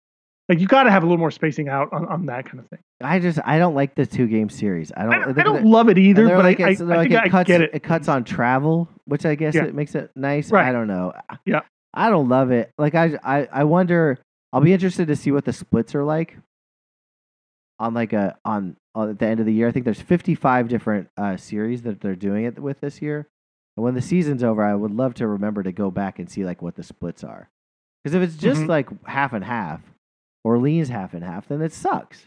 Like 0.48 0.60
you 0.60 0.66
got 0.66 0.84
to 0.84 0.90
have 0.90 1.02
a 1.02 1.06
little 1.06 1.18
more 1.18 1.30
spacing 1.30 1.68
out 1.68 1.92
on, 1.92 2.06
on 2.06 2.26
that 2.26 2.46
kind 2.46 2.58
of 2.58 2.68
thing. 2.68 2.80
I 3.04 3.18
just 3.18 3.38
I 3.44 3.58
don't 3.58 3.74
like 3.74 3.94
the 3.94 4.06
two 4.06 4.26
game 4.26 4.48
series. 4.48 4.92
I 4.96 5.02
don't. 5.04 5.12
I, 5.12 5.18
don't- 5.24 5.38
I 5.38 5.42
don't 5.42 5.64
love 5.64 5.88
it 5.88 5.98
either, 5.98 6.28
but 6.28 6.44
like 6.44 6.60
I, 6.60 6.68
I, 6.70 6.74
they're 6.74 6.92
I 6.92 7.02
think 7.02 7.12
it 7.14 7.18
I 7.20 7.28
cuts, 7.28 7.46
get 7.48 7.60
it. 7.62 7.82
cuts 7.82 8.08
on 8.08 8.24
travel, 8.24 8.88
which 9.06 9.24
I 9.26 9.34
guess 9.34 9.54
Yeah. 9.54 9.64
it 9.64 9.74
makes 9.74 9.94
it 9.94 10.10
nice. 10.16 10.50
Right. 10.50 10.66
I 10.68 10.72
don't 10.72 10.86
know. 10.86 11.12
Yeah. 11.44 11.60
I 11.94 12.08
don't 12.10 12.28
love 12.28 12.50
it. 12.50 12.70
Like 12.78 12.94
I, 12.94 13.18
I, 13.22 13.48
I 13.52 13.64
wonder. 13.64 14.18
I'll 14.52 14.60
be 14.60 14.72
interested 14.72 15.08
to 15.08 15.16
see 15.16 15.30
what 15.32 15.44
the 15.44 15.52
splits 15.52 15.94
are 15.94 16.04
like. 16.04 16.36
On 17.78 17.94
like 17.94 18.12
a 18.12 18.36
on, 18.44 18.76
on 18.94 19.10
at 19.10 19.18
the 19.18 19.26
end 19.26 19.40
of 19.40 19.46
the 19.46 19.52
year, 19.52 19.66
I 19.68 19.72
think 19.72 19.84
there's 19.84 20.00
55 20.00 20.68
different 20.68 21.08
uh, 21.16 21.36
series 21.36 21.82
that 21.82 22.00
they're 22.00 22.14
doing 22.14 22.44
it 22.44 22.58
with 22.58 22.80
this 22.80 23.02
year. 23.02 23.26
And 23.76 23.84
when 23.84 23.94
the 23.94 24.02
season's 24.02 24.44
over, 24.44 24.62
I 24.62 24.74
would 24.74 24.92
love 24.92 25.14
to 25.14 25.26
remember 25.26 25.62
to 25.62 25.72
go 25.72 25.90
back 25.90 26.18
and 26.18 26.30
see 26.30 26.44
like 26.44 26.62
what 26.62 26.76
the 26.76 26.82
splits 26.82 27.24
are. 27.24 27.48
Because 28.04 28.14
if 28.14 28.22
it's 28.22 28.36
just 28.36 28.62
Mhm. 28.62 28.68
like 28.68 28.88
half 29.06 29.32
and 29.32 29.44
half, 29.44 29.80
or 30.44 30.58
leans 30.58 30.90
half 30.90 31.14
and 31.14 31.24
half, 31.24 31.48
then 31.48 31.62
it 31.62 31.72
sucks. 31.72 32.26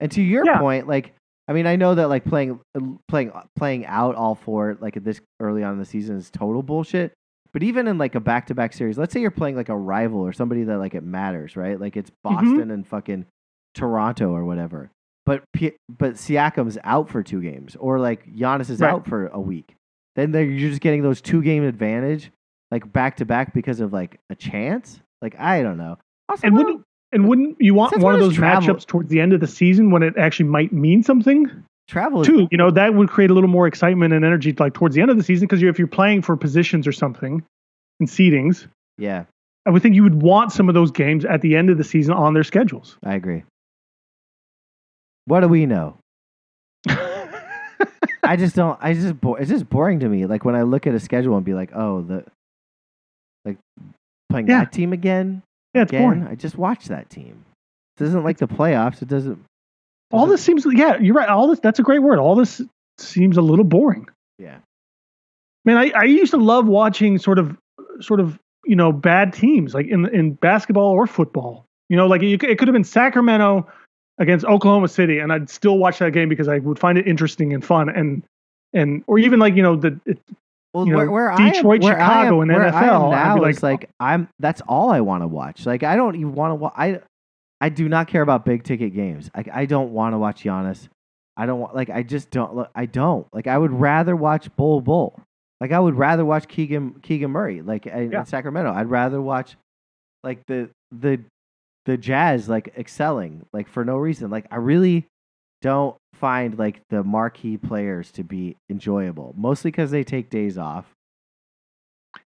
And 0.00 0.10
to 0.12 0.22
your 0.22 0.44
Yeah. 0.46 0.58
point, 0.58 0.88
like 0.88 1.14
I 1.48 1.52
mean, 1.52 1.66
I 1.66 1.74
know 1.76 1.94
that 1.96 2.08
like 2.08 2.24
playing 2.24 2.60
playing 3.08 3.32
playing 3.56 3.84
out 3.86 4.14
all 4.14 4.34
four 4.34 4.76
like 4.80 4.96
at 4.96 5.04
this 5.04 5.20
early 5.40 5.62
on 5.64 5.72
in 5.74 5.78
the 5.78 5.84
season 5.84 6.16
is 6.16 6.30
total 6.30 6.62
bullshit. 6.62 7.12
But 7.52 7.64
even 7.64 7.88
in 7.88 7.98
like 7.98 8.14
a 8.14 8.20
back 8.20 8.46
to 8.46 8.54
back 8.54 8.72
series, 8.72 8.96
let's 8.96 9.12
say 9.12 9.20
you're 9.20 9.32
playing 9.32 9.56
like 9.56 9.68
a 9.68 9.76
rival 9.76 10.20
or 10.20 10.32
somebody 10.32 10.62
that 10.64 10.78
like 10.78 10.94
it 10.94 11.02
matters, 11.02 11.56
right? 11.56 11.78
Like 11.80 11.96
it's 11.96 12.10
Mm-hmm. 12.24 12.34
Boston 12.34 12.70
and 12.70 12.86
fucking 12.86 13.26
Toronto 13.74 14.30
or 14.32 14.44
whatever. 14.44 14.90
But 15.26 15.42
P- 15.52 15.76
but 15.88 16.14
Siakam's 16.14 16.78
out 16.84 17.08
for 17.08 17.22
two 17.22 17.42
games, 17.42 17.76
or 17.76 17.98
like 18.00 18.26
Giannis 18.34 18.70
is 18.70 18.80
Right. 18.80 18.90
out 18.92 19.06
for 19.06 19.26
a 19.28 19.40
week. 19.40 19.74
Then 20.16 20.32
you're 20.32 20.70
just 20.70 20.80
getting 20.80 21.02
those 21.02 21.20
two 21.20 21.42
game 21.42 21.62
advantage, 21.64 22.30
like 22.70 22.90
back 22.92 23.16
to 23.16 23.24
back 23.24 23.52
because 23.54 23.80
of 23.80 23.92
like 23.92 24.18
a 24.30 24.34
chance. 24.34 25.00
Like 25.22 25.38
I 25.38 25.62
don't 25.62 25.76
know. 25.78 25.98
Also, 26.28 26.46
And 26.46 26.56
well, 26.56 26.79
and 27.12 27.28
wouldn't 27.28 27.56
you 27.60 27.74
want 27.74 27.90
Since 27.92 28.02
one 28.04 28.14
of 28.14 28.20
those 28.20 28.34
travel- 28.34 28.68
matchups 28.74 28.86
towards 28.86 29.08
the 29.10 29.20
end 29.20 29.32
of 29.32 29.40
the 29.40 29.46
season 29.46 29.90
when 29.90 30.02
it 30.02 30.14
actually 30.16 30.48
might 30.48 30.72
mean 30.72 31.02
something? 31.02 31.50
travel 31.88 32.24
Too, 32.24 32.46
you 32.52 32.56
know, 32.56 32.70
that 32.70 32.94
would 32.94 33.08
create 33.08 33.30
a 33.30 33.34
little 33.34 33.48
more 33.50 33.66
excitement 33.66 34.12
and 34.14 34.24
energy 34.24 34.54
like 34.58 34.74
towards 34.74 34.94
the 34.94 35.02
end 35.02 35.10
of 35.10 35.16
the 35.16 35.24
season 35.24 35.48
because 35.48 35.60
if 35.60 35.76
you're 35.76 35.88
playing 35.88 36.22
for 36.22 36.36
positions 36.36 36.86
or 36.86 36.92
something 36.92 37.42
and 37.98 38.08
seedings, 38.08 38.66
yeah, 38.96 39.24
I 39.66 39.70
would 39.70 39.82
think 39.82 39.96
you 39.96 40.04
would 40.04 40.22
want 40.22 40.52
some 40.52 40.68
of 40.68 40.74
those 40.76 40.92
games 40.92 41.24
at 41.24 41.40
the 41.40 41.56
end 41.56 41.68
of 41.68 41.78
the 41.78 41.84
season 41.84 42.14
on 42.14 42.32
their 42.32 42.44
schedules. 42.44 42.96
I 43.04 43.14
agree. 43.14 43.42
What 45.24 45.40
do 45.40 45.48
we 45.48 45.66
know? 45.66 45.96
I 48.22 48.36
just 48.36 48.54
don't. 48.54 48.78
I 48.80 48.94
just 48.94 49.14
it's 49.40 49.50
just 49.50 49.68
boring 49.68 49.98
to 50.00 50.08
me. 50.08 50.26
Like 50.26 50.44
when 50.44 50.54
I 50.54 50.62
look 50.62 50.86
at 50.86 50.94
a 50.94 51.00
schedule 51.00 51.34
and 51.36 51.44
be 51.44 51.54
like, 51.54 51.70
oh, 51.74 52.02
the 52.02 52.24
like 53.44 53.58
playing 54.28 54.46
Yeah. 54.46 54.60
that 54.60 54.72
team 54.72 54.92
again. 54.92 55.42
Yeah, 55.74 55.82
it's 55.82 55.90
again. 55.92 56.02
boring. 56.02 56.26
I 56.26 56.34
just 56.34 56.56
watched 56.56 56.88
that 56.88 57.10
team. 57.10 57.44
This 57.96 58.08
isn't 58.08 58.24
like 58.24 58.38
the 58.38 58.48
playoffs. 58.48 59.02
It 59.02 59.08
doesn't. 59.08 59.38
All 60.10 60.26
doesn't- 60.26 60.32
this 60.32 60.42
seems, 60.42 60.78
yeah, 60.78 60.98
you're 60.98 61.14
right. 61.14 61.28
All 61.28 61.46
this, 61.48 61.60
that's 61.60 61.78
a 61.78 61.82
great 61.82 62.00
word. 62.02 62.18
All 62.18 62.34
this 62.34 62.62
seems 62.98 63.36
a 63.36 63.42
little 63.42 63.64
boring. 63.64 64.08
Yeah. 64.38 64.58
Man, 65.64 65.76
I, 65.76 65.92
I 65.94 66.04
used 66.04 66.30
to 66.32 66.38
love 66.38 66.66
watching 66.66 67.18
sort 67.18 67.38
of, 67.38 67.56
sort 68.00 68.20
of, 68.20 68.38
you 68.64 68.76
know, 68.76 68.92
bad 68.92 69.32
teams 69.32 69.74
like 69.74 69.86
in 69.86 70.06
in 70.08 70.32
basketball 70.34 70.90
or 70.92 71.06
football. 71.06 71.64
You 71.88 71.96
know, 71.96 72.06
like 72.06 72.22
it, 72.22 72.42
it 72.42 72.58
could 72.58 72.68
have 72.68 72.72
been 72.72 72.84
Sacramento 72.84 73.68
against 74.18 74.44
Oklahoma 74.44 74.88
City, 74.88 75.18
and 75.18 75.32
I'd 75.32 75.50
still 75.50 75.78
watch 75.78 75.98
that 75.98 76.12
game 76.12 76.28
because 76.28 76.46
I 76.48 76.58
would 76.58 76.78
find 76.78 76.96
it 76.98 77.06
interesting 77.06 77.52
and 77.52 77.64
fun, 77.64 77.88
and 77.88 78.22
and 78.72 79.02
or 79.06 79.18
even 79.18 79.38
like 79.40 79.54
you 79.54 79.62
know 79.62 79.76
the 79.76 79.98
it, 80.06 80.18
Well, 80.72 80.86
you 80.86 80.92
know, 80.92 80.98
where, 80.98 81.10
where 81.10 81.32
I 81.32 81.48
am, 81.48 81.52
Detroit, 81.52 81.82
where 81.82 82.00
I 82.00 82.22
Chicago, 82.22 82.36
am, 82.42 82.42
and 82.50 82.52
where 82.52 82.64
I 82.74 82.82
am 82.84 82.88
NFL, 82.90 83.12
I'd 83.14 83.24
now 83.24 83.44
be 83.44 83.50
is 83.50 83.62
like, 83.62 83.80
like 83.82 83.90
I'm. 83.98 84.28
That's 84.38 84.60
all 84.68 84.90
I 84.90 85.00
want 85.00 85.22
to 85.22 85.28
watch. 85.28 85.66
Like 85.66 85.82
I 85.82 85.96
don't 85.96 86.14
even 86.14 86.34
want 86.34 86.52
to. 86.52 86.54
Wa- 86.54 86.72
I 86.76 87.00
I 87.60 87.68
do 87.70 87.88
not 87.88 88.06
care 88.08 88.22
about 88.22 88.44
big 88.44 88.62
ticket 88.62 88.94
games. 88.94 89.30
Like 89.36 89.48
I 89.52 89.66
don't 89.66 89.92
want 89.92 90.14
to 90.14 90.18
watch 90.18 90.42
Giannis. 90.44 90.88
I 91.36 91.46
don't 91.46 91.58
want. 91.60 91.74
Like 91.74 91.90
I 91.90 92.02
just 92.04 92.30
don't. 92.30 92.54
Look, 92.54 92.70
I 92.74 92.86
don't. 92.86 93.26
Like 93.32 93.46
I 93.48 93.58
would 93.58 93.72
rather 93.72 94.14
watch 94.14 94.54
Bol 94.56 94.80
Bol. 94.80 95.18
Like 95.60 95.72
I 95.72 95.80
would 95.80 95.96
rather 95.96 96.24
watch 96.24 96.46
Keegan 96.48 97.00
Keegan 97.02 97.30
Murray. 97.32 97.62
Like 97.62 97.86
in, 97.86 98.12
Yeah. 98.12 98.20
in 98.20 98.26
Sacramento, 98.26 98.72
I'd 98.72 98.88
rather 98.90 99.20
watch 99.20 99.56
like 100.22 100.46
the 100.46 100.70
the 100.92 101.20
the 101.86 101.96
Jazz 101.96 102.48
like 102.48 102.72
excelling 102.78 103.44
like 103.52 103.68
for 103.68 103.84
no 103.84 103.96
reason. 103.96 104.30
Like 104.30 104.46
I 104.50 104.56
really 104.56 105.06
don't 105.62 105.96
find 106.14 106.58
like 106.58 106.80
the 106.90 107.02
marquee 107.02 107.56
players 107.56 108.10
to 108.12 108.22
be 108.24 108.56
enjoyable. 108.70 109.34
Mostly 109.36 109.70
because 109.70 109.90
they 109.90 110.04
take 110.04 110.30
days 110.30 110.58
off. 110.58 110.86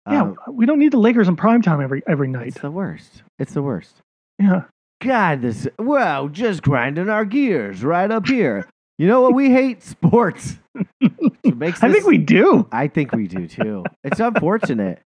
yeah, 0.10 0.22
Um, 0.24 0.38
we 0.52 0.66
don't 0.66 0.80
need 0.80 0.92
the 0.94 1.00
Lakers 1.00 1.28
in 1.28 1.36
prime 1.36 1.62
time 1.62 1.82
every 1.82 2.02
every 2.08 2.28
night. 2.28 2.48
it's 2.48 2.60
the 2.62 2.72
worst. 2.72 3.24
It's 3.40 3.54
the 3.54 3.62
worst. 3.62 3.96
Yeah, 4.40 4.64
God, 5.02 5.42
this 5.42 5.68
well, 5.78 6.28
just 6.30 6.64
grinding 6.64 7.10
our 7.10 7.26
gears 7.26 7.84
right 7.84 8.10
up 8.10 8.28
here. 8.28 8.68
You 8.98 9.08
know 9.08 9.22
what 9.22 9.34
we 9.34 9.50
hate? 9.50 9.84
Sports. 9.84 10.58
Makes 11.44 11.84
I 11.84 11.92
think 11.92 12.06
we 12.06 12.18
do. 12.18 12.68
I 12.72 12.88
think 12.88 13.12
we 13.12 13.28
do 13.28 13.48
too. 13.48 13.84
It's 14.04 14.20
unfortunate. 14.20 15.00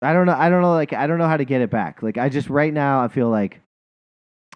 I 0.00 0.12
don't 0.12 0.26
know. 0.26 0.34
I 0.36 0.48
don't 0.48 0.62
know. 0.62 0.72
Like 0.72 0.92
I 0.92 1.06
don't 1.06 1.18
know 1.18 1.28
how 1.28 1.36
to 1.36 1.44
get 1.44 1.60
it 1.60 1.70
back. 1.70 2.02
Like 2.02 2.18
I 2.18 2.28
just 2.28 2.48
right 2.50 2.72
now 2.72 3.02
I 3.04 3.08
feel 3.08 3.28
like 3.28 3.60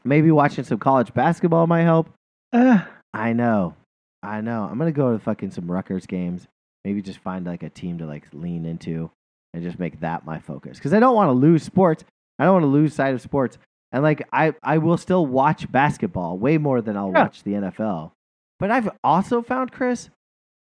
maybe 0.05 0.31
watching 0.31 0.65
some 0.65 0.79
college 0.79 1.13
basketball 1.15 1.67
might 1.67 1.83
help. 1.83 2.09
Uh, 2.57 2.85
I 3.13 3.33
know. 3.33 3.75
I 4.23 4.41
know. 4.41 4.65
I'm 4.71 4.79
gonna 4.79 4.93
go 4.93 5.13
to 5.13 5.19
fucking 5.19 5.51
some 5.51 5.71
Rutgers 5.71 6.07
games. 6.07 6.47
Maybe 6.85 7.03
just 7.03 7.19
find 7.19 7.45
like 7.47 7.63
a 7.63 7.69
team 7.71 7.99
to 7.99 8.07
like 8.07 8.27
lean 8.33 8.65
into 8.65 9.11
and 9.53 9.63
just 9.63 9.79
make 9.79 10.01
that 10.01 10.25
my 10.25 10.39
focus. 10.39 10.79
Because 10.79 10.95
I 10.95 11.01
don't 11.01 11.15
want 11.15 11.29
to 11.29 11.33
lose 11.33 11.63
sports. 11.63 12.05
I 12.39 12.45
don't 12.45 12.55
want 12.55 12.63
to 12.65 12.69
lose 12.69 12.95
sight 12.95 13.15
of 13.15 13.21
sports. 13.21 13.59
And 13.93 14.03
like 14.03 14.27
I, 14.33 14.55
I 14.63 14.79
will 14.79 14.97
still 14.97 15.27
watch 15.27 15.71
basketball 15.71 16.39
way 16.39 16.59
more 16.59 16.81
than 16.81 16.97
I'll 16.97 17.11
Yeah. 17.13 17.23
watch 17.25 17.43
the 17.43 17.53
NFL. 17.53 18.13
But 18.59 18.71
I've 18.71 18.91
also 19.05 19.43
found 19.43 19.73
Chris, 19.73 20.09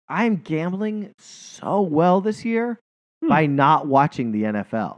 I'm 0.09 0.38
gambling 0.38 1.13
so 1.19 1.82
well 1.82 2.21
this 2.21 2.43
year 2.45 2.80
Hmm. 3.21 3.30
by 3.30 3.45
not 3.47 3.88
watching 3.88 4.32
the 4.32 4.43
NFL. 4.43 4.97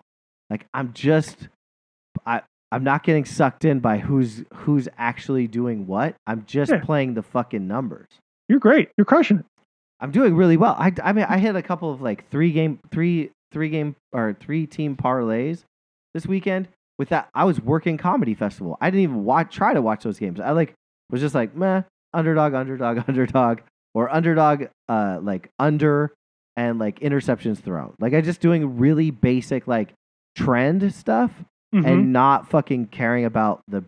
Like 0.49 0.65
I'm 0.73 0.93
just 0.93 1.47
I'm 2.71 2.83
not 2.83 3.03
getting 3.03 3.25
sucked 3.25 3.65
in 3.65 3.79
by 3.79 3.97
who's 3.97 4.43
who's 4.53 4.87
actually 4.97 5.47
doing 5.47 5.87
what. 5.87 6.15
I'm 6.27 6.45
just 6.45 6.71
Yeah. 6.71 6.79
playing 6.79 7.13
the 7.15 7.23
fucking 7.23 7.67
numbers. 7.67 8.07
you're 8.47 8.59
great. 8.59 8.89
You're 8.97 9.05
crushing 9.05 9.39
it. 9.39 9.45
I'm 9.99 10.11
doing 10.11 10.35
really 10.35 10.55
well. 10.57 10.75
I, 10.79 10.93
I 11.03 11.13
mean 11.13 11.25
I 11.27 11.39
hit 11.39 11.55
a 11.55 11.61
couple 11.61 11.91
of 11.91 12.01
like 12.01 12.29
three 12.29 12.51
game 12.51 12.79
three 12.91 13.31
three 13.51 13.69
game 13.69 13.95
or 14.13 14.35
three 14.39 14.65
team 14.67 14.95
parlays 14.95 15.63
this 16.13 16.25
weekend. 16.25 16.67
With 16.97 17.09
that, 17.09 17.29
I 17.33 17.45
was 17.45 17.61
working 17.61 17.97
comedy 17.97 18.33
festival. 18.35 18.77
I 18.81 18.89
didn't 18.89 19.03
even 19.03 19.23
watch 19.23 19.53
try 19.55 19.73
to 19.73 19.81
watch 19.81 20.03
those 20.03 20.19
games. 20.19 20.39
I 20.39 20.51
like 20.51 20.73
was 21.09 21.21
just 21.21 21.33
like 21.35 21.55
meh 21.55 21.81
underdog 22.13 22.53
underdog 22.53 23.03
underdog 23.07 23.61
or 23.93 24.09
underdog 24.13 24.65
uh 24.87 25.19
like 25.21 25.49
under 25.59 26.13
and 26.55 26.77
like 26.77 26.99
interceptions 26.99 27.57
thrown. 27.59 27.93
Like 27.99 28.13
I 28.13 28.21
just 28.21 28.41
doing 28.41 28.77
really 28.77 29.11
basic 29.11 29.67
like 29.67 29.89
trend 30.35 30.93
stuff 30.93 31.31
Mhm. 31.73 31.85
and 31.85 32.13
not 32.13 32.49
fucking 32.49 32.87
caring 32.87 33.25
about 33.25 33.61
the 33.67 33.83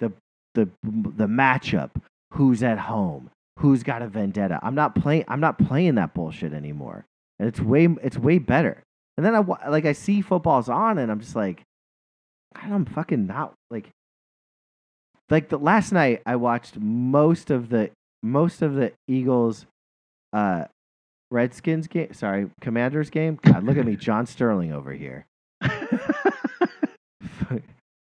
the 0.00 0.12
the 0.54 0.68
the 0.84 1.26
matchup. 1.26 1.90
Who's 2.34 2.62
at 2.62 2.78
home? 2.78 3.30
Who's 3.58 3.82
got 3.82 4.02
a 4.02 4.08
vendetta? 4.08 4.58
I'm 4.62 4.74
not 4.74 4.94
playing. 4.94 5.24
I'm 5.28 5.40
not 5.40 5.58
playing 5.58 5.94
that 5.96 6.14
bullshit 6.14 6.52
anymore. 6.52 7.04
And 7.38 7.48
it's 7.48 7.60
way 7.60 7.86
it's 8.02 8.18
way 8.18 8.38
better. 8.38 8.82
And 9.16 9.24
then 9.24 9.34
I 9.34 9.38
like 9.68 9.84
I 9.86 9.92
see 9.92 10.20
football's 10.20 10.68
on, 10.68 10.98
and 10.98 11.10
I'm 11.10 11.20
just 11.20 11.36
like, 11.36 11.62
I'm 12.54 12.84
fucking 12.84 13.26
not 13.26 13.52
like 13.70 13.90
like 15.30 15.48
the 15.48 15.58
last 15.58 15.92
night 15.92 16.22
I 16.26 16.36
watched 16.36 16.78
most 16.78 17.50
of 17.50 17.68
the 17.68 17.90
most 18.22 18.62
of 18.62 18.74
the 18.74 18.92
Eagles 19.08 19.66
uh 20.32 20.64
Redskins 21.30 21.86
game 21.86 22.12
sorry, 22.12 22.50
Commanders 22.60 23.10
game. 23.10 23.38
God, 23.42 23.64
look 23.64 23.76
at 23.76 23.86
me, 23.86 23.96
John 24.08 24.26
Sterling 24.26 24.72
over 24.72 24.92
here. 24.92 25.26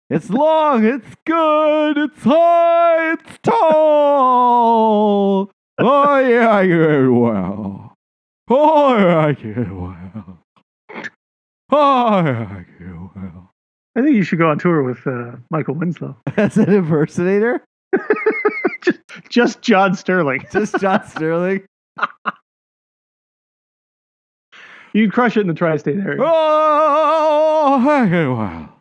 It's 0.09 0.29
long, 0.29 0.85
it's 0.85 1.15
good, 1.25 1.97
it's 1.97 2.23
high, 2.23 3.11
it's 3.11 3.39
tall. 3.43 4.61
Oh 5.79 6.19
yeah, 6.19 6.49
I 6.49 6.65
get 6.65 6.79
it 6.79 7.09
well. 7.11 7.93
Oh 8.49 8.97
yeah, 8.97 9.19
I 9.19 9.33
get 9.33 9.57
it 9.57 9.69
well. 9.69 10.39
Oh 11.69 12.23
yeah, 12.23 12.47
I 12.49 12.65
get 12.79 12.87
it 12.87 13.09
well. 13.15 13.51
I 13.97 14.01
think 14.01 14.15
you 14.15 14.23
should 14.23 14.39
go 14.39 14.49
on 14.49 14.59
tour 14.59 14.81
with 14.81 15.05
uh, 15.05 15.35
Michael 15.51 15.73
Winslow. 15.75 16.15
As 16.37 16.55
an 16.55 16.71
impersonator? 16.71 17.65
just, 18.83 18.99
just 19.27 19.61
John 19.61 19.93
Sterling. 19.93 20.45
Just 20.51 20.79
John 20.79 21.05
Sterling. 21.05 21.65
You'd 24.93 25.11
crush 25.11 25.35
it 25.35 25.41
in 25.41 25.47
the 25.47 25.53
tri-state 25.53 25.97
area. 25.97 26.19
Oh, 26.21 28.07
hey, 28.07 28.25
wow. 28.25 28.76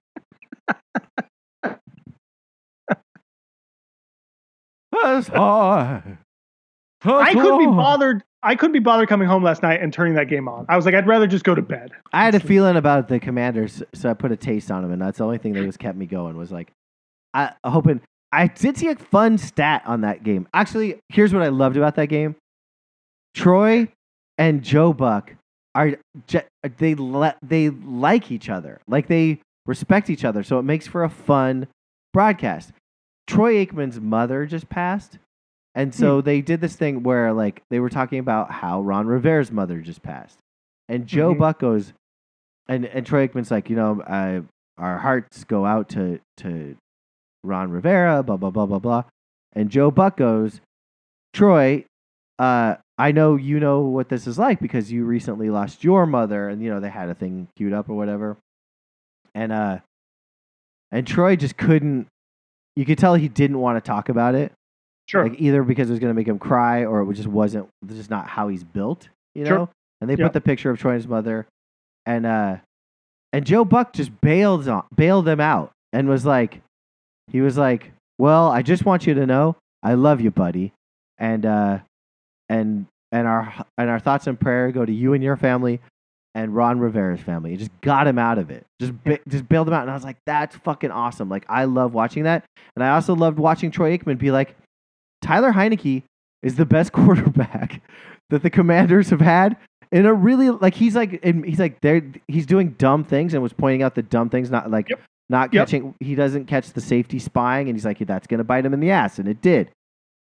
That's 5.03 5.29
high. 5.29 6.19
I 7.05 7.33
couldn't 7.35 7.59
be 7.59 7.67
bothered. 7.67 8.23
I 8.43 8.55
couldn't 8.55 8.73
be 8.73 8.79
bothered 8.79 9.09
coming 9.09 9.29
home 9.29 9.43
last 9.43 9.63
night 9.63 9.81
and 9.83 9.93
turning 9.93 10.15
that 10.15 10.29
game 10.29 10.49
on. 10.49 10.67
I 10.69 10.77
was 10.77 10.85
like, 10.85 10.95
I'd 10.95 11.07
rather 11.07 11.27
just 11.27 11.45
go 11.45 11.55
to 11.55 11.63
bed. 11.63 11.91
I 12.13 12.25
had 12.25 12.35
a 12.35 12.41
feeling 12.41 12.77
about 12.77 13.09
the 13.09 13.19
commanders, 13.19 13.83
so 13.93 14.09
I 14.11 14.15
put 14.15 14.33
a 14.33 14.37
taste 14.37 14.71
on 14.71 14.83
them, 14.83 14.93
and 14.93 15.03
that's 15.03 15.19
the 15.19 15.25
only 15.25 15.39
thing 15.39 15.53
that 15.55 15.67
was 15.67 15.77
kept 15.77 15.97
me 15.99 16.07
going. 16.07 16.37
Was 16.37 16.53
like, 16.53 16.73
I 17.35 17.53
hoping 17.65 18.01
I 18.33 18.47
did 18.49 18.77
see 18.77 18.89
a 18.89 18.97
fun 18.97 19.39
stat 19.39 19.83
on 19.85 20.03
that 20.03 20.23
game. 20.23 20.49
Actually, 20.55 20.99
here's 21.09 21.35
what 21.35 21.43
I 21.43 21.49
loved 21.49 21.77
about 21.77 21.97
that 21.97 22.07
game: 22.07 22.37
Troy 23.35 23.89
and 24.39 24.63
Joe 24.63 24.93
Buck 24.93 25.35
are 25.75 25.97
they 26.79 26.95
le- 26.95 27.37
they 27.43 27.71
like 27.71 28.31
each 28.31 28.49
other, 28.49 28.81
like 28.87 29.09
they 29.09 29.41
respect 29.67 30.09
each 30.11 30.25
other, 30.25 30.43
so 30.43 30.59
it 30.59 30.63
makes 30.63 30.87
for 30.87 31.05
a 31.05 31.11
fun 31.11 31.67
broadcast. 32.13 32.73
Troy 33.27 33.65
Aikman's 33.67 34.01
mother 34.01 34.47
just 34.47 34.69
passed. 34.69 35.19
And 35.75 35.95
so 35.95 36.21
they 36.23 36.41
did 36.41 36.61
this 36.63 36.75
thing 36.77 37.03
where 37.03 37.33
like 37.35 37.63
they 37.71 37.81
were 37.81 37.91
talking 37.91 38.19
about 38.19 38.51
how 38.51 38.81
Ron 38.81 39.07
Rivera's 39.07 39.51
mother 39.53 39.81
just 39.81 40.03
passed. 40.03 40.39
And 40.89 41.07
Joe 41.07 41.35
Mhm. 41.35 41.39
Buck 41.39 41.59
goes 41.59 41.93
and 42.69 42.87
and 42.87 43.05
Troy 43.05 43.27
Aikman's 43.29 43.51
like, 43.51 43.69
you 43.69 43.77
know, 43.77 44.03
I, 44.07 44.43
our 44.79 44.99
hearts 44.99 45.45
go 45.45 45.67
out 45.67 45.89
to 45.91 46.21
to 46.39 46.77
Ron 47.45 47.71
Rivera, 47.71 48.23
blah 48.23 48.37
blah 48.39 48.51
blah 48.51 48.67
blah 48.67 48.79
blah. 48.79 49.05
And 49.53 49.69
Joe 49.71 49.91
Buck 49.91 50.17
goes, 50.17 50.61
Troy, 51.35 51.85
uh, 52.39 52.77
I 52.99 53.13
know 53.13 53.37
you 53.37 53.61
know 53.61 53.81
what 53.83 54.09
this 54.09 54.27
is 54.27 54.39
like 54.39 54.61
because 54.61 54.91
you 54.91 55.05
recently 55.05 55.51
lost 55.51 55.85
your 55.85 56.07
mother, 56.07 56.49
and 56.49 56.63
you 56.63 56.71
know 56.71 56.81
they 56.81 56.89
had 56.91 57.11
a 57.11 57.15
thing 57.15 57.49
queued 57.57 57.73
up 57.75 57.89
or 57.91 57.95
whatever. 57.95 58.37
And 59.37 59.53
uh, 59.53 59.79
and 60.91 61.07
Troy 61.07 61.37
just 61.37 61.57
couldn't. 61.59 62.07
You 62.75 62.85
could 62.85 62.99
tell 62.99 63.15
he 63.15 63.29
didn't 63.29 63.59
want 63.61 63.83
to 63.83 63.87
talk 63.87 64.09
about 64.09 64.35
it, 64.35 64.53
Sure. 65.09 65.29
like 65.29 65.39
either 65.41 65.63
because 65.63 65.89
it 65.89 65.93
was 65.93 66.01
going 66.01 66.11
to 66.11 66.15
make 66.19 66.27
him 66.27 66.39
cry 66.39 66.85
or 66.85 67.03
it 67.03 67.15
just 67.15 67.29
wasn't 67.29 67.69
just 67.87 68.11
not 68.11 68.27
how 68.29 68.49
he's 68.49 68.65
built, 68.65 69.09
you 69.35 69.45
know. 69.45 69.49
Sure. 69.49 69.69
And 70.01 70.11
they 70.11 70.15
Yeah. 70.15 70.25
put 70.27 70.33
the 70.33 70.41
picture 70.41 70.71
of 70.71 70.79
Troy 70.79 70.93
and 70.93 71.01
his 71.03 71.09
mother, 71.09 71.47
and 72.07 72.25
uh, 72.27 72.57
and 73.33 73.45
Joe 73.47 73.65
Buck 73.65 73.93
just 73.93 74.19
bailed 74.21 74.67
on 74.69 74.85
bailed 74.95 75.27
them 75.27 75.41
out 75.41 75.71
and 75.93 76.09
was 76.09 76.25
like, 76.27 76.61
he 77.29 77.41
was 77.43 77.57
like, 77.59 77.93
well, 78.19 78.51
I 78.51 78.63
just 78.63 78.85
want 78.87 79.07
you 79.07 79.15
to 79.15 79.27
know 79.27 79.57
I 79.83 79.95
love 79.95 80.21
you, 80.21 80.31
buddy, 80.31 80.73
and 81.19 81.45
uh, 81.47 81.79
and 82.49 82.87
and 83.13 83.27
our 83.27 83.53
and 83.79 83.91
our 83.91 84.01
thoughts 84.01 84.27
and 84.27 84.39
prayer 84.41 84.71
go 84.73 84.85
to 84.85 84.93
you 84.93 85.13
and 85.15 85.23
your 85.23 85.37
family. 85.37 85.81
And 86.37 86.55
Ron 86.55 86.79
Rivera's 86.79 87.21
family, 87.23 87.55
it 87.55 87.57
just 87.57 87.71
got 87.81 88.07
him 88.07 88.19
out 88.19 88.37
of 88.37 88.51
it. 88.51 88.67
Just, 88.79 88.93
ba- 89.05 89.19
just 89.27 89.49
bailed 89.49 89.69
him 89.69 89.75
out, 89.75 89.81
and 89.83 89.91
I 89.91 89.95
was 89.95 90.05
like, 90.05 90.19
"That's 90.27 90.55
fucking 90.57 90.91
awesome!" 90.91 91.31
Like, 91.31 91.47
I 91.49 91.65
love 91.65 91.95
watching 91.95 92.25
that, 92.25 92.45
and 92.77 92.85
I 92.85 92.91
also 92.91 93.15
loved 93.15 93.39
watching 93.39 93.71
Troy 93.71 93.97
Aikman 93.97 94.19
be 94.19 94.31
like, 94.31 94.55
Tyler 95.23 95.53
Heinicke 95.53 96.03
is 96.43 96.57
the 96.57 96.67
best 96.67 96.93
quarterback 96.93 97.81
that 98.31 98.43
the 98.43 98.51
Commanders 98.51 99.09
have 99.11 99.21
had 99.23 99.57
in 99.93 100.05
a 100.05 100.13
really 100.13 100.51
like 100.51 100.75
he's 100.75 100.95
like 100.95 101.15
in, 101.23 101.43
he's 101.43 101.59
like 101.59 101.81
there 101.81 102.03
he's 102.29 102.45
doing 102.45 102.71
dumb 102.73 103.03
things 103.05 103.33
and 103.35 103.43
was 103.43 103.53
pointing 103.53 103.83
out 103.83 103.95
the 103.95 104.03
dumb 104.03 104.29
things 104.29 104.51
not 104.51 104.71
like 104.71 104.91
Yep. 104.91 105.01
not 105.31 105.55
Yep. 105.55 105.63
catching 105.67 105.95
he 106.01 106.15
doesn't 106.17 106.47
catch 106.47 106.71
the 106.73 106.81
safety 106.81 107.19
spying 107.21 107.69
and 107.69 107.77
he's 107.77 107.85
like 107.85 107.99
that's 108.01 108.27
going 108.27 108.39
to 108.39 108.45
bite 108.45 108.67
him 108.67 108.75
in 108.75 108.81
the 108.81 108.91
ass 108.91 109.19
and 109.21 109.29
it 109.29 109.41
did 109.41 109.71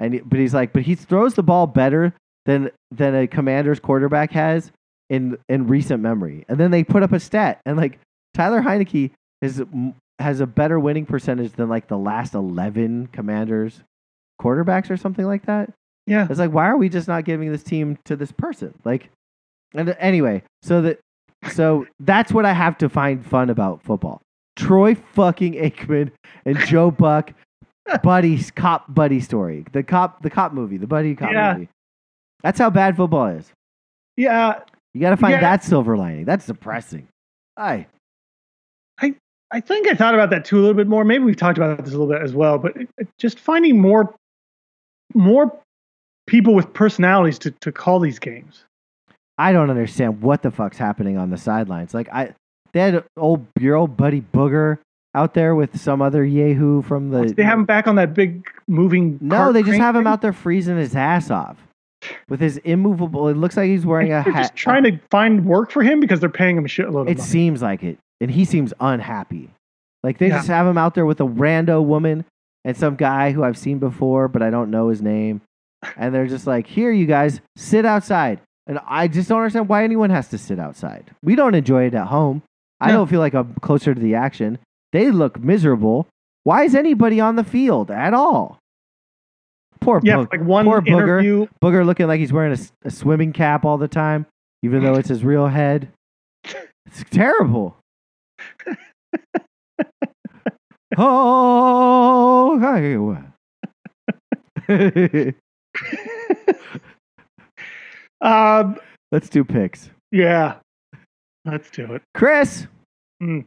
and 0.00 0.20
but 0.28 0.40
he's 0.40 0.52
like 0.52 0.72
but 0.72 0.82
he 0.82 0.94
throws 0.96 1.34
the 1.34 1.42
ball 1.44 1.66
better 1.68 2.12
than 2.44 2.70
than 2.90 3.14
a 3.14 3.26
Commanders 3.28 3.78
quarterback 3.80 4.32
has 4.32 4.72
in 5.12 5.36
in 5.48 5.66
recent 5.66 6.00
memory 6.02 6.44
and 6.48 6.58
then 6.58 6.70
they 6.70 6.82
put 6.82 7.02
up 7.02 7.12
a 7.12 7.20
stat 7.20 7.60
and 7.66 7.76
like 7.76 7.98
Tyler 8.34 8.62
Heinicke 8.62 9.10
is 9.42 9.62
has 10.18 10.40
a 10.40 10.46
better 10.46 10.80
winning 10.80 11.04
percentage 11.04 11.52
than 11.52 11.68
like 11.68 11.86
the 11.88 11.98
last 11.98 12.34
11 12.34 13.08
Commanders 13.08 13.82
quarterbacks 14.40 14.90
or 14.90 14.96
something 14.96 15.26
like 15.26 15.44
that. 15.46 15.70
Yeah. 16.06 16.26
It's 16.30 16.38
like, 16.38 16.52
why 16.52 16.66
are 16.68 16.76
we 16.76 16.88
just 16.88 17.08
not 17.08 17.24
giving 17.24 17.50
this 17.52 17.62
team 17.62 17.98
to 18.06 18.16
this 18.16 18.32
person? 18.32 18.72
Like, 18.84 19.10
and 19.74 19.88
uh, 19.90 19.94
anyway, 19.98 20.42
so 20.62 20.80
that, 20.82 21.00
so 21.50 21.86
that's 22.00 22.32
what 22.32 22.44
I 22.46 22.52
have 22.52 22.78
to 22.78 22.88
find 22.88 23.24
fun 23.24 23.50
about 23.50 23.82
football. 23.82 24.20
Troy 24.56 24.94
fucking 24.94 25.54
Aikman 25.54 26.10
and 26.44 26.58
Joe 26.66 26.90
Buck, 26.90 27.32
buddy 28.02 28.42
cop 28.56 28.92
buddy 28.94 29.20
story, 29.20 29.64
the 29.72 29.82
cop 29.82 30.22
the 30.22 30.30
cop 30.30 30.52
movie, 30.52 30.76
the 30.76 30.86
buddy 30.86 31.14
cop 31.16 31.32
Yeah. 31.32 31.52
movie. 31.54 31.68
That's 32.42 32.58
how 32.58 32.70
bad 32.70 32.96
football 32.96 33.26
is. 33.26 33.50
Yeah. 34.16 34.60
You 34.94 35.00
got 35.00 35.10
to 35.10 35.16
find 35.16 35.32
Yeah. 35.32 35.40
that 35.40 35.64
silver 35.64 35.96
lining. 35.96 36.24
That's 36.24 36.46
depressing. 36.46 37.08
Hi. 37.58 37.86
I 39.00 39.14
I 39.50 39.60
think 39.60 39.88
I 39.88 39.94
thought 39.94 40.14
about 40.14 40.30
that 40.30 40.44
too 40.44 40.58
a 40.58 40.60
little 40.60 40.74
bit 40.74 40.86
more. 40.86 41.04
Maybe 41.04 41.24
we've 41.24 41.36
talked 41.36 41.58
about 41.58 41.78
this 41.78 41.88
a 41.94 41.98
little 41.98 42.06
bit 42.06 42.22
as 42.22 42.34
well, 42.34 42.58
but 42.58 42.76
just 43.18 43.38
finding 43.38 43.80
more 43.80 44.14
more 45.14 45.58
people 46.26 46.54
with 46.54 46.72
personalities 46.72 47.38
to, 47.40 47.50
to 47.50 47.72
call 47.72 47.98
these 48.00 48.18
games. 48.18 48.64
I 49.38 49.52
don't 49.52 49.70
understand 49.70 50.22
what 50.22 50.42
the 50.42 50.50
fuck's 50.50 50.78
happening 50.78 51.16
on 51.18 51.30
the 51.30 51.36
sidelines. 51.36 51.94
Like 51.94 52.08
I, 52.12 52.34
they 52.72 52.80
had 52.80 53.04
old 53.16 53.46
your 53.58 53.76
old 53.76 53.96
buddy 53.96 54.20
Booger 54.20 54.78
out 55.14 55.34
there 55.34 55.54
with 55.54 55.78
some 55.78 56.00
other 56.00 56.24
yahoo 56.24 56.80
from 56.82 57.10
the. 57.10 57.32
they 57.34 57.42
have 57.42 57.58
him 57.58 57.64
back 57.66 57.86
on 57.86 57.96
that 57.96 58.14
big 58.14 58.46
moving. 58.68 59.18
no, 59.20 59.52
they 59.52 59.62
just 59.62 59.78
have 59.78 59.96
him 59.96 60.04
thing. 60.04 60.12
out 60.12 60.22
there 60.22 60.32
freezing 60.32 60.76
his 60.78 60.94
ass 60.96 61.30
off 61.30 61.56
with 62.28 62.40
his 62.40 62.56
immovable. 62.58 63.28
It 63.28 63.36
looks 63.36 63.56
like 63.56 63.66
he's 63.68 63.86
wearing 63.86 64.08
a 64.12 64.22
They're 64.24 64.32
hat. 64.32 64.42
just 64.42 64.56
trying 64.56 64.84
to 64.84 64.98
find 65.10 65.44
work 65.44 65.70
for 65.70 65.82
him 65.82 66.00
because 66.00 66.20
they're 66.20 66.28
paying 66.28 66.56
him 66.56 66.64
a 66.64 66.68
shitload 66.68 67.02
of 67.02 67.08
It 67.08 67.18
money. 67.18 67.28
seems 67.28 67.62
like 67.62 67.82
it, 67.82 67.98
and 68.20 68.30
he 68.30 68.44
seems 68.44 68.72
unhappy. 68.80 69.50
Like 70.02 70.18
they 70.18 70.28
Yeah. 70.28 70.36
just 70.38 70.48
have 70.48 70.66
him 70.66 70.78
out 70.78 70.94
there 70.94 71.06
with 71.06 71.20
a 71.20 71.26
rando 71.26 71.84
woman 71.84 72.24
and 72.64 72.76
some 72.76 72.96
guy 72.96 73.32
who 73.32 73.42
I've 73.44 73.58
seen 73.58 73.78
before, 73.78 74.28
but 74.28 74.42
I 74.42 74.50
don't 74.50 74.70
know 74.70 74.88
his 74.88 75.02
name. 75.02 75.40
And 75.96 76.14
they're 76.14 76.26
just 76.26 76.46
like, 76.46 76.66
"Here, 76.68 76.92
you 76.92 77.06
guys, 77.06 77.40
sit 77.56 77.84
outside." 77.84 78.40
And 78.68 78.78
I 78.86 79.08
just 79.08 79.28
don't 79.28 79.38
understand 79.38 79.68
why 79.68 79.82
anyone 79.82 80.10
has 80.10 80.28
to 80.28 80.38
sit 80.38 80.60
outside. 80.60 81.10
We 81.24 81.34
don't 81.34 81.56
enjoy 81.56 81.84
it 81.86 81.94
at 81.94 82.06
home. 82.06 82.42
I 82.80 82.88
No. 82.88 82.98
don't 82.98 83.08
feel 83.08 83.18
like 83.20 83.34
I'm 83.34 83.54
closer 83.60 83.92
to 83.94 84.00
the 84.00 84.14
action. 84.14 84.58
They 84.92 85.10
look 85.10 85.40
miserable. 85.40 86.06
Why 86.44 86.62
is 86.64 86.74
anybody 86.76 87.18
on 87.20 87.34
the 87.36 87.42
field 87.44 87.90
at 87.90 88.14
all? 88.14 88.58
Poor 89.82 90.00
yeah, 90.02 90.16
Boog- 90.16 90.30
like 90.32 90.40
one 90.42 90.64
poor 90.64 90.80
Booger. 90.80 91.02
interview. 91.02 91.46
Booger 91.62 91.84
looking 91.84 92.06
like 92.06 92.20
he's 92.20 92.32
wearing 92.32 92.56
a 92.84 92.90
swimming 92.90 93.32
cap 93.32 93.64
all 93.64 93.78
the 93.78 93.88
time, 93.88 94.26
even 94.62 94.82
though 94.82 94.94
it's 94.94 95.08
his 95.08 95.24
real 95.24 95.48
head. 95.48 95.88
It's 96.86 97.04
terrible. 97.10 97.76
oh, 100.96 102.58
hey. 104.68 104.68
Um, 108.20 108.76
Let's 109.10 109.28
do 109.28 109.42
picks. 109.42 109.90
yeah, 110.12 110.56
let's 111.44 111.68
do 111.70 111.92
it. 111.94 112.02
Chris, 112.14 112.68
Mm. 113.20 113.44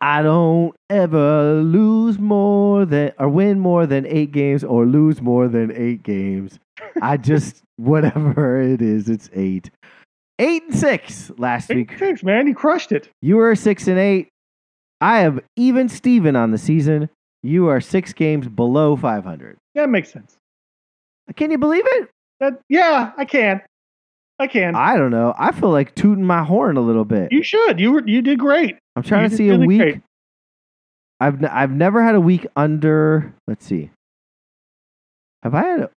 I 0.00 0.22
don't 0.22 0.74
ever 0.88 1.54
lose 1.62 2.18
more 2.18 2.84
than 2.86 3.12
or 3.18 3.28
win 3.28 3.58
more 3.60 3.86
than 3.86 4.06
eight 4.06 4.32
games 4.32 4.64
or 4.64 4.86
lose 4.86 5.20
more 5.20 5.46
than 5.48 5.70
eight 5.74 6.02
games. 6.02 6.58
I 7.02 7.16
just 7.18 7.62
whatever 7.76 8.60
it 8.60 8.80
is, 8.80 9.08
it's 9.08 9.28
eight. 9.34 9.70
Eight 10.38 10.62
and 10.64 10.74
six 10.74 11.30
last 11.36 11.70
Eight 11.70 11.76
week. 11.90 11.98
six, 11.98 12.22
man, 12.22 12.46
you 12.46 12.54
crushed 12.54 12.92
it. 12.92 13.10
You 13.20 13.36
were 13.36 13.54
six 13.54 13.86
and 13.88 13.98
eight. 13.98 14.28
I 15.02 15.18
have 15.18 15.40
even 15.56 15.88
Steven 15.88 16.34
on 16.34 16.50
the 16.50 16.58
season. 16.58 17.10
You 17.42 17.68
are 17.68 17.80
six 17.80 18.12
games 18.12 18.48
below 18.48 18.96
500. 18.96 19.56
That 19.74 19.88
makes 19.90 20.10
sense. 20.12 20.36
Can 21.36 21.50
you 21.50 21.58
believe 21.58 21.84
it? 21.86 22.08
That 22.40 22.60
yeah, 22.68 23.12
I 23.16 23.24
can. 23.26 23.60
I 24.40 24.46
can. 24.46 24.74
I 24.74 24.96
don't 24.96 25.10
know. 25.10 25.34
I 25.38 25.52
feel 25.52 25.70
like 25.70 25.94
tooting 25.94 26.24
my 26.24 26.42
horn 26.42 26.76
a 26.76 26.80
little 26.80 27.04
bit. 27.04 27.30
you 27.30 27.42
should. 27.42 27.78
You 27.78 27.92
were. 27.92 28.02
You 28.06 28.22
did 28.22 28.38
great. 28.38 28.76
I'm 28.96 29.02
trying 29.02 29.24
you 29.24 29.28
to 29.30 29.36
see 29.36 29.48
a 29.50 29.58
week. 29.58 29.80
great. 29.80 30.00
I've 31.20 31.42
n- 31.42 31.50
I've 31.50 31.70
never 31.70 32.02
had 32.02 32.14
a 32.14 32.20
week 32.20 32.46
under. 32.56 33.32
Let's 33.46 33.66
see. 33.66 33.90
Have 35.42 35.54
I 35.54 35.62
had 35.64 35.80
a, 35.80 35.90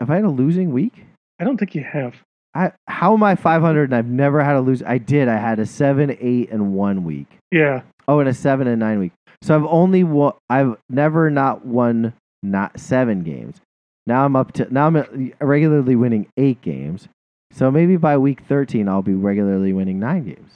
have 0.00 0.10
I 0.10 0.16
had 0.16 0.24
a 0.24 0.30
losing 0.30 0.72
week? 0.72 1.04
I 1.40 1.44
don't 1.44 1.56
think 1.56 1.74
you 1.74 1.82
have. 1.82 2.14
I 2.54 2.72
how 2.86 3.14
am 3.14 3.22
I 3.22 3.34
500 3.34 3.84
and 3.84 3.94
I've 3.94 4.06
never 4.06 4.42
had 4.42 4.56
a 4.56 4.60
lose? 4.60 4.82
I 4.82 4.98
did. 4.98 5.28
I 5.28 5.36
had 5.36 5.58
a 5.58 5.66
seven, 5.66 6.16
eight, 6.20 6.50
and 6.50 6.74
one 6.74 7.04
week. 7.04 7.28
Yeah. 7.50 7.82
Oh, 8.06 8.20
and 8.20 8.28
a 8.28 8.34
seven 8.34 8.66
and 8.66 8.80
nine 8.80 8.98
week. 8.98 9.12
So 9.42 9.54
I've 9.56 9.64
only 9.66 10.04
won. 10.04 10.32
I've 10.50 10.76
never 10.90 11.30
not 11.30 11.64
won 11.64 12.12
not 12.42 12.78
seven 12.80 13.22
games. 13.22 13.60
Now 14.06 14.24
I'm 14.24 14.36
up 14.36 14.52
to 14.52 14.72
now 14.72 14.86
I'm 14.86 15.32
regularly 15.40 15.96
winning 15.96 16.26
eight 16.36 16.60
games. 16.60 17.08
So 17.52 17.70
maybe 17.70 17.96
by 17.96 18.16
week 18.18 18.42
13 18.48 18.88
I'll 18.88 19.02
be 19.02 19.14
regularly 19.14 19.72
winning 19.72 19.98
nine 19.98 20.24
games. 20.24 20.52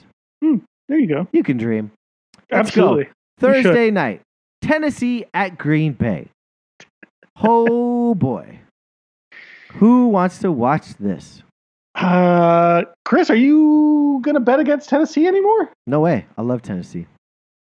There 0.89 0.99
you 0.99 1.07
go. 1.07 1.27
You 1.31 1.43
can 1.43 1.57
dream. 1.57 1.91
Let's. 2.51 2.67
Absolutely. 2.69 3.05
Should. 3.05 3.13
Thursday 3.39 3.89
night, 3.89 4.21
Tennessee 4.61 5.25
at 5.33 5.57
Green 5.57 5.93
Bay. 5.93 6.27
Oh 7.41 8.13
boy. 8.15 8.59
Who 9.73 10.07
wants 10.09 10.39
to 10.39 10.51
watch 10.51 10.95
this? 10.99 11.41
Uh, 11.95 12.83
Chris, 13.05 13.29
are 13.29 13.35
you 13.35 14.19
gonna 14.23 14.39
bet 14.39 14.59
against 14.59 14.89
Tennessee 14.89 15.25
anymore? 15.25 15.71
No 15.87 15.99
way. 16.01 16.25
I 16.37 16.41
love 16.41 16.61
Tennessee. 16.61 17.07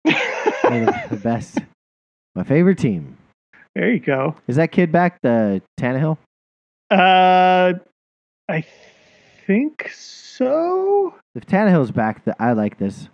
The, 0.62 1.06
the 1.10 1.16
best. 1.16 1.58
My 2.34 2.44
favorite 2.44 2.78
team. 2.78 3.18
there 3.74 3.90
you 3.92 4.00
go. 4.00 4.36
Is 4.46 4.56
that 4.56 4.72
kid 4.72 4.90
back? 4.90 5.18
The 5.22 5.60
Tannehill? 5.78 6.16
Uh, 6.90 7.74
I 8.48 8.64
think 9.46 9.90
so. 9.92 11.14
If 11.34 11.46
Tannehill's 11.46 11.90
back, 11.90 12.24
th- 12.24 12.36
I 12.38 12.52
like 12.52 12.78
this. 12.78 13.08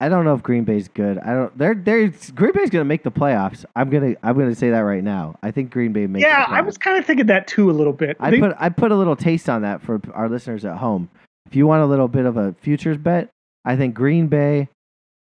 I 0.00 0.08
don't 0.08 0.24
know 0.24 0.34
if 0.34 0.42
Green 0.42 0.64
Bay's 0.64 0.88
good. 0.88 1.18
I 1.18 1.32
don't. 1.34 1.56
They're 1.56 1.74
they're 1.74 2.08
Green 2.34 2.52
Bay's 2.52 2.70
gonna 2.70 2.84
make 2.84 3.04
the 3.04 3.10
playoffs. 3.12 3.64
I'm 3.76 3.88
gonna 3.88 4.14
I'm 4.22 4.36
gonna 4.36 4.54
say 4.54 4.70
that 4.70 4.80
right 4.80 5.04
now. 5.04 5.36
I 5.44 5.52
think 5.52 5.70
Green 5.70 5.92
Bay 5.92 6.06
makes. 6.08 6.24
yeah, 6.24 6.44
the 6.46 6.52
I 6.54 6.60
was 6.60 6.76
kind 6.76 6.98
of 6.98 7.04
thinking 7.06 7.26
that 7.26 7.46
too 7.46 7.70
a 7.70 7.72
little 7.72 7.92
bit. 7.92 8.16
I 8.18 8.30
They- 8.32 8.40
put 8.40 8.56
I 8.58 8.68
put 8.68 8.90
a 8.90 8.96
little 8.96 9.14
taste 9.16 9.48
on 9.48 9.62
that 9.62 9.80
for 9.80 10.00
our 10.12 10.28
listeners 10.28 10.64
at 10.64 10.78
home. 10.78 11.08
If 11.46 11.54
you 11.54 11.66
want 11.68 11.82
a 11.82 11.86
little 11.86 12.08
bit 12.08 12.24
of 12.26 12.36
a 12.36 12.52
futures 12.60 12.96
bet, 12.96 13.28
I 13.64 13.76
think 13.76 13.94
Green 13.94 14.26
Bay. 14.26 14.68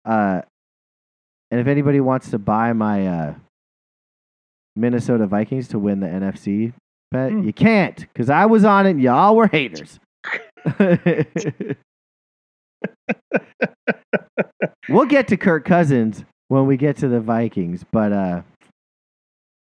Uh, 0.06 0.42
and 1.52 1.60
if 1.60 1.68
anybody 1.68 2.00
wants 2.00 2.30
to 2.30 2.38
buy 2.40 2.72
my 2.74 3.06
uh, 3.08 3.34
Minnesota 4.76 5.26
Vikings 5.28 5.68
to 5.70 5.80
win 5.80 6.00
the 6.00 6.08
NFC 6.08 6.74
bet, 7.12 7.32
Hmm. 7.32 7.44
you 7.44 7.52
can't 7.54 7.98
because 7.98 8.30
I 8.30 8.46
was 8.46 8.64
on 8.64 8.86
it. 8.86 8.92
and 8.92 9.02
Y'all 9.02 9.36
were 9.36 9.48
haters. 9.48 10.00
we'll 14.90 15.06
get 15.06 15.28
to 15.30 15.38
Kirk 15.38 15.66
Cousins 15.66 16.24
when 16.48 16.66
we 16.66 16.78
get 16.78 16.98
to 16.98 17.08
the 17.08 17.20
Vikings, 17.20 17.86
but 17.92 18.12
uh, 18.12 18.42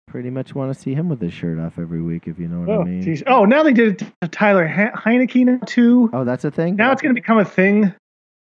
pretty 0.07 0.29
much 0.29 0.55
want 0.55 0.73
to 0.73 0.79
see 0.79 0.93
him 0.93 1.09
with 1.09 1.21
his 1.21 1.33
shirt 1.33 1.59
off 1.59 1.79
every 1.79 2.01
week, 2.01 2.27
if 2.27 2.39
you 2.39 2.47
know 2.47 2.61
what 2.61 2.69
oh, 2.69 2.81
I 2.81 2.85
mean. 2.85 3.01
geez. 3.01 3.23
oh, 3.27 3.45
now 3.45 3.63
they 3.63 3.73
did 3.73 4.01
it 4.01 4.11
to 4.21 4.27
Tyler 4.27 4.67
he- 4.67 4.73
Heinicke 4.73 5.65
too. 5.65 6.09
Oh, 6.13 6.23
that's 6.23 6.45
a 6.45 6.51
thing. 6.51 6.75
Now 6.75 6.91
it's 6.91 7.01
gonna 7.01 7.13
become 7.13 7.37
a 7.37 7.45
thing. 7.45 7.93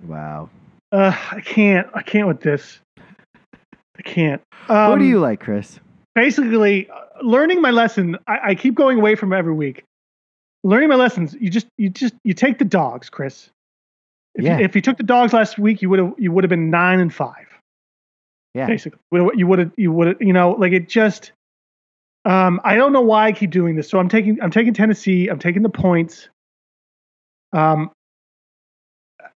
wow. 0.06 0.48
Uh, 0.92 1.16
I 1.30 1.40
can't. 1.40 1.88
I 1.94 2.02
can't 2.02 2.26
with 2.26 2.40
this. 2.40 2.80
I 2.98 4.02
can't. 4.02 4.42
Um, 4.68 4.90
what 4.90 4.98
do 4.98 5.04
you 5.04 5.20
like, 5.20 5.40
Chris? 5.40 5.78
basically 6.14 6.88
uh, 6.90 7.00
learning 7.22 7.62
my 7.62 7.70
lesson 7.70 8.18
I, 8.26 8.38
I 8.48 8.54
keep 8.54 8.74
going 8.74 8.98
away 8.98 9.14
from 9.14 9.32
every 9.32 9.54
week 9.54 9.84
learning 10.64 10.88
my 10.88 10.94
lessons 10.94 11.34
you 11.40 11.50
just 11.50 11.66
you 11.78 11.88
just 11.88 12.14
you 12.24 12.34
take 12.34 12.58
the 12.58 12.64
dogs 12.64 13.08
chris 13.10 13.50
if, 14.34 14.44
Yeah. 14.44 14.58
you, 14.58 14.64
if 14.64 14.74
you 14.74 14.80
took 14.82 14.96
the 14.96 15.02
dogs 15.02 15.32
last 15.32 15.58
week 15.58 15.82
you 15.82 15.88
would 15.90 15.98
have 15.98 16.14
you 16.18 16.32
would 16.32 16.44
have 16.44 16.50
been 16.50 16.70
nine 16.70 17.00
and 17.00 17.12
five 17.12 17.46
Yeah. 18.54 18.66
basically 18.66 18.98
you 19.10 19.46
would 19.46 19.58
have 19.58 19.72
you 19.76 19.92
would 19.92 20.06
have 20.08 20.16
you 20.20 20.32
know 20.32 20.52
like 20.52 20.72
it 20.72 20.88
just 20.88 21.32
um 22.24 22.60
i 22.64 22.76
don't 22.76 22.92
know 22.92 23.00
why 23.00 23.26
i 23.26 23.32
keep 23.32 23.50
doing 23.50 23.76
this 23.76 23.88
so 23.88 23.98
i'm 23.98 24.08
taking 24.08 24.40
i'm 24.42 24.50
taking 24.50 24.74
tennessee 24.74 25.28
i'm 25.28 25.38
taking 25.38 25.62
the 25.62 25.68
points 25.70 26.28
um 27.52 27.90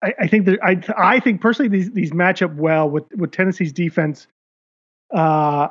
I, 0.02 0.14
I 0.20 0.26
think 0.26 0.44
that 0.46 0.58
I 0.62 0.80
I 0.96 1.20
think 1.20 1.40
personally 1.40 1.68
these 1.68 1.90
these 1.92 2.12
match 2.12 2.42
up 2.42 2.52
well 2.54 2.88
with 2.90 3.04
with 3.16 3.32
Tennessee's 3.32 3.72
defense. 3.72 4.26
Uh, 5.12 5.68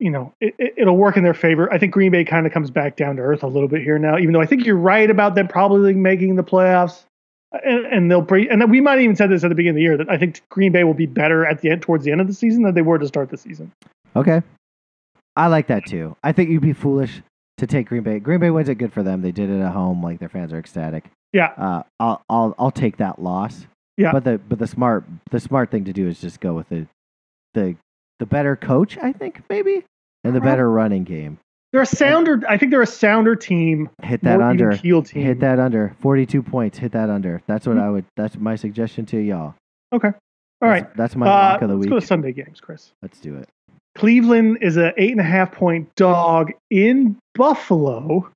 you 0.00 0.10
know, 0.10 0.34
it, 0.40 0.54
it'll 0.76 0.96
work 0.96 1.16
in 1.16 1.22
their 1.22 1.34
favor. 1.34 1.72
I 1.72 1.78
think 1.78 1.92
Green 1.92 2.10
Bay 2.10 2.24
kind 2.24 2.46
of 2.46 2.52
comes 2.52 2.70
back 2.70 2.96
down 2.96 3.16
to 3.16 3.22
earth 3.22 3.44
a 3.44 3.46
little 3.46 3.68
bit 3.68 3.82
here 3.82 3.98
now, 3.98 4.18
even 4.18 4.32
though 4.32 4.40
I 4.40 4.46
think 4.46 4.66
you're 4.66 4.76
right 4.76 5.08
about 5.08 5.36
them 5.36 5.46
probably 5.46 5.94
making 5.94 6.34
the 6.36 6.42
playoffs. 6.42 7.04
And, 7.52 7.84
and 7.86 8.10
they'll 8.10 8.20
bring, 8.20 8.48
and 8.48 8.70
we 8.70 8.80
might 8.80 9.00
even 9.00 9.16
said 9.16 9.28
this 9.28 9.42
at 9.42 9.48
the 9.48 9.56
beginning 9.56 9.70
of 9.70 9.76
the 9.76 9.82
year 9.82 9.96
that 9.96 10.08
I 10.08 10.16
think 10.18 10.40
Green 10.50 10.70
Bay 10.70 10.84
will 10.84 10.94
be 10.94 11.06
better 11.06 11.44
at 11.44 11.60
the 11.60 11.70
end, 11.70 11.82
towards 11.82 12.04
the 12.04 12.12
end 12.12 12.20
of 12.20 12.28
the 12.28 12.32
season 12.32 12.62
than 12.62 12.74
they 12.74 12.82
were 12.82 12.98
to 12.98 13.08
start 13.08 13.28
the 13.28 13.36
season. 13.36 13.72
Okay. 14.14 14.40
I 15.34 15.48
like 15.48 15.66
that 15.66 15.84
too. 15.84 16.16
I 16.22 16.30
think 16.30 16.50
you'd 16.50 16.62
be 16.62 16.72
foolish 16.72 17.22
to 17.58 17.66
take 17.66 17.88
Green 17.88 18.04
Bay. 18.04 18.20
Green 18.20 18.38
Bay 18.38 18.50
wins 18.50 18.68
it 18.68 18.76
good 18.76 18.92
for 18.92 19.02
them. 19.02 19.22
They 19.22 19.32
did 19.32 19.50
it 19.50 19.60
at 19.60 19.72
home. 19.72 20.00
Like 20.00 20.20
their 20.20 20.28
fans 20.28 20.52
are 20.52 20.58
ecstatic. 20.58 21.04
Yeah. 21.32 21.52
Uh, 21.56 21.82
I'll 21.98 22.22
I'll 22.28 22.54
I'll 22.58 22.70
take 22.70 22.98
that 22.98 23.20
loss. 23.20 23.66
Yeah. 23.96 24.12
But 24.12 24.22
the 24.22 24.38
but 24.38 24.58
the 24.60 24.66
smart 24.66 25.04
the 25.30 25.40
smart 25.40 25.72
thing 25.72 25.84
to 25.86 25.92
do 25.92 26.06
is 26.06 26.20
just 26.20 26.40
go 26.40 26.54
with 26.54 26.68
the 26.68 26.86
the 27.54 27.76
the 28.20 28.26
better 28.26 28.54
coach. 28.54 28.96
I 28.98 29.12
think 29.12 29.42
maybe 29.50 29.84
and 30.22 30.36
the 30.36 30.40
better 30.40 30.70
running 30.70 31.02
game. 31.02 31.38
They're 31.72 31.82
a 31.82 31.86
sounder. 31.86 32.42
I 32.48 32.56
think 32.58 32.70
they're 32.70 32.82
a 32.82 32.86
sounder 32.86 33.34
team. 33.36 33.90
Hit 34.02 34.22
that 34.22 34.40
under. 34.40 34.72
team. 34.76 35.04
Hit 35.04 35.40
that 35.40 35.58
under. 35.58 35.94
Forty 36.00 36.26
two 36.26 36.42
points. 36.42 36.78
Hit 36.78 36.92
that 36.92 37.10
under. 37.10 37.42
That's 37.48 37.66
what 37.66 37.76
Mhm. 37.76 37.82
I 37.82 37.90
would. 37.90 38.04
That's 38.16 38.36
my 38.36 38.54
suggestion 38.56 39.06
to 39.06 39.18
y'all. 39.18 39.54
Okay. 39.92 40.12
All 40.62 40.68
right. 40.68 40.84
That's, 40.88 40.96
that's 40.96 41.16
my 41.16 41.26
Uh, 41.26 41.30
lock 41.30 41.62
of 41.62 41.68
the 41.68 41.74
let's 41.74 41.84
week. 41.86 41.90
go 41.90 42.00
to 42.00 42.06
Sunday 42.06 42.32
games, 42.32 42.60
Chris. 42.60 42.92
Let's 43.02 43.18
do 43.20 43.36
it. 43.36 43.48
Cleveland 43.96 44.58
is 44.60 44.76
a 44.76 44.92
eight 45.00 45.12
and 45.12 45.20
a 45.20 45.24
half 45.24 45.52
point 45.52 45.88
dog 45.96 46.52
in 46.70 47.16
Buffalo. 47.34 48.30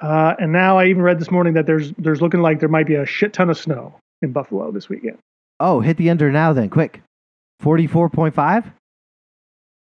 Uh, 0.00 0.34
and 0.38 0.52
now 0.52 0.78
I 0.78 0.86
even 0.86 1.02
read 1.02 1.18
this 1.18 1.30
morning 1.30 1.54
that 1.54 1.66
there's 1.66 1.92
there's 1.92 2.20
looking 2.20 2.40
like 2.42 2.60
there 2.60 2.68
might 2.68 2.86
be 2.86 2.94
a 2.94 3.06
shit 3.06 3.32
ton 3.32 3.48
of 3.50 3.56
snow 3.58 3.94
in 4.22 4.32
Buffalo 4.32 4.70
this 4.70 4.88
weekend. 4.88 5.18
Oh, 5.58 5.80
hit 5.80 5.96
the 5.96 6.10
under 6.10 6.30
now 6.30 6.52
then, 6.52 6.68
quick. 6.68 7.00
44.5? 7.62 8.64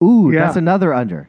Ooh, 0.03 0.31
Yeah. 0.33 0.41
that's 0.41 0.57
another 0.57 0.93
under. 0.93 1.29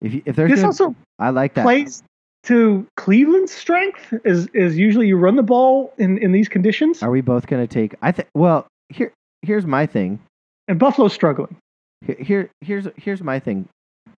If 0.00 0.14
you, 0.14 0.22
if 0.26 0.36
there's 0.36 0.50
This 0.50 0.58
gonna- 0.60 0.68
also 0.68 0.94
I 1.18 1.30
like 1.30 1.54
that. 1.54 1.62
plays 1.62 2.02
to 2.44 2.86
Cleveland's 2.96 3.52
strength 3.52 4.12
is 4.24 4.46
is 4.48 4.76
usually 4.78 5.08
you 5.08 5.16
run 5.16 5.36
the 5.36 5.42
ball 5.42 5.92
in, 5.98 6.18
in 6.18 6.32
these 6.32 6.48
conditions, 6.48 7.02
Are 7.02 7.10
we 7.10 7.20
both 7.20 7.46
going 7.46 7.66
to 7.66 7.72
take 7.72 7.94
I 8.02 8.12
think 8.12 8.28
well, 8.34 8.66
here 8.88 9.12
here's 9.42 9.66
my 9.66 9.86
thing. 9.86 10.20
and 10.68 10.78
Buffalo's 10.78 11.12
struggling. 11.12 11.56
Here, 12.04 12.16
here 12.20 12.50
here's 12.60 12.86
here's 12.96 13.22
my 13.22 13.38
thing, 13.40 13.68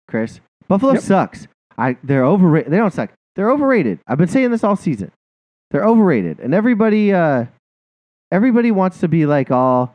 Chris. 0.08 0.40
Buffalo 0.68 0.94
Yep. 0.94 1.02
sucks. 1.02 1.46
I 1.76 1.96
they're 2.02 2.24
overrated. 2.24 2.72
They 2.72 2.78
don't 2.78 2.92
suck. 2.92 3.10
They're 3.36 3.50
overrated. 3.50 3.98
I've 4.06 4.18
been 4.18 4.28
saying 4.28 4.50
this 4.50 4.64
all 4.64 4.76
season. 4.76 5.12
They're 5.70 5.84
overrated. 5.84 6.40
And 6.40 6.54
everybody 6.54 7.12
uh 7.12 7.46
everybody 8.32 8.70
wants 8.70 8.98
to 9.00 9.08
be 9.08 9.26
like 9.26 9.50
all 9.50 9.94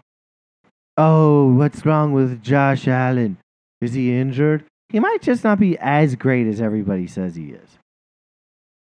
Oh, 0.98 1.54
what's 1.54 1.86
wrong 1.86 2.14
with 2.14 2.44
Josh 2.44 2.88
Allen? 2.88 3.38
Is 3.82 3.94
he 3.94 4.16
injured? 4.18 4.64
He 4.90 5.00
might 5.00 5.22
just 5.22 5.44
not 5.44 5.60
be 5.60 5.78
as 5.80 6.16
great 6.16 6.48
as 6.48 6.60
everybody 6.62 7.08
says 7.08 7.36
he 7.36 7.52
is. 7.52 7.78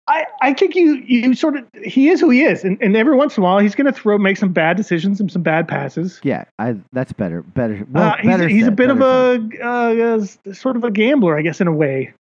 I, 0.06 0.26
I 0.42 0.54
think 0.54 0.76
you 0.76 0.96
you 0.96 1.34
sort 1.34 1.56
of 1.56 1.66
he 1.82 2.10
is 2.10 2.20
who 2.20 2.30
he 2.30 2.44
is, 2.44 2.66
and, 2.66 2.78
and 2.82 2.98
every 2.98 3.16
once 3.16 3.38
in 3.38 3.44
a 3.44 3.46
while 3.46 3.60
he's 3.60 3.74
going 3.74 3.86
to 3.86 3.94
throw 3.94 4.18
make 4.18 4.36
some 4.36 4.52
bad 4.52 4.76
decisions 4.76 5.22
and 5.22 5.32
some 5.32 5.44
bad 5.44 5.66
passes. 5.66 6.20
Yeah, 6.24 6.44
I 6.60 6.76
that's 6.92 7.14
better. 7.14 7.42
Better. 7.42 7.88
Well, 7.90 8.10
Uh, 8.10 8.18
he's 8.18 8.26
better 8.26 8.48
he's 8.50 8.68
a 8.68 8.72
bit 8.72 8.90
of 8.90 9.00
a 9.00 9.40
uh, 9.64 10.18
uh, 10.18 10.54
sort 10.54 10.76
of 10.76 10.84
a 10.84 10.92
gambler, 10.92 11.38
I 11.38 11.42
guess, 11.42 11.62
in 11.62 11.68
a 11.68 11.72
way, 11.72 12.14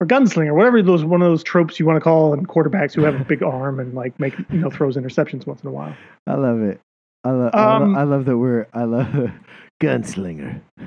or 0.00 0.06
gunslinger, 0.06 0.54
whatever 0.54 0.80
those 0.82 1.04
one 1.04 1.20
of 1.20 1.28
those 1.28 1.42
tropes 1.42 1.80
you 1.80 1.86
want 1.86 1.96
to 1.96 2.00
call 2.00 2.32
in 2.32 2.46
quarterbacks 2.46 2.94
who 2.94 3.02
have 3.02 3.20
a 3.20 3.24
big 3.24 3.42
arm 3.42 3.80
and 3.80 3.92
like 3.94 4.18
make 4.20 4.38
you 4.38 4.60
know 4.60 4.70
throws 4.70 4.96
interceptions 4.96 5.46
once 5.48 5.62
in 5.64 5.68
a 5.68 5.72
while. 5.72 5.96
I 6.28 6.34
love 6.34 6.62
it. 6.62 6.80
I 7.26 7.30
love. 7.32 7.50
I, 7.54 7.76
Um, 7.76 7.92
lo- 7.94 7.98
I 8.00 8.02
love 8.04 8.24
that 8.26 8.38
we're. 8.38 8.66
I 8.72 8.84
love 8.84 9.30
gunslinger. 9.82 10.60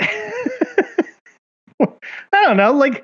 I 1.81 2.45
don't 2.45 2.57
know, 2.57 2.71
like 2.73 3.03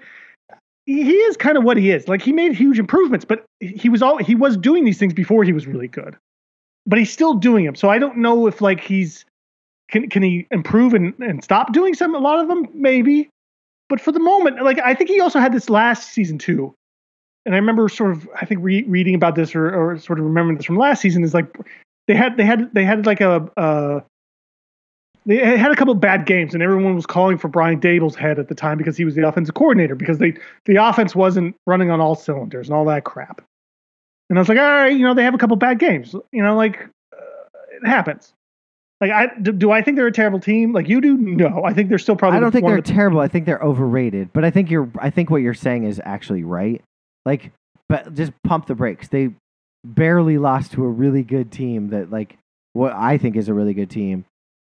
he 0.86 1.11
is 1.13 1.38
kind 1.38 1.57
of 1.57 1.63
what 1.63 1.77
he 1.77 1.91
is. 1.91 2.07
Like 2.07 2.21
he 2.21 2.31
made 2.31 2.53
huge 2.53 2.77
improvements, 2.79 3.25
but 3.25 3.45
he 3.59 3.89
was 3.89 4.01
all 4.01 4.17
he 4.17 4.36
was 4.36 4.55
doing 4.57 4.86
these 4.86 4.97
things 4.97 5.13
before 5.13 5.43
he 5.43 5.51
was 5.53 5.65
really 5.67 5.88
good. 5.88 6.15
But 6.86 6.99
he's 6.99 7.11
still 7.11 7.33
doing 7.33 7.65
them. 7.65 7.75
So 7.75 7.89
I 7.89 7.97
don't 7.97 8.17
know 8.17 8.47
if 8.47 8.61
like 8.61 8.81
he's 8.81 9.25
can 9.89 10.09
can 10.09 10.23
he 10.23 10.47
improve 10.51 10.93
and, 10.93 11.13
and 11.19 11.43
stop 11.43 11.73
doing 11.73 11.93
some 11.93 12.13
a 12.15 12.19
lot 12.19 12.39
of 12.39 12.47
them 12.47 12.67
maybe. 12.73 13.29
But 13.89 13.99
for 14.01 14.11
the 14.11 14.19
moment, 14.19 14.63
like 14.63 14.79
I 14.79 14.93
think 14.93 15.09
he 15.09 15.19
also 15.19 15.39
had 15.39 15.53
this 15.53 15.69
last 15.69 16.13
season 16.13 16.38
too. 16.38 16.73
And 17.45 17.53
I 17.55 17.57
remember 17.57 17.89
sort 17.89 18.11
of 18.11 18.27
I 18.39 18.45
think 18.45 18.61
re- 18.63 18.83
reading 18.83 19.15
about 19.15 19.36
this 19.36 19.55
or, 19.55 19.73
or 19.73 19.97
sort 19.97 20.19
of 20.19 20.25
remembering 20.25 20.57
this 20.57 20.65
from 20.65 20.77
last 20.77 21.01
season 21.01 21.23
is 21.23 21.33
like 21.33 21.47
they 22.08 22.16
had 22.16 22.38
they 22.38 22.45
had 22.45 22.74
they 22.74 22.86
had 22.86 23.06
like 23.06 23.22
a 23.22 23.49
uh 23.58 24.01
they 25.28 25.38
had 25.38 25.72
a 25.72 25.76
couple 25.76 25.93
bad 25.95 26.28
games, 26.28 26.53
and 26.53 26.62
everyone 26.62 26.95
was 26.95 27.08
calling 27.08 27.38
for 27.38 27.47
Brian 27.47 27.80
Daboll's 27.80 28.16
head 28.16 28.38
at 28.38 28.47
the 28.47 28.53
time 28.53 28.78
because 28.78 28.95
he 28.95 29.06
was 29.06 29.16
the 29.16 29.28
offensive 29.28 29.56
coordinator 29.56 29.95
because 29.95 30.20
they 30.20 30.36
the 30.66 30.76
offense 30.76 31.16
wasn't 31.16 31.56
running 31.66 31.89
on 31.89 31.99
all 31.99 32.16
cylinders 32.16 32.68
and 32.68 32.76
all 32.76 32.86
that 32.86 33.06
crap. 33.06 33.41
And 34.30 34.38
I 34.38 34.41
was 34.41 34.49
like, 34.49 34.58
all 34.58 34.64
right, 34.64 34.95
you 34.95 35.03
know, 35.03 35.14
they 35.14 35.24
have 35.24 35.34
a 35.34 35.38
couple 35.38 35.56
bad 35.56 35.80
games, 35.80 36.16
you 36.32 36.43
know, 36.43 36.56
like 36.56 36.82
uh, 37.14 37.78
it 37.82 37.88
happens. 37.88 38.34
Like, 39.01 39.12
I 39.12 39.28
do, 39.41 39.51
do 39.51 39.72
I 39.72 39.82
think 39.82 39.97
they're 39.97 40.08
a 40.08 40.12
terrible 40.12 40.39
team? 40.39 40.72
Like 40.74 40.88
you 40.88 41.01
do? 41.01 41.18
No, 41.18 41.64
I 41.66 41.74
think 41.74 41.89
they're 41.89 41.97
still 41.97 42.16
probably. 42.16 42.38
I 42.38 42.39
don't 42.39 42.51
think 42.51 42.66
they're 42.66 42.78
the- 42.78 42.82
terrible. 42.82 43.20
I 43.20 43.28
think 43.28 43.45
they're 43.45 43.62
overrated. 43.62 44.32
But 44.32 44.45
I 44.45 44.51
think 44.51 44.72
you're. 44.72 44.89
I 44.99 45.10
think 45.10 45.30
what 45.30 45.41
you're 45.41 45.53
saying 45.53 45.84
is 45.84 46.01
actually 46.06 46.43
right. 46.43 46.82
Like, 47.26 47.51
but 47.89 48.14
just 48.14 48.32
pump 48.43 48.68
the 48.68 48.76
brakes. 48.76 49.10
They 49.10 49.32
barely 49.93 50.38
lost 50.38 50.73
to 50.73 50.83
a 50.83 50.89
really 50.89 51.23
good 51.23 51.51
team 51.51 51.89
that, 51.89 52.11
like, 52.11 52.38
what 52.73 52.93
I 52.93 53.17
think 53.17 53.36
is 53.36 53.47
a 53.49 53.53
really 53.53 53.73
good 53.73 53.89
team, 53.89 54.25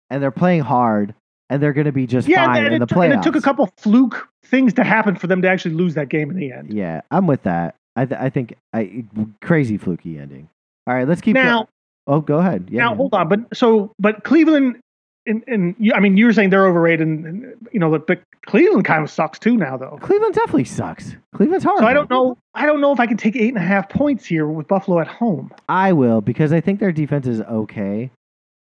and 0.09 0.22
they're 0.22 0.32
playing 0.32 0.61
hard, 0.61 1.13
and 1.49 1.61
they're 1.61 1.74
going 1.74 1.86
to 1.86 1.91
be 1.91 2.07
just 2.07 2.28
yeah, 2.28 2.45
fine 2.45 2.65
and, 2.65 2.76
in 2.76 2.80
the 2.80 2.86
took- 2.86 2.97
and 3.03 3.13
playoffs. 3.13 3.18
it 3.20 3.24
took 3.24 3.36
a 3.36 3.41
couple 3.41 3.70
fluke 3.78 4.30
things 4.45 4.74
to 4.76 4.84
happen 4.84 5.15
for 5.15 5.28
them 5.28 5.41
to 5.41 5.49
actually 5.49 5.76
lose 5.76 5.95
that 5.95 6.09
game 6.09 6.30
in 6.30 6.38
the 6.38 6.51
end. 6.51 6.74
Yeah, 6.74 7.01
I'm 7.11 7.28
with 7.28 7.43
that. 7.43 7.76
I 7.95 8.05
th- 8.05 8.20
I 8.20 8.30
think 8.30 8.55
I 8.74 9.03
crazy 9.41 9.78
fluky 9.78 10.20
ending. 10.20 10.49
All 10.86 10.93
right, 10.93 11.07
let's 11.07 11.20
keep 11.22 11.34
Now, 11.34 11.55
going. 11.55 11.68
Oh, 12.07 12.22
go 12.22 12.38
ahead. 12.38 12.70
Yeah. 12.72 12.84
now 12.84 12.89
man. 12.89 12.97
hold 12.97 13.13
on, 13.13 13.28
but 13.28 13.57
so 13.57 13.91
but 13.99 14.24
Cleveland 14.24 14.80
and, 15.28 15.43
and 15.47 15.75
you, 15.78 15.93
I 15.93 15.99
mean, 15.99 16.17
you 16.17 16.25
were 16.25 16.34
saying 16.34 16.49
they're 16.49 16.67
overrated, 16.67 17.05
and, 17.05 17.25
and 17.25 17.67
you 17.71 17.80
know, 17.80 17.91
but, 17.91 18.07
but 18.07 18.21
Cleveland 18.45 18.86
kind 18.86 19.03
of 19.03 19.11
sucks 19.11 19.38
too 19.38 19.57
now, 19.57 19.78
though. 19.78 19.99
Cleveland 20.01 20.34
definitely 20.34 20.63
sucks. 20.63 21.15
Cleveland's 21.36 21.65
hard. 21.65 21.80
So 21.80 21.86
I 21.86 21.93
don't 21.93 22.09
know. 22.09 22.38
I 22.53 22.65
don't 22.65 22.82
know 22.82 22.91
if 22.91 22.99
I 22.99 23.05
can 23.07 23.17
take 23.17 23.36
eight 23.36 23.49
and 23.49 23.57
a 23.57 23.61
half 23.67 23.89
points 23.89 24.25
here 24.25 24.47
with 24.47 24.67
Buffalo 24.67 24.99
at 24.99 25.07
home. 25.07 25.51
I 25.69 25.93
will 25.93 26.21
because 26.21 26.51
I 26.53 26.61
think 26.61 26.80
their 26.80 26.91
defense 26.91 27.28
is 27.28 27.41
okay, 27.41 28.09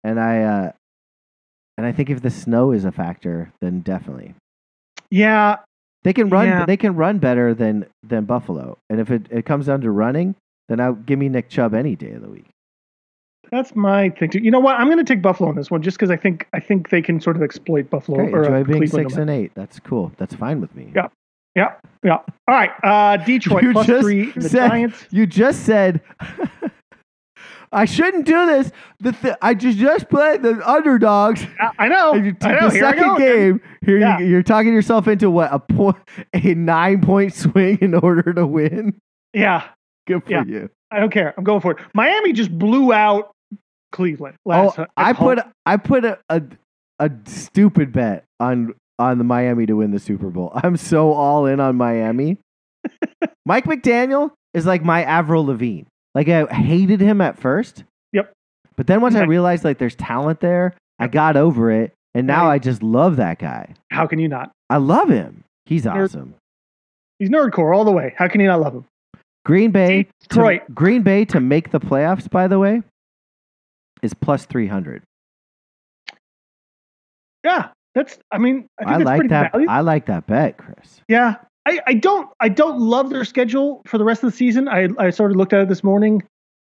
and 0.04 0.20
I 0.20 0.42
uh, 0.42 0.72
and 1.78 1.86
I 1.86 1.92
think 1.92 2.10
if 2.10 2.22
the 2.22 2.30
snow 2.30 2.72
is 2.72 2.84
a 2.84 2.92
factor, 2.92 3.52
then 3.60 3.80
definitely 3.80 4.34
Yeah, 5.10 5.58
they 6.02 6.12
can 6.12 6.28
run. 6.28 6.46
Yeah. 6.46 6.66
They 6.66 6.76
can 6.76 6.94
run 6.96 7.18
better 7.18 7.54
than 7.54 7.86
than 8.02 8.24
Buffalo. 8.24 8.78
And 8.90 9.00
if 9.00 9.10
it, 9.10 9.26
it 9.30 9.44
comes 9.44 9.66
down 9.66 9.80
to 9.82 9.90
running, 9.90 10.34
then 10.68 10.80
I'll 10.80 10.94
give 10.94 11.18
me 11.18 11.28
Nick 11.28 11.48
Chubb 11.48 11.74
any 11.74 11.96
day 11.96 12.12
of 12.12 12.22
the 12.22 12.28
week. 12.28 12.46
That's 13.50 13.74
my 13.76 14.10
thing 14.10 14.30
too. 14.30 14.40
You 14.40 14.50
know 14.50 14.60
what? 14.60 14.78
I'm 14.78 14.86
going 14.86 14.98
to 14.98 15.04
take 15.04 15.22
Buffalo 15.22 15.48
on 15.48 15.56
this 15.56 15.70
one 15.70 15.82
just 15.82 15.96
because 15.96 16.10
I 16.10 16.16
think 16.16 16.46
I 16.52 16.60
think 16.60 16.90
they 16.90 17.02
can 17.02 17.20
sort 17.20 17.36
of 17.36 17.42
exploit 17.42 17.88
Buffalo 17.90 18.18
Great. 18.18 18.34
or 18.34 18.44
uh, 18.44 18.58
Enjoy 18.58 18.64
being 18.64 18.78
Cleveland. 18.80 19.10
six 19.10 19.18
and 19.18 19.30
eight. 19.30 19.52
That's 19.54 19.78
cool. 19.80 20.12
That's 20.18 20.34
fine 20.34 20.60
with 20.60 20.74
me. 20.74 20.92
Yeah. 20.94 21.08
Yeah. 21.54 21.72
Yeah. 22.02 22.16
All 22.16 22.26
right. 22.48 22.70
Uh, 22.82 23.16
Detroit 23.18 23.62
You 23.62 23.72
plus 23.72 23.86
just 23.86 24.02
three. 24.02 24.30
The 24.32 24.48
said- 24.48 24.68
Giants. 24.70 25.06
You 25.10 25.26
just 25.26 25.62
said 25.64 26.00
I 27.72 27.84
shouldn't 27.84 28.26
do 28.26 28.46
this. 28.46 28.70
The 29.00 29.12
th- 29.12 29.34
I 29.42 29.52
just 29.54 29.76
just 29.78 30.08
played 30.08 30.42
the 30.42 30.60
underdogs. 30.68 31.44
I, 31.60 31.70
I 31.78 31.88
know. 31.88 32.14
You 32.14 32.36
I 32.42 32.52
know. 32.52 32.68
the 32.68 32.70
Here 32.70 32.80
second 32.80 33.18
game. 33.18 33.60
Here 33.84 33.98
Yeah. 33.98 34.18
you, 34.20 34.26
you're 34.26 34.42
talking 34.42 34.72
yourself 34.72 35.08
into 35.08 35.30
what 35.30 35.52
a 35.52 35.58
point, 35.58 35.96
a 36.32 36.54
nine 36.54 37.00
point 37.00 37.34
swing 37.34 37.78
in 37.80 37.94
order 37.94 38.32
to 38.32 38.46
win. 38.46 38.98
Yeah. 39.34 39.64
Good 40.06 40.24
for 40.24 40.30
Yeah. 40.30 40.44
you. 40.46 40.70
I 40.92 41.00
don't 41.00 41.10
care. 41.12 41.34
I'm 41.36 41.42
going 41.44 41.60
for 41.60 41.72
it. 41.72 41.78
Miami 41.92 42.32
just 42.32 42.56
blew 42.56 42.92
out 42.92 43.32
Cleveland 43.96 44.36
oh, 44.44 44.50
last. 44.50 44.78
Oh, 44.78 44.86
I 44.96 45.12
home. 45.12 45.36
put 45.36 45.46
I 45.64 45.76
put 45.78 46.04
a, 46.04 46.18
a 46.28 46.42
a 46.98 47.10
stupid 47.24 47.92
bet 47.92 48.24
on 48.38 48.74
on 48.98 49.16
the 49.16 49.24
Miami 49.24 49.64
to 49.66 49.74
win 49.74 49.90
the 49.90 49.98
Super 49.98 50.28
Bowl. 50.28 50.52
I'm 50.62 50.76
so 50.76 51.12
all 51.12 51.46
in 51.46 51.60
on 51.60 51.76
Miami. 51.76 52.36
Mike 53.46 53.64
McDaniel 53.64 54.32
is 54.52 54.66
like 54.66 54.84
my 54.84 55.02
Avril 55.02 55.46
Lavigne. 55.46 55.86
Like 56.14 56.28
I 56.28 56.44
hated 56.46 57.00
him 57.00 57.20
at 57.22 57.38
first. 57.38 57.84
Yep. 58.12 58.32
But 58.76 58.86
then 58.86 59.00
once 59.00 59.14
I 59.14 59.24
realized 59.24 59.64
like 59.64 59.78
there's 59.78 59.94
talent 59.96 60.40
there, 60.40 60.74
I 60.98 61.08
got 61.08 61.36
over 61.36 61.70
it, 61.70 61.92
and 62.14 62.26
now 62.26 62.46
Right. 62.46 62.54
I 62.54 62.58
just 62.58 62.82
love 62.82 63.16
that 63.16 63.38
guy. 63.38 63.74
How 63.90 64.06
can 64.06 64.18
you 64.18 64.28
not? 64.28 64.50
I 64.68 64.76
love 64.76 65.08
him. 65.08 65.44
He's 65.64 65.84
Nerd- 65.84 66.04
awesome. 66.04 66.34
He's 67.18 67.30
nerdcore 67.30 67.74
all 67.74 67.84
the 67.86 67.92
way. 67.92 68.14
How 68.18 68.28
can 68.28 68.42
you 68.42 68.46
not 68.46 68.60
love 68.60 68.74
him? 68.74 68.84
Green 69.46 69.70
Bay, 69.70 70.06
Detroit. 70.20 70.66
To, 70.66 70.72
Green 70.72 71.02
Bay 71.02 71.24
to 71.26 71.40
make 71.40 71.70
the 71.70 71.80
playoffs. 71.80 72.28
By 72.28 72.46
the 72.46 72.58
way, 72.58 72.82
is 74.02 74.14
plus 74.14 74.46
three 74.46 74.66
hundred. 74.66 75.02
Yeah, 77.44 77.68
that's. 77.94 78.18
I 78.32 78.38
mean, 78.38 78.68
I 78.78 78.96
think 78.96 79.08
I, 79.08 79.16
like 79.16 79.28
that. 79.28 79.52
valuable. 79.52 79.72
I 79.72 79.80
like 79.80 80.06
that 80.06 80.26
bet, 80.26 80.58
Chris. 80.58 81.00
Yeah, 81.08 81.36
I, 81.66 81.80
I 81.86 81.94
don't 81.94 82.30
I 82.40 82.48
don't 82.48 82.78
love 82.78 83.10
their 83.10 83.24
schedule 83.24 83.82
for 83.86 83.98
the 83.98 84.04
rest 84.04 84.22
of 84.22 84.30
the 84.30 84.36
season. 84.36 84.68
I 84.68 84.88
I 84.98 85.10
sort 85.10 85.32
of 85.32 85.36
looked 85.36 85.52
at 85.52 85.60
it 85.60 85.68
this 85.68 85.82
morning, 85.82 86.22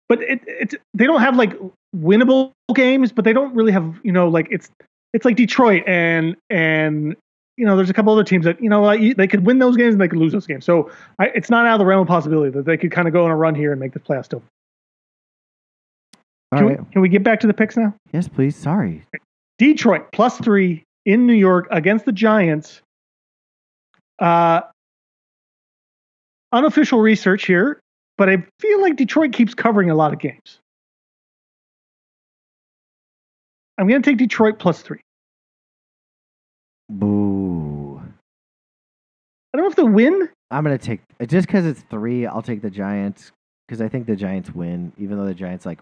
but 0.07 0.21
it 0.21 0.41
it's 0.45 0.75
they 0.93 1.05
don't 1.05 1.21
have 1.21 1.35
like 1.35 1.57
winnable 1.95 2.51
games, 2.75 3.11
but 3.11 3.25
they 3.25 3.33
don't 3.33 3.53
really 3.55 3.71
have 3.71 3.99
you 4.03 4.11
know 4.11 4.27
like 4.27 4.47
it's 4.51 4.69
it's 5.13 5.25
like 5.25 5.35
Detroit 5.35 5.83
and 5.87 6.35
and 6.51 7.15
you 7.57 7.65
know 7.65 7.75
there's 7.75 7.89
a 7.89 7.93
couple 7.93 8.13
other 8.13 8.23
teams 8.23 8.45
that 8.45 8.61
you 8.61 8.69
know 8.69 8.83
like, 8.83 9.17
they 9.17 9.27
could 9.27 9.45
win 9.45 9.57
those 9.57 9.77
games 9.77 9.95
and 9.95 10.01
they 10.01 10.07
could 10.07 10.19
lose 10.19 10.31
those 10.31 10.45
games. 10.45 10.63
So 10.63 10.91
I, 11.17 11.25
it's 11.33 11.49
not 11.49 11.65
out 11.65 11.73
of 11.73 11.79
the 11.79 11.85
realm 11.85 12.01
of 12.01 12.07
possibility 12.07 12.51
that 12.51 12.65
they 12.65 12.77
could 12.77 12.91
kind 12.91 13.07
of 13.07 13.13
go 13.13 13.25
on 13.25 13.31
a 13.31 13.35
run 13.35 13.55
here 13.55 13.71
and 13.71 13.79
make 13.79 13.93
the 13.93 13.99
playoffs 13.99 14.25
still. 14.25 14.43
All 16.53 16.59
Can, 16.59 16.67
right. 16.67 16.79
we, 16.79 16.91
can 16.91 17.01
we 17.01 17.09
get 17.09 17.23
back 17.23 17.39
to 17.39 17.47
the 17.47 17.53
picks 17.53 17.75
now? 17.75 17.95
Yes, 18.11 18.27
please. 18.27 18.55
Sorry. 18.55 19.03
Detroit 19.57 20.05
plus 20.13 20.37
three 20.37 20.83
in 21.05 21.25
New 21.25 21.33
York 21.33 21.67
against 21.71 22.05
the 22.05 22.11
Giants. 22.11 22.81
Uh, 24.19 24.61
unofficial 26.51 26.99
research 26.99 27.45
here, 27.45 27.79
but 28.17 28.29
I 28.29 28.45
feel 28.59 28.81
like 28.81 28.95
Detroit 28.95 29.33
keeps 29.33 29.55
covering 29.55 29.89
a 29.89 29.95
lot 29.95 30.13
of 30.13 30.19
games. 30.19 30.59
I'm 33.79 33.87
going 33.87 34.01
to 34.01 34.07
take 34.07 34.19
Detroit 34.19 34.59
plus 34.59 34.83
three. 34.83 34.99
Boo. 36.89 37.99
I 39.53 39.57
don't 39.57 39.65
know 39.65 39.69
if 39.71 39.75
they 39.75 39.83
win. 39.83 40.29
I'm 40.51 40.63
gonna 40.63 40.77
take 40.77 41.01
just 41.27 41.47
because 41.47 41.65
it's 41.65 41.81
three. 41.89 42.27
I'll 42.27 42.43
take 42.43 42.61
the 42.61 42.69
Giants 42.69 43.31
because 43.67 43.81
I 43.81 43.87
think 43.87 44.05
the 44.05 44.15
Giants 44.15 44.51
win, 44.51 44.93
even 44.97 45.17
though 45.17 45.25
the 45.25 45.33
Giants 45.33 45.65
like 45.65 45.79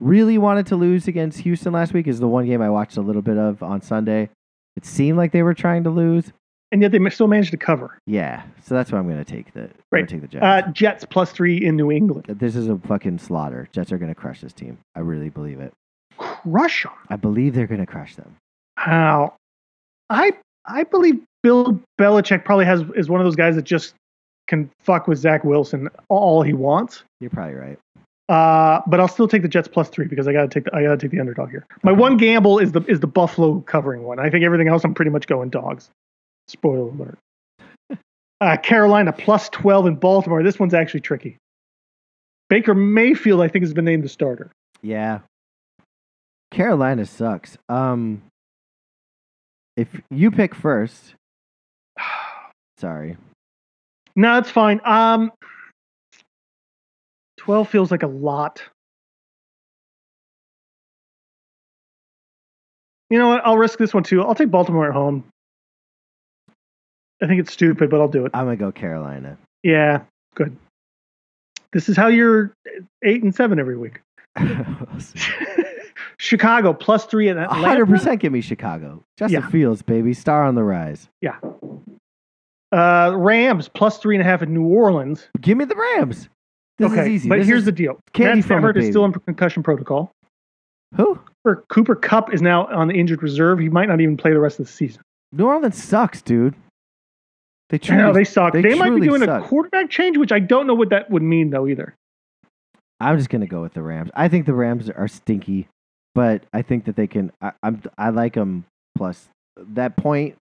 really 0.00 0.38
wanted 0.38 0.66
to 0.66 0.76
lose 0.76 1.08
against 1.08 1.40
Houston 1.40 1.72
last 1.72 1.92
week. 1.92 2.06
Is 2.06 2.20
the 2.20 2.28
one 2.28 2.46
game 2.46 2.62
I 2.62 2.70
watched 2.70 2.96
a 2.96 3.00
little 3.02 3.22
bit 3.22 3.38
of 3.38 3.62
on 3.62 3.80
Sunday. 3.82 4.28
It 4.76 4.84
seemed 4.84 5.16
like 5.16 5.32
they 5.32 5.42
were 5.42 5.54
trying 5.54 5.84
to 5.84 5.90
lose. 5.90 6.32
And 6.72 6.82
yet 6.82 6.90
they 6.92 6.98
still 7.10 7.28
managed 7.28 7.52
to 7.52 7.56
cover. 7.56 7.96
Yeah, 8.06 8.42
so 8.60 8.74
that's 8.74 8.90
why 8.90 8.98
I'm 8.98 9.08
gonna 9.08 9.24
take 9.24 9.52
the 9.54 9.70
Right. 9.92 10.06
take 10.08 10.28
the 10.28 10.44
Uh, 10.44 10.68
Jets 10.72 11.04
plus 11.04 11.30
three 11.32 11.56
in 11.64 11.76
New 11.76 11.90
England. 11.92 12.26
this 12.26 12.56
is 12.56 12.68
a 12.68 12.76
fucking 12.76 13.18
slaughter. 13.18 13.68
Jets 13.72 13.92
are 13.92 13.98
gonna 13.98 14.14
crush 14.16 14.40
this 14.40 14.52
team. 14.52 14.76
I 14.96 15.00
really 15.00 15.28
believe 15.30 15.60
it. 15.60 15.72
Crush 16.18 16.82
them. 16.82 16.92
I 17.08 17.16
believe 17.16 17.54
they're 17.54 17.66
gonna 17.68 17.86
crush 17.86 18.16
them. 18.16 18.34
How? 18.76 19.34
I 20.10 20.32
I 20.66 20.82
believe 20.82 21.22
Bill 21.42 21.80
Belichick 22.00 22.44
probably 22.44 22.64
has 22.64 22.84
is 22.96 23.08
one 23.08 23.20
of 23.20 23.24
those 23.26 23.36
guys 23.36 23.54
that 23.54 23.64
just 23.64 23.94
can 24.48 24.68
fuck 24.80 25.06
with 25.06 25.18
Zach 25.18 25.44
Wilson 25.44 25.88
all 26.08 26.42
he 26.42 26.52
wants. 26.52 27.04
You're 27.20 27.30
probably 27.30 27.54
right. 27.54 27.78
Uh, 28.28 28.80
but 28.88 28.98
I'll 28.98 29.06
still 29.08 29.28
take 29.28 29.42
the 29.42 29.48
Jets 29.48 29.68
plus 29.68 29.88
three 29.88 30.06
because 30.06 30.26
I 30.26 30.32
gotta 30.32 30.48
take 30.48 30.64
the, 30.64 30.74
I 30.74 30.82
gotta 30.82 30.96
take 30.96 31.12
the 31.12 31.20
underdog 31.20 31.50
here. 31.50 31.64
My 31.84 31.92
Okay. 31.92 32.00
one 32.00 32.16
gamble 32.16 32.58
is 32.58 32.72
the 32.72 32.80
is 32.82 32.98
the 33.00 33.06
Buffalo 33.06 33.60
covering 33.60 34.02
one. 34.02 34.18
I 34.18 34.30
think 34.30 34.44
everything 34.44 34.66
else 34.68 34.82
I'm 34.84 34.94
pretty 34.94 35.12
much 35.12 35.26
going 35.28 35.48
dogs. 35.48 35.90
Spoiler 36.48 36.88
alert. 36.90 37.18
Uh, 38.40 38.56
Carolina 38.56 39.12
plus 39.12 39.48
twelve 39.50 39.86
in 39.86 39.94
Baltimore. 39.94 40.42
This 40.42 40.58
one's 40.58 40.74
actually 40.74 41.00
tricky. 41.00 41.36
Baker 42.50 42.74
Mayfield, 42.74 43.40
I 43.40 43.48
think, 43.48 43.62
has 43.64 43.72
been 43.72 43.84
named 43.84 44.04
the 44.04 44.08
starter. 44.08 44.50
Yeah. 44.82 45.20
Carolina 46.50 47.06
sucks. 47.06 47.56
Um, 47.68 48.22
if 49.76 49.88
you 50.10 50.30
pick 50.30 50.54
first, 50.54 51.14
sorry. 52.78 53.16
No, 54.14 54.38
it's 54.38 54.50
fine. 54.50 54.80
Um, 54.84 55.32
twelve 57.46 57.68
feels 57.68 57.92
like 57.92 58.02
a 58.02 58.08
lot. 58.08 58.60
You 63.08 63.18
know 63.20 63.28
what? 63.28 63.42
I'll 63.46 63.56
risk 63.56 63.78
this 63.78 63.94
one 63.94 64.02
too. 64.02 64.20
I'll 64.22 64.34
take 64.34 64.50
Baltimore 64.50 64.88
at 64.88 64.92
home. 64.92 65.24
I 67.22 67.28
think 67.28 67.40
it's 67.40 67.52
stupid, 67.52 67.88
but 67.88 68.00
I'll 68.00 68.08
do 68.08 68.26
it. 68.26 68.32
I'm 68.34 68.46
gonna 68.46 68.56
go 68.56 68.72
Carolina. 68.72 69.38
Yeah, 69.62 70.02
good. 70.34 70.56
This 71.72 71.88
is 71.88 71.96
how 71.96 72.08
you're 72.08 72.52
eight 73.04 73.22
and 73.22 73.32
seven 73.34 73.60
every 73.60 73.76
week. 73.78 74.00
Chicago 76.18 76.72
plus 76.72 77.06
three 77.06 77.28
Atlanta. 77.28 77.52
hundred 77.54 77.86
percent 77.86 78.20
give 78.20 78.32
me 78.32 78.40
Chicago. 78.40 79.04
Justin 79.18 79.40
Yeah. 79.42 79.48
Fields, 79.50 79.82
baby, 79.82 80.12
star 80.14 80.42
on 80.44 80.56
the 80.56 80.64
rise. 80.64 81.08
Yeah. 81.22 81.38
Uh, 82.72 83.14
Rams 83.16 83.68
plus 83.68 83.98
three 83.98 84.16
and 84.16 84.22
a 84.22 84.24
half 84.24 84.42
in 84.42 84.52
New 84.52 84.66
Orleans. 84.66 85.28
Give 85.40 85.56
me 85.56 85.64
the 85.64 85.76
Rams. 85.76 86.28
This 86.78 86.92
okay, 86.92 87.02
is 87.02 87.08
easy. 87.08 87.28
but 87.28 87.38
This 87.38 87.46
here's 87.48 87.60
is 87.60 87.64
the 87.66 87.72
deal: 87.72 87.98
candy 88.12 88.36
Matt 88.40 88.44
from 88.46 88.56
a 88.58 88.60
Stafford 88.60 88.76
is 88.78 88.88
still 88.88 89.04
in 89.04 89.12
concussion 89.12 89.62
protocol. 89.62 90.10
who? 90.96 91.18
Or 91.44 91.64
Cooper 91.68 91.94
Kupp 91.94 92.34
is 92.34 92.42
now 92.42 92.66
on 92.66 92.88
the 92.88 92.94
injured 92.94 93.22
reserve. 93.22 93.58
He 93.58 93.68
might 93.68 93.88
not 93.88 94.00
even 94.00 94.16
play 94.16 94.32
the 94.32 94.40
rest 94.40 94.58
of 94.60 94.66
the 94.66 94.72
season. 94.72 95.00
New 95.32 95.46
Orleans 95.46 95.82
sucks, 95.82 96.20
dude. 96.22 96.54
They 97.70 97.76
I 97.76 97.78
truly, 97.78 98.02
know 98.02 98.12
they 98.12 98.24
suck. 98.24 98.52
they 98.52 98.62
They, 98.62 98.74
might 98.74 98.90
be 98.90 99.00
doing 99.00 99.22
suck. 99.22 99.44
a 99.44 99.46
quarterback 99.48 99.90
change, 99.90 100.16
which 100.18 100.30
I 100.32 100.38
don't 100.38 100.66
know 100.66 100.74
what 100.74 100.90
that 100.90 101.10
would 101.10 101.22
mean 101.22 101.50
though 101.50 101.66
either. 101.66 101.94
I'm 103.00 103.16
just 103.18 103.28
gonna 103.30 103.46
go 103.46 103.60
with 103.62 103.74
the 103.74 103.82
Rams. 103.82 104.10
I 104.14 104.28
think 104.28 104.46
the 104.46 104.54
Rams 104.54 104.88
are 104.90 105.08
stinky, 105.08 105.68
but 106.14 106.44
I 106.52 106.62
think 106.62 106.84
that 106.86 106.96
they 106.96 107.06
can. 107.06 107.32
I, 107.40 107.52
I'm 107.62 107.82
I 107.98 108.10
like 108.10 108.34
them 108.34 108.64
plus 108.96 109.28
that 109.58 109.96
point 109.96 110.36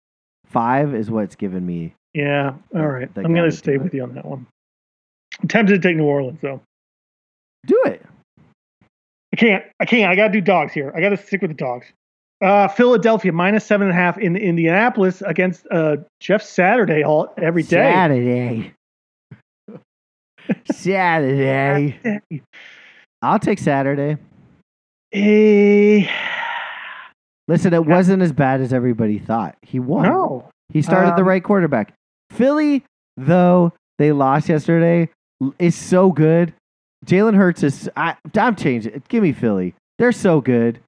five 0.48 0.94
is 0.94 1.10
what's 1.10 1.36
given 1.36 1.66
me. 1.66 1.94
Yeah. 2.14 2.54
All 2.76 2.88
right. 2.88 3.14
They 3.14 3.24
I'm 3.24 3.34
gonna 3.34 3.52
stay 3.52 3.74
to 3.74 3.80
it. 3.80 3.84
with 3.84 3.94
you 3.94 4.04
on 4.04 4.14
that 4.16 4.26
one. 4.26 4.46
I'm 5.42 5.48
tempted 5.48 5.82
to 5.82 5.88
take 5.88 5.98
New 5.98 6.06
Orleans 6.06 6.40
though. 6.42 6.62
Do 7.66 7.82
it. 7.86 8.06
I 9.34 9.36
can't. 9.38 9.64
I 9.80 9.86
can't. 9.86 10.12
I 10.12 10.16
got 10.16 10.28
to 10.28 10.34
do 10.34 10.42
dogs 10.42 10.72
here. 10.74 10.94
I 10.96 11.02
got 11.02 11.10
to 11.10 11.18
stick 11.18 11.42
with 11.42 11.52
the 11.52 11.56
dogs. 11.58 11.88
Uh, 12.42 12.68
Philadelphia 12.68 13.32
minus 13.32 13.66
seven 13.66 13.88
and 13.88 13.98
a 13.98 14.00
half 14.00 14.18
in 14.18 14.36
Indianapolis 14.36 15.22
against 15.22 15.66
uh, 15.72 15.98
Jeff 16.20 16.42
Saturday 16.44 17.04
all 17.04 17.34
every 17.38 17.64
day. 17.64 17.92
Saturday. 17.92 18.74
Saturday. 20.72 22.00
I'll 23.22 23.40
take 23.40 23.60
Saturday. 23.60 24.18
Eh, 25.14 26.08
Listen, 27.48 27.74
it 27.74 27.86
wasn't 27.86 28.22
as 28.24 28.34
bad 28.34 28.62
as 28.62 28.74
everybody 28.74 29.20
thought. 29.20 29.56
He 29.62 29.80
won. 29.80 30.04
no. 30.04 30.50
He 30.70 30.82
started 30.82 31.12
the 31.16 31.22
Um, 31.22 31.28
right 31.28 31.44
quarterback. 31.44 31.94
Philly, 32.32 32.84
though 33.18 33.72
they 34.00 34.12
lost 34.12 34.50
yesterday, 34.50 35.10
is 35.60 35.76
so 35.76 36.12
good. 36.12 36.54
Jalen 37.06 37.36
Hurts 37.36 37.64
is. 37.64 37.90
I, 37.96 38.16
I'm 38.38 38.56
changing 38.56 38.94
it. 38.94 39.08
Give 39.08 39.22
me 39.24 39.32
Philly. 39.34 39.74
They're 40.00 40.12
so 40.12 40.42
good. 40.42 40.80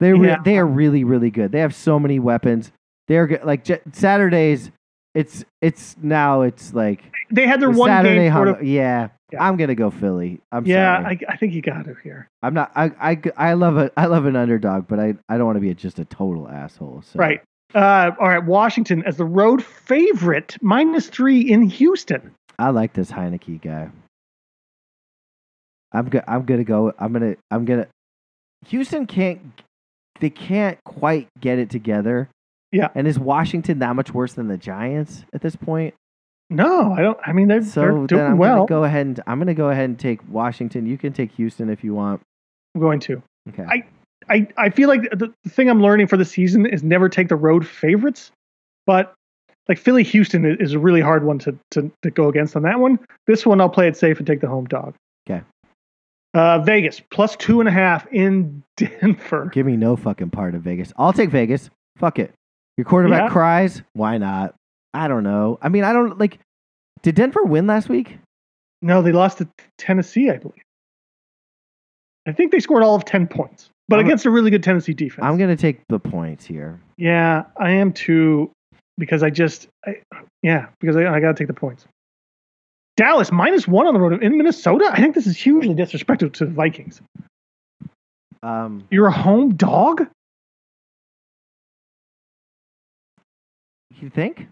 They 0.00 0.12
re- 0.12 0.28
Yeah. 0.28 0.42
they 0.44 0.58
are 0.58 0.66
really 0.66 1.04
really 1.04 1.30
good. 1.30 1.52
They 1.52 1.60
have 1.60 1.74
so 1.74 1.98
many 1.98 2.18
weapons. 2.18 2.70
They're 3.08 3.26
good. 3.26 3.44
Like 3.44 3.64
J- 3.64 3.80
Saturdays, 3.92 4.70
it's 5.14 5.44
it's 5.62 5.96
now 6.02 6.42
it's 6.42 6.74
like 6.74 7.02
They 7.30 7.46
had 7.46 7.60
their 7.60 7.72
the 7.72 7.78
one 7.78 7.88
Saturday 7.88 8.16
game 8.24 8.32
hung- 8.32 8.48
of. 8.48 8.62
yeah, 8.62 9.08
Yeah. 9.32 9.42
I'm 9.44 9.56
gonna 9.56 9.74
go 9.74 9.90
Philly. 9.90 10.40
I'm 10.52 10.66
Yeah. 10.66 10.98
I, 11.06 11.18
I 11.28 11.36
think 11.36 11.54
you 11.54 11.62
got 11.62 11.86
it 11.86 11.96
here. 12.02 12.28
I'm 12.42 12.52
not. 12.54 12.72
I, 12.74 12.90
I 13.00 13.22
I 13.36 13.52
love 13.54 13.76
a 13.78 13.90
I 13.96 14.06
love 14.06 14.26
an 14.26 14.36
underdog, 14.36 14.86
but 14.88 14.98
I 15.00 15.14
I 15.28 15.36
don't 15.38 15.46
want 15.46 15.56
to 15.56 15.60
be 15.60 15.70
a, 15.70 15.74
just 15.74 15.98
a 15.98 16.04
total 16.04 16.48
asshole. 16.48 17.02
So. 17.06 17.18
Right. 17.18 17.40
Uh, 17.74 18.12
all 18.20 18.28
right, 18.28 18.44
Washington 18.44 19.02
as 19.04 19.16
the 19.16 19.24
road 19.24 19.64
favorite, 19.64 20.56
minus 20.60 21.08
three 21.08 21.40
in 21.40 21.62
Houston. 21.62 22.32
I 22.58 22.70
like 22.70 22.92
this 22.92 23.10
Heinicke 23.10 23.60
guy. 23.60 23.90
I'm 25.92 26.08
go- 26.08 26.22
I'm 26.26 26.44
gonna 26.44 26.64
go. 26.64 26.92
I'm 26.98 27.12
gonna 27.12 27.36
I'm 27.50 27.64
gonna. 27.64 27.86
Houston 28.66 29.06
can't. 29.06 29.40
They 30.20 30.30
can't 30.30 30.78
quite 30.84 31.28
get 31.40 31.58
it 31.58 31.70
together. 31.70 32.28
Yeah. 32.72 32.88
And 32.94 33.06
is 33.06 33.18
Washington 33.18 33.78
that 33.80 33.94
much 33.94 34.12
worse 34.12 34.32
than 34.34 34.48
the 34.48 34.56
Giants 34.58 35.24
at 35.32 35.40
this 35.40 35.54
point? 35.56 35.94
No, 36.50 36.92
I 36.92 37.00
don't. 37.02 37.18
I 37.24 37.32
mean, 37.32 37.48
they're, 37.48 37.62
So 37.62 37.80
they're 37.80 38.06
doing 38.06 38.22
I'm 38.32 38.38
well. 38.38 38.56
gonna 38.58 38.66
go 38.68 38.84
ahead 38.84 39.06
and 39.06 39.20
I'm 39.26 39.38
gonna 39.38 39.54
go 39.54 39.70
ahead 39.70 39.84
and 39.88 39.98
take 39.98 40.20
Washington. 40.28 40.86
You 40.86 40.98
can 40.98 41.12
take 41.12 41.32
Houston 41.32 41.68
if 41.70 41.84
you 41.84 41.94
want. 41.94 42.20
I'm 42.74 42.80
going 42.80 43.00
to. 43.00 43.22
Okay. 43.50 43.64
I- 43.64 43.84
I, 44.26 44.48
I 44.56 44.70
feel 44.70 44.88
like 44.88 45.02
the, 45.10 45.34
the 45.42 45.50
thing 45.50 45.68
I'm 45.68 45.82
learning 45.82 46.06
for 46.06 46.16
the 46.16 46.24
season 46.24 46.64
is 46.64 46.82
never 46.82 47.10
take 47.10 47.28
the 47.28 47.36
road 47.36 47.66
favorites, 47.66 48.30
but 48.86 49.12
like 49.68 49.78
Philly 49.78 50.02
Houston 50.02 50.44
is, 50.44 50.72
a 50.74 50.78
really 50.78 51.00
hard 51.00 51.24
one 51.24 51.38
to, 51.40 51.56
to 51.72 51.90
to 52.02 52.10
go 52.10 52.28
against 52.28 52.54
on 52.56 52.62
that 52.62 52.80
one. 52.80 52.98
This 53.26 53.46
one 53.46 53.60
I'll 53.60 53.68
play 53.70 53.88
it 53.88 53.96
safe 53.96 54.18
and 54.18 54.26
take 54.26 54.40
the 54.40 54.48
home 54.48 54.66
dog. 54.66 54.94
Okay. 55.28 55.42
Uh, 56.34 56.58
Vegas 56.60 57.00
plus 57.10 57.36
two 57.36 57.60
and 57.60 57.68
a 57.68 57.72
half 57.72 58.06
in 58.12 58.62
Denver. 58.76 59.50
Give 59.52 59.64
me 59.66 59.76
no 59.76 59.96
fucking 59.96 60.30
part 60.30 60.54
of 60.54 60.62
Vegas. 60.62 60.92
I'll 60.96 61.12
take 61.12 61.30
Vegas. 61.30 61.70
Fuck 61.96 62.18
it. 62.18 62.32
Your 62.76 62.84
quarterback 62.84 63.22
Yeah. 63.22 63.28
cries. 63.30 63.82
Why 63.92 64.18
not? 64.18 64.54
I 64.92 65.08
don't 65.08 65.22
know. 65.22 65.58
I 65.62 65.68
mean, 65.68 65.84
I 65.84 65.92
don't 65.92 66.18
like. 66.18 66.38
Did 67.02 67.14
Denver 67.14 67.42
win 67.44 67.66
last 67.66 67.88
week? 67.88 68.18
No, 68.82 69.00
they 69.00 69.12
lost 69.12 69.38
to 69.38 69.48
Tennessee, 69.78 70.28
I 70.30 70.36
believe. 70.38 70.60
I 72.26 72.32
think 72.32 72.52
they 72.52 72.60
scored 72.60 72.82
all 72.82 72.94
of 72.94 73.04
ten 73.04 73.26
points, 73.26 73.70
but 73.88 73.96
I'm- 73.98 74.06
against 74.06 74.24
a 74.26 74.30
really 74.30 74.50
good 74.50 74.62
Tennessee 74.62 74.94
defense. 74.94 75.24
I'm 75.24 75.36
gonna 75.36 75.56
take 75.56 75.80
the 75.88 75.98
points 75.98 76.44
here. 76.44 76.80
Yeah, 76.96 77.44
I 77.58 77.70
am 77.72 77.92
too, 77.92 78.50
because 78.98 79.22
I 79.22 79.30
just, 79.30 79.68
I, 79.86 80.00
yeah, 80.42 80.66
because 80.80 80.96
I, 80.96 81.06
I 81.06 81.20
got 81.20 81.28
to 81.28 81.34
take 81.34 81.48
the 81.48 81.54
points. 81.54 81.86
Dallas 82.96 83.32
minus 83.32 83.66
one 83.66 83.86
on 83.86 83.94
the 83.94 84.00
road 84.00 84.22
in 84.22 84.36
Minnesota. 84.36 84.88
I 84.92 85.00
think 85.00 85.14
this 85.14 85.26
is 85.26 85.36
hugely 85.36 85.74
disrespectful 85.74 86.30
to 86.30 86.44
the 86.44 86.52
Vikings. 86.52 87.00
Um, 88.42 88.86
You're 88.90 89.06
a 89.06 89.12
home 89.12 89.54
dog. 89.54 90.06
you 94.00 94.10
think? 94.10 94.48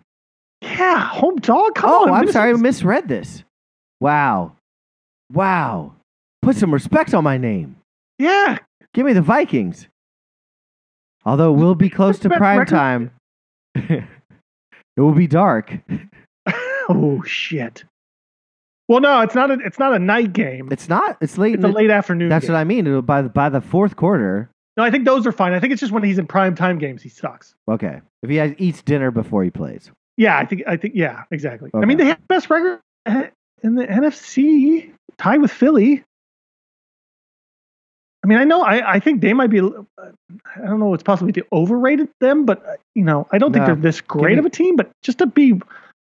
Yeah, 0.63 0.99
home 0.99 1.37
dog. 1.37 1.75
Come 1.75 1.91
oh, 1.91 2.03
on. 2.05 2.15
I'm 2.15 2.33
sorry, 2.33 2.51
I 2.51 2.55
misread 2.55 3.07
this. 3.07 3.45
Wow, 4.01 4.53
wow. 5.31 5.93
Put 6.41 6.57
some 6.57 6.73
respect 6.73 7.13
on 7.13 7.23
my 7.23 7.37
name. 7.37 7.77
Yeah, 8.19 8.59
Give 8.95 9.07
me 9.07 9.13
the 9.15 9.23
Vikings. 9.23 9.89
Although 11.25 11.53
we'll 11.53 11.75
be 11.75 11.89
close 11.89 12.19
to 12.21 12.29
prime 12.29 12.59
record- 12.59 12.69
time. 12.69 13.11
it 14.97 15.01
will 15.01 15.13
be 15.13 15.27
dark. 15.27 15.73
oh 16.89 17.23
shit. 17.25 17.85
Well, 18.89 19.01
no, 19.01 19.21
it's 19.21 19.35
not 19.35 19.51
a, 19.51 19.59
it's 19.65 19.79
not 19.79 19.95
a 19.95 19.99
night 19.99 20.33
game. 20.33 20.69
It's, 20.71 20.89
not. 20.89 21.17
It's 21.21 21.39
late. 21.39 21.55
It's 21.55 21.65
a 21.65 21.69
late 21.69 21.91
afternoon. 21.91 22.29
That's 22.29 22.47
game. 22.47 22.55
what 22.55 22.61
I 22.61 22.65
mean. 22.65 22.87
It'll 22.87 23.01
by 23.01 23.23
the 23.23 23.29
by 23.29 23.49
the 23.49 23.61
fourth 23.61 23.97
quarter. 23.97 24.51
No, 24.77 24.83
I 24.83 24.91
think 24.91 25.05
those 25.05 25.27
are 25.27 25.33
fine. 25.33 25.53
I 25.53 25.61
think 25.61 25.73
it's 25.73 25.81
just 25.81 25.93
when 25.93 26.03
he's 26.03 26.19
in 26.19 26.27
prime 26.27 26.55
time 26.55 26.79
games, 26.79 27.03
he 27.03 27.09
sucks. 27.09 27.55
Okay. 27.71 28.01
If 28.23 28.31
he 28.31 28.37
has, 28.37 28.55
eats 28.59 28.83
dinner 28.83 29.11
before 29.11 29.45
he 29.45 29.51
plays. 29.51 29.91
Yeah, 30.17 30.37
I 30.37 30.45
think 30.45 30.63
I 30.67 30.77
think 30.77 30.95
yeah, 30.95 31.25
exactly. 31.31 31.71
I 31.75 31.85
mean, 31.85 31.99
they 31.99 32.07
have 32.07 32.19
the 32.19 32.27
best 32.27 32.51
record 32.51 32.81
in 33.07 33.75
the 33.75 33.87
NFC, 33.87 34.93
tied 35.19 35.41
with 35.41 35.51
Philly. 35.51 36.05
I 38.25 38.29
mean, 38.29 38.39
I 38.39 38.45
know 38.45 38.63
I, 38.63 38.95
I 38.95 39.01
think 39.01 39.21
they 39.21 39.33
might 39.33 39.51
be. 39.51 39.61
uh, 39.61 39.71
I 39.99 40.67
don't 40.67 40.79
know. 40.79 40.95
It's 40.95 41.03
possibly 41.03 41.33
they 41.33 41.43
overrated 41.53 42.09
them, 42.21 42.45
but 42.47 42.65
uh, 42.67 42.75
you 42.95 43.03
know, 43.05 43.27
I 43.33 43.39
don't 43.39 43.53
think 43.53 43.63
No. 43.63 43.67
they're 43.75 43.83
this 43.83 44.01
great 44.01 44.35
me- 44.35 44.39
of 44.39 44.47
a 44.47 44.51
team. 44.51 44.77
But 44.77 44.91
just 45.03 45.19
to 45.19 45.27
be 45.27 45.61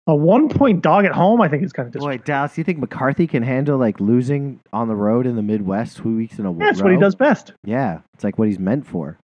a 0.06 0.14
one 0.14 0.48
point 0.48 0.82
dog 0.82 1.04
at 1.04 1.12
home, 1.12 1.42
I 1.42 1.48
think 1.48 1.62
is 1.62 1.72
kind 1.74 1.94
of 1.94 2.00
Boy. 2.00 2.16
Dallas, 2.18 2.54
do 2.54 2.60
you 2.60 2.64
think 2.64 2.78
McCarthy 2.78 3.26
can 3.26 3.42
handle 3.42 3.76
like 3.76 4.00
losing 4.00 4.60
on 4.72 4.88
the 4.88 4.94
road 4.96 5.26
in 5.26 5.36
the 5.36 5.42
Midwest 5.42 5.98
two 5.98 6.16
weeks 6.16 6.38
in 6.38 6.46
a 6.46 6.50
row? 6.52 6.58
That's 6.58 6.80
what 6.80 6.92
he 6.92 6.98
does 6.98 7.14
best. 7.14 7.52
Yeah, 7.64 8.00
it's 8.14 8.24
like 8.24 8.38
what 8.38 8.48
he's 8.48 8.58
meant 8.58 8.86
for. 8.86 9.18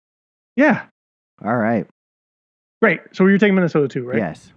Yeah, 0.56 0.82
All 1.44 1.56
right. 1.56 1.86
great. 2.82 3.00
So 3.12 3.24
you're 3.26 3.38
taking 3.38 3.54
Minnesota 3.54 3.86
too, 3.88 4.04
right? 4.04 4.18
Yes. 4.18 4.52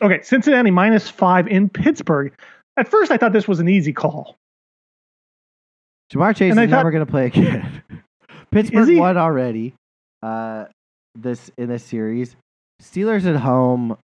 Okay, 0.00 0.22
Cincinnati 0.22 0.70
minus 0.70 1.10
five 1.10 1.48
in 1.48 1.68
Pittsburgh. 1.68 2.32
At 2.76 2.88
first, 2.88 3.10
I 3.10 3.16
thought 3.16 3.32
this 3.32 3.48
was 3.48 3.58
an 3.60 3.68
easy 3.68 3.92
call. 3.92 4.36
Ja'Marr 6.12 6.36
Chase 6.36 6.52
is 6.52 6.56
thought- 6.56 6.68
never 6.68 6.90
going 6.90 7.04
to 7.04 7.10
play 7.10 7.26
again. 7.26 7.82
Pittsburgh 8.50 8.96
won 8.98 9.16
already. 9.16 9.74
Uh, 10.22 10.66
this 11.16 11.50
in 11.58 11.68
this 11.68 11.84
series. 11.84 12.36
Steelers 12.82 13.26
at 13.26 13.36
home. 13.40 13.96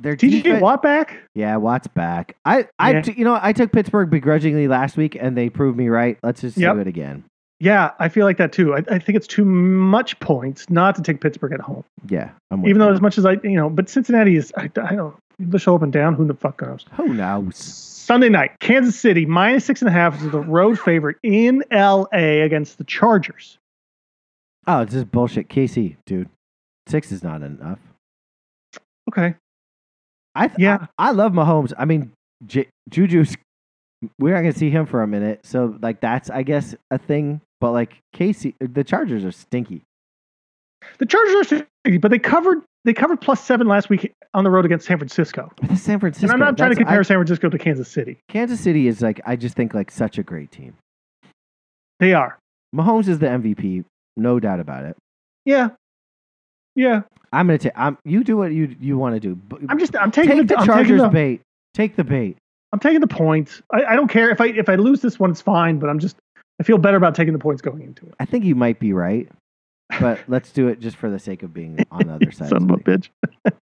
Their 0.00 0.16
TJ 0.16 0.42
defense- 0.42 0.62
Watt 0.62 0.82
back. 0.82 1.18
Yeah, 1.34 1.56
Watt's 1.56 1.86
back. 1.88 2.36
I, 2.44 2.66
I, 2.78 2.92
Yeah. 2.92 3.00
t- 3.02 3.14
you 3.16 3.24
know, 3.24 3.38
I 3.40 3.52
took 3.52 3.72
Pittsburgh 3.72 4.10
begrudgingly 4.10 4.66
last 4.68 4.96
week, 4.96 5.16
and 5.18 5.36
they 5.36 5.48
proved 5.48 5.76
me 5.78 5.88
right. 5.88 6.18
Let's 6.22 6.40
just 6.40 6.56
Yep. 6.56 6.74
do 6.74 6.80
it 6.80 6.86
again. 6.86 7.24
Yeah, 7.60 7.90
I 7.98 8.08
feel 8.08 8.24
like 8.24 8.36
that 8.38 8.52
too. 8.52 8.74
I, 8.74 8.78
I 8.90 8.98
think 8.98 9.16
it's 9.16 9.26
too 9.26 9.44
much 9.44 10.18
points 10.20 10.70
not 10.70 10.94
to 10.96 11.02
take 11.02 11.20
Pittsburgh 11.20 11.52
at 11.52 11.60
home. 11.60 11.84
Yeah, 12.08 12.30
I'm 12.52 12.64
Even 12.66 12.78
though 12.78 12.92
as 12.92 13.00
much 13.00 13.18
as 13.18 13.26
I, 13.26 13.32
you 13.42 13.56
know, 13.56 13.68
but 13.68 13.88
Cincinnati 13.88 14.36
is, 14.36 14.52
I, 14.56 14.64
I 14.80 14.94
don't, 14.94 15.16
they 15.40 15.58
show 15.58 15.74
up 15.74 15.82
and 15.82 15.92
down. 15.92 16.14
Who 16.14 16.24
the 16.24 16.34
fuck 16.34 16.62
knows? 16.62 16.84
who 16.92 17.14
knows? 17.14 17.56
Sunday 18.08 18.30
night, 18.30 18.58
Kansas 18.58 18.98
City 18.98 19.26
minus 19.26 19.66
six 19.66 19.82
and 19.82 19.88
a 19.90 19.92
half 19.92 20.18
is 20.22 20.30
the 20.30 20.40
road 20.40 20.80
favorite 20.80 21.18
in 21.22 21.62
LA 21.70 22.40
against 22.42 22.78
the 22.78 22.84
Chargers. 22.84 23.58
Oh, 24.66 24.80
it's 24.80 24.94
just 24.94 25.12
bullshit. 25.12 25.50
KC, 25.50 25.94
dude, 26.06 26.30
six 26.86 27.12
is 27.12 27.22
not 27.22 27.42
enough. 27.42 27.78
Okay. 29.10 29.34
I 30.34 30.48
th- 30.48 30.58
Yeah. 30.58 30.86
I, 30.96 31.08
I 31.08 31.10
love 31.10 31.32
Mahomes. 31.32 31.74
I 31.78 31.84
mean, 31.84 32.12
J- 32.46 32.70
Juju's. 32.88 33.36
We're 34.18 34.32
not 34.32 34.40
gonna 34.40 34.52
see 34.54 34.70
him 34.70 34.86
for 34.86 35.02
a 35.02 35.06
minute, 35.06 35.40
so 35.44 35.76
like 35.82 36.00
that's 36.00 36.30
I 36.30 36.44
guess 36.44 36.74
a 36.90 36.96
thing. 36.96 37.42
But 37.60 37.72
like 37.72 37.98
Casey, 38.14 38.54
the 38.58 38.84
Chargers 38.84 39.22
are 39.26 39.32
stinky. 39.32 39.82
The 40.98 41.06
Chargers 41.06 41.52
are, 41.52 41.98
but 41.98 42.10
they 42.10 42.18
covered, 42.18 42.62
they 42.84 42.94
covered 42.94 43.20
plus 43.20 43.44
seven 43.44 43.66
last 43.66 43.90
week 43.90 44.12
on 44.34 44.44
the 44.44 44.50
road 44.50 44.64
against 44.64 44.86
San 44.86 44.98
Francisco. 44.98 45.50
San 45.76 46.00
Francisco. 46.00 46.24
and 46.24 46.32
I'm 46.32 46.38
not 46.38 46.56
trying 46.56 46.70
to 46.70 46.76
compare 46.76 47.00
I- 47.00 47.02
San 47.02 47.16
Francisco 47.18 47.48
to 47.48 47.58
Kansas 47.58 47.90
City. 47.90 48.18
Kansas 48.28 48.60
City 48.60 48.88
is 48.88 49.02
like 49.02 49.20
I 49.26 49.36
just 49.36 49.54
think 49.54 49.74
like 49.74 49.90
such 49.90 50.18
a 50.18 50.22
great 50.22 50.50
team. 50.50 50.74
They 52.00 52.14
are. 52.14 52.38
Mahomes 52.74 53.08
is 53.08 53.18
the 53.18 53.26
MVP, 53.26 53.84
no 54.16 54.38
doubt 54.40 54.60
about 54.60 54.84
it. 54.84 54.96
Yeah. 55.44 55.70
Yeah. 56.74 57.02
I'm 57.32 57.46
gonna 57.46 57.58
take. 57.58 57.72
I'm 57.74 57.98
you 58.04 58.24
do 58.24 58.36
what 58.36 58.52
you 58.52 58.74
you 58.80 58.96
want 58.96 59.14
to 59.14 59.20
do. 59.20 59.38
I'm 59.68 59.78
just, 59.78 59.96
I'm 59.96 60.10
taking 60.10 60.38
take 60.38 60.48
the, 60.48 60.54
the 60.54 60.60
I'm 60.60 60.66
taking 60.66 60.74
Chargers 60.74 61.00
the, 61.02 61.08
bait. 61.08 61.40
Take 61.74 61.96
the 61.96 62.04
bait. 62.04 62.38
I'm 62.72 62.78
taking 62.78 63.00
the 63.00 63.06
points. 63.06 63.62
I, 63.72 63.84
I 63.84 63.96
don't 63.96 64.08
care 64.08 64.30
if 64.30 64.40
I 64.40 64.46
if 64.46 64.68
I 64.68 64.76
lose 64.76 65.00
this 65.00 65.18
one, 65.18 65.30
it's 65.30 65.40
fine. 65.40 65.78
But 65.78 65.90
I'm 65.90 65.98
just 65.98 66.16
I 66.60 66.62
feel 66.62 66.78
better 66.78 66.96
about 66.96 67.14
taking 67.14 67.32
the 67.32 67.38
points 67.38 67.62
going 67.62 67.82
into 67.82 68.06
it. 68.06 68.14
I 68.18 68.24
think 68.24 68.44
you 68.44 68.54
might 68.54 68.78
be 68.78 68.92
right, 68.92 69.28
but 70.00 70.20
let's 70.28 70.50
do 70.52 70.68
it 70.68 70.80
just 70.80 70.96
for 70.96 71.10
the 71.10 71.18
sake 71.18 71.42
of 71.42 71.52
being 71.54 71.78
on 71.90 72.06
the 72.06 72.14
other 72.14 72.30
side. 72.30 72.48
Son 72.50 72.62
of 72.64 72.70
a 72.70 72.76
bitch. 72.82 73.08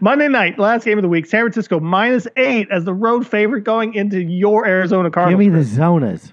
Monday 0.00 0.26
night, 0.28 0.58
last 0.58 0.84
game 0.84 0.98
of 0.98 1.02
the 1.02 1.08
week, 1.08 1.26
San 1.26 1.42
Francisco 1.42 1.78
minus 1.78 2.26
eight 2.36 2.68
as 2.70 2.84
the 2.84 2.94
road 2.94 3.26
favorite 3.26 3.62
going 3.62 3.94
into 3.94 4.20
your 4.20 4.66
Arizona 4.66 5.10
Cardinals. 5.10 5.40
Give 5.44 5.52
me 5.52 5.56
the 5.58 5.64
zonas. 5.64 6.32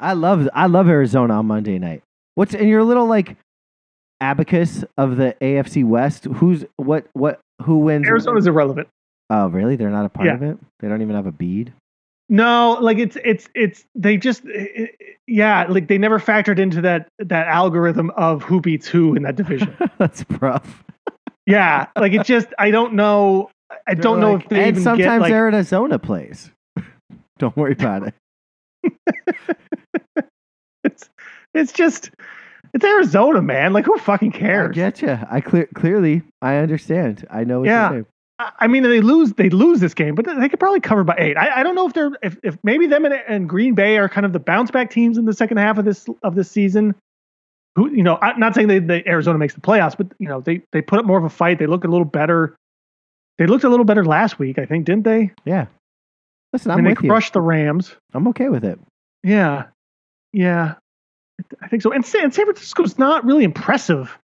I 0.00 0.12
love 0.12 0.48
I 0.54 0.66
love 0.66 0.88
Arizona 0.88 1.34
on 1.34 1.46
Monday 1.46 1.78
night. 1.78 2.02
What's 2.34 2.52
in 2.54 2.68
your 2.68 2.82
little 2.84 3.06
like 3.06 3.36
abacus 4.20 4.84
of 4.98 5.16
the 5.16 5.34
AFC 5.40 5.84
West? 5.86 6.24
Who's 6.24 6.64
what 6.76 7.06
what 7.14 7.40
who 7.62 7.78
wins? 7.78 8.06
Arizona's 8.06 8.46
irrelevant. 8.46 8.88
Oh, 9.30 9.48
really? 9.48 9.76
They're 9.76 9.90
not 9.90 10.04
a 10.04 10.08
part 10.10 10.26
Yeah. 10.26 10.34
of 10.34 10.42
it. 10.42 10.58
They 10.80 10.88
don't 10.88 11.00
even 11.02 11.16
have 11.16 11.26
a 11.26 11.32
bead. 11.32 11.72
No, 12.28 12.78
like 12.80 12.98
it's 12.98 13.16
it's 13.24 13.48
it's 13.54 13.84
they 13.94 14.16
just 14.16 14.44
eh, 14.46 14.66
eh, 14.74 14.82
eh, 15.00 15.04
yeah, 15.28 15.64
like 15.68 15.86
they 15.86 15.96
never 15.98 16.18
factored 16.18 16.58
into 16.58 16.80
that 16.80 17.08
that 17.20 17.46
algorithm 17.46 18.10
of 18.16 18.42
who 18.42 18.60
beats 18.60 18.88
who 18.88 19.14
in 19.14 19.22
that 19.22 19.36
division. 19.36 19.76
That's 19.98 20.24
rough. 20.40 20.82
yeah, 21.46 21.86
like 21.96 22.12
it 22.12 22.24
just 22.24 22.48
I 22.58 22.70
don't 22.72 22.94
know. 22.94 23.50
I 23.86 23.94
They're 23.94 24.02
don't 24.02 24.20
know 24.20 24.32
like- 24.34 24.42
if 24.44 24.48
they 24.48 24.58
and 24.58 24.68
even 24.70 24.82
sometimes 24.82 25.04
get 25.04 25.20
like 25.20 25.32
Arizona 25.32 25.98
plays. 26.00 26.50
don't 27.38 27.56
worry 27.56 27.72
about 27.74 28.08
it. 28.08 28.14
it's 30.84 31.08
it's 31.54 31.72
just 31.72 32.10
it's 32.74 32.84
Arizona, 32.84 33.40
man. 33.40 33.72
Like 33.72 33.84
who 33.84 33.96
fucking 33.98 34.34
I 34.34 34.38
cares? 34.38 34.74
get 34.74 35.00
you. 35.00 35.16
I 35.30 35.40
clear 35.40 35.68
clearly 35.74 36.22
I 36.42 36.56
understand. 36.56 37.24
I 37.30 37.44
know 37.44 37.60
what 37.60 37.66
Yeah. 37.68 38.02
I 38.38 38.66
mean, 38.66 38.82
they 38.82 39.00
lose 39.00 39.32
they 39.32 39.48
lose 39.48 39.80
this 39.80 39.94
game, 39.94 40.14
but 40.14 40.26
they 40.26 40.48
could 40.48 40.60
probably 40.60 40.80
cover 40.80 41.04
by 41.04 41.14
eight. 41.18 41.36
I, 41.38 41.60
I 41.60 41.62
don't 41.62 41.74
know 41.74 41.86
if 41.86 41.94
they're 41.94 42.10
if, 42.22 42.36
if 42.42 42.58
maybe 42.62 42.86
them 42.86 43.04
and, 43.06 43.14
and 43.14 43.48
Green 43.48 43.74
Bay 43.74 43.96
are 43.96 44.08
kind 44.10 44.26
of 44.26 44.32
the 44.32 44.38
bounce 44.38 44.70
back 44.70 44.90
teams 44.90 45.16
in 45.16 45.24
the 45.24 45.32
second 45.32 45.56
half 45.56 45.78
of 45.78 45.84
this 45.86 46.06
of 46.22 46.34
this 46.34 46.50
season. 46.50 46.94
who 47.76 47.90
you 47.90 48.02
know, 48.02 48.18
I'm 48.20 48.38
not 48.38 48.54
saying 48.54 48.68
they, 48.68 48.78
they 48.78 49.02
Arizona 49.06 49.38
makes 49.38 49.54
the 49.54 49.60
playoffs, 49.62 49.96
but 49.96 50.08
you 50.18 50.28
know 50.28 50.40
they 50.42 50.60
they 50.72 50.82
put 50.82 50.98
up 50.98 51.06
more 51.06 51.16
of 51.16 51.24
a 51.24 51.30
fight. 51.30 51.58
They 51.58 51.66
look 51.66 51.84
a 51.84 51.88
little 51.88 52.04
better. 52.04 52.54
They 53.38 53.46
looked 53.46 53.64
a 53.64 53.68
little 53.70 53.84
better 53.86 54.04
last 54.04 54.38
week, 54.38 54.58
I 54.58 54.66
think, 54.66 54.84
didn't 54.84 55.04
they? 55.04 55.30
Yeah. 55.44 55.66
Listen, 56.52 56.70
I 56.70 56.74
I'm 56.74 56.78
mean, 56.84 56.90
with 56.90 56.98
they 56.98 57.06
you. 57.06 57.10
crushed 57.10 57.32
the 57.32 57.40
Rams. 57.40 57.94
I'm 58.14 58.28
okay 58.28 58.48
with 58.48 58.64
it. 58.64 58.78
Yeah, 59.22 59.64
yeah, 60.32 60.74
I 61.60 61.68
think 61.68 61.82
so. 61.82 61.92
And 61.92 62.04
San, 62.04 62.30
San 62.32 62.44
Francisco's 62.44 62.98
not 62.98 63.24
really 63.24 63.44
impressive, 63.44 64.16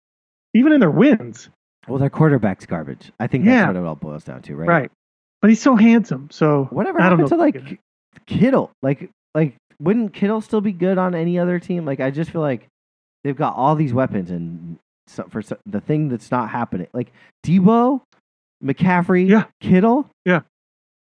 even 0.54 0.72
in 0.72 0.80
their 0.80 0.90
wins. 0.90 1.48
Well, 1.89 1.99
their 1.99 2.11
quarterback's 2.11 2.66
garbage. 2.66 3.11
I 3.18 3.26
think 3.26 3.45
that's 3.45 3.55
Yeah. 3.55 3.66
what 3.68 3.76
it 3.76 3.85
all 3.85 3.95
boils 3.97 4.24
down 4.24 4.43
to, 4.43 4.55
right? 4.57 4.68
Right. 4.68 4.93
But 5.41 5.49
he's 5.51 5.62
so 5.62 5.76
handsome. 5.76 6.28
So 6.31 6.64
Whatever 6.70 7.01
I 7.01 7.09
don't 7.09 7.20
happened 7.20 7.31
know. 7.41 7.47
to 7.47 7.68
like 7.68 7.81
Kittle? 8.26 8.70
Like, 8.83 9.11
like 9.35 9.57
wouldn't 9.81 10.12
Kittle 10.12 10.41
still 10.43 10.61
be 10.61 10.72
good 10.72 10.99
on 10.99 11.14
any 11.14 11.39
other 11.39 11.59
team? 11.59 11.85
Like, 11.87 12.01
I 12.01 12.11
just 12.11 12.31
feel 12.31 12.43
like 12.43 12.66
they've 13.24 13.37
got 13.37 13.57
all 13.57 13.74
these 13.74 13.95
weapons, 13.95 14.31
and 14.31 14.78
so, 15.07 15.24
for 15.31 15.41
so, 15.43 15.57
the 15.66 15.81
thing 15.81 16.09
that's 16.11 16.31
not 16.31 16.51
happening, 16.51 16.87
like 16.93 17.11
Deebo, 17.47 18.03
McCaffrey, 18.62 19.26
Yeah. 19.28 19.45
Kittle, 19.61 20.09
Yeah. 20.26 20.41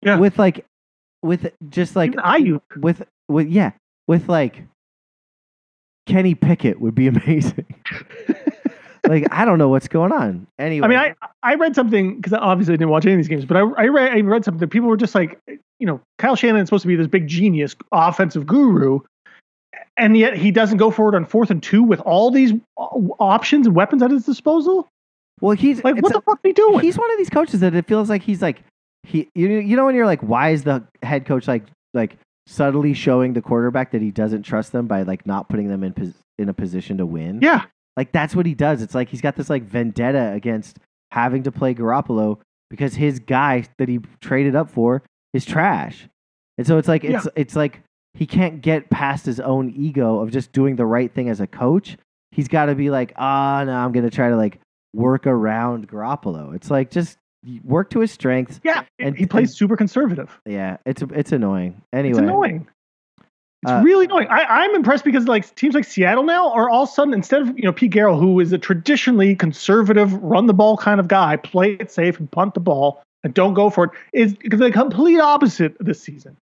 Yeah. 0.03 0.19
with 0.19 0.39
like, 0.39 0.65
with 1.23 1.53
just 1.71 1.95
like 1.97 2.13
Even 2.13 2.25
Aiyuk. 2.25 2.61
with 2.81 3.03
with 3.29 3.49
yeah, 3.49 3.71
with 4.09 4.29
like 4.29 4.65
Kenny 6.07 6.35
Pickett 6.35 6.81
would 6.81 6.95
be 6.97 7.07
amazing. 7.09 7.67
like, 9.09 9.27
I 9.31 9.45
don't 9.45 9.59
know 9.59 9.69
what's 9.69 9.89
going 9.89 10.13
on. 10.13 10.47
Anyway, 10.59 10.85
I 10.85 10.89
mean, 10.89 10.99
I 10.99 11.15
I 11.43 11.55
read 11.55 11.75
something 11.75 12.17
because 12.17 12.33
obviously 12.33 12.75
I 12.75 12.77
didn't 12.77 12.91
watch 12.91 13.05
any 13.07 13.15
of 13.15 13.19
these 13.19 13.29
games, 13.29 13.45
but 13.45 13.57
I 13.57 13.61
I 13.61 13.87
read 13.89 14.13
I 14.13 14.21
read 14.21 14.45
something 14.45 14.61
that 14.61 14.69
people 14.69 14.89
were 14.89 14.97
just 14.97 15.15
like, 15.15 15.39
you 15.79 15.87
know, 15.87 16.01
Kyle 16.19 16.37
Shanahan 16.37 16.63
is 16.63 16.69
supposed 16.69 16.83
to 16.83 16.89
be 16.89 16.97
this 16.97 17.07
big 17.07 17.27
genius, 17.27 17.75
offensive 17.93 18.47
guru, 18.47 19.01
and 19.97 20.17
yet 20.17 20.37
he 20.37 20.51
doesn't 20.51 20.79
go 20.79 20.91
forward 20.91 21.15
on 21.15 21.25
fourth 21.25 21.51
and 21.51 21.63
two 21.63 21.83
with 21.83 22.01
all 22.01 22.31
these 22.31 22.53
uh, 22.79 22.83
options 23.19 23.67
and 23.67 23.75
weapons 23.77 24.03
at 24.03 24.11
his 24.11 24.25
disposal. 24.25 24.89
well, 25.41 25.57
he's 25.57 25.83
Like, 25.85 25.97
what 26.03 26.11
a- 26.13 26.15
the 26.15 26.21
fuck 26.23 26.39
are 26.45 26.49
you 26.49 26.55
doing? 26.55 26.81
He's 26.81 26.99
one 26.99 27.11
of 27.11 27.19
these 27.19 27.31
coaches 27.31 27.61
that 27.61 27.75
it 27.75 27.87
feels 27.87 28.09
like 28.11 28.23
he's 28.23 28.43
like 28.43 28.63
he 29.05 29.29
you 29.35 29.49
know, 29.49 29.59
you 29.59 29.77
know 29.77 29.85
when 29.87 29.95
you're 29.95 30.07
like 30.07 30.21
why 30.21 30.51
is 30.51 30.65
the 30.65 30.83
head 31.03 31.27
coach 31.27 31.47
like 31.47 31.65
like 31.95 32.17
subtly 32.49 32.93
showing 32.95 33.33
the 33.33 33.43
quarterback 33.43 33.91
that 33.93 34.01
he 34.03 34.11
doesn't 34.11 34.43
trust 34.43 34.73
them 34.73 34.87
by 34.87 35.03
like 35.03 35.27
not 35.27 35.49
putting 35.49 35.69
them 35.69 35.83
in 35.85 35.93
pos- 35.93 36.15
in 36.39 36.49
a 36.49 36.53
position 36.55 36.99
to 36.99 37.07
win. 37.07 37.39
yeah, 37.43 37.63
Like 37.97 38.13
that's 38.13 38.35
what 38.37 38.47
he 38.47 38.55
does. 38.55 38.83
It's 38.83 38.95
like 38.95 39.09
he's 39.09 39.21
got 39.21 39.37
this 39.37 39.49
like 39.51 39.63
vendetta 39.65 40.33
against 40.33 40.79
having 41.13 41.43
to 41.45 41.53
play 41.53 41.75
Garoppolo 41.75 42.39
because 42.71 42.95
his 42.95 43.19
guy 43.21 43.65
that 43.79 43.89
he 43.89 44.01
traded 44.21 44.55
up 44.55 44.71
for 44.71 45.03
is 45.33 45.45
trash. 45.45 46.09
And 46.59 46.67
so 46.67 46.79
it's 46.79 46.89
like 46.89 47.05
it's 47.05 47.27
it's 47.37 47.57
like 47.57 47.83
he 48.15 48.27
can't 48.27 48.61
get 48.63 48.89
past 48.91 49.27
his 49.27 49.41
own 49.41 49.71
ego 49.77 50.21
of 50.21 50.31
just 50.31 50.53
doing 50.53 50.77
the 50.77 50.87
right 50.87 51.13
thing 51.13 51.29
as 51.29 51.41
a 51.41 51.47
coach. 51.47 51.97
He's 52.33 52.49
got 52.49 52.67
to 52.67 52.75
be 52.75 52.91
like, 52.91 53.13
"Ah, 53.17 53.63
no, 53.65 53.73
I'm 53.73 53.93
going 53.93 54.05
to 54.09 54.15
try 54.15 54.29
to 54.31 54.37
like 54.37 54.59
work 54.95 55.27
around 55.27 55.89
Garoppolo." 55.89 56.55
It's 56.55 56.71
like 56.71 56.91
just 56.91 57.17
work 57.63 57.91
to 57.91 58.01
his 58.01 58.11
strengths. 58.11 58.61
yeah. 58.65 58.83
And- 58.99 59.17
he 59.17 59.27
plays 59.27 59.51
and- 59.51 59.57
super 59.57 59.77
conservative. 59.77 60.39
Yeah, 60.45 60.79
it's 60.85 61.03
it's 61.15 61.33
annoying. 61.33 61.81
Anyway, 61.93 62.11
It's 62.11 62.19
annoying. 62.19 62.69
It's 63.63 63.73
Uh, 63.73 63.83
really 63.85 64.05
annoying. 64.05 64.29
I, 64.29 64.43
I'm 64.43 64.75
impressed 64.75 65.05
because 65.05 65.27
like 65.27 65.55
teams 65.55 65.75
like 65.75 65.85
Seattle 65.85 66.25
now 66.25 66.51
are 66.53 66.69
all 66.69 66.85
of 66.85 66.89
a 66.89 66.93
sudden 66.93 67.15
instead 67.15 67.43
of 67.43 67.59
you 67.59 67.65
know 67.65 67.73
Pete 67.73 67.93
Carroll, 67.93 68.19
who 68.19 68.39
is 68.41 68.53
a 68.53 68.59
traditionally 68.59 69.35
conservative, 69.35 70.13
run 70.23 70.47
the 70.47 70.55
ball 70.55 70.77
kind 70.77 71.01
of 71.01 71.09
guy, 71.09 71.37
play 71.37 71.73
it 71.73 71.91
safe 71.91 72.19
and 72.19 72.31
punt 72.31 72.55
the 72.55 72.61
ball 72.61 73.03
and 73.25 73.35
don't 73.35 73.55
go 73.55 73.71
for 73.71 73.85
it, 73.85 73.91
is 74.13 74.37
the 74.45 74.71
complete 74.71 75.19
opposite 75.19 75.77
this 75.81 76.01
season. 76.01 76.37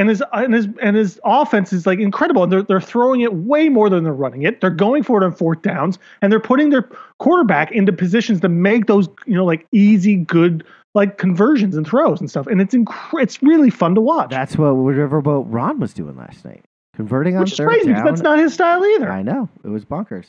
And 0.00 0.08
his 0.08 0.22
and 0.32 0.54
his 0.54 0.66
and 0.82 0.96
his 0.96 1.20
offense 1.24 1.72
is 1.72 1.86
like 1.86 1.98
incredible. 1.98 2.42
And 2.42 2.50
they're 2.50 2.62
they're 2.62 2.80
throwing 2.80 3.20
it 3.20 3.34
way 3.34 3.68
more 3.68 3.90
than 3.90 4.02
they're 4.02 4.12
running 4.14 4.42
it. 4.42 4.60
They're 4.60 4.70
going 4.70 5.02
for 5.02 5.22
it 5.22 5.24
on 5.26 5.32
fourth 5.34 5.60
downs, 5.62 5.98
and 6.22 6.32
they're 6.32 6.40
putting 6.40 6.70
their 6.70 6.88
quarterback 7.18 7.70
into 7.70 7.92
positions 7.92 8.40
to 8.40 8.48
make 8.48 8.86
those 8.86 9.08
you 9.26 9.34
know 9.34 9.44
like 9.44 9.66
easy, 9.72 10.16
good 10.16 10.64
like 10.94 11.18
conversions 11.18 11.76
and 11.76 11.86
throws 11.86 12.18
and 12.18 12.30
stuff. 12.30 12.46
And 12.46 12.60
it's 12.60 12.74
inc- 12.74 13.20
it's 13.22 13.42
really 13.42 13.68
fun 13.70 13.94
to 13.94 14.00
watch. 14.00 14.30
that's 14.30 14.56
what 14.56 14.70
Riverboat 14.72 15.44
Ron 15.48 15.78
was 15.78 15.92
doing 15.92 16.16
last 16.16 16.44
night, 16.44 16.64
converting 16.96 17.36
on 17.36 17.42
Which 17.42 17.52
is 17.52 17.58
third 17.58 17.68
crazy 17.68 17.92
down. 17.92 18.04
that's 18.06 18.22
not 18.22 18.38
his 18.38 18.54
style 18.54 18.84
either. 18.84 19.12
I 19.12 19.22
know 19.22 19.48
it 19.64 19.68
was 19.68 19.84
bonkers. 19.84 20.26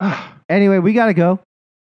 Anyway, 0.48 0.78
we 0.80 0.92
gotta 0.92 1.14
go. 1.14 1.38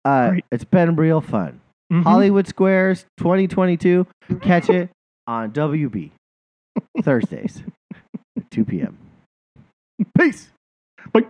Uh, 0.04 0.32
it's 0.50 0.64
been 0.64 0.96
real 0.96 1.20
fun. 1.20 1.60
mhm. 1.92 2.02
Hollywood 2.02 2.48
Squares 2.48 3.04
2022. 3.18 4.06
Catch 4.40 4.70
it 4.70 4.88
on 5.26 5.52
WB 5.52 6.10
Thursdays, 7.02 7.62
2 8.50 8.64
p.m. 8.64 8.98
Peace. 10.18 10.48
Bye. 11.12 11.22